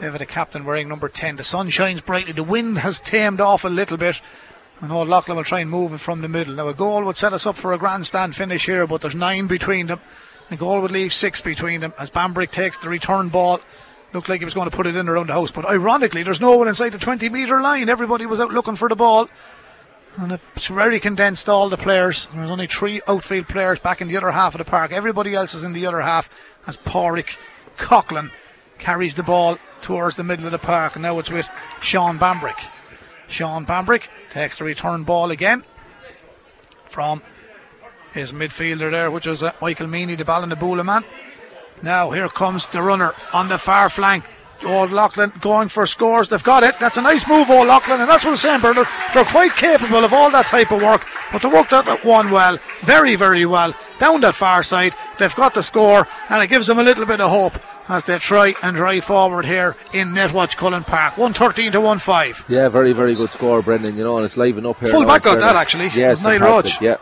David, 0.00 0.20
the 0.20 0.26
captain, 0.26 0.64
wearing 0.64 0.88
number 0.88 1.08
10. 1.08 1.36
The 1.36 1.44
sun 1.44 1.70
shines 1.70 2.02
brightly. 2.02 2.32
The 2.32 2.42
wind 2.44 2.78
has 2.78 3.00
tamed 3.00 3.40
off 3.40 3.64
a 3.64 3.68
little 3.68 3.96
bit. 3.96 4.20
And 4.80 4.92
Old 4.92 5.08
Leighlin 5.08 5.36
will 5.36 5.44
try 5.44 5.60
and 5.60 5.70
move 5.70 5.94
it 5.94 5.98
from 5.98 6.20
the 6.20 6.28
middle. 6.28 6.54
Now, 6.54 6.68
a 6.68 6.74
goal 6.74 7.02
would 7.04 7.16
set 7.16 7.32
us 7.32 7.46
up 7.46 7.56
for 7.56 7.72
a 7.72 7.78
grandstand 7.78 8.36
finish 8.36 8.66
here, 8.66 8.86
but 8.86 9.00
there's 9.00 9.14
nine 9.14 9.46
between 9.46 9.86
them. 9.86 10.00
The 10.50 10.56
goal 10.56 10.80
would 10.82 10.90
leave 10.90 11.12
six 11.12 11.40
between 11.40 11.80
them 11.80 11.94
as 11.98 12.10
Bambrick 12.10 12.50
takes 12.50 12.76
the 12.78 12.88
return 12.88 13.28
ball. 13.28 13.60
Looked 14.12 14.28
like 14.28 14.40
he 14.40 14.44
was 14.44 14.54
going 14.54 14.70
to 14.70 14.76
put 14.76 14.86
it 14.86 14.94
in 14.94 15.08
around 15.08 15.28
the 15.28 15.32
house, 15.32 15.50
but 15.50 15.68
ironically, 15.68 16.22
there's 16.22 16.40
no 16.40 16.56
one 16.56 16.68
inside 16.68 16.90
the 16.90 16.98
20 16.98 17.28
metre 17.30 17.60
line. 17.60 17.88
Everybody 17.88 18.26
was 18.26 18.38
out 18.38 18.52
looking 18.52 18.76
for 18.76 18.88
the 18.88 18.96
ball. 18.96 19.28
And 20.18 20.32
it's 20.32 20.68
very 20.68 21.00
condensed, 21.00 21.48
all 21.48 21.68
the 21.68 21.76
players. 21.76 22.28
There's 22.34 22.50
only 22.50 22.66
three 22.66 23.02
outfield 23.06 23.48
players 23.48 23.78
back 23.78 24.00
in 24.00 24.08
the 24.08 24.16
other 24.16 24.30
half 24.30 24.54
of 24.54 24.58
the 24.58 24.64
park. 24.64 24.92
Everybody 24.92 25.34
else 25.34 25.52
is 25.52 25.62
in 25.62 25.72
the 25.72 25.86
other 25.86 26.00
half 26.00 26.30
as 26.66 26.76
Porrick 26.78 27.36
Coughlin 27.76 28.30
carries 28.78 29.14
the 29.14 29.22
ball 29.22 29.58
towards 29.82 30.16
the 30.16 30.24
middle 30.24 30.46
of 30.46 30.52
the 30.52 30.58
park. 30.58 30.96
And 30.96 31.02
now 31.02 31.18
it's 31.18 31.30
with 31.30 31.48
Sean 31.80 32.18
Bambrick. 32.18 32.58
Sean 33.28 33.66
Bambrick 33.66 34.04
takes 34.30 34.58
the 34.58 34.64
return 34.64 35.02
ball 35.02 35.30
again 35.30 35.64
from 36.88 37.22
his 38.12 38.32
midfielder 38.32 38.90
there, 38.90 39.10
which 39.10 39.26
is 39.26 39.42
uh, 39.42 39.52
Michael 39.60 39.86
Meany, 39.86 40.14
the 40.14 40.24
ball 40.24 40.42
in 40.42 40.48
the 40.48 40.56
bowler 40.56 40.84
man. 40.84 41.04
Now 41.82 42.10
here 42.10 42.28
comes 42.28 42.66
the 42.68 42.82
runner 42.82 43.14
on 43.32 43.48
the 43.48 43.58
far 43.58 43.90
flank. 43.90 44.24
Old 44.64 44.90
Leighlin 44.90 45.32
going 45.40 45.68
for 45.68 45.86
scores. 45.86 46.30
They've 46.30 46.42
got 46.42 46.62
it. 46.62 46.78
That's 46.80 46.96
a 46.96 47.02
nice 47.02 47.28
move, 47.28 47.50
Old 47.50 47.68
Leighlin, 47.68 48.00
and 48.00 48.08
that's 48.08 48.24
what 48.24 48.30
I'm 48.30 48.36
saying, 48.38 48.62
Bernard. 48.62 48.86
They're 49.12 49.24
quite 49.24 49.52
capable 49.52 50.02
of 50.02 50.14
all 50.14 50.30
that 50.30 50.46
type 50.46 50.70
of 50.70 50.80
work, 50.80 51.06
but 51.30 51.42
they 51.42 51.48
worked 51.48 51.70
that 51.70 52.04
one 52.06 52.30
well, 52.30 52.58
very, 52.82 53.16
very 53.16 53.44
well, 53.44 53.74
down 53.98 54.22
that 54.22 54.34
far 54.34 54.62
side. 54.62 54.94
They've 55.18 55.34
got 55.34 55.52
the 55.52 55.62
score, 55.62 56.08
and 56.30 56.42
it 56.42 56.46
gives 56.46 56.68
them 56.68 56.78
a 56.78 56.82
little 56.82 57.04
bit 57.04 57.20
of 57.20 57.28
hope 57.28 57.60
as 57.88 58.04
they 58.04 58.18
try 58.18 58.54
and 58.62 58.76
drive 58.76 59.04
forward 59.04 59.44
here 59.44 59.76
in 59.92 60.08
Netwatch 60.08 60.56
Cullen 60.56 60.84
Park. 60.84 61.16
113 61.16 61.72
to 61.72 61.80
1 61.80 61.98
5. 61.98 62.44
Yeah, 62.48 62.68
very, 62.68 62.92
very 62.92 63.14
good 63.14 63.30
score, 63.30 63.62
Brendan. 63.62 63.96
You 63.96 64.04
know, 64.04 64.16
and 64.16 64.24
it's 64.24 64.36
liven 64.36 64.66
up 64.66 64.80
here. 64.80 64.90
Full 64.90 65.04
back 65.06 65.22
got 65.22 65.38
that, 65.40 65.56
actually. 65.56 65.88
Yeah, 65.88 66.12
it's 66.12 66.22
Niall. 66.22 66.40
Roach. 66.40 66.80
Yeah. 66.80 66.96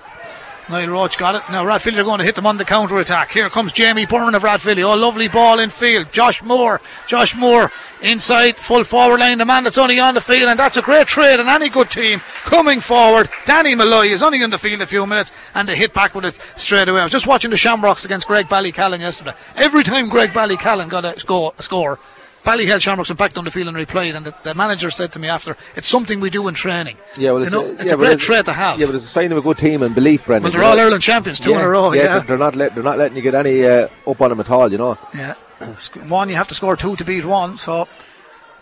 Niall 0.71 0.89
Roach 0.89 1.19
got 1.19 1.35
it. 1.35 1.43
Now 1.51 1.65
Rathvilly 1.65 1.99
are 1.99 2.05
going 2.05 2.19
to 2.19 2.25
hit 2.25 2.35
them 2.35 2.47
on 2.47 2.57
the 2.57 2.65
counter 2.65 2.99
attack. 2.99 3.31
Here 3.31 3.51
comes 3.51 3.73
Jamie 3.73 4.07
Byrne 4.07 4.35
of 4.35 4.43
Rathvilly. 4.43 4.83
Oh, 4.83 4.97
lovely 4.97 5.29
ball 5.29 5.59
in 5.59 5.71
field. 5.71 6.11
Josh 6.11 6.43
Moore. 6.43 6.81
Josh 7.07 7.35
Moore 7.35 7.71
inside 8.01 8.57
full 8.57 8.85
forward 8.85 9.21
line. 9.21 9.39
The 9.39 9.45
man 9.45 9.65
that's 9.65 9.79
only 9.79 10.01
on 10.01 10.15
the 10.15 10.21
field, 10.21 10.49
and 10.49 10.59
that's 10.59 10.77
a 10.77 10.83
great 10.83 11.07
trade 11.07 11.41
in 11.41 11.49
any 11.49 11.69
good 11.69 11.91
team. 11.91 12.21
Coming 12.45 12.81
forward, 12.81 13.29
Danny 13.45 13.75
Malloy 13.75 14.07
is 14.07 14.23
only 14.23 14.43
on 14.43 14.51
the 14.51 14.59
field 14.59 14.81
a 14.81 14.87
few 14.87 15.07
minutes, 15.07 15.33
and 15.55 15.69
they 15.69 15.77
hit 15.77 15.93
back 15.93 16.15
with 16.15 16.25
it 16.25 16.39
straight 16.57 16.89
away. 16.89 17.01
I 17.01 17.05
was 17.05 17.12
just 17.12 17.27
watching 17.27 17.51
the 17.51 17.57
Shamrocks 17.57 18.05
against 18.05 18.27
Graigue 18.27 18.49
Ballycallan 18.49 19.01
yesterday. 19.01 19.35
Every 19.57 19.85
time 19.85 20.11
Graigue 20.11 20.33
Ballycallan 20.33 20.89
got 20.89 21.05
a 21.05 21.19
score, 21.19 21.53
a 21.59 21.62
score 21.62 21.99
Ballyhale 22.45 22.80
Shamrocks 22.80 23.09
went 23.09 23.18
back 23.18 23.36
on 23.38 23.45
the 23.45 23.51
field 23.51 23.68
and 23.68 23.76
replayed, 23.76 24.14
and 24.14 24.26
the, 24.26 24.34
the 24.42 24.55
manager 24.55 24.90
said 24.90 25.12
to 25.12 25.18
me 25.18 25.28
after, 25.28 25.57
"It's 25.76 25.88
something 25.88 26.20
we 26.20 26.28
do 26.30 26.47
in 26.47 26.55
training." 26.55 26.97
Yeah, 27.16 27.32
well, 27.32 27.40
You 27.40 27.45
it's, 27.45 27.53
know, 27.53 27.64
a, 27.64 27.72
it's 27.72 27.84
yeah, 27.84 27.95
a 27.95 27.97
great 27.97 28.18
trait 28.18 28.45
to 28.45 28.53
have. 28.53 28.78
Yeah, 28.78 28.86
but 28.86 28.95
it's 28.95 29.05
a 29.05 29.09
sign 29.09 29.32
of 29.32 29.38
a 29.38 29.42
good 29.42 29.57
team 29.57 29.82
and 29.82 29.95
belief, 29.95 30.26
Brendan. 30.26 30.45
Well, 30.45 30.53
they're 30.53 30.68
all 30.68 30.76
know. 30.76 30.82
Ireland 30.82 31.03
champions, 31.03 31.40
two 31.40 31.51
yeah, 31.51 31.59
in 31.59 31.64
a 31.64 31.68
row. 31.68 31.92
Yeah, 31.92 32.03
Yeah, 32.03 32.18
They're 32.20 32.36
not 32.38 32.55
let, 32.55 32.74
they're 32.74 32.84
not 32.84 32.99
letting 32.99 33.16
you 33.16 33.22
get 33.22 33.34
any 33.34 33.64
uh, 33.66 33.88
up 34.07 34.20
on 34.20 34.28
them 34.30 34.40
at 34.40 34.51
all. 34.51 34.70
You 34.70 34.78
know. 34.78 34.99
yeah. 35.14 35.34
One, 36.09 36.28
you 36.28 36.34
have 36.34 36.49
to 36.49 36.55
score 36.55 36.76
two 36.76 36.97
to 36.97 37.05
beat 37.05 37.24
one, 37.24 37.57
so 37.57 37.88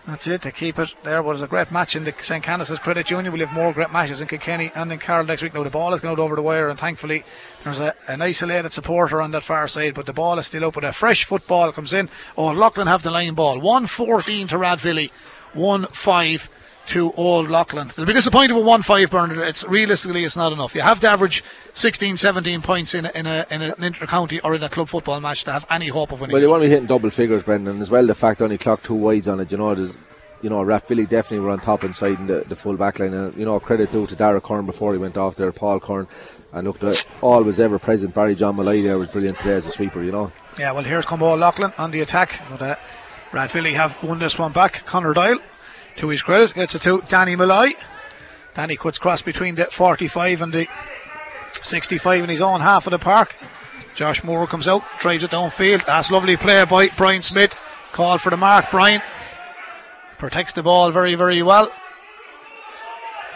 that's 0.07 0.27
it. 0.27 0.43
To 0.43 0.53
keep 0.53 0.79
it 0.79 0.95
there 1.05 1.23
was 1.23 1.41
a 1.41 1.47
great 1.47 1.71
match 1.71 1.95
in 1.95 2.05
the 2.05 2.15
St. 2.21 2.43
Canice's 2.43 2.79
Credit 2.79 3.11
Union. 3.11 3.33
We'll 3.33 3.47
have 3.47 3.55
more 3.55 3.73
great 3.73 3.93
matches 3.93 4.21
in 4.21 4.29
Kilkenny 4.29 4.71
and 4.75 4.93
in 4.93 4.99
Carlow 4.99 5.27
next 5.27 5.43
week. 5.43 5.55
Now 5.55 5.63
the 5.63 5.71
ball 5.71 5.93
has 5.93 6.01
gone 6.01 6.13
out 6.13 6.19
over 6.19 6.37
the 6.37 6.43
wire, 6.43 6.69
and 6.69 6.79
thankfully 6.79 7.25
there's 7.65 7.79
a, 7.79 7.95
an 8.09 8.23
isolated 8.23 8.73
supporter 8.73 9.21
on 9.21 9.31
that 9.31 9.43
far 9.43 9.69
side, 9.69 9.95
but 9.95 10.07
the 10.07 10.13
ball 10.13 10.39
is 10.39 10.47
still 10.47 10.65
up. 10.65 10.77
A 10.77 10.93
fresh 10.93 11.25
football 11.25 11.73
comes 11.73 11.93
in. 11.93 12.09
Oh, 12.37 12.53
Leighlin 12.53 12.89
have 12.89 13.03
the 13.03 13.11
line 13.11 13.35
ball. 13.35 13.61
One 13.61 13.87
fourteen 13.87 14.49
to 14.49 14.57
Rathvilly, 14.57 15.11
one 15.55 15.87
five 15.87 16.49
to 16.93 17.11
Old 17.13 17.49
Leighlin. 17.49 17.91
They'll 17.97 18.05
be 18.05 18.13
disappointed 18.13 18.53
with 18.55 18.67
1 18.67 18.83
5 18.83 19.11
Bernard. 19.11 19.39
It's 19.39 19.65
realistically 19.65 20.25
it's 20.25 20.37
not 20.37 20.53
enough. 20.53 20.75
You 20.75 20.83
have 20.83 21.01
to 21.01 21.09
average 21.09 21.43
16, 21.73 22.19
17 22.19 22.61
points 22.61 22.95
in 22.95 23.07
a, 23.07 23.11
in, 23.15 23.27
a, 23.27 23.47
in 23.51 23.63
an 23.63 23.83
inter 23.83 24.07
county 24.07 24.41
or 24.41 24.55
in 24.55 24.63
a 24.63 24.69
club 24.69 24.89
football 24.89 25.19
match 25.19 25.45
to 25.45 25.53
have 25.53 25.65
any 25.71 25.89
hope 25.89 26.13
of 26.13 26.21
winning. 26.21 26.35
Well, 26.35 26.43
you 26.43 26.51
want 26.51 26.63
to 26.63 26.67
be 26.67 26.71
hitting 26.71 26.87
double 26.87 27.09
figures, 27.09 27.45
Brendan, 27.45 27.81
as 27.81 27.89
well. 27.89 28.07
The 28.07 28.15
fact 28.15 28.43
only 28.43 28.59
clocked 28.59 28.85
two 28.85 28.95
wides 28.95 29.27
on 29.27 29.41
it, 29.41 29.51
you 29.51 29.57
know, 29.57 29.75
there's, 29.75 29.97
you 30.43 30.51
know, 30.51 30.63
Rathvilly 30.63 31.09
definitely 31.09 31.41
were 31.41 31.51
on 31.51 31.61
top 31.61 31.83
inside 31.83 32.19
in 32.19 32.27
the, 32.27 32.45
the 32.47 32.57
full 32.57 32.77
back 32.77 32.99
line. 32.99 33.15
And, 33.15 33.35
you 33.39 33.47
know, 33.47 33.59
credit 33.59 33.91
due 33.91 34.07
to 34.07 34.15
Dara 34.15 34.43
Curran 34.43 34.67
before 34.67 34.93
he 34.93 34.99
went 34.99 35.17
off 35.17 35.37
there, 35.37 35.51
Paul 35.51 35.81
Curran. 35.81 36.09
And 36.53 36.67
look, 36.67 36.79
the 36.81 37.03
always 37.23 37.59
ever 37.59 37.79
present 37.79 38.15
Barry 38.15 38.35
John 38.35 38.57
Malloy 38.57 38.83
there 38.83 38.99
was 38.99 39.09
brilliant 39.09 39.39
today 39.39 39.55
as 39.55 39.65
a 39.65 39.71
sweeper, 39.71 40.03
you 40.03 40.13
know. 40.13 40.31
Yeah, 40.59 40.73
well, 40.73 40.85
here's 40.85 41.07
come 41.07 41.23
Old 41.23 41.41
Leighlin 41.41 41.73
on 41.79 41.91
the 41.91 42.03
attack. 42.03 42.43
But 42.51 42.61
uh, 42.61 42.75
Rathvilly 43.31 43.73
have 43.73 43.97
won 44.03 44.19
this 44.19 44.39
one 44.39 44.53
back. 44.53 44.85
Connor 44.85 45.15
Doyle, 45.15 45.39
to 45.97 46.09
his 46.09 46.23
credit, 46.23 46.55
gets 46.55 46.75
it 46.75 46.83
to 46.83 47.03
Danny 47.09 47.37
Malloy. 47.37 47.73
Danny 48.55 48.77
cuts 48.77 48.99
cross 48.99 49.23
between 49.23 49.55
the 49.55 49.65
45 49.65 50.43
and 50.43 50.53
the 50.53 50.67
65 51.53 52.25
in 52.25 52.31
his 52.31 52.41
own 52.41 52.61
half 52.61 52.87
of 52.87 52.91
the 52.91 52.99
park. 52.99 53.35
Josh 53.95 54.25
Moore 54.25 54.47
comes 54.47 54.69
out, 54.69 54.83
drives 55.01 55.25
it 55.25 55.31
downfield. 55.31 55.85
That's 55.85 56.11
lovely 56.11 56.37
play 56.37 56.65
by 56.65 56.89
Brian 56.97 57.23
Smith. 57.23 57.57
Call 57.93 58.19
for 58.19 58.31
the 58.31 58.37
mark. 58.37 58.67
Brian 58.71 59.03
protects 60.19 60.53
the 60.55 60.63
ball 60.63 60.91
very, 60.91 61.15
very 61.15 61.43
well. 61.43 61.71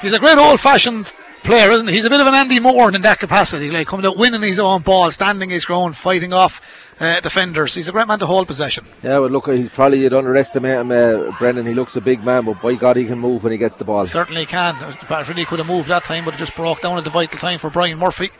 He's 0.00 0.12
a 0.12 0.18
great 0.18 0.38
old 0.38 0.60
fashioned 0.60 1.12
player, 1.46 1.70
isn't 1.70 1.86
he? 1.88 1.94
He's 1.94 2.04
a 2.04 2.10
bit 2.10 2.20
of 2.20 2.26
an 2.26 2.34
Andy 2.34 2.58
Moore 2.58 2.94
in 2.94 3.00
that 3.02 3.18
capacity, 3.18 3.70
like 3.70 3.86
coming 3.86 4.04
out 4.04 4.16
winning 4.16 4.42
his 4.42 4.58
own 4.58 4.82
ball, 4.82 5.10
standing 5.10 5.48
his 5.48 5.64
ground, 5.64 5.96
fighting 5.96 6.32
off 6.32 6.60
uh, 7.00 7.20
defenders. 7.20 7.74
He's 7.74 7.88
a 7.88 7.92
great 7.92 8.08
man 8.08 8.18
to 8.18 8.26
hold 8.26 8.46
possession. 8.48 8.84
Yeah, 9.02 9.20
but 9.20 9.30
look, 9.30 9.48
he's 9.48 9.68
probably 9.70 10.00
you'd 10.00 10.12
underestimate 10.12 10.78
him, 10.80 10.90
uh, 10.90 11.36
Brendan. 11.38 11.64
He 11.64 11.74
looks 11.74 11.96
a 11.96 12.00
big 12.00 12.24
man, 12.24 12.44
but 12.44 12.60
by 12.60 12.74
God, 12.74 12.96
he 12.96 13.06
can 13.06 13.18
move 13.18 13.44
when 13.44 13.52
he 13.52 13.58
gets 13.58 13.76
the 13.76 13.84
ball. 13.84 14.06
Certainly 14.06 14.46
can. 14.46 14.74
Really 15.08 15.44
could 15.44 15.60
have 15.60 15.68
moved 15.68 15.88
that 15.88 16.04
time, 16.04 16.24
but 16.24 16.34
it 16.34 16.38
just 16.38 16.56
broke 16.56 16.82
down 16.82 16.98
at 16.98 17.04
the 17.04 17.10
vital 17.10 17.38
time 17.38 17.58
for 17.58 17.70
Brian 17.70 17.98
Murphy 17.98 18.30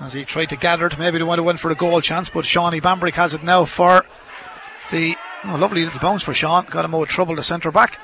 as 0.00 0.12
he 0.12 0.24
tried 0.24 0.50
to 0.50 0.56
gather 0.56 0.86
it. 0.86 0.98
Maybe 0.98 1.18
they 1.18 1.24
would 1.24 1.38
have 1.38 1.46
went 1.46 1.60
for 1.60 1.70
a 1.70 1.74
goal 1.74 2.00
chance, 2.00 2.30
but 2.30 2.44
Shawnee 2.44 2.80
Bambrick 2.80 3.14
has 3.14 3.34
it 3.34 3.42
now 3.42 3.64
for 3.64 4.04
the 4.90 5.16
oh, 5.44 5.56
lovely 5.56 5.84
little 5.84 6.00
bounce 6.00 6.22
for 6.22 6.34
Sean. 6.34 6.66
Got 6.66 6.84
him 6.84 6.94
out 6.94 7.02
of 7.02 7.08
trouble, 7.08 7.36
the 7.36 7.42
centre 7.42 7.72
back. 7.72 7.98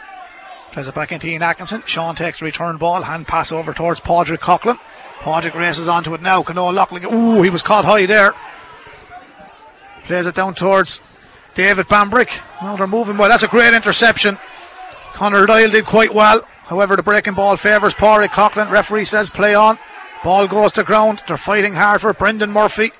Plays 0.72 0.86
it 0.86 0.94
back 0.94 1.10
into 1.10 1.26
Ian 1.26 1.42
Atkinson. 1.42 1.82
Sean 1.84 2.14
takes 2.14 2.38
the 2.38 2.44
return 2.44 2.76
ball, 2.76 3.02
hand 3.02 3.26
pass 3.26 3.50
over 3.50 3.74
towards 3.74 4.00
Padraig 4.00 4.40
Coughlin. 4.40 4.78
Padraig 5.20 5.54
races 5.54 5.88
onto 5.88 6.14
it 6.14 6.22
now. 6.22 6.42
Cano 6.42 6.70
Loughlin. 6.70 7.04
Ooh, 7.06 7.42
he 7.42 7.50
was 7.50 7.62
caught 7.62 7.84
high 7.84 8.06
there. 8.06 8.32
Plays 10.06 10.26
it 10.26 10.34
down 10.34 10.54
towards 10.54 11.00
David 11.54 11.86
Bambrick. 11.86 12.30
Well, 12.62 12.76
they're 12.76 12.86
moving 12.86 13.16
well. 13.16 13.28
That's 13.28 13.42
a 13.42 13.48
great 13.48 13.74
interception. 13.74 14.38
Connor 15.12 15.44
Doyle 15.46 15.70
did 15.70 15.86
quite 15.86 16.14
well. 16.14 16.42
However, 16.64 16.94
the 16.94 17.02
breaking 17.02 17.34
ball 17.34 17.56
favours 17.56 17.94
Padraig 17.94 18.30
Coughlin. 18.30 18.70
Referee 18.70 19.04
says 19.04 19.28
play 19.28 19.54
on. 19.54 19.78
Ball 20.22 20.46
goes 20.46 20.72
to 20.74 20.84
ground. 20.84 21.22
They're 21.26 21.36
fighting 21.36 21.74
hard 21.74 22.00
for. 22.00 22.12
Brendan 22.14 22.52
Murphy. 22.52 22.92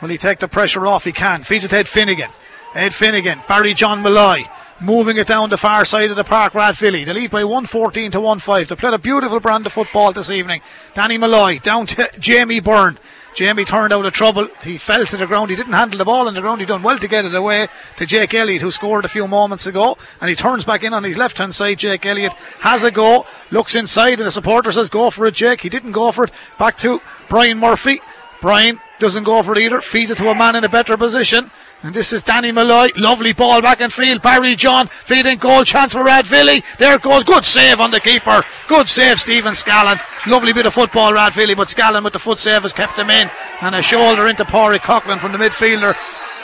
Will 0.00 0.08
he 0.08 0.18
take 0.18 0.38
the 0.38 0.48
pressure 0.48 0.86
off? 0.86 1.04
He 1.04 1.12
can. 1.12 1.42
Feeds 1.42 1.64
it 1.64 1.68
to 1.68 1.76
Ed 1.76 1.88
Finnegan. 1.88 2.30
Ed 2.74 2.94
Finnegan. 2.94 3.40
Barry 3.48 3.74
John 3.74 4.02
Malloy. 4.02 4.44
Moving 4.78 5.16
it 5.16 5.26
down 5.26 5.48
the 5.48 5.56
far 5.56 5.86
side 5.86 6.10
of 6.10 6.16
the 6.16 6.24
park, 6.24 6.52
Rathvilly. 6.52 7.06
They 7.06 7.14
lead 7.14 7.30
by 7.30 7.44
114 7.44 8.10
to 8.10 8.18
1-5. 8.18 8.68
They 8.68 8.76
played 8.76 8.92
a 8.92 8.98
beautiful 8.98 9.40
brand 9.40 9.64
of 9.64 9.72
football 9.72 10.12
this 10.12 10.28
evening. 10.28 10.60
Danny 10.92 11.16
Malloy 11.16 11.58
down 11.60 11.86
to 11.86 12.10
Jamie 12.18 12.60
Byrne. 12.60 12.98
Jamie 13.34 13.64
turned 13.64 13.92
out 13.94 14.04
of 14.04 14.12
trouble. 14.12 14.48
He 14.62 14.76
fell 14.76 15.06
to 15.06 15.16
the 15.16 15.26
ground. 15.26 15.48
He 15.48 15.56
didn't 15.56 15.72
handle 15.72 15.98
the 15.98 16.04
ball 16.04 16.28
on 16.28 16.34
the 16.34 16.42
ground. 16.42 16.60
He 16.60 16.66
done 16.66 16.82
well 16.82 16.98
to 16.98 17.08
get 17.08 17.24
it 17.24 17.34
away 17.34 17.68
to 17.96 18.06
Jake 18.06 18.34
Elliott, 18.34 18.60
who 18.60 18.70
scored 18.70 19.06
a 19.06 19.08
few 19.08 19.26
moments 19.26 19.66
ago. 19.66 19.96
And 20.20 20.28
he 20.28 20.36
turns 20.36 20.64
back 20.64 20.84
in 20.84 20.92
on 20.92 21.04
his 21.04 21.16
left 21.16 21.38
hand 21.38 21.54
side. 21.54 21.78
Jake 21.78 22.04
Elliott 22.04 22.32
has 22.60 22.84
a 22.84 22.90
go, 22.90 23.26
looks 23.50 23.74
inside, 23.74 24.18
and 24.18 24.26
the 24.26 24.30
supporter 24.30 24.72
says, 24.72 24.90
Go 24.90 25.10
for 25.10 25.26
it, 25.26 25.34
Jake. 25.34 25.62
He 25.62 25.70
didn't 25.70 25.92
go 25.92 26.12
for 26.12 26.24
it. 26.24 26.30
Back 26.58 26.76
to 26.78 27.00
Brian 27.30 27.58
Murphy. 27.58 28.00
Brian 28.42 28.80
doesn't 28.98 29.24
go 29.24 29.42
for 29.42 29.52
it 29.52 29.58
either. 29.58 29.80
Feeds 29.80 30.10
it 30.10 30.18
to 30.18 30.28
a 30.28 30.34
man 30.34 30.56
in 30.56 30.64
a 30.64 30.68
better 30.68 30.96
position. 30.96 31.50
And 31.86 31.94
this 31.94 32.12
is 32.12 32.24
Danny 32.24 32.50
Malloy. 32.50 32.88
Lovely 32.96 33.32
ball 33.32 33.62
back 33.62 33.80
in 33.80 33.90
field. 33.90 34.20
Barry 34.20 34.56
John 34.56 34.88
feeding 34.88 35.38
goal 35.38 35.62
chance 35.62 35.92
for 35.92 36.02
Rathvilly. 36.02 36.64
There 36.80 36.96
it 36.96 37.02
goes. 37.02 37.22
Good 37.22 37.44
save 37.44 37.78
on 37.78 37.92
the 37.92 38.00
keeper. 38.00 38.42
Good 38.66 38.88
save, 38.88 39.20
Stephen 39.20 39.52
Scallon. 39.52 39.96
Lovely 40.26 40.52
bit 40.52 40.66
of 40.66 40.74
football, 40.74 41.12
Rathvilly, 41.12 41.56
but 41.56 41.68
Scallon 41.68 42.02
with 42.02 42.12
the 42.12 42.18
foot 42.18 42.40
save 42.40 42.62
has 42.62 42.72
kept 42.72 42.98
him 42.98 43.08
in. 43.08 43.30
And 43.60 43.72
a 43.72 43.82
shoulder 43.82 44.26
into 44.26 44.44
Porrick 44.44 44.80
Coughlin 44.80 45.20
from 45.20 45.30
the 45.30 45.38
midfielder, 45.38 45.94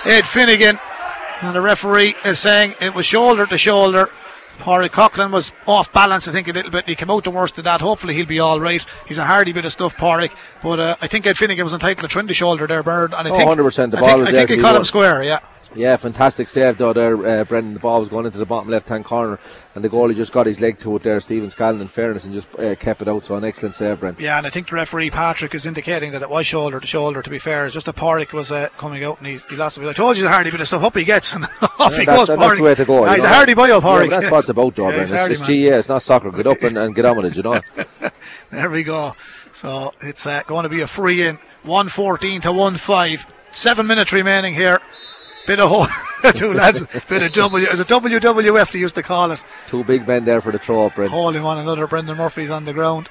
Ed 0.05 0.27
Finnegan. 0.27 0.79
And 1.41 1.57
the 1.57 1.61
referee 1.61 2.15
is 2.25 2.39
saying 2.39 2.77
it 2.81 2.95
was 2.95 3.05
shoulder 3.05 3.45
to 3.47 3.59
shoulder. 3.59 4.11
Porrick 4.63 4.91
Coughlin 4.91 5.33
was 5.33 5.51
off 5.67 5.93
balance, 5.93 6.29
I 6.29 6.33
think, 6.33 6.47
a 6.47 6.53
little 6.53 6.71
bit. 6.71 6.87
He 6.89 6.95
came 6.95 7.11
out 7.11 7.25
the 7.25 7.31
worst 7.33 7.59
of 7.59 7.65
that. 7.65 7.81
Hopefully, 7.81 8.15
he'll 8.15 8.27
be 8.27 8.39
all 8.39 8.61
right. 8.61 8.85
He's 9.07 9.19
a 9.19 9.25
hardy 9.25 9.53
bit 9.53 9.65
of 9.65 9.73
stuff, 9.73 9.97
Porrick. 9.97 10.31
But 10.63 10.79
uh, 10.79 10.97
I 11.01 11.09
think 11.09 11.27
Ed 11.27 11.37
Finnegan 11.37 11.65
was 11.65 11.73
entitled 11.75 12.03
to 12.03 12.09
trim 12.09 12.29
the 12.29 12.35
shoulder 12.35 12.69
there, 12.69 12.83
Bird. 12.85 13.13
And 13.13 13.27
I 13.27 13.31
Oh, 13.33 13.37
think, 13.37 13.51
100%. 13.51 13.91
The 13.91 13.99
I 13.99 14.01
think, 14.01 14.29
I 14.29 14.33
think 14.33 14.51
he 14.51 14.59
caught 14.59 14.77
him 14.77 14.85
square, 14.85 15.23
yeah. 15.25 15.41
Yeah, 15.75 15.97
fantastic 15.97 16.49
save 16.49 16.77
though 16.79 16.93
there, 16.93 17.17
uh, 17.41 17.45
Brendan. 17.45 17.75
The 17.75 17.81
ball 17.81 18.01
was 18.01 18.09
going 18.09 18.27
into 18.27 18.39
the 18.39 18.45
bottom 18.47 18.69
left 18.71 18.89
hand 18.89 19.05
corner, 19.05 19.39
and 19.75 19.83
the 19.83 19.89
goalie 19.89 20.15
just 20.15 20.33
got 20.33 20.47
his 20.47 20.61
leg 20.61 20.79
to 20.81 20.95
it 20.97 21.03
there, 21.03 21.19
Stephen 21.21 21.49
Scallon, 21.49 21.81
in 21.81 21.89
fairness, 21.89 22.25
and 22.25 22.35
just 22.35 22.49
uh, 22.59 22.75
kept 22.75 23.01
it 23.03 23.09
out. 23.09 23.25
So 23.25 23.37
an 23.37 23.45
excellent 23.45 23.75
save, 23.75 24.01
Brendan. 24.01 24.23
Yeah, 24.23 24.37
and 24.39 24.47
I 24.47 24.51
think 24.51 24.69
the 24.69 24.75
referee 24.77 25.11
Patrick 25.11 25.55
is 25.55 25.65
indicating 25.65 26.13
that 26.13 26.23
it 26.23 26.29
was 26.29 26.47
shoulder 26.47 26.79
to 26.79 26.87
shoulder. 26.87 27.23
To 27.23 27.31
be 27.31 27.39
fair, 27.39 27.65
it's 27.67 27.75
just 27.75 27.89
a 27.89 27.93
Pádraig 27.93 28.33
was 28.33 28.53
uh, 28.53 28.69
coming 28.77 29.03
out 29.05 29.19
and 29.19 29.27
he's, 29.27 29.45
he 29.45 29.57
lost 29.57 29.79
it. 29.79 29.85
I 29.87 29.93
told 29.93 30.17
you 30.19 30.25
the 30.25 30.29
hardy 30.29 30.51
bit 30.51 30.61
of 30.61 30.67
stuff 30.67 30.83
up 30.83 30.97
he 30.97 31.05
gets, 31.05 31.33
and 31.35 31.45
off 31.79 31.93
Yeah, 31.93 31.99
he 32.01 32.05
that- 32.07 32.17
goes. 32.17 32.29
that- 32.29 32.39
that's 32.39 32.59
the 32.59 32.65
way 32.65 32.75
to 32.75 32.85
go. 32.85 33.05
Yeah, 33.07 33.15
he's 33.15 33.23
know. 33.25 33.31
a 33.31 33.33
hardy 33.33 33.55
boy, 33.55 33.77
up 33.77 33.83
Yeah, 33.85 34.07
that's 34.09 34.23
yes. 34.25 34.33
what 34.33 34.39
it's 34.41 34.49
about, 34.51 34.75
though, 34.75 34.89
Yeah, 34.91 34.97
Brendan. 34.97 35.17
It's, 35.31 35.41
it's 35.41 35.41
man. 35.41 35.47
GA, 35.47 35.79
it's 35.79 35.89
not 35.89 36.03
soccer. 36.03 36.31
Get 36.31 36.47
up 36.47 36.63
and, 36.63 36.77
and 36.77 36.95
get 36.95 37.05
on 37.05 37.17
with 37.17 37.27
it, 37.27 37.37
you 37.37 37.43
know. 37.43 37.61
There 38.51 38.69
we 38.71 38.83
go. 38.83 39.17
So 39.53 39.95
it's 40.03 40.27
uh, 40.27 40.43
going 40.47 40.65
to 40.65 40.69
be 40.69 40.81
a 40.83 40.87
free 40.87 41.23
in. 41.23 41.37
114 41.65 42.41
to 42.43 42.53
1 42.53 42.77
5. 42.77 43.33
Seven 43.51 43.87
minutes 43.87 44.13
remaining 44.13 44.55
here. 44.55 44.79
Bit 45.47 45.61
of 45.61 45.71
ho- 45.71 46.31
two 46.33 46.53
lads. 46.53 46.87
Bit 47.09 47.23
of 47.23 47.33
W. 47.33 47.67
It 47.67 47.71
WWF 47.71 48.73
they 48.73 48.79
used 48.79 48.95
to 48.95 49.03
call 49.03 49.33
it? 49.33 49.43
Two 49.69 49.83
big 49.85 50.07
men 50.07 50.25
there 50.25 50.41
for 50.41 50.53
the 50.53 50.59
throw 50.59 50.87
up, 50.87 50.95
Brendan. 50.95 51.13
Holding 51.19 51.43
one 51.43 51.59
another. 51.59 51.87
Brendan 51.87 52.17
Murphy's 52.17 52.51
on 52.51 52.65
the 52.65 52.73
ground. 52.73 53.09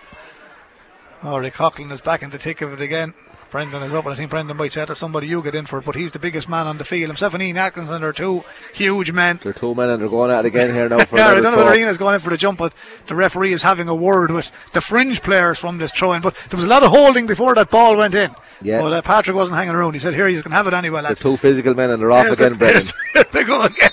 Oh, 1.23 1.37
Rick 1.37 1.53
Coughlin 1.55 1.91
is 1.91 2.01
back 2.01 2.23
in 2.23 2.29
the 2.29 2.39
thick 2.39 2.61
of 2.61 2.73
it 2.73 2.81
again. 2.81 3.13
Brendan 3.51 3.83
is 3.83 3.93
up, 3.93 4.05
and 4.05 4.13
I 4.13 4.17
think 4.17 4.29
Brendan 4.31 4.55
might 4.55 4.71
say 4.71 4.85
to 4.85 4.95
somebody, 4.95 5.27
you 5.27 5.41
get 5.41 5.53
in 5.55 5.65
for 5.65 5.79
it, 5.79 5.85
but 5.85 5.95
he's 5.95 6.13
the 6.13 6.19
biggest 6.19 6.47
man 6.47 6.67
on 6.67 6.77
the 6.77 6.85
field. 6.85 7.09
Himself 7.09 7.33
and 7.33 7.43
Ian 7.43 7.57
Atkinson 7.57 8.01
are 8.01 8.13
two 8.13 8.45
huge 8.73 9.11
men. 9.11 9.39
They're 9.43 9.51
two 9.51 9.75
men 9.75 9.89
and 9.89 10.01
they're 10.01 10.09
going 10.09 10.31
at 10.31 10.45
it 10.45 10.47
again 10.47 10.73
here 10.73 10.87
now 10.87 10.99
for 11.05 11.17
Yeah, 11.17 11.27
I 11.27 11.33
don't 11.35 11.43
know 11.43 11.57
whether. 11.57 11.73
Ian 11.75 11.89
is 11.89 11.97
going 11.97 12.15
in 12.15 12.21
for 12.21 12.29
the 12.29 12.37
jump, 12.37 12.59
but 12.59 12.73
the 13.07 13.15
referee 13.15 13.51
is 13.51 13.61
having 13.61 13.89
a 13.89 13.95
word 13.95 14.31
with 14.31 14.49
the 14.73 14.79
fringe 14.81 15.21
players 15.21 15.59
from 15.59 15.77
this 15.77 15.91
throw-in. 15.91 16.21
But 16.21 16.35
there 16.49 16.57
was 16.57 16.65
a 16.65 16.69
lot 16.69 16.83
of 16.83 16.89
holding 16.91 17.27
before 17.27 17.53
that 17.55 17.69
ball 17.69 17.97
went 17.97 18.15
in. 18.15 18.33
Yeah. 18.61 18.79
But 18.79 18.93
uh, 18.93 19.01
Patrick 19.01 19.35
wasn't 19.35 19.57
hanging 19.57 19.75
around. 19.75 19.93
He 19.93 19.99
said, 19.99 20.13
"Here, 20.13 20.27
you 20.27 20.41
can 20.43 20.51
have 20.51 20.67
it 20.67 20.73
anyway, 20.73 21.01
The 21.01 21.09
lads." 21.09 21.19
two 21.19 21.35
physical 21.35 21.73
men 21.73 21.89
and 21.89 22.01
they're 22.01 22.11
off 22.11 22.27
again, 22.27 22.53
Brendan. 22.53 22.83
they 23.31 23.43
go 23.43 23.63
again. 23.63 23.90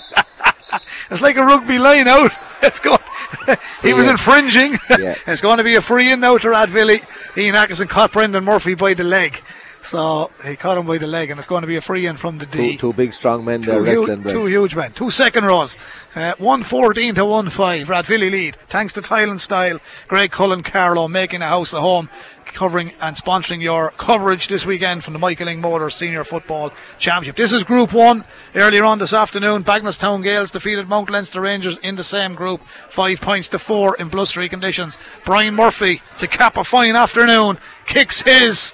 it's 1.11 1.21
like 1.21 1.35
a 1.35 1.45
rugby 1.45 1.79
line 1.79 2.07
out. 2.07 2.31
It's 2.61 2.81
good. 2.81 2.99
he 3.81 3.93
was 3.93 4.05
infringing. 4.05 4.77
Yeah. 4.89 5.15
it's 5.25 5.39
going 5.39 5.59
to 5.59 5.63
be 5.63 5.75
a 5.75 5.81
free 5.81 6.11
in 6.11 6.19
now 6.19 6.37
to 6.37 6.47
Rathvilly. 6.49 7.01
Ian 7.37 7.55
Atkinson 7.55 7.87
caught 7.87 8.11
Brendan 8.11 8.43
Murphy 8.43 8.73
by 8.73 8.93
the 8.93 9.05
leg. 9.05 9.41
So 9.81 10.29
he 10.45 10.55
caught 10.55 10.77
him 10.77 10.85
by 10.85 10.97
the 10.97 11.07
leg, 11.07 11.31
and 11.31 11.39
it's 11.39 11.47
going 11.47 11.61
to 11.61 11.67
be 11.67 11.77
a 11.77 11.81
free 11.81 12.05
in 12.05 12.17
from 12.17 12.37
the 12.37 12.45
D. 12.45 12.73
Two, 12.73 12.77
two 12.77 12.93
big 12.93 13.13
strong 13.13 13.45
men 13.45 13.61
there 13.61 13.79
Two, 13.79 13.83
wrestling, 13.85 14.23
huge, 14.23 14.33
two 14.33 14.45
huge 14.47 14.75
men, 14.75 14.91
two 14.91 15.09
second 15.09 15.45
rows. 15.45 15.77
Uh, 16.15 16.33
114 16.37 17.15
to 17.15 17.25
1 17.25 17.49
5. 17.49 17.87
Radvilly 17.87 18.29
lead. 18.29 18.57
Thanks 18.67 18.91
to 18.93 19.01
Tile 19.01 19.31
and 19.31 19.39
Style, 19.39 19.79
Graiguecullen 20.09 20.65
Carlow 20.65 21.07
making 21.07 21.41
a 21.41 21.47
house 21.47 21.71
a 21.71 21.79
home, 21.79 22.09
covering 22.53 22.93
and 23.01 23.15
sponsoring 23.15 23.61
your 23.61 23.91
coverage 23.91 24.47
this 24.47 24.65
weekend 24.65 25.03
from 25.03 25.13
the 25.13 25.19
Michael 25.19 25.47
Lyng 25.47 25.59
Motors 25.59 25.95
Senior 25.95 26.23
Football 26.23 26.71
Championship. 26.97 27.35
This 27.35 27.53
is 27.53 27.63
Group 27.63 27.93
1. 27.93 28.23
Earlier 28.55 28.83
on 28.83 28.99
this 28.99 29.13
afternoon, 29.13 29.63
Bagenalstown 29.63 30.23
Gaels 30.23 30.51
defeated 30.51 30.87
Mount 30.87 31.09
Leinster 31.09 31.41
Rangers 31.41 31.77
in 31.79 31.95
the 31.95 32.03
same 32.03 32.35
group, 32.35 32.61
5 32.89 33.21
points 33.21 33.47
to 33.49 33.59
4 33.59 33.95
in 33.97 34.09
blustery 34.09 34.49
conditions. 34.49 34.99
Brian 35.25 35.55
Murphy, 35.55 36.01
to 36.17 36.27
cap 36.27 36.57
a 36.57 36.63
fine 36.63 36.95
afternoon, 36.95 37.57
kicks 37.85 38.21
his. 38.21 38.73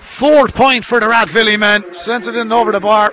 Fourth 0.00 0.54
point 0.54 0.84
for 0.84 1.00
the 1.00 1.06
Rathvilly 1.06 1.58
men. 1.58 1.92
Sends 1.92 2.28
it 2.28 2.36
in 2.36 2.52
over 2.52 2.70
the 2.70 2.80
bar. 2.80 3.12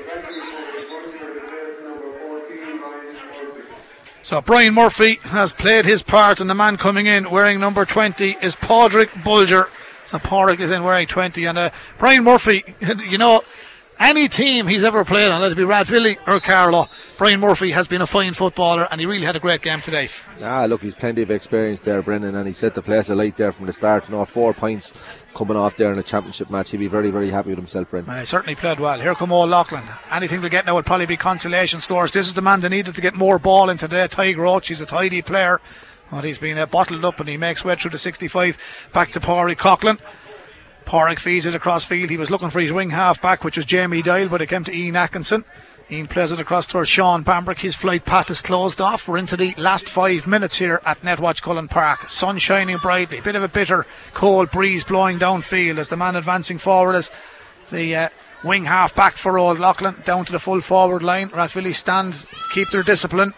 So 4.24 4.40
Brian 4.40 4.76
Murphy 4.76 5.16
has 5.24 5.52
played 5.52 5.84
his 5.84 6.04
part, 6.04 6.40
and 6.40 6.50
the 6.50 6.54
man 6.54 6.78
coming 6.78 7.08
in 7.08 7.32
wearing 7.32 7.60
number 7.60 7.86
20 7.86 8.38
is 8.42 8.56
Padraig 8.56 9.10
Bulger. 9.24 9.68
So 10.06 10.20
Padraig 10.20 10.60
is 10.60 10.72
in 10.72 10.84
wearing 10.84 11.08
20, 11.08 11.46
and 11.46 11.58
uh, 11.58 11.70
Brian 11.98 12.24
Murphy, 12.24 12.64
you 13.08 13.18
know, 13.18 13.44
any 14.02 14.28
team 14.28 14.68
he's 14.68 14.84
ever 14.84 15.06
played 15.06 15.32
on, 15.32 15.42
let 15.42 15.52
it 15.52 15.56
be 15.56 15.64
Rathvilly 15.64 16.18
or 16.28 16.40
Carlow, 16.40 16.88
Brian 17.18 17.40
Murphy 17.40 17.72
has 17.72 17.88
been 17.88 18.02
a 18.02 18.08
fine 18.08 18.34
footballer, 18.34 18.88
and 18.90 19.00
he 19.00 19.06
really 19.06 19.26
had 19.26 19.36
a 19.36 19.40
great 19.40 19.62
game 19.62 19.82
today. 19.82 20.10
Ah, 20.44 20.66
look, 20.66 20.82
he's 20.82 20.96
plenty 20.96 21.22
of 21.22 21.30
experience 21.30 21.80
there, 21.82 22.02
Brendan, 22.02 22.36
and 22.36 22.48
he 22.48 22.54
set 22.54 22.74
the 22.74 22.82
place 22.82 23.10
alight 23.10 23.38
there 23.38 23.52
from 23.52 23.68
the 23.68 23.74
start. 23.74 24.10
You 24.10 24.16
know, 24.16 24.26
four 24.26 24.54
points 24.54 24.92
coming 25.36 25.56
off 25.56 25.78
there 25.78 25.94
in 25.94 26.00
a 26.00 26.04
championship 26.04 26.50
match. 26.50 26.72
He'd 26.72 26.78
be 26.78 26.88
very, 26.88 27.12
very 27.12 27.30
happy 27.30 27.50
with 27.50 27.60
himself, 27.60 27.92
Brendan. 27.92 28.14
Uh, 28.14 28.26
certainly 28.26 28.56
played 28.56 28.80
well. 28.80 29.00
Here 29.00 29.14
come 29.14 29.32
Old 29.32 29.52
Leighlin. 29.52 29.84
Anything 30.10 30.42
to 30.42 30.50
get 30.50 30.66
now 30.66 30.74
would 30.76 30.86
probably 30.86 31.06
be 31.06 31.18
consolation 31.18 31.80
scores. 31.80 32.12
This 32.12 32.28
is 32.28 32.34
the 32.34 32.42
man 32.42 32.62
they 32.62 32.70
needed 32.70 32.96
to 32.96 33.02
get 33.02 33.14
more 33.14 33.38
ball 33.38 33.70
into 33.70 33.88
today. 33.88 34.08
Tiger 34.08 34.42
Roach, 34.42 34.68
he's 34.68 34.82
a 34.82 34.86
tidy 34.86 35.22
player. 35.22 35.62
But 36.12 36.26
he's 36.26 36.38
been 36.38 36.58
uh, 36.58 36.66
bottled 36.66 37.06
up 37.06 37.20
and 37.20 37.30
he 37.30 37.38
makes 37.38 37.64
way 37.64 37.76
through 37.76 37.92
the 37.92 37.98
65. 37.98 38.58
Back 38.94 39.12
to 39.12 39.20
Pádraig 39.20 39.58
Coughlin. 39.58 39.98
Pádraig 40.86 41.20
feeds 41.20 41.46
it 41.46 41.56
across 41.56 41.86
field. 41.86 42.10
He 42.10 42.18
was 42.18 42.30
looking 42.30 42.50
for 42.50 42.60
his 42.60 42.74
wing 42.74 42.90
half 42.90 43.22
back, 43.22 43.44
which 43.44 43.56
was 43.56 43.66
Jamie 43.66 44.02
Doyle, 44.02 44.28
but 44.28 44.42
it 44.42 44.48
came 44.48 44.66
to 44.66 44.76
Ian 44.76 44.98
Atkinson. 44.98 45.46
Ian 45.90 46.08
plays 46.08 46.32
it 46.32 46.40
across 46.40 46.68
towards 46.68 46.90
Sean 46.90 47.24
Bambrick. 47.24 47.60
His 47.60 47.76
flight 47.76 48.06
path 48.06 48.30
is 48.30 48.42
closed 48.42 48.80
off. 48.80 49.08
We're 49.08 49.18
into 49.18 49.36
the 49.36 49.54
last 49.58 49.90
five 49.90 50.26
minutes 50.28 50.58
here 50.58 50.82
at 50.86 51.02
Netwatch 51.02 51.42
Cullen 51.42 51.68
Park. 51.68 52.10
Sun 52.10 52.38
shining 52.38 52.78
brightly. 52.78 53.20
Bit 53.20 53.36
of 53.36 53.44
a 53.44 53.50
bitter, 53.50 53.86
cold 54.14 54.52
breeze 54.52 54.84
blowing 54.84 55.20
downfield 55.20 55.78
as 55.78 55.90
the 55.90 55.98
man 55.98 56.16
advancing 56.16 56.58
forward 56.58 56.96
is 56.96 57.12
the 57.72 57.96
uh, 57.96 58.10
wing 58.44 58.66
half 58.66 58.96
back 58.96 59.18
for 59.18 59.38
Old 59.38 59.60
Leighlin 59.60 59.96
down 60.06 60.26
to 60.26 60.32
the 60.32 60.40
full 60.40 60.62
forward 60.62 61.04
line. 61.04 61.30
Rathvilly 61.30 61.76
stand, 61.76 62.26
keep 62.54 62.70
their 62.72 62.84
discipline. 62.84 63.34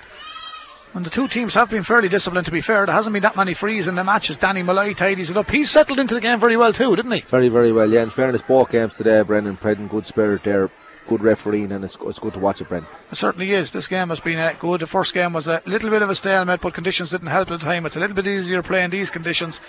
And 0.95 1.03
the 1.03 1.09
two 1.09 1.27
teams 1.27 1.55
have 1.55 1.71
been 1.71 1.81
fairly 1.81 2.07
disciplined, 2.07 2.45
to 2.45 2.51
be 2.51 2.61
fair. 2.61 2.85
There 2.85 2.93
hasn't 2.93 3.13
been 3.13 3.23
that 3.23 3.35
many 3.35 3.55
frees 3.55 3.87
in 3.87 3.95
the 3.95 4.03
matches. 4.03 4.37
Danny 4.37 4.61
Malloy 4.61 4.93
tidies 4.93 5.31
it 5.31 5.37
up. 5.37 5.49
He's 5.49 5.71
settled 5.71 5.97
into 5.97 6.13
the 6.13 6.21
game 6.21 6.39
very 6.39 6.55
well, 6.55 6.71
too, 6.71 6.95
didn't 6.95 7.11
he? 7.11 7.21
Very, 7.21 7.49
very 7.49 7.71
well. 7.71 7.91
Yeah, 7.91 8.03
in 8.03 8.11
fairness, 8.11 8.43
both 8.43 8.69
games 8.69 8.95
today, 8.95 9.21
Brendan, 9.23 9.55
Brendan, 9.55 9.87
good 9.87 10.05
spirit 10.05 10.43
there, 10.43 10.69
good 11.07 11.21
refereeing, 11.21 11.71
and 11.71 11.83
it's, 11.83 11.97
it's 12.01 12.19
good 12.19 12.33
to 12.33 12.39
watch 12.39 12.61
it, 12.61 12.69
Brendan. 12.69 12.91
It 13.11 13.15
certainly 13.15 13.51
is. 13.51 13.71
This 13.71 13.87
game 13.87 14.09
has 14.09 14.19
been 14.19 14.37
uh, 14.37 14.53
good. 14.59 14.81
The 14.81 14.87
first 14.87 15.15
game 15.15 15.33
was 15.33 15.47
a 15.47 15.63
little 15.65 15.89
bit 15.89 16.03
of 16.03 16.11
a 16.11 16.15
stalemate, 16.15 16.61
but 16.61 16.75
conditions 16.75 17.09
didn't 17.09 17.27
help 17.27 17.49
at 17.49 17.59
the 17.59 17.65
time. 17.65 17.87
It's 17.87 17.95
a 17.95 17.99
little 17.99 18.15
bit 18.15 18.27
easier 18.27 18.61
playing 18.61 18.91
these 18.91 19.09
conditions, 19.09 19.61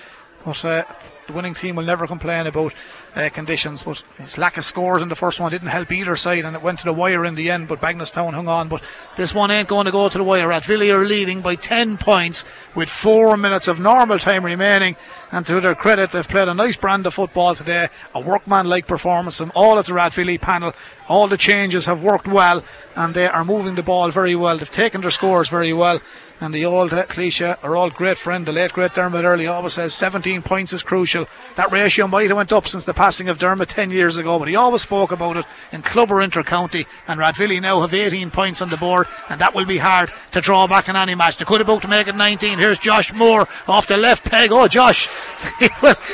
but 0.44 0.62
uh, 0.62 0.84
the 1.26 1.32
winning 1.32 1.54
team 1.54 1.76
will 1.76 1.84
never 1.84 2.06
complain 2.06 2.46
about 2.46 2.74
uh, 3.14 3.30
conditions. 3.30 3.82
But 3.82 4.02
its 4.18 4.36
lack 4.36 4.56
of 4.56 4.64
scores 4.64 5.02
in 5.02 5.08
the 5.08 5.16
first 5.16 5.40
one 5.40 5.50
didn't 5.50 5.68
help 5.68 5.90
either 5.90 6.16
side, 6.16 6.44
and 6.44 6.54
it 6.54 6.62
went 6.62 6.80
to 6.80 6.84
the 6.84 6.92
wire 6.92 7.24
in 7.24 7.34
the 7.34 7.50
end. 7.50 7.68
But 7.68 7.80
Bagenalstown 7.80 8.34
hung 8.34 8.48
on. 8.48 8.68
But 8.68 8.82
this 9.16 9.34
one 9.34 9.50
ain't 9.50 9.68
going 9.68 9.86
to 9.86 9.92
go 9.92 10.08
to 10.08 10.18
the 10.18 10.24
wire. 10.24 10.48
Rathvilly 10.48 10.94
are 10.94 11.04
leading 11.04 11.40
by 11.40 11.54
10 11.54 11.96
points 11.96 12.44
with 12.74 12.88
four 12.88 13.36
minutes 13.36 13.68
of 13.68 13.80
normal 13.80 14.18
time 14.18 14.44
remaining. 14.44 14.96
And 15.32 15.44
to 15.46 15.60
their 15.60 15.74
credit, 15.74 16.12
they've 16.12 16.28
played 16.28 16.48
a 16.48 16.54
nice 16.54 16.76
brand 16.76 17.06
of 17.06 17.14
football 17.14 17.54
today, 17.54 17.88
a 18.14 18.20
workman-like 18.20 18.86
performance 18.86 19.38
from 19.38 19.50
all 19.54 19.78
of 19.78 19.86
the 19.86 19.92
Rathvilly 19.92 20.40
panel. 20.40 20.74
All 21.08 21.26
the 21.26 21.36
changes 21.36 21.86
have 21.86 22.02
worked 22.02 22.28
well, 22.28 22.62
and 22.94 23.14
they 23.14 23.26
are 23.26 23.44
moving 23.44 23.74
the 23.74 23.82
ball 23.82 24.10
very 24.10 24.36
well. 24.36 24.58
They've 24.58 24.70
taken 24.70 25.00
their 25.00 25.10
scores 25.10 25.48
very 25.48 25.72
well. 25.72 26.00
And 26.40 26.52
the 26.52 26.64
old 26.64 26.90
cliche, 26.90 27.54
our 27.62 27.76
old 27.76 27.94
great 27.94 28.18
friend, 28.18 28.44
the 28.44 28.52
late 28.52 28.72
great 28.72 28.92
Dermot 28.92 29.24
Earley, 29.24 29.46
always 29.46 29.74
says 29.74 29.94
17 29.94 30.42
points 30.42 30.72
is 30.72 30.82
crucial. 30.82 31.26
That 31.56 31.70
ratio 31.70 32.08
might 32.08 32.28
have 32.28 32.36
went 32.36 32.52
up 32.52 32.66
since 32.66 32.84
the 32.84 32.92
passing 32.92 33.28
of 33.28 33.38
Dermot 33.38 33.68
10 33.68 33.90
years 33.90 34.16
ago, 34.16 34.38
but 34.38 34.48
he 34.48 34.56
always 34.56 34.82
spoke 34.82 35.12
about 35.12 35.36
it 35.36 35.46
in 35.72 35.82
club 35.82 36.10
or 36.10 36.20
inter-county. 36.20 36.86
And 37.06 37.20
Rathvilly 37.20 37.60
now 37.60 37.80
have 37.80 37.94
18 37.94 38.30
points 38.30 38.60
on 38.60 38.68
the 38.68 38.76
board, 38.76 39.06
and 39.28 39.40
that 39.40 39.54
will 39.54 39.64
be 39.64 39.78
hard 39.78 40.12
to 40.32 40.40
draw 40.40 40.66
back 40.66 40.88
in 40.88 40.96
any 40.96 41.14
match. 41.14 41.36
They 41.38 41.44
could 41.44 41.60
about 41.60 41.82
to 41.82 41.88
make 41.88 42.08
it 42.08 42.16
19. 42.16 42.58
Here's 42.58 42.78
Josh 42.78 43.12
Moore 43.12 43.48
off 43.68 43.86
the 43.86 43.96
left 43.96 44.24
peg. 44.24 44.50
Oh, 44.52 44.66
Josh, 44.66 45.08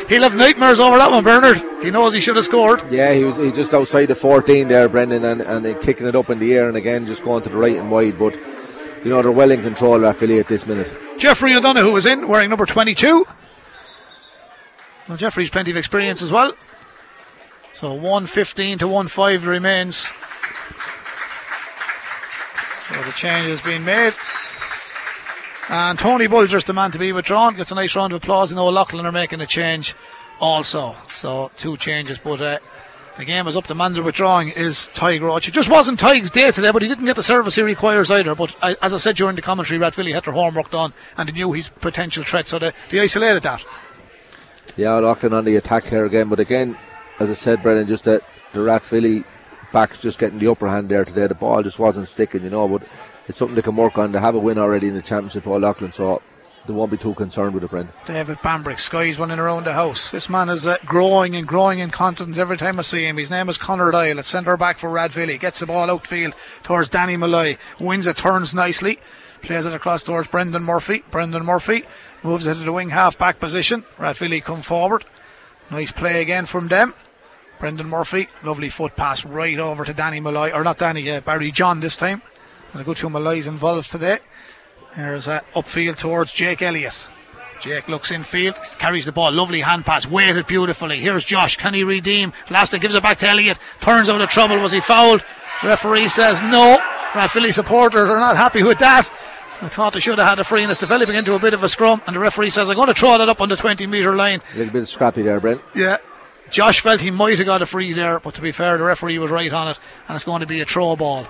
he'll 0.09 0.23
have 0.23 0.37
nightmares 0.37 0.81
over 0.81 0.99
that 0.99 1.11
one, 1.11 1.25
Bernard. 1.25 1.63
He 1.83 1.91
knows 1.91 2.13
he 2.13 2.21
should 2.21 2.37
have 2.37 2.45
scored. 2.45 2.93
Yeah, 2.93 3.15
he 3.15 3.25
was 3.25 3.39
he 3.39 3.51
just 3.51 3.73
outside 3.73 4.07
the 4.07 4.15
14 4.15 4.69
there, 4.69 4.89
Brendan, 4.89 5.25
and, 5.25 5.41
and 5.41 5.81
kicking 5.81 6.07
it 6.07 6.15
up 6.15 6.29
in 6.29 6.39
the 6.39 6.55
air, 6.55 6.69
and 6.69 6.77
again 6.77 7.07
just 7.07 7.25
going 7.25 7.43
to 7.43 7.49
the 7.49 7.57
right 7.57 7.77
and 7.77 7.91
wide. 7.91 8.19
But 8.19 8.39
you 9.05 9.11
know 9.11 9.23
they're 9.23 9.33
well 9.33 9.51
in 9.51 9.63
control, 9.63 9.99
Rathvilly, 9.99 10.41
at 10.41 10.49
this 10.49 10.67
minute. 10.67 10.91
Jeffrey 11.19 11.55
O'Donoghue 11.55 11.97
is 11.97 12.07
in, 12.07 12.29
wearing 12.29 12.51
number 12.51 12.67
22. 12.67 13.27
Well, 15.09 15.17
Jeffrey's 15.17 15.51
plenty 15.51 15.71
of 15.71 15.77
experience 15.77 16.23
as 16.23 16.31
well. 16.31 16.55
So 17.73 17.95
115 17.95 18.79
to 18.79 18.85
1-5 18.87 19.47
remains. 19.47 20.11
So 22.89 23.03
the 23.03 23.13
change 23.13 23.49
has 23.49 23.61
been 23.61 23.85
made. 23.85 24.15
And 25.69 25.99
Tony 25.99 26.27
Bulger's 26.27 26.65
the 26.65 26.73
man 26.73 26.91
to 26.91 26.99
be 26.99 27.13
withdrawn. 27.13 27.55
Gets 27.55 27.71
a 27.71 27.77
nice 27.77 27.95
round 27.95 28.13
of 28.13 28.23
applause, 28.23 28.51
and 28.51 28.59
Old 28.59 28.75
Leighlin 28.75 29.07
are 29.07 29.13
making 29.13 29.41
a 29.41 29.47
change 29.47 29.95
also. 30.41 30.97
So 31.09 31.53
two 31.57 31.77
changes, 31.77 32.19
but 32.19 32.41
uh, 32.41 32.59
the 33.21 33.27
game 33.27 33.47
is 33.47 33.57
up. 33.57 33.67
The 33.67 33.75
man 33.75 33.93
they're 33.93 34.03
withdrawing 34.03 34.49
is 34.49 34.91
Tig 34.95 35.23
Roach. 35.23 35.47
It 35.47 35.53
just 35.53 35.71
wasn't 35.71 36.01
Tig's 36.01 36.31
day 36.31 36.51
today, 36.51 36.71
but 36.73 36.83
he 36.83 36.89
didn't 36.89 37.05
get 37.05 37.17
the 37.17 37.23
service 37.23 37.55
he 37.55 37.63
requires 37.63 38.11
either. 38.11 38.35
But 38.35 38.57
I, 38.63 38.77
as 38.83 38.93
I 38.93 38.97
said 38.97 39.17
during 39.17 39.37
the 39.37 39.43
commentary, 39.43 39.79
Rathvilly 39.79 40.13
had 40.13 40.25
their 40.25 40.35
homework 40.35 40.71
done 40.71 40.93
and 41.17 41.29
they 41.29 41.33
knew 41.33 41.53
his 41.53 41.69
potential 41.69 42.25
threat, 42.25 42.49
so 42.49 42.59
they, 42.59 42.73
they 42.89 43.01
isolated 43.01 43.43
that. 43.45 43.65
Yeah, 44.77 44.99
Leighlin 44.99 45.35
on 45.35 45.45
the 45.45 45.57
attack 45.57 45.85
here 45.85 46.07
again, 46.07 46.29
but 46.29 46.41
again, 46.41 46.77
as 47.19 47.29
I 47.29 47.35
said, 47.35 47.63
Brendan, 47.63 47.87
just 47.87 48.05
that 48.05 48.23
the 48.53 48.61
Rathvilly 48.61 49.25
backs 49.73 50.01
just 50.01 50.19
getting 50.19 50.39
the 50.39 50.51
upper 50.51 50.69
hand 50.69 50.89
there 50.89 51.05
today. 51.05 51.27
The 51.27 51.35
ball 51.35 51.63
just 51.63 51.79
wasn't 51.79 52.09
sticking, 52.09 52.43
you 52.43 52.51
know, 52.51 52.67
but 52.67 52.85
it's 53.29 53.39
something 53.39 53.55
they 53.55 53.63
can 53.63 53.77
work 53.77 53.99
on. 53.99 54.13
They 54.13 54.19
have 54.19 54.35
a 54.35 54.39
win 54.39 54.59
already 54.59 54.89
in 54.89 54.95
the 54.95 55.03
championship, 55.03 55.47
Old 55.47 55.63
Leighlin, 55.63 55.93
so 55.93 56.23
they 56.71 56.77
won't 56.77 56.91
be 56.91 56.97
too 56.97 57.15
concerned 57.15 57.53
with 57.53 57.65
it, 57.65 57.71
Brent. 57.71 57.91
David 58.07 58.39
Bambrick, 58.39 58.79
Sky's 58.79 59.19
running 59.19 59.41
around 59.41 59.65
the 59.65 59.73
house. 59.73 60.11
This 60.11 60.31
man 60.31 60.49
is 60.49 60.69
uh, 60.69 60.77
growing 60.87 61.35
and 61.35 61.47
growing 61.47 61.81
in 61.81 61.91
confidence 61.91 62.39
every 62.39 62.57
time 62.57 62.79
I 62.79 62.83
see 62.83 63.05
him. 63.05 63.17
His 63.17 63.31
name 63.31 63.49
is 63.49 63.59
Connor 63.59 63.91
Doyle. 63.91 64.21
It's 64.21 64.29
centre 64.29 64.57
back 64.57 64.79
for 64.79 64.89
Rathvilly. 64.89 65.41
Gets 65.41 65.59
the 65.59 65.67
ball 65.67 65.91
outfield 65.91 66.35
towards 66.63 66.89
Danny 66.89 67.17
Malloy. 67.17 67.57
Wins 67.81 68.07
it, 68.07 68.17
turns 68.17 68.55
nicely. 68.55 69.01
Plays 69.43 69.67
it 69.67 69.73
across 69.73 70.05
towards 70.05 70.29
Brendan 70.29 70.63
Murphy. 70.63 71.03
Brendan 71.11 71.45
Murphy 71.45 71.85
moves 72.23 72.47
it 72.47 72.55
to 72.55 72.61
the 72.61 72.73
wing 72.73 72.91
half 72.91 73.19
back 73.19 73.41
position. 73.41 73.85
Rathvilly 73.99 74.41
come 74.41 74.63
forward. 74.63 75.05
Nice 75.73 75.91
play 75.91 76.23
again 76.23 76.47
from 76.47 76.69
them. 76.69 76.95
Brendan 77.59 77.89
Murphy, 77.89 78.29
lovely 78.45 78.69
foot 78.69 78.95
pass 78.95 79.25
right 79.25 79.59
over 79.59 79.85
to 79.85 79.93
Danny 79.93 80.21
Malloy, 80.21 80.53
or 80.53 80.63
not 80.63 80.79
Danny, 80.79 81.11
uh, 81.11 81.21
Barry 81.21 81.51
John 81.51 81.81
this 81.81 81.97
time. 81.97 82.23
There's 82.73 82.83
a 82.83 82.85
good 82.85 82.97
few 82.97 83.11
Malloys 83.11 83.49
involved 83.49 83.91
today. 83.91 84.19
There's 84.97 85.29
a 85.29 85.43
upfield 85.55 85.97
towards 85.97 86.33
Jake 86.33 86.63
Elliott. 86.63 87.07
Jake 87.61 87.89
looks 87.89 88.11
in 88.11 88.23
field, 88.23 88.55
carries 88.79 89.05
the 89.05 89.13
ball, 89.13 89.31
lovely 89.31 89.61
hand 89.61 89.85
pass, 89.85 90.07
weighted 90.07 90.47
beautifully. 90.47 90.99
Here's 90.99 91.25
Josh, 91.25 91.57
can 91.57 91.75
he 91.75 91.85
redeem? 91.85 92.33
Lasta 92.49 92.79
gives 92.79 92.95
it 92.95 93.03
back 93.03 93.19
to 93.19 93.29
Elliott, 93.29 93.59
turns 93.81 94.09
out 94.09 94.23
of 94.23 94.31
trouble. 94.31 94.59
Was 94.59 94.73
he 94.73 94.81
fouled? 94.81 95.23
Referee 95.63 96.09
says 96.09 96.41
no. 96.41 96.79
Rathvilly 97.13 97.53
supporters 97.53 98.09
are 98.09 98.19
not 98.19 98.37
happy 98.37 98.63
with 98.63 98.79
that. 98.79 99.11
I 99.63 99.69
thought 99.69 99.93
they 99.93 100.01
should 100.01 100.19
have 100.19 100.27
had 100.27 100.39
a 100.39 100.45
free 100.45 100.63
and 100.63 100.71
it's 100.71 100.81
developing 100.81 101.17
into 101.17 101.35
a 101.35 101.39
bit 101.39 101.53
of 101.53 101.63
a 101.63 101.69
scrum. 101.69 102.01
And 102.07 102.17
the 102.17 102.21
referee 102.21 102.49
says, 102.49 102.71
I'm 102.71 102.77
going 102.77 102.89
to 102.89 102.95
throw 102.95 103.19
that 103.19 103.29
up 103.29 103.43
on 103.43 103.51
the 103.51 103.57
20 103.57 103.87
metre 103.87 104.17
line. 104.17 104.41
A 104.55 104.59
little 104.59 104.73
bit 104.73 104.87
scrappy 104.87 105.23
there, 105.23 105.39
Brent. 105.39 105.61
Yeah. 105.75 105.99
Josh 106.49 106.81
felt 106.81 107.01
he 107.01 107.11
might 107.11 107.37
have 107.37 107.47
got 107.47 107.63
a 107.63 107.67
free 107.67 107.93
there, 107.93 108.21
but 108.21 108.35
to 108.35 108.41
be 108.41 108.53
fair, 108.53 108.79
the 108.79 108.85
referee 108.85 109.19
was 109.19 109.31
right 109.31 109.53
on 109.53 109.69
it, 109.69 109.79
and 110.09 110.17
it's 110.17 110.25
going 110.25 110.41
to 110.41 110.47
be 110.47 110.61
a 110.61 110.65
throw 110.65 110.97
ball. 110.97 111.27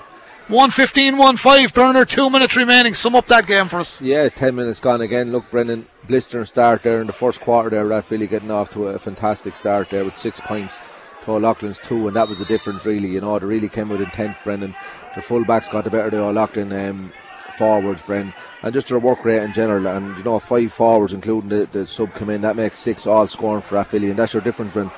115 0.51 1.17
1 1.17 1.37
5, 1.37 1.73
Burner, 1.75 2.05
two 2.05 2.29
minutes 2.29 2.57
remaining. 2.57 2.93
Sum 2.93 3.15
up 3.15 3.27
that 3.29 3.47
game 3.47 3.69
for 3.69 3.79
us. 3.79 4.01
Yeah, 4.01 4.25
it's 4.25 4.35
10 4.35 4.57
minutes 4.57 4.81
gone 4.81 5.01
again. 5.01 5.31
Look, 5.31 5.49
Brendan, 5.49 5.87
blistering 6.09 6.45
start 6.45 6.83
there 6.83 7.01
in 7.01 7.07
the 7.07 7.13
first 7.13 7.41
quarter 7.41 7.71
there. 7.71 7.85
Rathvilly 7.85 8.29
getting 8.29 8.51
off 8.51 8.71
to 8.73 8.89
a 8.89 8.99
fantastic 8.99 9.57
start 9.57 9.91
there 9.91 10.05
with 10.05 10.17
six 10.17 10.41
points 10.41 10.81
to 11.23 11.31
Old 11.31 11.43
Leighlin's 11.43 11.79
two, 11.79 12.09
and 12.09 12.17
that 12.17 12.29
was 12.29 12.41
the 12.41 12.45
difference, 12.47 12.85
really. 12.85 13.09
You 13.09 13.21
know, 13.21 13.39
they 13.39 13.47
really 13.47 13.69
came 13.69 13.91
with 13.91 14.01
intent, 14.01 14.37
Brendan. 14.43 14.75
The 15.15 15.21
fullbacks 15.21 15.71
got 15.71 15.85
the 15.85 15.91
better 15.91 16.09
of 16.09 16.15
Old 16.15 16.35
Leighlin 16.35 16.73
um, 16.73 17.13
forwards, 17.57 18.03
Brendan, 18.03 18.35
and 18.65 18.75
just 18.75 18.89
their 18.89 18.99
work 18.99 19.25
rate 19.25 19.45
in 19.45 19.53
general. 19.53 19.87
And, 19.87 20.19
you 20.19 20.25
know, 20.25 20.41
five 20.41 20.73
forwards, 20.73 21.15
including 21.15 21.51
the, 21.51 21.69
the 21.71 21.87
sub 21.87 22.13
come 22.15 22.29
in, 22.29 22.41
that 22.41 22.57
makes 22.57 22.81
six 22.81 23.07
all 23.07 23.29
scoring 23.29 23.63
for 23.63 23.77
Rathvilly, 23.77 24.11
and 24.11 24.19
that's 24.19 24.35
your 24.35 24.43
difference, 24.43 24.73
Brendan. 24.73 24.97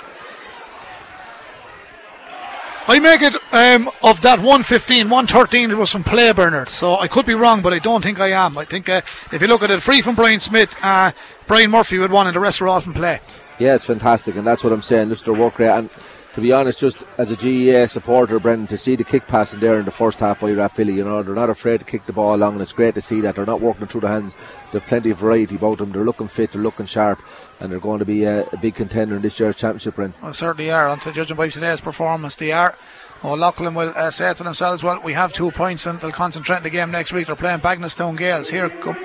I 2.88 2.98
make 2.98 3.22
it 3.22 3.34
um, 3.52 3.88
of 4.02 4.20
that 4.22 4.38
115, 4.38 5.08
113 5.08 5.70
it 5.70 5.76
was 5.76 5.90
from 5.92 6.02
play 6.02 6.32
Bernard. 6.32 6.68
So 6.68 6.96
I 6.96 7.06
could 7.06 7.24
be 7.24 7.34
wrong, 7.34 7.62
but 7.62 7.72
I 7.72 7.78
don't 7.78 8.02
think 8.02 8.18
I 8.18 8.32
am. 8.32 8.58
I 8.58 8.64
think 8.64 8.88
uh, 8.88 9.02
if 9.32 9.40
you 9.40 9.46
look 9.46 9.62
at 9.62 9.70
it, 9.70 9.80
free 9.80 10.02
from 10.02 10.16
Brian 10.16 10.40
Smith, 10.40 10.74
uh, 10.82 11.12
Brian 11.46 11.70
Murphy 11.70 11.98
would 11.98 12.10
won, 12.10 12.26
and 12.26 12.34
the 12.34 12.40
rest 12.40 12.60
were 12.60 12.66
all 12.66 12.80
from 12.80 12.94
play. 12.94 13.20
Yeah, 13.60 13.76
it's 13.76 13.84
fantastic, 13.84 14.34
and 14.34 14.44
that's 14.44 14.64
what 14.64 14.72
I'm 14.72 14.82
saying. 14.82 15.10
Just 15.10 15.26
their 15.26 15.34
work 15.34 15.60
rate, 15.60 15.68
and 15.68 15.90
to 16.34 16.40
be 16.40 16.52
honest, 16.52 16.80
just 16.80 17.04
as 17.18 17.30
a 17.30 17.36
GAA 17.36 17.86
supporter, 17.86 18.38
Brendan, 18.40 18.66
to 18.68 18.78
see 18.78 18.96
the 18.96 19.04
kick 19.04 19.26
passing 19.26 19.60
there 19.60 19.78
in 19.78 19.84
the 19.84 19.90
first 19.90 20.18
half 20.18 20.40
by 20.40 20.50
Rathvilly, 20.50 20.94
you 20.94 21.04
know, 21.04 21.22
they're 21.22 21.34
not 21.34 21.50
afraid 21.50 21.80
to 21.80 21.86
kick 21.86 22.06
the 22.06 22.12
ball 22.12 22.34
along, 22.34 22.54
and 22.54 22.62
it's 22.62 22.72
great 22.72 22.94
to 22.94 23.02
see 23.02 23.20
that 23.20 23.36
they're 23.36 23.44
not 23.44 23.60
working 23.60 23.86
through 23.86 24.00
the 24.00 24.08
hands. 24.08 24.36
They've 24.72 24.84
plenty 24.84 25.10
of 25.10 25.18
variety 25.18 25.56
about 25.56 25.78
them. 25.78 25.92
They're 25.92 26.04
looking 26.04 26.28
fit, 26.28 26.52
they're 26.52 26.62
looking 26.62 26.86
sharp, 26.86 27.20
and 27.60 27.70
they're 27.70 27.80
going 27.80 27.98
to 27.98 28.04
be 28.04 28.24
a, 28.24 28.46
a 28.46 28.56
big 28.56 28.74
contender 28.74 29.16
in 29.16 29.22
this 29.22 29.38
year's 29.38 29.56
championship, 29.56 29.96
Brendan. 29.96 30.20
Well, 30.22 30.32
certainly 30.32 30.70
are. 30.70 30.88
And 30.88 31.00
judging 31.14 31.36
by 31.36 31.50
today's 31.50 31.80
performance, 31.80 32.36
they 32.36 32.52
are. 32.52 32.76
Old 33.22 33.38
Leighlin 33.38 33.74
will 33.74 33.92
uh, 33.94 34.10
say 34.10 34.32
to 34.34 34.42
themselves, 34.42 34.82
well, 34.82 35.00
we 35.00 35.12
have 35.12 35.32
two 35.32 35.52
points 35.52 35.86
and 35.86 36.00
they'll 36.00 36.10
concentrate 36.10 36.64
the 36.64 36.70
game 36.70 36.90
next 36.90 37.12
week. 37.12 37.28
They're 37.28 37.36
playing 37.36 37.60
Bagenalstown 37.60 38.18
Gaels. 38.18 38.50
Here 38.50 38.68
come 38.68 38.96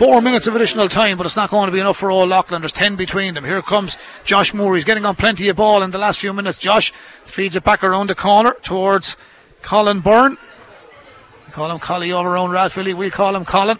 four 0.00 0.22
minutes 0.22 0.46
of 0.46 0.56
additional 0.56 0.88
time, 0.88 1.18
but 1.18 1.26
it's 1.26 1.36
not 1.36 1.50
going 1.50 1.66
to 1.66 1.72
be 1.72 1.78
enough 1.78 1.98
for 1.98 2.10
Old 2.10 2.30
Leighlin. 2.30 2.62
There's 2.62 2.72
10 2.72 2.96
between 2.96 3.34
them. 3.34 3.44
Here 3.44 3.60
comes 3.60 3.98
Josh 4.24 4.54
Moore. 4.54 4.74
He's 4.74 4.86
getting 4.86 5.04
on 5.04 5.14
plenty 5.14 5.46
of 5.50 5.56
ball 5.56 5.82
in 5.82 5.90
the 5.90 5.98
last 5.98 6.20
few 6.20 6.32
minutes. 6.32 6.56
Josh 6.56 6.90
feeds 7.26 7.54
it 7.54 7.64
back 7.64 7.84
around 7.84 8.08
the 8.08 8.14
corner 8.14 8.56
towards 8.62 9.18
Colin 9.60 10.00
Byrne. 10.00 10.38
We 11.46 11.52
call 11.52 11.70
him 11.70 11.78
Collie 11.80 12.12
over 12.12 12.30
around 12.30 12.48
Rathvilly. 12.48 12.94
We 12.94 13.10
call 13.10 13.36
him 13.36 13.44
Colin. 13.44 13.78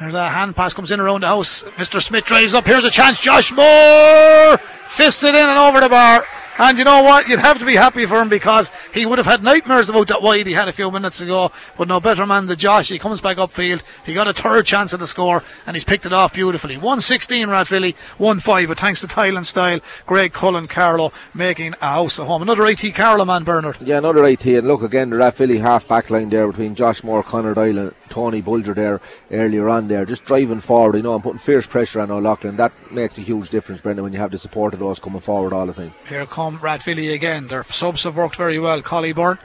There's 0.00 0.12
a 0.12 0.30
hand 0.30 0.56
pass 0.56 0.74
comes 0.74 0.90
in 0.90 0.98
around 0.98 1.20
the 1.20 1.28
house. 1.28 1.62
Mr. 1.76 2.02
Smith 2.02 2.24
drives 2.24 2.52
up. 2.52 2.66
Here's 2.66 2.84
a 2.84 2.90
chance. 2.90 3.20
Josh 3.20 3.52
Moore 3.52 4.58
fisted 4.88 5.36
in 5.36 5.48
and 5.48 5.56
over 5.56 5.78
the 5.78 5.88
bar. 5.88 6.24
And 6.62 6.76
you 6.76 6.84
know 6.84 7.02
what? 7.02 7.26
You'd 7.26 7.38
have 7.38 7.58
to 7.60 7.64
be 7.64 7.74
happy 7.74 8.04
for 8.04 8.20
him 8.20 8.28
because 8.28 8.70
he 8.92 9.06
would 9.06 9.16
have 9.16 9.24
had 9.24 9.42
nightmares 9.42 9.88
about 9.88 10.08
that 10.08 10.20
wide 10.20 10.46
he 10.46 10.52
had 10.52 10.68
a 10.68 10.72
few 10.72 10.90
minutes 10.90 11.22
ago. 11.22 11.50
But 11.78 11.88
no 11.88 12.00
better 12.00 12.26
man 12.26 12.48
than 12.48 12.58
Josh. 12.58 12.90
He 12.90 12.98
comes 12.98 13.22
back 13.22 13.38
upfield. 13.38 13.80
He 14.04 14.12
got 14.12 14.28
a 14.28 14.34
third 14.34 14.66
chance 14.66 14.92
at 14.92 15.00
the 15.00 15.06
score 15.06 15.42
and 15.64 15.74
he's 15.74 15.84
picked 15.84 16.04
it 16.04 16.12
off 16.12 16.34
beautifully. 16.34 16.76
116 16.76 17.48
Rathvilly, 17.48 17.94
1 18.18 18.40
5. 18.40 18.68
But 18.68 18.78
thanks 18.78 19.00
to 19.00 19.06
Tile 19.06 19.38
and 19.38 19.46
Style, 19.46 19.80
Greg 20.04 20.34
Cullen 20.34 20.68
Carlow 20.68 21.14
making 21.32 21.76
a 21.80 21.92
house 21.92 22.18
of 22.18 22.26
home. 22.26 22.42
Another 22.42 22.66
IT 22.66 22.94
Carlow 22.94 23.24
man, 23.24 23.42
Bernard. 23.42 23.78
Yeah, 23.80 23.96
another 23.96 24.22
IT. 24.26 24.44
And 24.44 24.68
look 24.68 24.82
again, 24.82 25.08
the 25.08 25.16
Rathvilly 25.16 25.62
half 25.62 25.88
back 25.88 26.10
line 26.10 26.28
there 26.28 26.46
between 26.46 26.74
Josh 26.74 27.02
Moore, 27.02 27.22
Connor 27.22 27.54
Doyle, 27.54 27.78
and 27.78 27.94
Tony 28.10 28.40
Bulger 28.40 28.74
there 28.74 29.00
earlier 29.30 29.68
on 29.68 29.88
there. 29.88 30.04
Just 30.04 30.24
driving 30.24 30.60
forward, 30.60 30.96
you 30.96 31.02
know, 31.02 31.14
and 31.14 31.22
putting 31.22 31.38
fierce 31.38 31.66
pressure 31.66 32.00
on 32.00 32.10
Old 32.10 32.24
Leighlin. 32.24 32.56
That 32.56 32.72
makes 32.92 33.16
a 33.16 33.22
huge 33.22 33.50
difference, 33.50 33.80
Brendan, 33.80 34.02
when 34.02 34.12
you 34.12 34.18
have 34.18 34.30
the 34.30 34.38
support 34.38 34.74
of 34.74 34.80
those 34.80 34.98
coming 34.98 35.20
forward 35.20 35.52
all 35.52 35.66
the 35.66 35.72
time. 35.72 35.94
Here 36.08 36.26
come 36.26 36.58
Rathvilly 36.58 37.14
again. 37.14 37.46
Their 37.46 37.64
subs 37.64 38.02
have 38.02 38.16
worked 38.16 38.36
very 38.36 38.58
well. 38.58 38.82
Collie 38.82 39.12
Byrne 39.12 39.38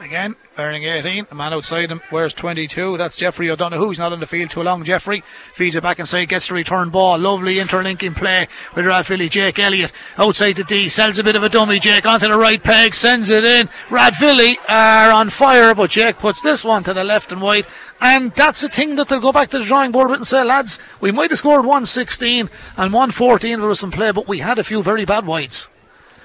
again, 0.00 0.36
wearing 0.56 0.84
18. 0.84 1.26
The 1.28 1.34
man 1.34 1.52
outside 1.52 1.90
him 1.90 2.00
wears 2.10 2.32
22. 2.32 2.96
That's 2.96 3.16
Jeffrey 3.16 3.50
O'Donoghue. 3.50 3.88
He's 3.88 3.98
not 3.98 4.12
on 4.12 4.20
the 4.20 4.26
field 4.26 4.50
too 4.50 4.62
long. 4.62 4.84
Jeffrey 4.84 5.22
feeds 5.54 5.76
it 5.76 5.82
back 5.82 5.98
inside, 5.98 6.26
gets 6.26 6.48
the 6.48 6.54
return 6.54 6.90
ball. 6.90 7.18
Lovely 7.18 7.58
interlinking 7.58 8.14
play 8.14 8.48
with 8.74 8.86
Rathvilly. 8.86 9.28
Jake 9.28 9.58
Elliott 9.58 9.92
outside 10.16 10.56
the 10.56 10.64
D, 10.64 10.88
sells 10.88 11.18
a 11.18 11.24
bit 11.24 11.36
of 11.36 11.42
a 11.42 11.48
dummy. 11.48 11.78
Jake 11.78 12.06
onto 12.06 12.28
the 12.28 12.36
right 12.36 12.62
peg, 12.62 12.94
sends 12.94 13.28
it 13.28 13.44
in. 13.44 13.68
Rathvilly 13.88 14.56
are 14.68 15.10
on 15.10 15.30
fire, 15.30 15.74
but 15.74 15.90
Jake 15.90 16.18
puts 16.18 16.40
this 16.40 16.64
one 16.64 16.82
to 16.84 16.94
the 16.94 17.04
left 17.04 17.32
and 17.32 17.42
white. 17.42 17.66
And 18.00 18.32
that's 18.32 18.62
a 18.62 18.68
thing 18.68 18.96
that 18.96 19.08
they'll 19.08 19.20
go 19.20 19.32
back 19.32 19.50
to 19.50 19.58
the 19.58 19.64
drawing 19.64 19.92
board 19.92 20.10
with 20.10 20.20
and 20.20 20.26
say, 20.26 20.42
lads, 20.42 20.78
we 21.00 21.10
might 21.10 21.30
have 21.30 21.38
scored 21.38 21.66
116 21.66 22.48
and 22.76 22.92
114 22.92 23.52
if 23.52 23.58
there 23.58 23.68
was 23.68 23.80
some 23.80 23.90
play, 23.90 24.10
but 24.10 24.26
we 24.26 24.38
had 24.38 24.58
a 24.58 24.64
few 24.64 24.82
very 24.82 25.04
bad 25.04 25.26
wides. 25.26 25.68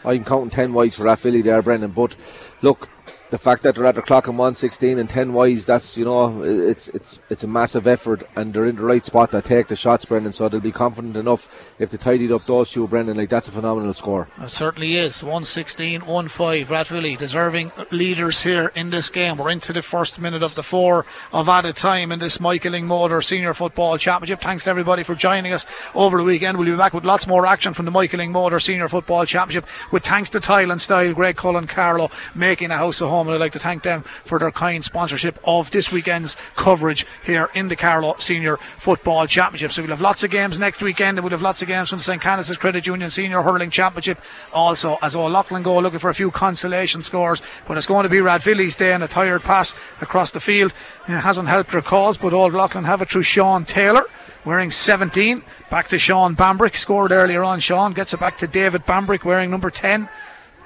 I'm 0.05 0.23
counting 0.23 0.51
10 0.51 0.73
wides 0.73 0.95
for 0.95 1.03
Rathvilly 1.03 1.43
there, 1.43 1.61
Brendan. 1.61 1.91
But 1.91 2.15
look, 2.61 2.87
the 3.35 3.39
fact 3.39 3.63
that 3.63 3.75
they're 3.75 3.85
at 3.85 3.95
the 3.95 4.01
clock 4.01 4.29
in 4.29 4.37
116 4.37 4.97
and 4.97 5.09
10 5.09 5.33
wides, 5.33 5.65
that's, 5.65 5.97
you 5.97 6.05
know, 6.05 6.41
it's 6.41 6.87
it's 6.89 7.19
it's 7.29 7.43
a 7.43 7.47
massive 7.47 7.85
effort 7.85 8.23
and 8.37 8.53
they're 8.53 8.65
in 8.65 8.77
the 8.77 8.81
right 8.81 9.03
spot 9.03 9.31
to 9.31 9.41
take 9.41 9.67
the 9.67 9.75
shots, 9.75 10.05
Brendan. 10.05 10.31
So 10.31 10.47
they'll 10.47 10.61
be 10.61 10.71
confident 10.71 11.17
enough 11.17 11.49
if 11.77 11.89
they 11.89 11.97
tidied 11.97 12.31
up 12.31 12.45
those 12.45 12.71
two, 12.71 12.87
Brendan. 12.87 13.17
Like, 13.17 13.29
that's 13.29 13.49
a 13.49 13.51
phenomenal 13.51 13.91
score. 13.91 14.29
It 14.41 14.51
certainly 14.51 14.95
is. 14.95 15.21
116 15.21 16.05
1 16.05 16.27
5. 16.29 16.69
Rathvilly 16.69 17.17
deserving 17.17 17.73
leaders 17.91 18.41
here 18.43 18.71
in 18.73 18.89
this 18.89 19.09
game. 19.09 19.35
We're 19.35 19.49
into 19.49 19.73
the 19.73 19.81
first 19.81 20.17
minute 20.17 20.41
of 20.41 20.55
the 20.55 20.63
four 20.63 21.05
of 21.33 21.49
added 21.49 21.75
time 21.75 22.13
in 22.13 22.19
this 22.19 22.39
Michael 22.39 22.71
Lyng 22.71 22.85
Motor 22.85 23.21
Senior 23.21 23.53
Football 23.53 23.97
Championship. 23.97 24.39
Thanks 24.39 24.63
to 24.63 24.69
everybody 24.69 25.03
for 25.03 25.13
joining 25.13 25.51
us 25.51 25.65
over 25.93 26.17
the 26.17 26.23
weekend. 26.23 26.57
We'll 26.57 26.71
be 26.71 26.77
back 26.77 26.93
with 26.93 27.03
lots 27.03 27.27
more 27.27 27.45
action 27.45 27.73
from 27.73 27.83
the 27.83 27.91
Michael 27.91 28.19
Lyng 28.19 28.31
Motor 28.31 28.61
Senior 28.61 28.87
Football 28.87 29.25
Championship 29.25 29.69
with 29.91 30.05
thanks 30.05 30.29
to 30.29 30.39
Tile 30.39 30.71
and 30.71 30.79
Style, 30.79 31.13
Graiguecullen 31.13 31.67
Carlow 31.67 32.09
making 32.33 32.71
a 32.71 32.77
house 32.77 33.01
of 33.01 33.09
home. 33.09 33.24
And 33.25 33.35
I'd 33.35 33.39
like 33.39 33.51
to 33.53 33.59
thank 33.59 33.83
them 33.83 34.03
for 34.23 34.39
their 34.39 34.51
kind 34.51 34.83
sponsorship 34.83 35.39
of 35.43 35.71
this 35.71 35.91
weekend's 35.91 36.37
coverage 36.55 37.05
here 37.23 37.49
in 37.53 37.67
the 37.67 37.75
Carlow 37.75 38.15
Senior 38.17 38.57
Football 38.77 39.27
Championship. 39.27 39.71
So 39.71 39.81
we'll 39.81 39.91
have 39.91 40.01
lots 40.01 40.23
of 40.23 40.31
games 40.31 40.59
next 40.59 40.81
weekend 40.81 41.17
and 41.17 41.23
we'll 41.23 41.31
have 41.31 41.41
lots 41.41 41.61
of 41.61 41.67
games 41.67 41.89
from 41.89 41.97
the 41.97 42.03
St. 42.03 42.21
Canice's 42.21 42.57
Credit 42.57 42.85
Union 42.85 43.09
Senior 43.09 43.41
Hurling 43.41 43.69
Championship 43.69 44.19
also 44.53 44.97
as 45.01 45.15
Old 45.15 45.31
Leighlin 45.31 45.63
go 45.63 45.79
looking 45.79 45.99
for 45.99 46.09
a 46.09 46.15
few 46.15 46.31
consolation 46.31 47.01
scores. 47.01 47.41
But 47.67 47.77
it's 47.77 47.87
going 47.87 48.03
to 48.03 48.09
be 48.09 48.17
Rathvilly's 48.17 48.75
day 48.75 48.93
and 48.93 49.03
a 49.03 49.07
tired 49.07 49.43
pass 49.43 49.75
across 50.01 50.31
the 50.31 50.39
field. 50.39 50.73
It 51.07 51.11
hasn't 51.11 51.47
helped 51.47 51.71
their 51.71 51.81
cause, 51.81 52.17
but 52.17 52.33
Old 52.33 52.53
Leighlin 52.53 52.83
have 52.83 53.01
it 53.01 53.09
through 53.09 53.23
Sean 53.23 53.65
Taylor 53.65 54.05
wearing 54.45 54.71
17. 54.71 55.43
Back 55.69 55.87
to 55.89 55.97
Sean 55.97 56.35
Bambrick, 56.35 56.77
scored 56.77 57.11
earlier 57.11 57.43
on. 57.43 57.59
Sean 57.59 57.93
gets 57.93 58.13
it 58.13 58.19
back 58.19 58.37
to 58.37 58.47
David 58.47 58.85
Bambrick 58.85 59.23
wearing 59.23 59.49
number 59.49 59.71
10. 59.71 60.07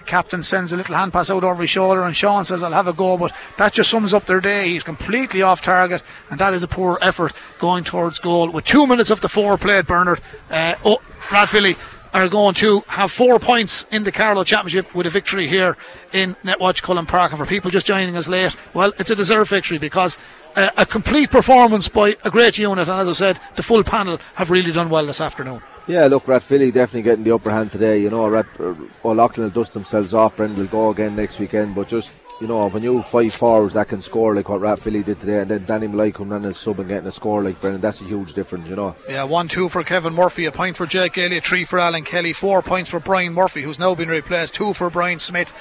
Captain 0.10 0.42
sends 0.42 0.74
a 0.74 0.78
little 0.78 0.96
hand 0.96 1.14
pass 1.14 1.30
out 1.30 1.44
over 1.44 1.62
his 1.62 1.70
shoulder, 1.70 2.02
and 2.02 2.16
Sean 2.16 2.44
says, 2.44 2.64
I'll 2.64 2.72
have 2.72 2.88
a 2.88 2.94
go. 2.94 3.16
But 3.18 3.32
that 3.58 3.74
just 3.74 3.92
sums 3.92 4.14
up 4.14 4.26
their 4.26 4.42
day. 4.42 4.68
He's 4.70 4.84
completely 4.84 5.44
off 5.44 5.62
target, 5.62 6.02
and 6.30 6.40
that 6.40 6.54
is 6.54 6.64
a 6.64 6.68
poor 6.68 6.98
effort 7.02 7.32
going 7.60 7.84
towards 7.84 8.18
goal. 8.18 8.50
With 8.50 8.66
two 8.66 8.88
minutes 8.88 9.12
of 9.12 9.22
the 9.22 9.30
four 9.30 9.58
played, 9.58 9.86
Bernard, 9.86 10.20
uh, 10.50 10.76
oh, 10.84 11.00
Rathvilly 11.30 11.78
are 12.12 12.28
going 12.28 12.56
to 12.56 12.80
have 12.88 13.12
four 13.12 13.38
points 13.40 13.86
in 13.92 14.04
the 14.04 14.12
Carlow 14.12 14.44
Championship 14.44 14.96
with 14.96 15.06
a 15.06 15.12
victory 15.12 15.48
here 15.48 15.78
in 16.12 16.36
Netwatch 16.44 16.82
Cullen 16.82 17.06
Park. 17.06 17.32
And 17.32 17.40
for 17.40 17.46
people 17.46 17.70
just 17.70 17.86
joining 17.86 18.18
us 18.18 18.28
late, 18.28 18.56
well, 18.74 18.92
it's 18.98 19.12
a 19.12 19.16
deserved 19.16 19.52
victory 19.52 19.78
because 19.78 20.18
uh, 20.56 20.72
a 20.76 20.88
complete 20.88 21.30
performance 21.30 21.88
by 21.88 22.18
a 22.24 22.32
great 22.32 22.58
unit. 22.58 22.88
And 22.88 23.00
as 23.00 23.08
I 23.08 23.14
said, 23.14 23.40
the 23.56 23.64
full 23.64 23.84
panel 23.84 24.20
have 24.34 24.50
really 24.50 24.72
done 24.72 24.90
well 24.90 25.06
this 25.06 25.22
afternoon. 25.22 25.62
Yeah, 25.90 26.06
look, 26.06 26.26
Rathvilly 26.26 26.72
definitely 26.72 27.02
getting 27.02 27.24
the 27.24 27.34
upper 27.34 27.50
hand 27.50 27.72
today. 27.72 27.98
You 27.98 28.12
know, 28.12 28.28
Rat, 28.28 28.46
uh, 28.60 28.76
Old 29.04 29.18
Leighlin 29.18 29.46
will 29.46 29.50
dust 29.50 29.74
themselves 29.74 30.14
off. 30.14 30.36
Brendan 30.36 30.60
will 30.60 30.68
go 30.68 30.92
again 30.92 31.16
next 31.16 31.40
weekend, 31.40 31.74
but 31.74 31.88
just 31.88 32.12
you 32.40 32.46
know, 32.46 32.70
when 32.70 32.84
you 32.84 33.02
five 33.02 33.34
forwards 33.34 33.74
that 33.74 33.88
can 33.88 34.00
score 34.00 34.36
like 34.36 34.48
what 34.48 34.62
Rathvilly 34.62 35.04
did 35.04 35.20
today, 35.20 35.42
and 35.42 35.50
then 35.50 35.66
Danny 35.66 35.88
Malloy 35.88 36.12
coming 36.12 36.34
on 36.34 36.46
as 36.46 36.58
sub 36.58 36.80
and 36.80 36.88
getting 36.88 37.08
a 37.08 37.12
score 37.12 37.44
like 37.44 37.60
Brendan, 37.60 37.82
that's 37.82 38.02
a 38.02 38.04
huge 38.04 38.36
difference, 38.36 38.70
you 38.70 38.76
know. 38.76 38.96
Yeah, 39.10 39.24
one 39.24 39.48
two 39.48 39.68
for 39.68 39.84
Kevin 39.84 40.14
Murphy, 40.14 40.46
a 40.46 40.52
point 40.52 40.78
for 40.78 40.86
Jake 40.86 41.18
Elliott, 41.18 41.44
three 41.44 41.66
for 41.66 41.80
Alan 41.80 42.04
Kelly, 42.04 42.34
four 42.34 42.62
points 42.62 42.92
for 42.92 43.00
Brian 43.00 43.34
Murphy, 43.34 43.64
who's 43.64 43.80
now 43.80 43.96
been 43.96 44.10
replaced, 44.10 44.54
two 44.54 44.74
for 44.74 44.92
Brian 44.92 45.18
Smith, 45.18 45.52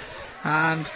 and 0.44 0.92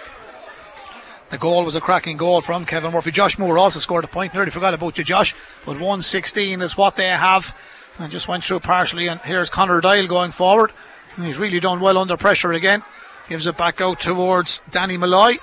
the 1.30 1.38
goal 1.38 1.64
was 1.64 1.74
a 1.74 1.80
cracking 1.80 2.18
goal 2.18 2.42
from 2.42 2.66
Kevin 2.66 2.92
Murphy. 2.92 3.10
Josh 3.10 3.38
Moore 3.38 3.56
also 3.56 3.80
scored 3.80 4.04
a 4.04 4.08
point. 4.08 4.34
Nearly 4.34 4.50
forgot 4.50 4.74
about 4.74 4.98
you, 4.98 5.04
Josh. 5.04 5.34
But 5.64 5.76
116 5.76 6.60
is 6.60 6.76
what 6.76 6.96
they 6.96 7.08
have. 7.08 7.56
And 7.98 8.10
just 8.10 8.28
went 8.28 8.44
through 8.44 8.60
partially. 8.60 9.08
And 9.08 9.20
here's 9.20 9.50
Connor 9.50 9.80
Doyle 9.80 10.06
going 10.06 10.32
forward. 10.32 10.72
He's 11.16 11.38
really 11.38 11.60
done 11.60 11.80
well 11.80 11.98
under 11.98 12.16
pressure 12.16 12.52
again. 12.52 12.82
Gives 13.28 13.46
it 13.46 13.56
back 13.56 13.80
out 13.80 14.00
towards 14.00 14.62
Danny 14.70 14.96
Malloy. 14.96 15.38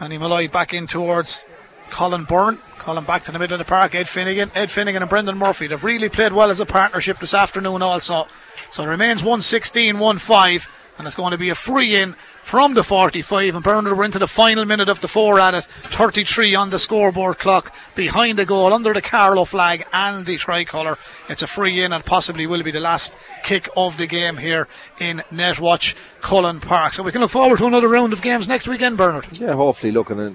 Danny 0.00 0.18
Malloy 0.18 0.48
back 0.48 0.74
in 0.74 0.86
towards 0.86 1.44
Colin 1.90 2.24
Byrne. 2.24 2.58
Colin 2.78 3.04
back 3.04 3.24
to 3.24 3.32
the 3.32 3.38
middle 3.38 3.54
of 3.54 3.58
the 3.58 3.64
park. 3.64 3.94
Ed 3.94 4.08
Finnegan. 4.08 4.50
Ed 4.54 4.70
Finnegan 4.70 5.02
and 5.02 5.10
Brendan 5.10 5.38
Murphy. 5.38 5.66
They've 5.66 5.84
really 5.84 6.08
played 6.08 6.32
well 6.32 6.50
as 6.50 6.60
a 6.60 6.66
partnership 6.66 7.20
this 7.20 7.34
afternoon 7.34 7.82
also. 7.82 8.26
So 8.70 8.82
it 8.82 8.88
remains 8.88 9.22
116 9.22 9.98
1 9.98 10.18
5 10.18 10.68
and 10.98 11.06
it's 11.06 11.16
going 11.16 11.32
to 11.32 11.38
be 11.38 11.50
a 11.50 11.54
free 11.54 11.96
in 11.96 12.16
from 12.44 12.74
the 12.74 12.84
45 12.84 13.54
and 13.54 13.64
Bernard 13.64 13.96
we're 13.96 14.04
into 14.04 14.18
the 14.18 14.28
final 14.28 14.66
minute 14.66 14.88
of 14.88 15.00
the 15.00 15.08
four 15.08 15.40
at 15.40 15.54
it. 15.54 15.64
33 15.64 16.54
on 16.54 16.68
the 16.68 16.78
scoreboard 16.78 17.38
clock 17.38 17.74
behind 17.94 18.38
the 18.38 18.44
goal 18.44 18.72
under 18.72 18.92
the 18.92 19.00
Carlow 19.00 19.46
flag 19.46 19.86
and 19.94 20.26
the 20.26 20.36
tricolour 20.36 20.98
it's 21.30 21.42
a 21.42 21.46
free 21.46 21.82
in 21.82 21.92
and 21.92 22.04
possibly 22.04 22.46
will 22.46 22.62
be 22.62 22.70
the 22.70 22.80
last 22.80 23.16
kick 23.42 23.68
of 23.78 23.96
the 23.96 24.06
game 24.06 24.36
here 24.36 24.68
in 25.00 25.22
Netwatch 25.32 25.94
Cullen 26.20 26.60
Park. 26.60 26.92
So 26.92 27.02
we 27.02 27.12
can 27.12 27.22
look 27.22 27.30
forward 27.30 27.58
to 27.58 27.66
another 27.66 27.88
round 27.88 28.12
of 28.12 28.20
games 28.20 28.46
next 28.46 28.68
weekend 28.68 28.98
Bernard. 28.98 29.26
Yeah 29.40 29.54
hopefully 29.54 29.90
looking 29.90 30.20
at 30.20 30.32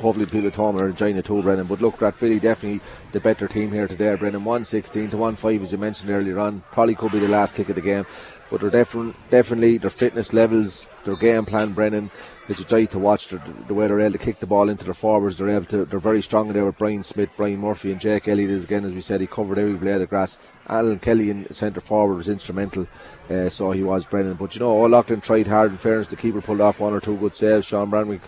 hopefully 0.00 0.24
people 0.24 0.46
at 0.46 0.54
home 0.54 0.78
are 0.78 0.88
enjoying 0.88 1.18
it 1.18 1.26
too 1.26 1.42
Brennan. 1.42 1.66
But 1.66 1.82
look 1.82 1.98
Rathvilly 1.98 2.40
definitely 2.40 2.80
the 3.12 3.20
better 3.20 3.46
team 3.46 3.70
here 3.70 3.86
today 3.86 4.14
Brennan. 4.14 4.44
116 4.44 5.10
to 5.10 5.16
1-5 5.16 5.62
as 5.62 5.72
you 5.72 5.78
mentioned 5.78 6.10
earlier 6.10 6.38
on. 6.38 6.62
Probably 6.72 6.94
could 6.94 7.12
be 7.12 7.18
the 7.18 7.28
last 7.28 7.54
kick 7.54 7.68
of 7.68 7.74
the 7.74 7.82
game 7.82 8.06
but 8.50 8.60
they're 8.60 8.70
different, 8.70 9.14
definitely 9.30 9.78
their 9.78 9.90
fitness 9.90 10.32
levels, 10.32 10.88
their 11.04 11.16
game 11.16 11.44
plan, 11.44 11.72
Brennan. 11.72 12.10
It's 12.48 12.60
a 12.60 12.64
joy 12.64 12.86
to 12.86 12.98
watch 12.98 13.28
the, 13.28 13.40
the, 13.68 13.74
way 13.74 13.86
they're 13.86 14.00
able 14.00 14.12
to 14.12 14.18
kick 14.18 14.40
the 14.40 14.46
ball 14.46 14.68
into 14.68 14.84
their 14.84 14.92
forwards. 14.92 15.38
They're 15.38 15.50
able 15.50 15.66
to. 15.66 15.84
They're 15.84 16.00
very 16.00 16.20
strong 16.20 16.52
there 16.52 16.64
with 16.64 16.78
Brian 16.78 17.04
Smith, 17.04 17.30
Brian 17.36 17.60
Murphy, 17.60 17.92
and 17.92 18.00
Jake 18.00 18.26
Elliott. 18.26 18.50
Is 18.50 18.64
again, 18.64 18.84
as 18.84 18.92
we 18.92 19.00
said, 19.00 19.20
he 19.20 19.28
covered 19.28 19.58
every 19.58 19.74
blade 19.74 20.00
of 20.00 20.10
grass. 20.10 20.36
Alan 20.68 20.98
Kelly 20.98 21.30
in 21.30 21.50
centre 21.52 21.80
forward 21.80 22.16
was 22.16 22.28
instrumental, 22.28 22.88
uh, 23.30 23.48
so 23.48 23.70
he 23.70 23.84
was 23.84 24.04
Brennan. 24.04 24.34
But 24.34 24.56
you 24.56 24.60
know, 24.60 24.70
Old 24.70 24.90
Leighlin 24.90 25.20
tried 25.20 25.46
hard. 25.46 25.70
In 25.70 25.78
fairness, 25.78 26.08
the 26.08 26.16
keeper 26.16 26.40
pulled 26.40 26.60
off 26.60 26.80
one 26.80 26.92
or 26.92 27.00
two 27.00 27.16
good 27.18 27.36
saves. 27.36 27.66
Sean 27.66 27.88
Bambrick 27.88 28.20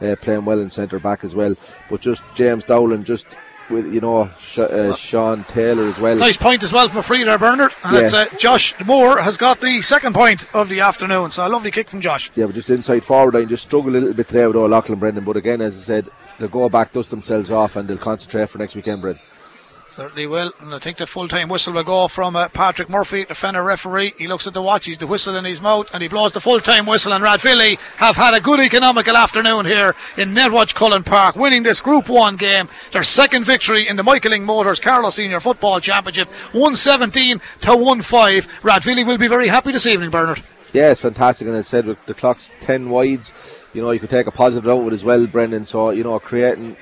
uh, 0.00 0.16
playing 0.16 0.46
well 0.46 0.60
in 0.60 0.70
centre 0.70 0.98
back 0.98 1.22
as 1.22 1.34
well. 1.34 1.54
But 1.90 2.00
just 2.00 2.22
James 2.34 2.64
Dowling 2.64 3.04
just 3.04 3.36
with 3.70 3.92
you 3.92 4.00
know 4.00 4.30
Sh- 4.38 4.58
uh, 4.58 4.94
Sean 4.94 5.44
Taylor 5.44 5.86
as 5.88 5.98
well. 5.98 6.16
Nice 6.16 6.36
point 6.36 6.62
as 6.62 6.72
well 6.72 6.88
from 6.88 7.00
a 7.00 7.02
free 7.02 7.24
there, 7.24 7.38
Bernard. 7.38 7.72
And 7.84 7.96
yeah. 7.96 8.02
it's 8.02 8.14
uh, 8.14 8.26
Josh 8.38 8.74
Moore 8.84 9.20
has 9.20 9.36
got 9.36 9.60
the 9.60 9.82
second 9.82 10.14
point 10.14 10.46
of 10.54 10.68
the 10.68 10.80
afternoon. 10.80 11.30
So 11.30 11.46
a 11.46 11.48
lovely 11.48 11.70
kick 11.70 11.90
from 11.90 12.00
Josh. 12.00 12.30
Yeah, 12.34 12.46
but 12.46 12.54
just 12.54 12.70
inside 12.70 13.04
forward 13.04 13.34
line, 13.34 13.48
just 13.48 13.64
struggle 13.64 13.90
a 13.90 13.98
little 13.98 14.14
bit 14.14 14.28
today 14.28 14.46
with 14.46 14.56
Old 14.56 14.70
Leighlin, 14.70 14.98
Brendan. 14.98 15.24
But 15.24 15.36
again, 15.36 15.60
as 15.60 15.78
I 15.78 15.82
said, 15.82 16.08
they'll 16.38 16.48
go 16.48 16.68
back, 16.68 16.92
dust 16.92 17.10
themselves 17.10 17.50
off, 17.50 17.76
and 17.76 17.88
they'll 17.88 17.98
concentrate 17.98 18.48
for 18.48 18.58
next 18.58 18.76
weekend, 18.76 19.02
Brendan. 19.02 19.22
Certainly 19.96 20.26
will. 20.26 20.52
And 20.60 20.74
I 20.74 20.78
think 20.78 20.98
the 20.98 21.06
full 21.06 21.26
time 21.26 21.48
whistle 21.48 21.72
will 21.72 21.82
go 21.82 22.06
from 22.06 22.36
uh, 22.36 22.50
Patrick 22.50 22.90
Murphy, 22.90 23.24
the 23.24 23.32
Fenagh 23.32 23.64
referee. 23.64 24.12
He 24.18 24.28
looks 24.28 24.46
at 24.46 24.52
the 24.52 24.60
watch, 24.60 24.84
he's 24.84 24.98
the 24.98 25.06
whistle 25.06 25.36
in 25.36 25.46
his 25.46 25.62
mouth, 25.62 25.88
and 25.94 26.02
he 26.02 26.08
blows 26.08 26.32
the 26.32 26.40
full 26.42 26.60
time 26.60 26.84
whistle. 26.84 27.14
And 27.14 27.24
Rathvilly 27.24 27.78
have 27.96 28.14
had 28.14 28.34
a 28.34 28.40
good 28.42 28.60
economical 28.60 29.16
afternoon 29.16 29.64
here 29.64 29.94
in 30.18 30.34
Netwatch 30.34 30.74
Cullen 30.74 31.02
Park, 31.02 31.34
winning 31.34 31.62
this 31.62 31.80
Group 31.80 32.10
1 32.10 32.36
game. 32.36 32.68
Their 32.92 33.04
second 33.04 33.44
victory 33.44 33.88
in 33.88 33.96
the 33.96 34.02
Michael 34.02 34.32
Lyng 34.32 34.42
Motors 34.42 34.80
Carlow 34.80 35.08
Senior 35.08 35.40
Football 35.40 35.80
Championship, 35.80 36.28
117 36.52 37.40
to 37.62 37.74
1 37.74 38.02
5. 38.02 38.46
Rathvilly 38.64 39.06
will 39.06 39.16
be 39.16 39.28
very 39.28 39.48
happy 39.48 39.72
this 39.72 39.86
evening, 39.86 40.10
Bernard. 40.10 40.42
Yeah, 40.74 40.90
it's 40.90 41.00
fantastic. 41.00 41.48
And 41.48 41.56
as 41.56 41.68
I 41.68 41.70
said, 41.70 41.86
with 41.86 42.04
the 42.04 42.12
clock's 42.12 42.52
10 42.60 42.90
wides, 42.90 43.32
you 43.72 43.80
know, 43.80 43.92
you 43.92 44.00
could 44.00 44.10
take 44.10 44.26
a 44.26 44.30
positive 44.30 44.68
out 44.68 44.84
with 44.84 44.92
as 44.92 45.04
well, 45.04 45.26
Brendan. 45.26 45.64
So, 45.64 45.88
you 45.88 46.04
know, 46.04 46.18
creating 46.18 46.76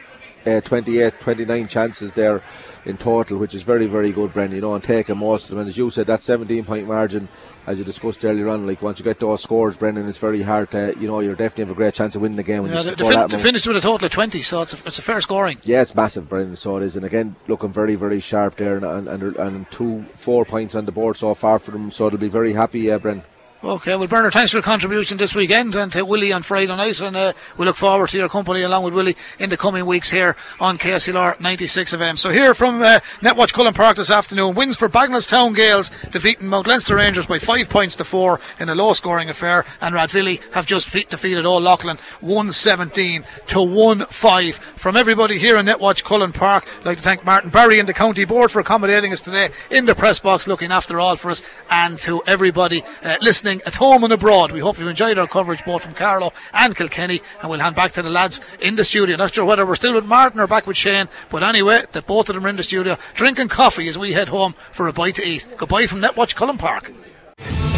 uh, 0.44 0.60
28, 0.62 1.20
29 1.20 1.68
chances 1.68 2.12
there 2.12 2.42
in 2.86 2.97
total, 2.97 3.39
which 3.39 3.55
is 3.55 3.62
very, 3.62 3.86
very 3.86 4.12
good, 4.12 4.32
Brendan. 4.32 4.56
You 4.56 4.62
know, 4.62 4.74
and 4.74 4.85
taking 4.85 5.16
most 5.16 5.44
of 5.44 5.51
them. 5.51 5.61
And 5.61 5.69
as 5.69 5.77
you 5.77 5.90
said, 5.90 6.06
that 6.06 6.20
17 6.20 6.65
point 6.65 6.86
margin, 6.86 7.28
as 7.66 7.78
you 7.78 7.85
discussed 7.85 8.24
earlier 8.24 8.48
on, 8.48 8.66
like 8.66 8.82
once 8.82 8.98
you 8.98 9.05
get 9.05 9.19
those 9.19 9.43
scores, 9.43 9.77
Brendan, 9.77 10.09
it's 10.09 10.19
very 10.19 10.43
hard 10.43 10.70
to, 10.73 10.94
you 10.98 11.06
know, 11.06 11.20
you're 11.20 11.35
definitely 11.35 11.65
have 11.65 11.70
a 11.70 11.74
great 11.74 11.94
chance 11.94 12.15
of 12.15 12.23
winning 12.23 12.36
the 12.36 12.43
game. 12.43 12.62
When 12.62 12.73
yeah, 12.73 12.82
you 12.82 12.94
the, 12.94 13.28
fin- 13.28 13.39
finished 13.39 13.66
with 13.66 13.77
a 13.77 13.81
total 13.81 14.06
of 14.06 14.12
20, 14.12 14.43
so 14.43 14.62
it's 14.62 14.73
a, 14.74 14.86
it's 14.86 14.98
a 14.98 15.02
fair 15.02 15.20
scoring. 15.20 15.59
Yeah, 15.62 15.82
it's 15.82 15.94
massive, 15.94 16.28
Brendan. 16.28 16.56
So 16.56 16.77
it 16.77 16.82
is, 16.82 16.97
and 16.97 17.05
again, 17.05 17.36
looking 17.48 17.73
very, 17.73 17.94
very 17.94 18.20
sharp 18.20 18.56
there, 18.56 18.77
and 18.77 18.85
and, 18.85 19.09
and, 19.09 19.36
and 19.36 19.70
two, 19.70 20.05
four 20.15 20.44
points 20.44 20.74
on 20.74 20.85
the 20.85 20.93
board 20.93 21.16
so 21.16 21.35
far 21.35 21.59
for 21.59 21.70
them. 21.70 21.90
So 21.90 22.11
they'll 22.11 22.19
be 22.19 22.28
very 22.28 22.52
happy, 22.52 22.81
yeah, 22.81 22.98
Brendan. 22.98 23.24
Okay, 23.64 23.96
well, 23.96 24.06
Bernard, 24.06 24.34
thanks 24.34 24.50
for 24.50 24.58
your 24.58 24.62
contribution 24.62 25.16
this 25.16 25.34
weekend 25.34 25.74
and 25.74 25.90
to 25.90 26.04
Willie 26.04 26.34
on 26.34 26.42
Friday 26.42 26.76
night. 26.76 27.00
And 27.00 27.16
uh, 27.16 27.32
we 27.56 27.64
look 27.64 27.76
forward 27.76 28.10
to 28.10 28.18
your 28.18 28.28
company 28.28 28.60
along 28.60 28.84
with 28.84 28.92
Willie 28.92 29.16
in 29.38 29.48
the 29.48 29.56
coming 29.56 29.86
weeks 29.86 30.10
here 30.10 30.36
on 30.60 30.76
KCLR 30.76 31.40
96 31.40 31.94
FM. 31.94 32.18
So, 32.18 32.28
here 32.28 32.54
from 32.54 32.82
uh, 32.82 33.00
Netwatch 33.22 33.54
Cullen 33.54 33.72
Park 33.72 33.96
this 33.96 34.10
afternoon 34.10 34.54
wins 34.54 34.76
for 34.76 34.90
Bagenalstown 34.90 35.56
Gaels, 35.56 35.90
defeating 36.10 36.48
Mount 36.48 36.66
Leinster 36.66 36.96
Rangers 36.96 37.24
by 37.24 37.38
five 37.38 37.70
points 37.70 37.96
to 37.96 38.04
four 38.04 38.38
in 38.60 38.68
a 38.68 38.74
low 38.74 38.92
scoring 38.92 39.30
affair. 39.30 39.64
And 39.80 39.94
Rathvilly 39.94 40.42
have 40.52 40.66
just 40.66 40.92
defeated 40.92 41.46
Old 41.46 41.62
Leighlin 41.62 41.96
117 42.20 43.24
to 43.46 43.62
1 43.62 44.04
5. 44.04 44.56
From 44.76 44.94
everybody 44.94 45.38
here 45.38 45.56
in 45.56 45.64
Netwatch 45.64 46.04
Cullen 46.04 46.32
Park, 46.32 46.68
I'd 46.80 46.84
like 46.84 46.98
to 46.98 47.02
thank 47.02 47.24
Martin 47.24 47.48
Barry 47.48 47.78
and 47.78 47.88
the 47.88 47.94
County 47.94 48.26
Board 48.26 48.50
for 48.50 48.60
accommodating 48.60 49.14
us 49.14 49.22
today 49.22 49.48
in 49.70 49.86
the 49.86 49.94
press 49.94 50.18
box, 50.18 50.46
looking 50.46 50.70
after 50.70 51.00
all 51.00 51.16
for 51.16 51.30
us, 51.30 51.42
and 51.70 51.98
to 52.00 52.22
everybody 52.26 52.84
uh, 53.02 53.16
listening 53.22 53.53
listening 53.55 53.66
at 53.66 53.76
home 53.76 54.05
and 54.05 54.12
abroad. 54.12 54.52
We 54.52 54.60
hope 54.60 54.78
you 54.78 54.89
enjoyed 54.89 55.18
our 55.18 55.26
coverage 55.26 55.64
both 55.64 55.82
from 55.82 55.94
Carlow 55.94 56.32
and 56.52 56.76
Kilkenny, 56.76 57.20
and 57.40 57.51
we'll 57.51 57.60
hand 57.60 57.76
back 57.76 57.93
to 57.93 58.02
the 58.02 58.10
lads 58.10 58.40
in 58.60 58.76
the 58.76 58.85
studio. 58.85 59.16
Not 59.16 59.35
sure 59.35 59.44
whether 59.44 59.66
we're 59.66 59.76
still 59.76 59.94
with 59.94 60.05
Martin 60.05 60.40
or 60.40 60.47
back 60.47 60.66
with 60.66 60.76
Shane, 60.76 61.09
but 61.31 61.43
anyway, 61.43 61.85
the 61.93 62.02
both 62.02 62.28
of 62.28 62.35
them 62.35 62.47
are 62.47 62.48
in 62.48 62.56
the 62.56 62.62
studio 62.62 62.97
drinking 63.14 63.48
coffee 63.48 63.89
as 63.89 63.98
we 63.98 64.12
head 64.12 64.28
home 64.28 64.55
for 64.72 64.89
a 64.89 64.93
bite 64.93 65.16
to 65.16 65.26
eat. 65.26 65.47
Goodbye 65.56 65.86
from 65.86 66.01
Netwatch 66.01 66.35
Cullen 66.35 66.59
Park. 66.59 66.93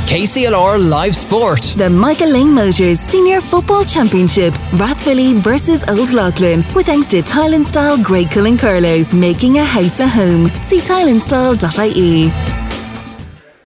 KCLR 0.06 0.88
Live 0.88 1.16
Sport. 1.16 1.74
The 1.76 1.90
Michael 1.90 2.28
Lyng 2.28 2.52
Motors 2.52 3.00
Senior 3.00 3.40
Football 3.40 3.84
Championship. 3.84 4.54
Rathvilly 4.78 5.34
versus 5.34 5.82
Old 5.88 6.12
Leighlin. 6.12 6.64
With 6.76 6.86
thanks 6.86 7.08
to 7.08 7.22
Tile 7.22 7.54
and 7.54 7.66
Style 7.66 7.98
Graiguecullen 7.98 8.56
Carlow. 8.56 9.04
Making 9.12 9.58
a 9.58 9.64
house 9.64 9.98
a 9.98 10.06
home. 10.06 10.48
See 10.62 10.78
tileandstyle.ie. 10.78 12.65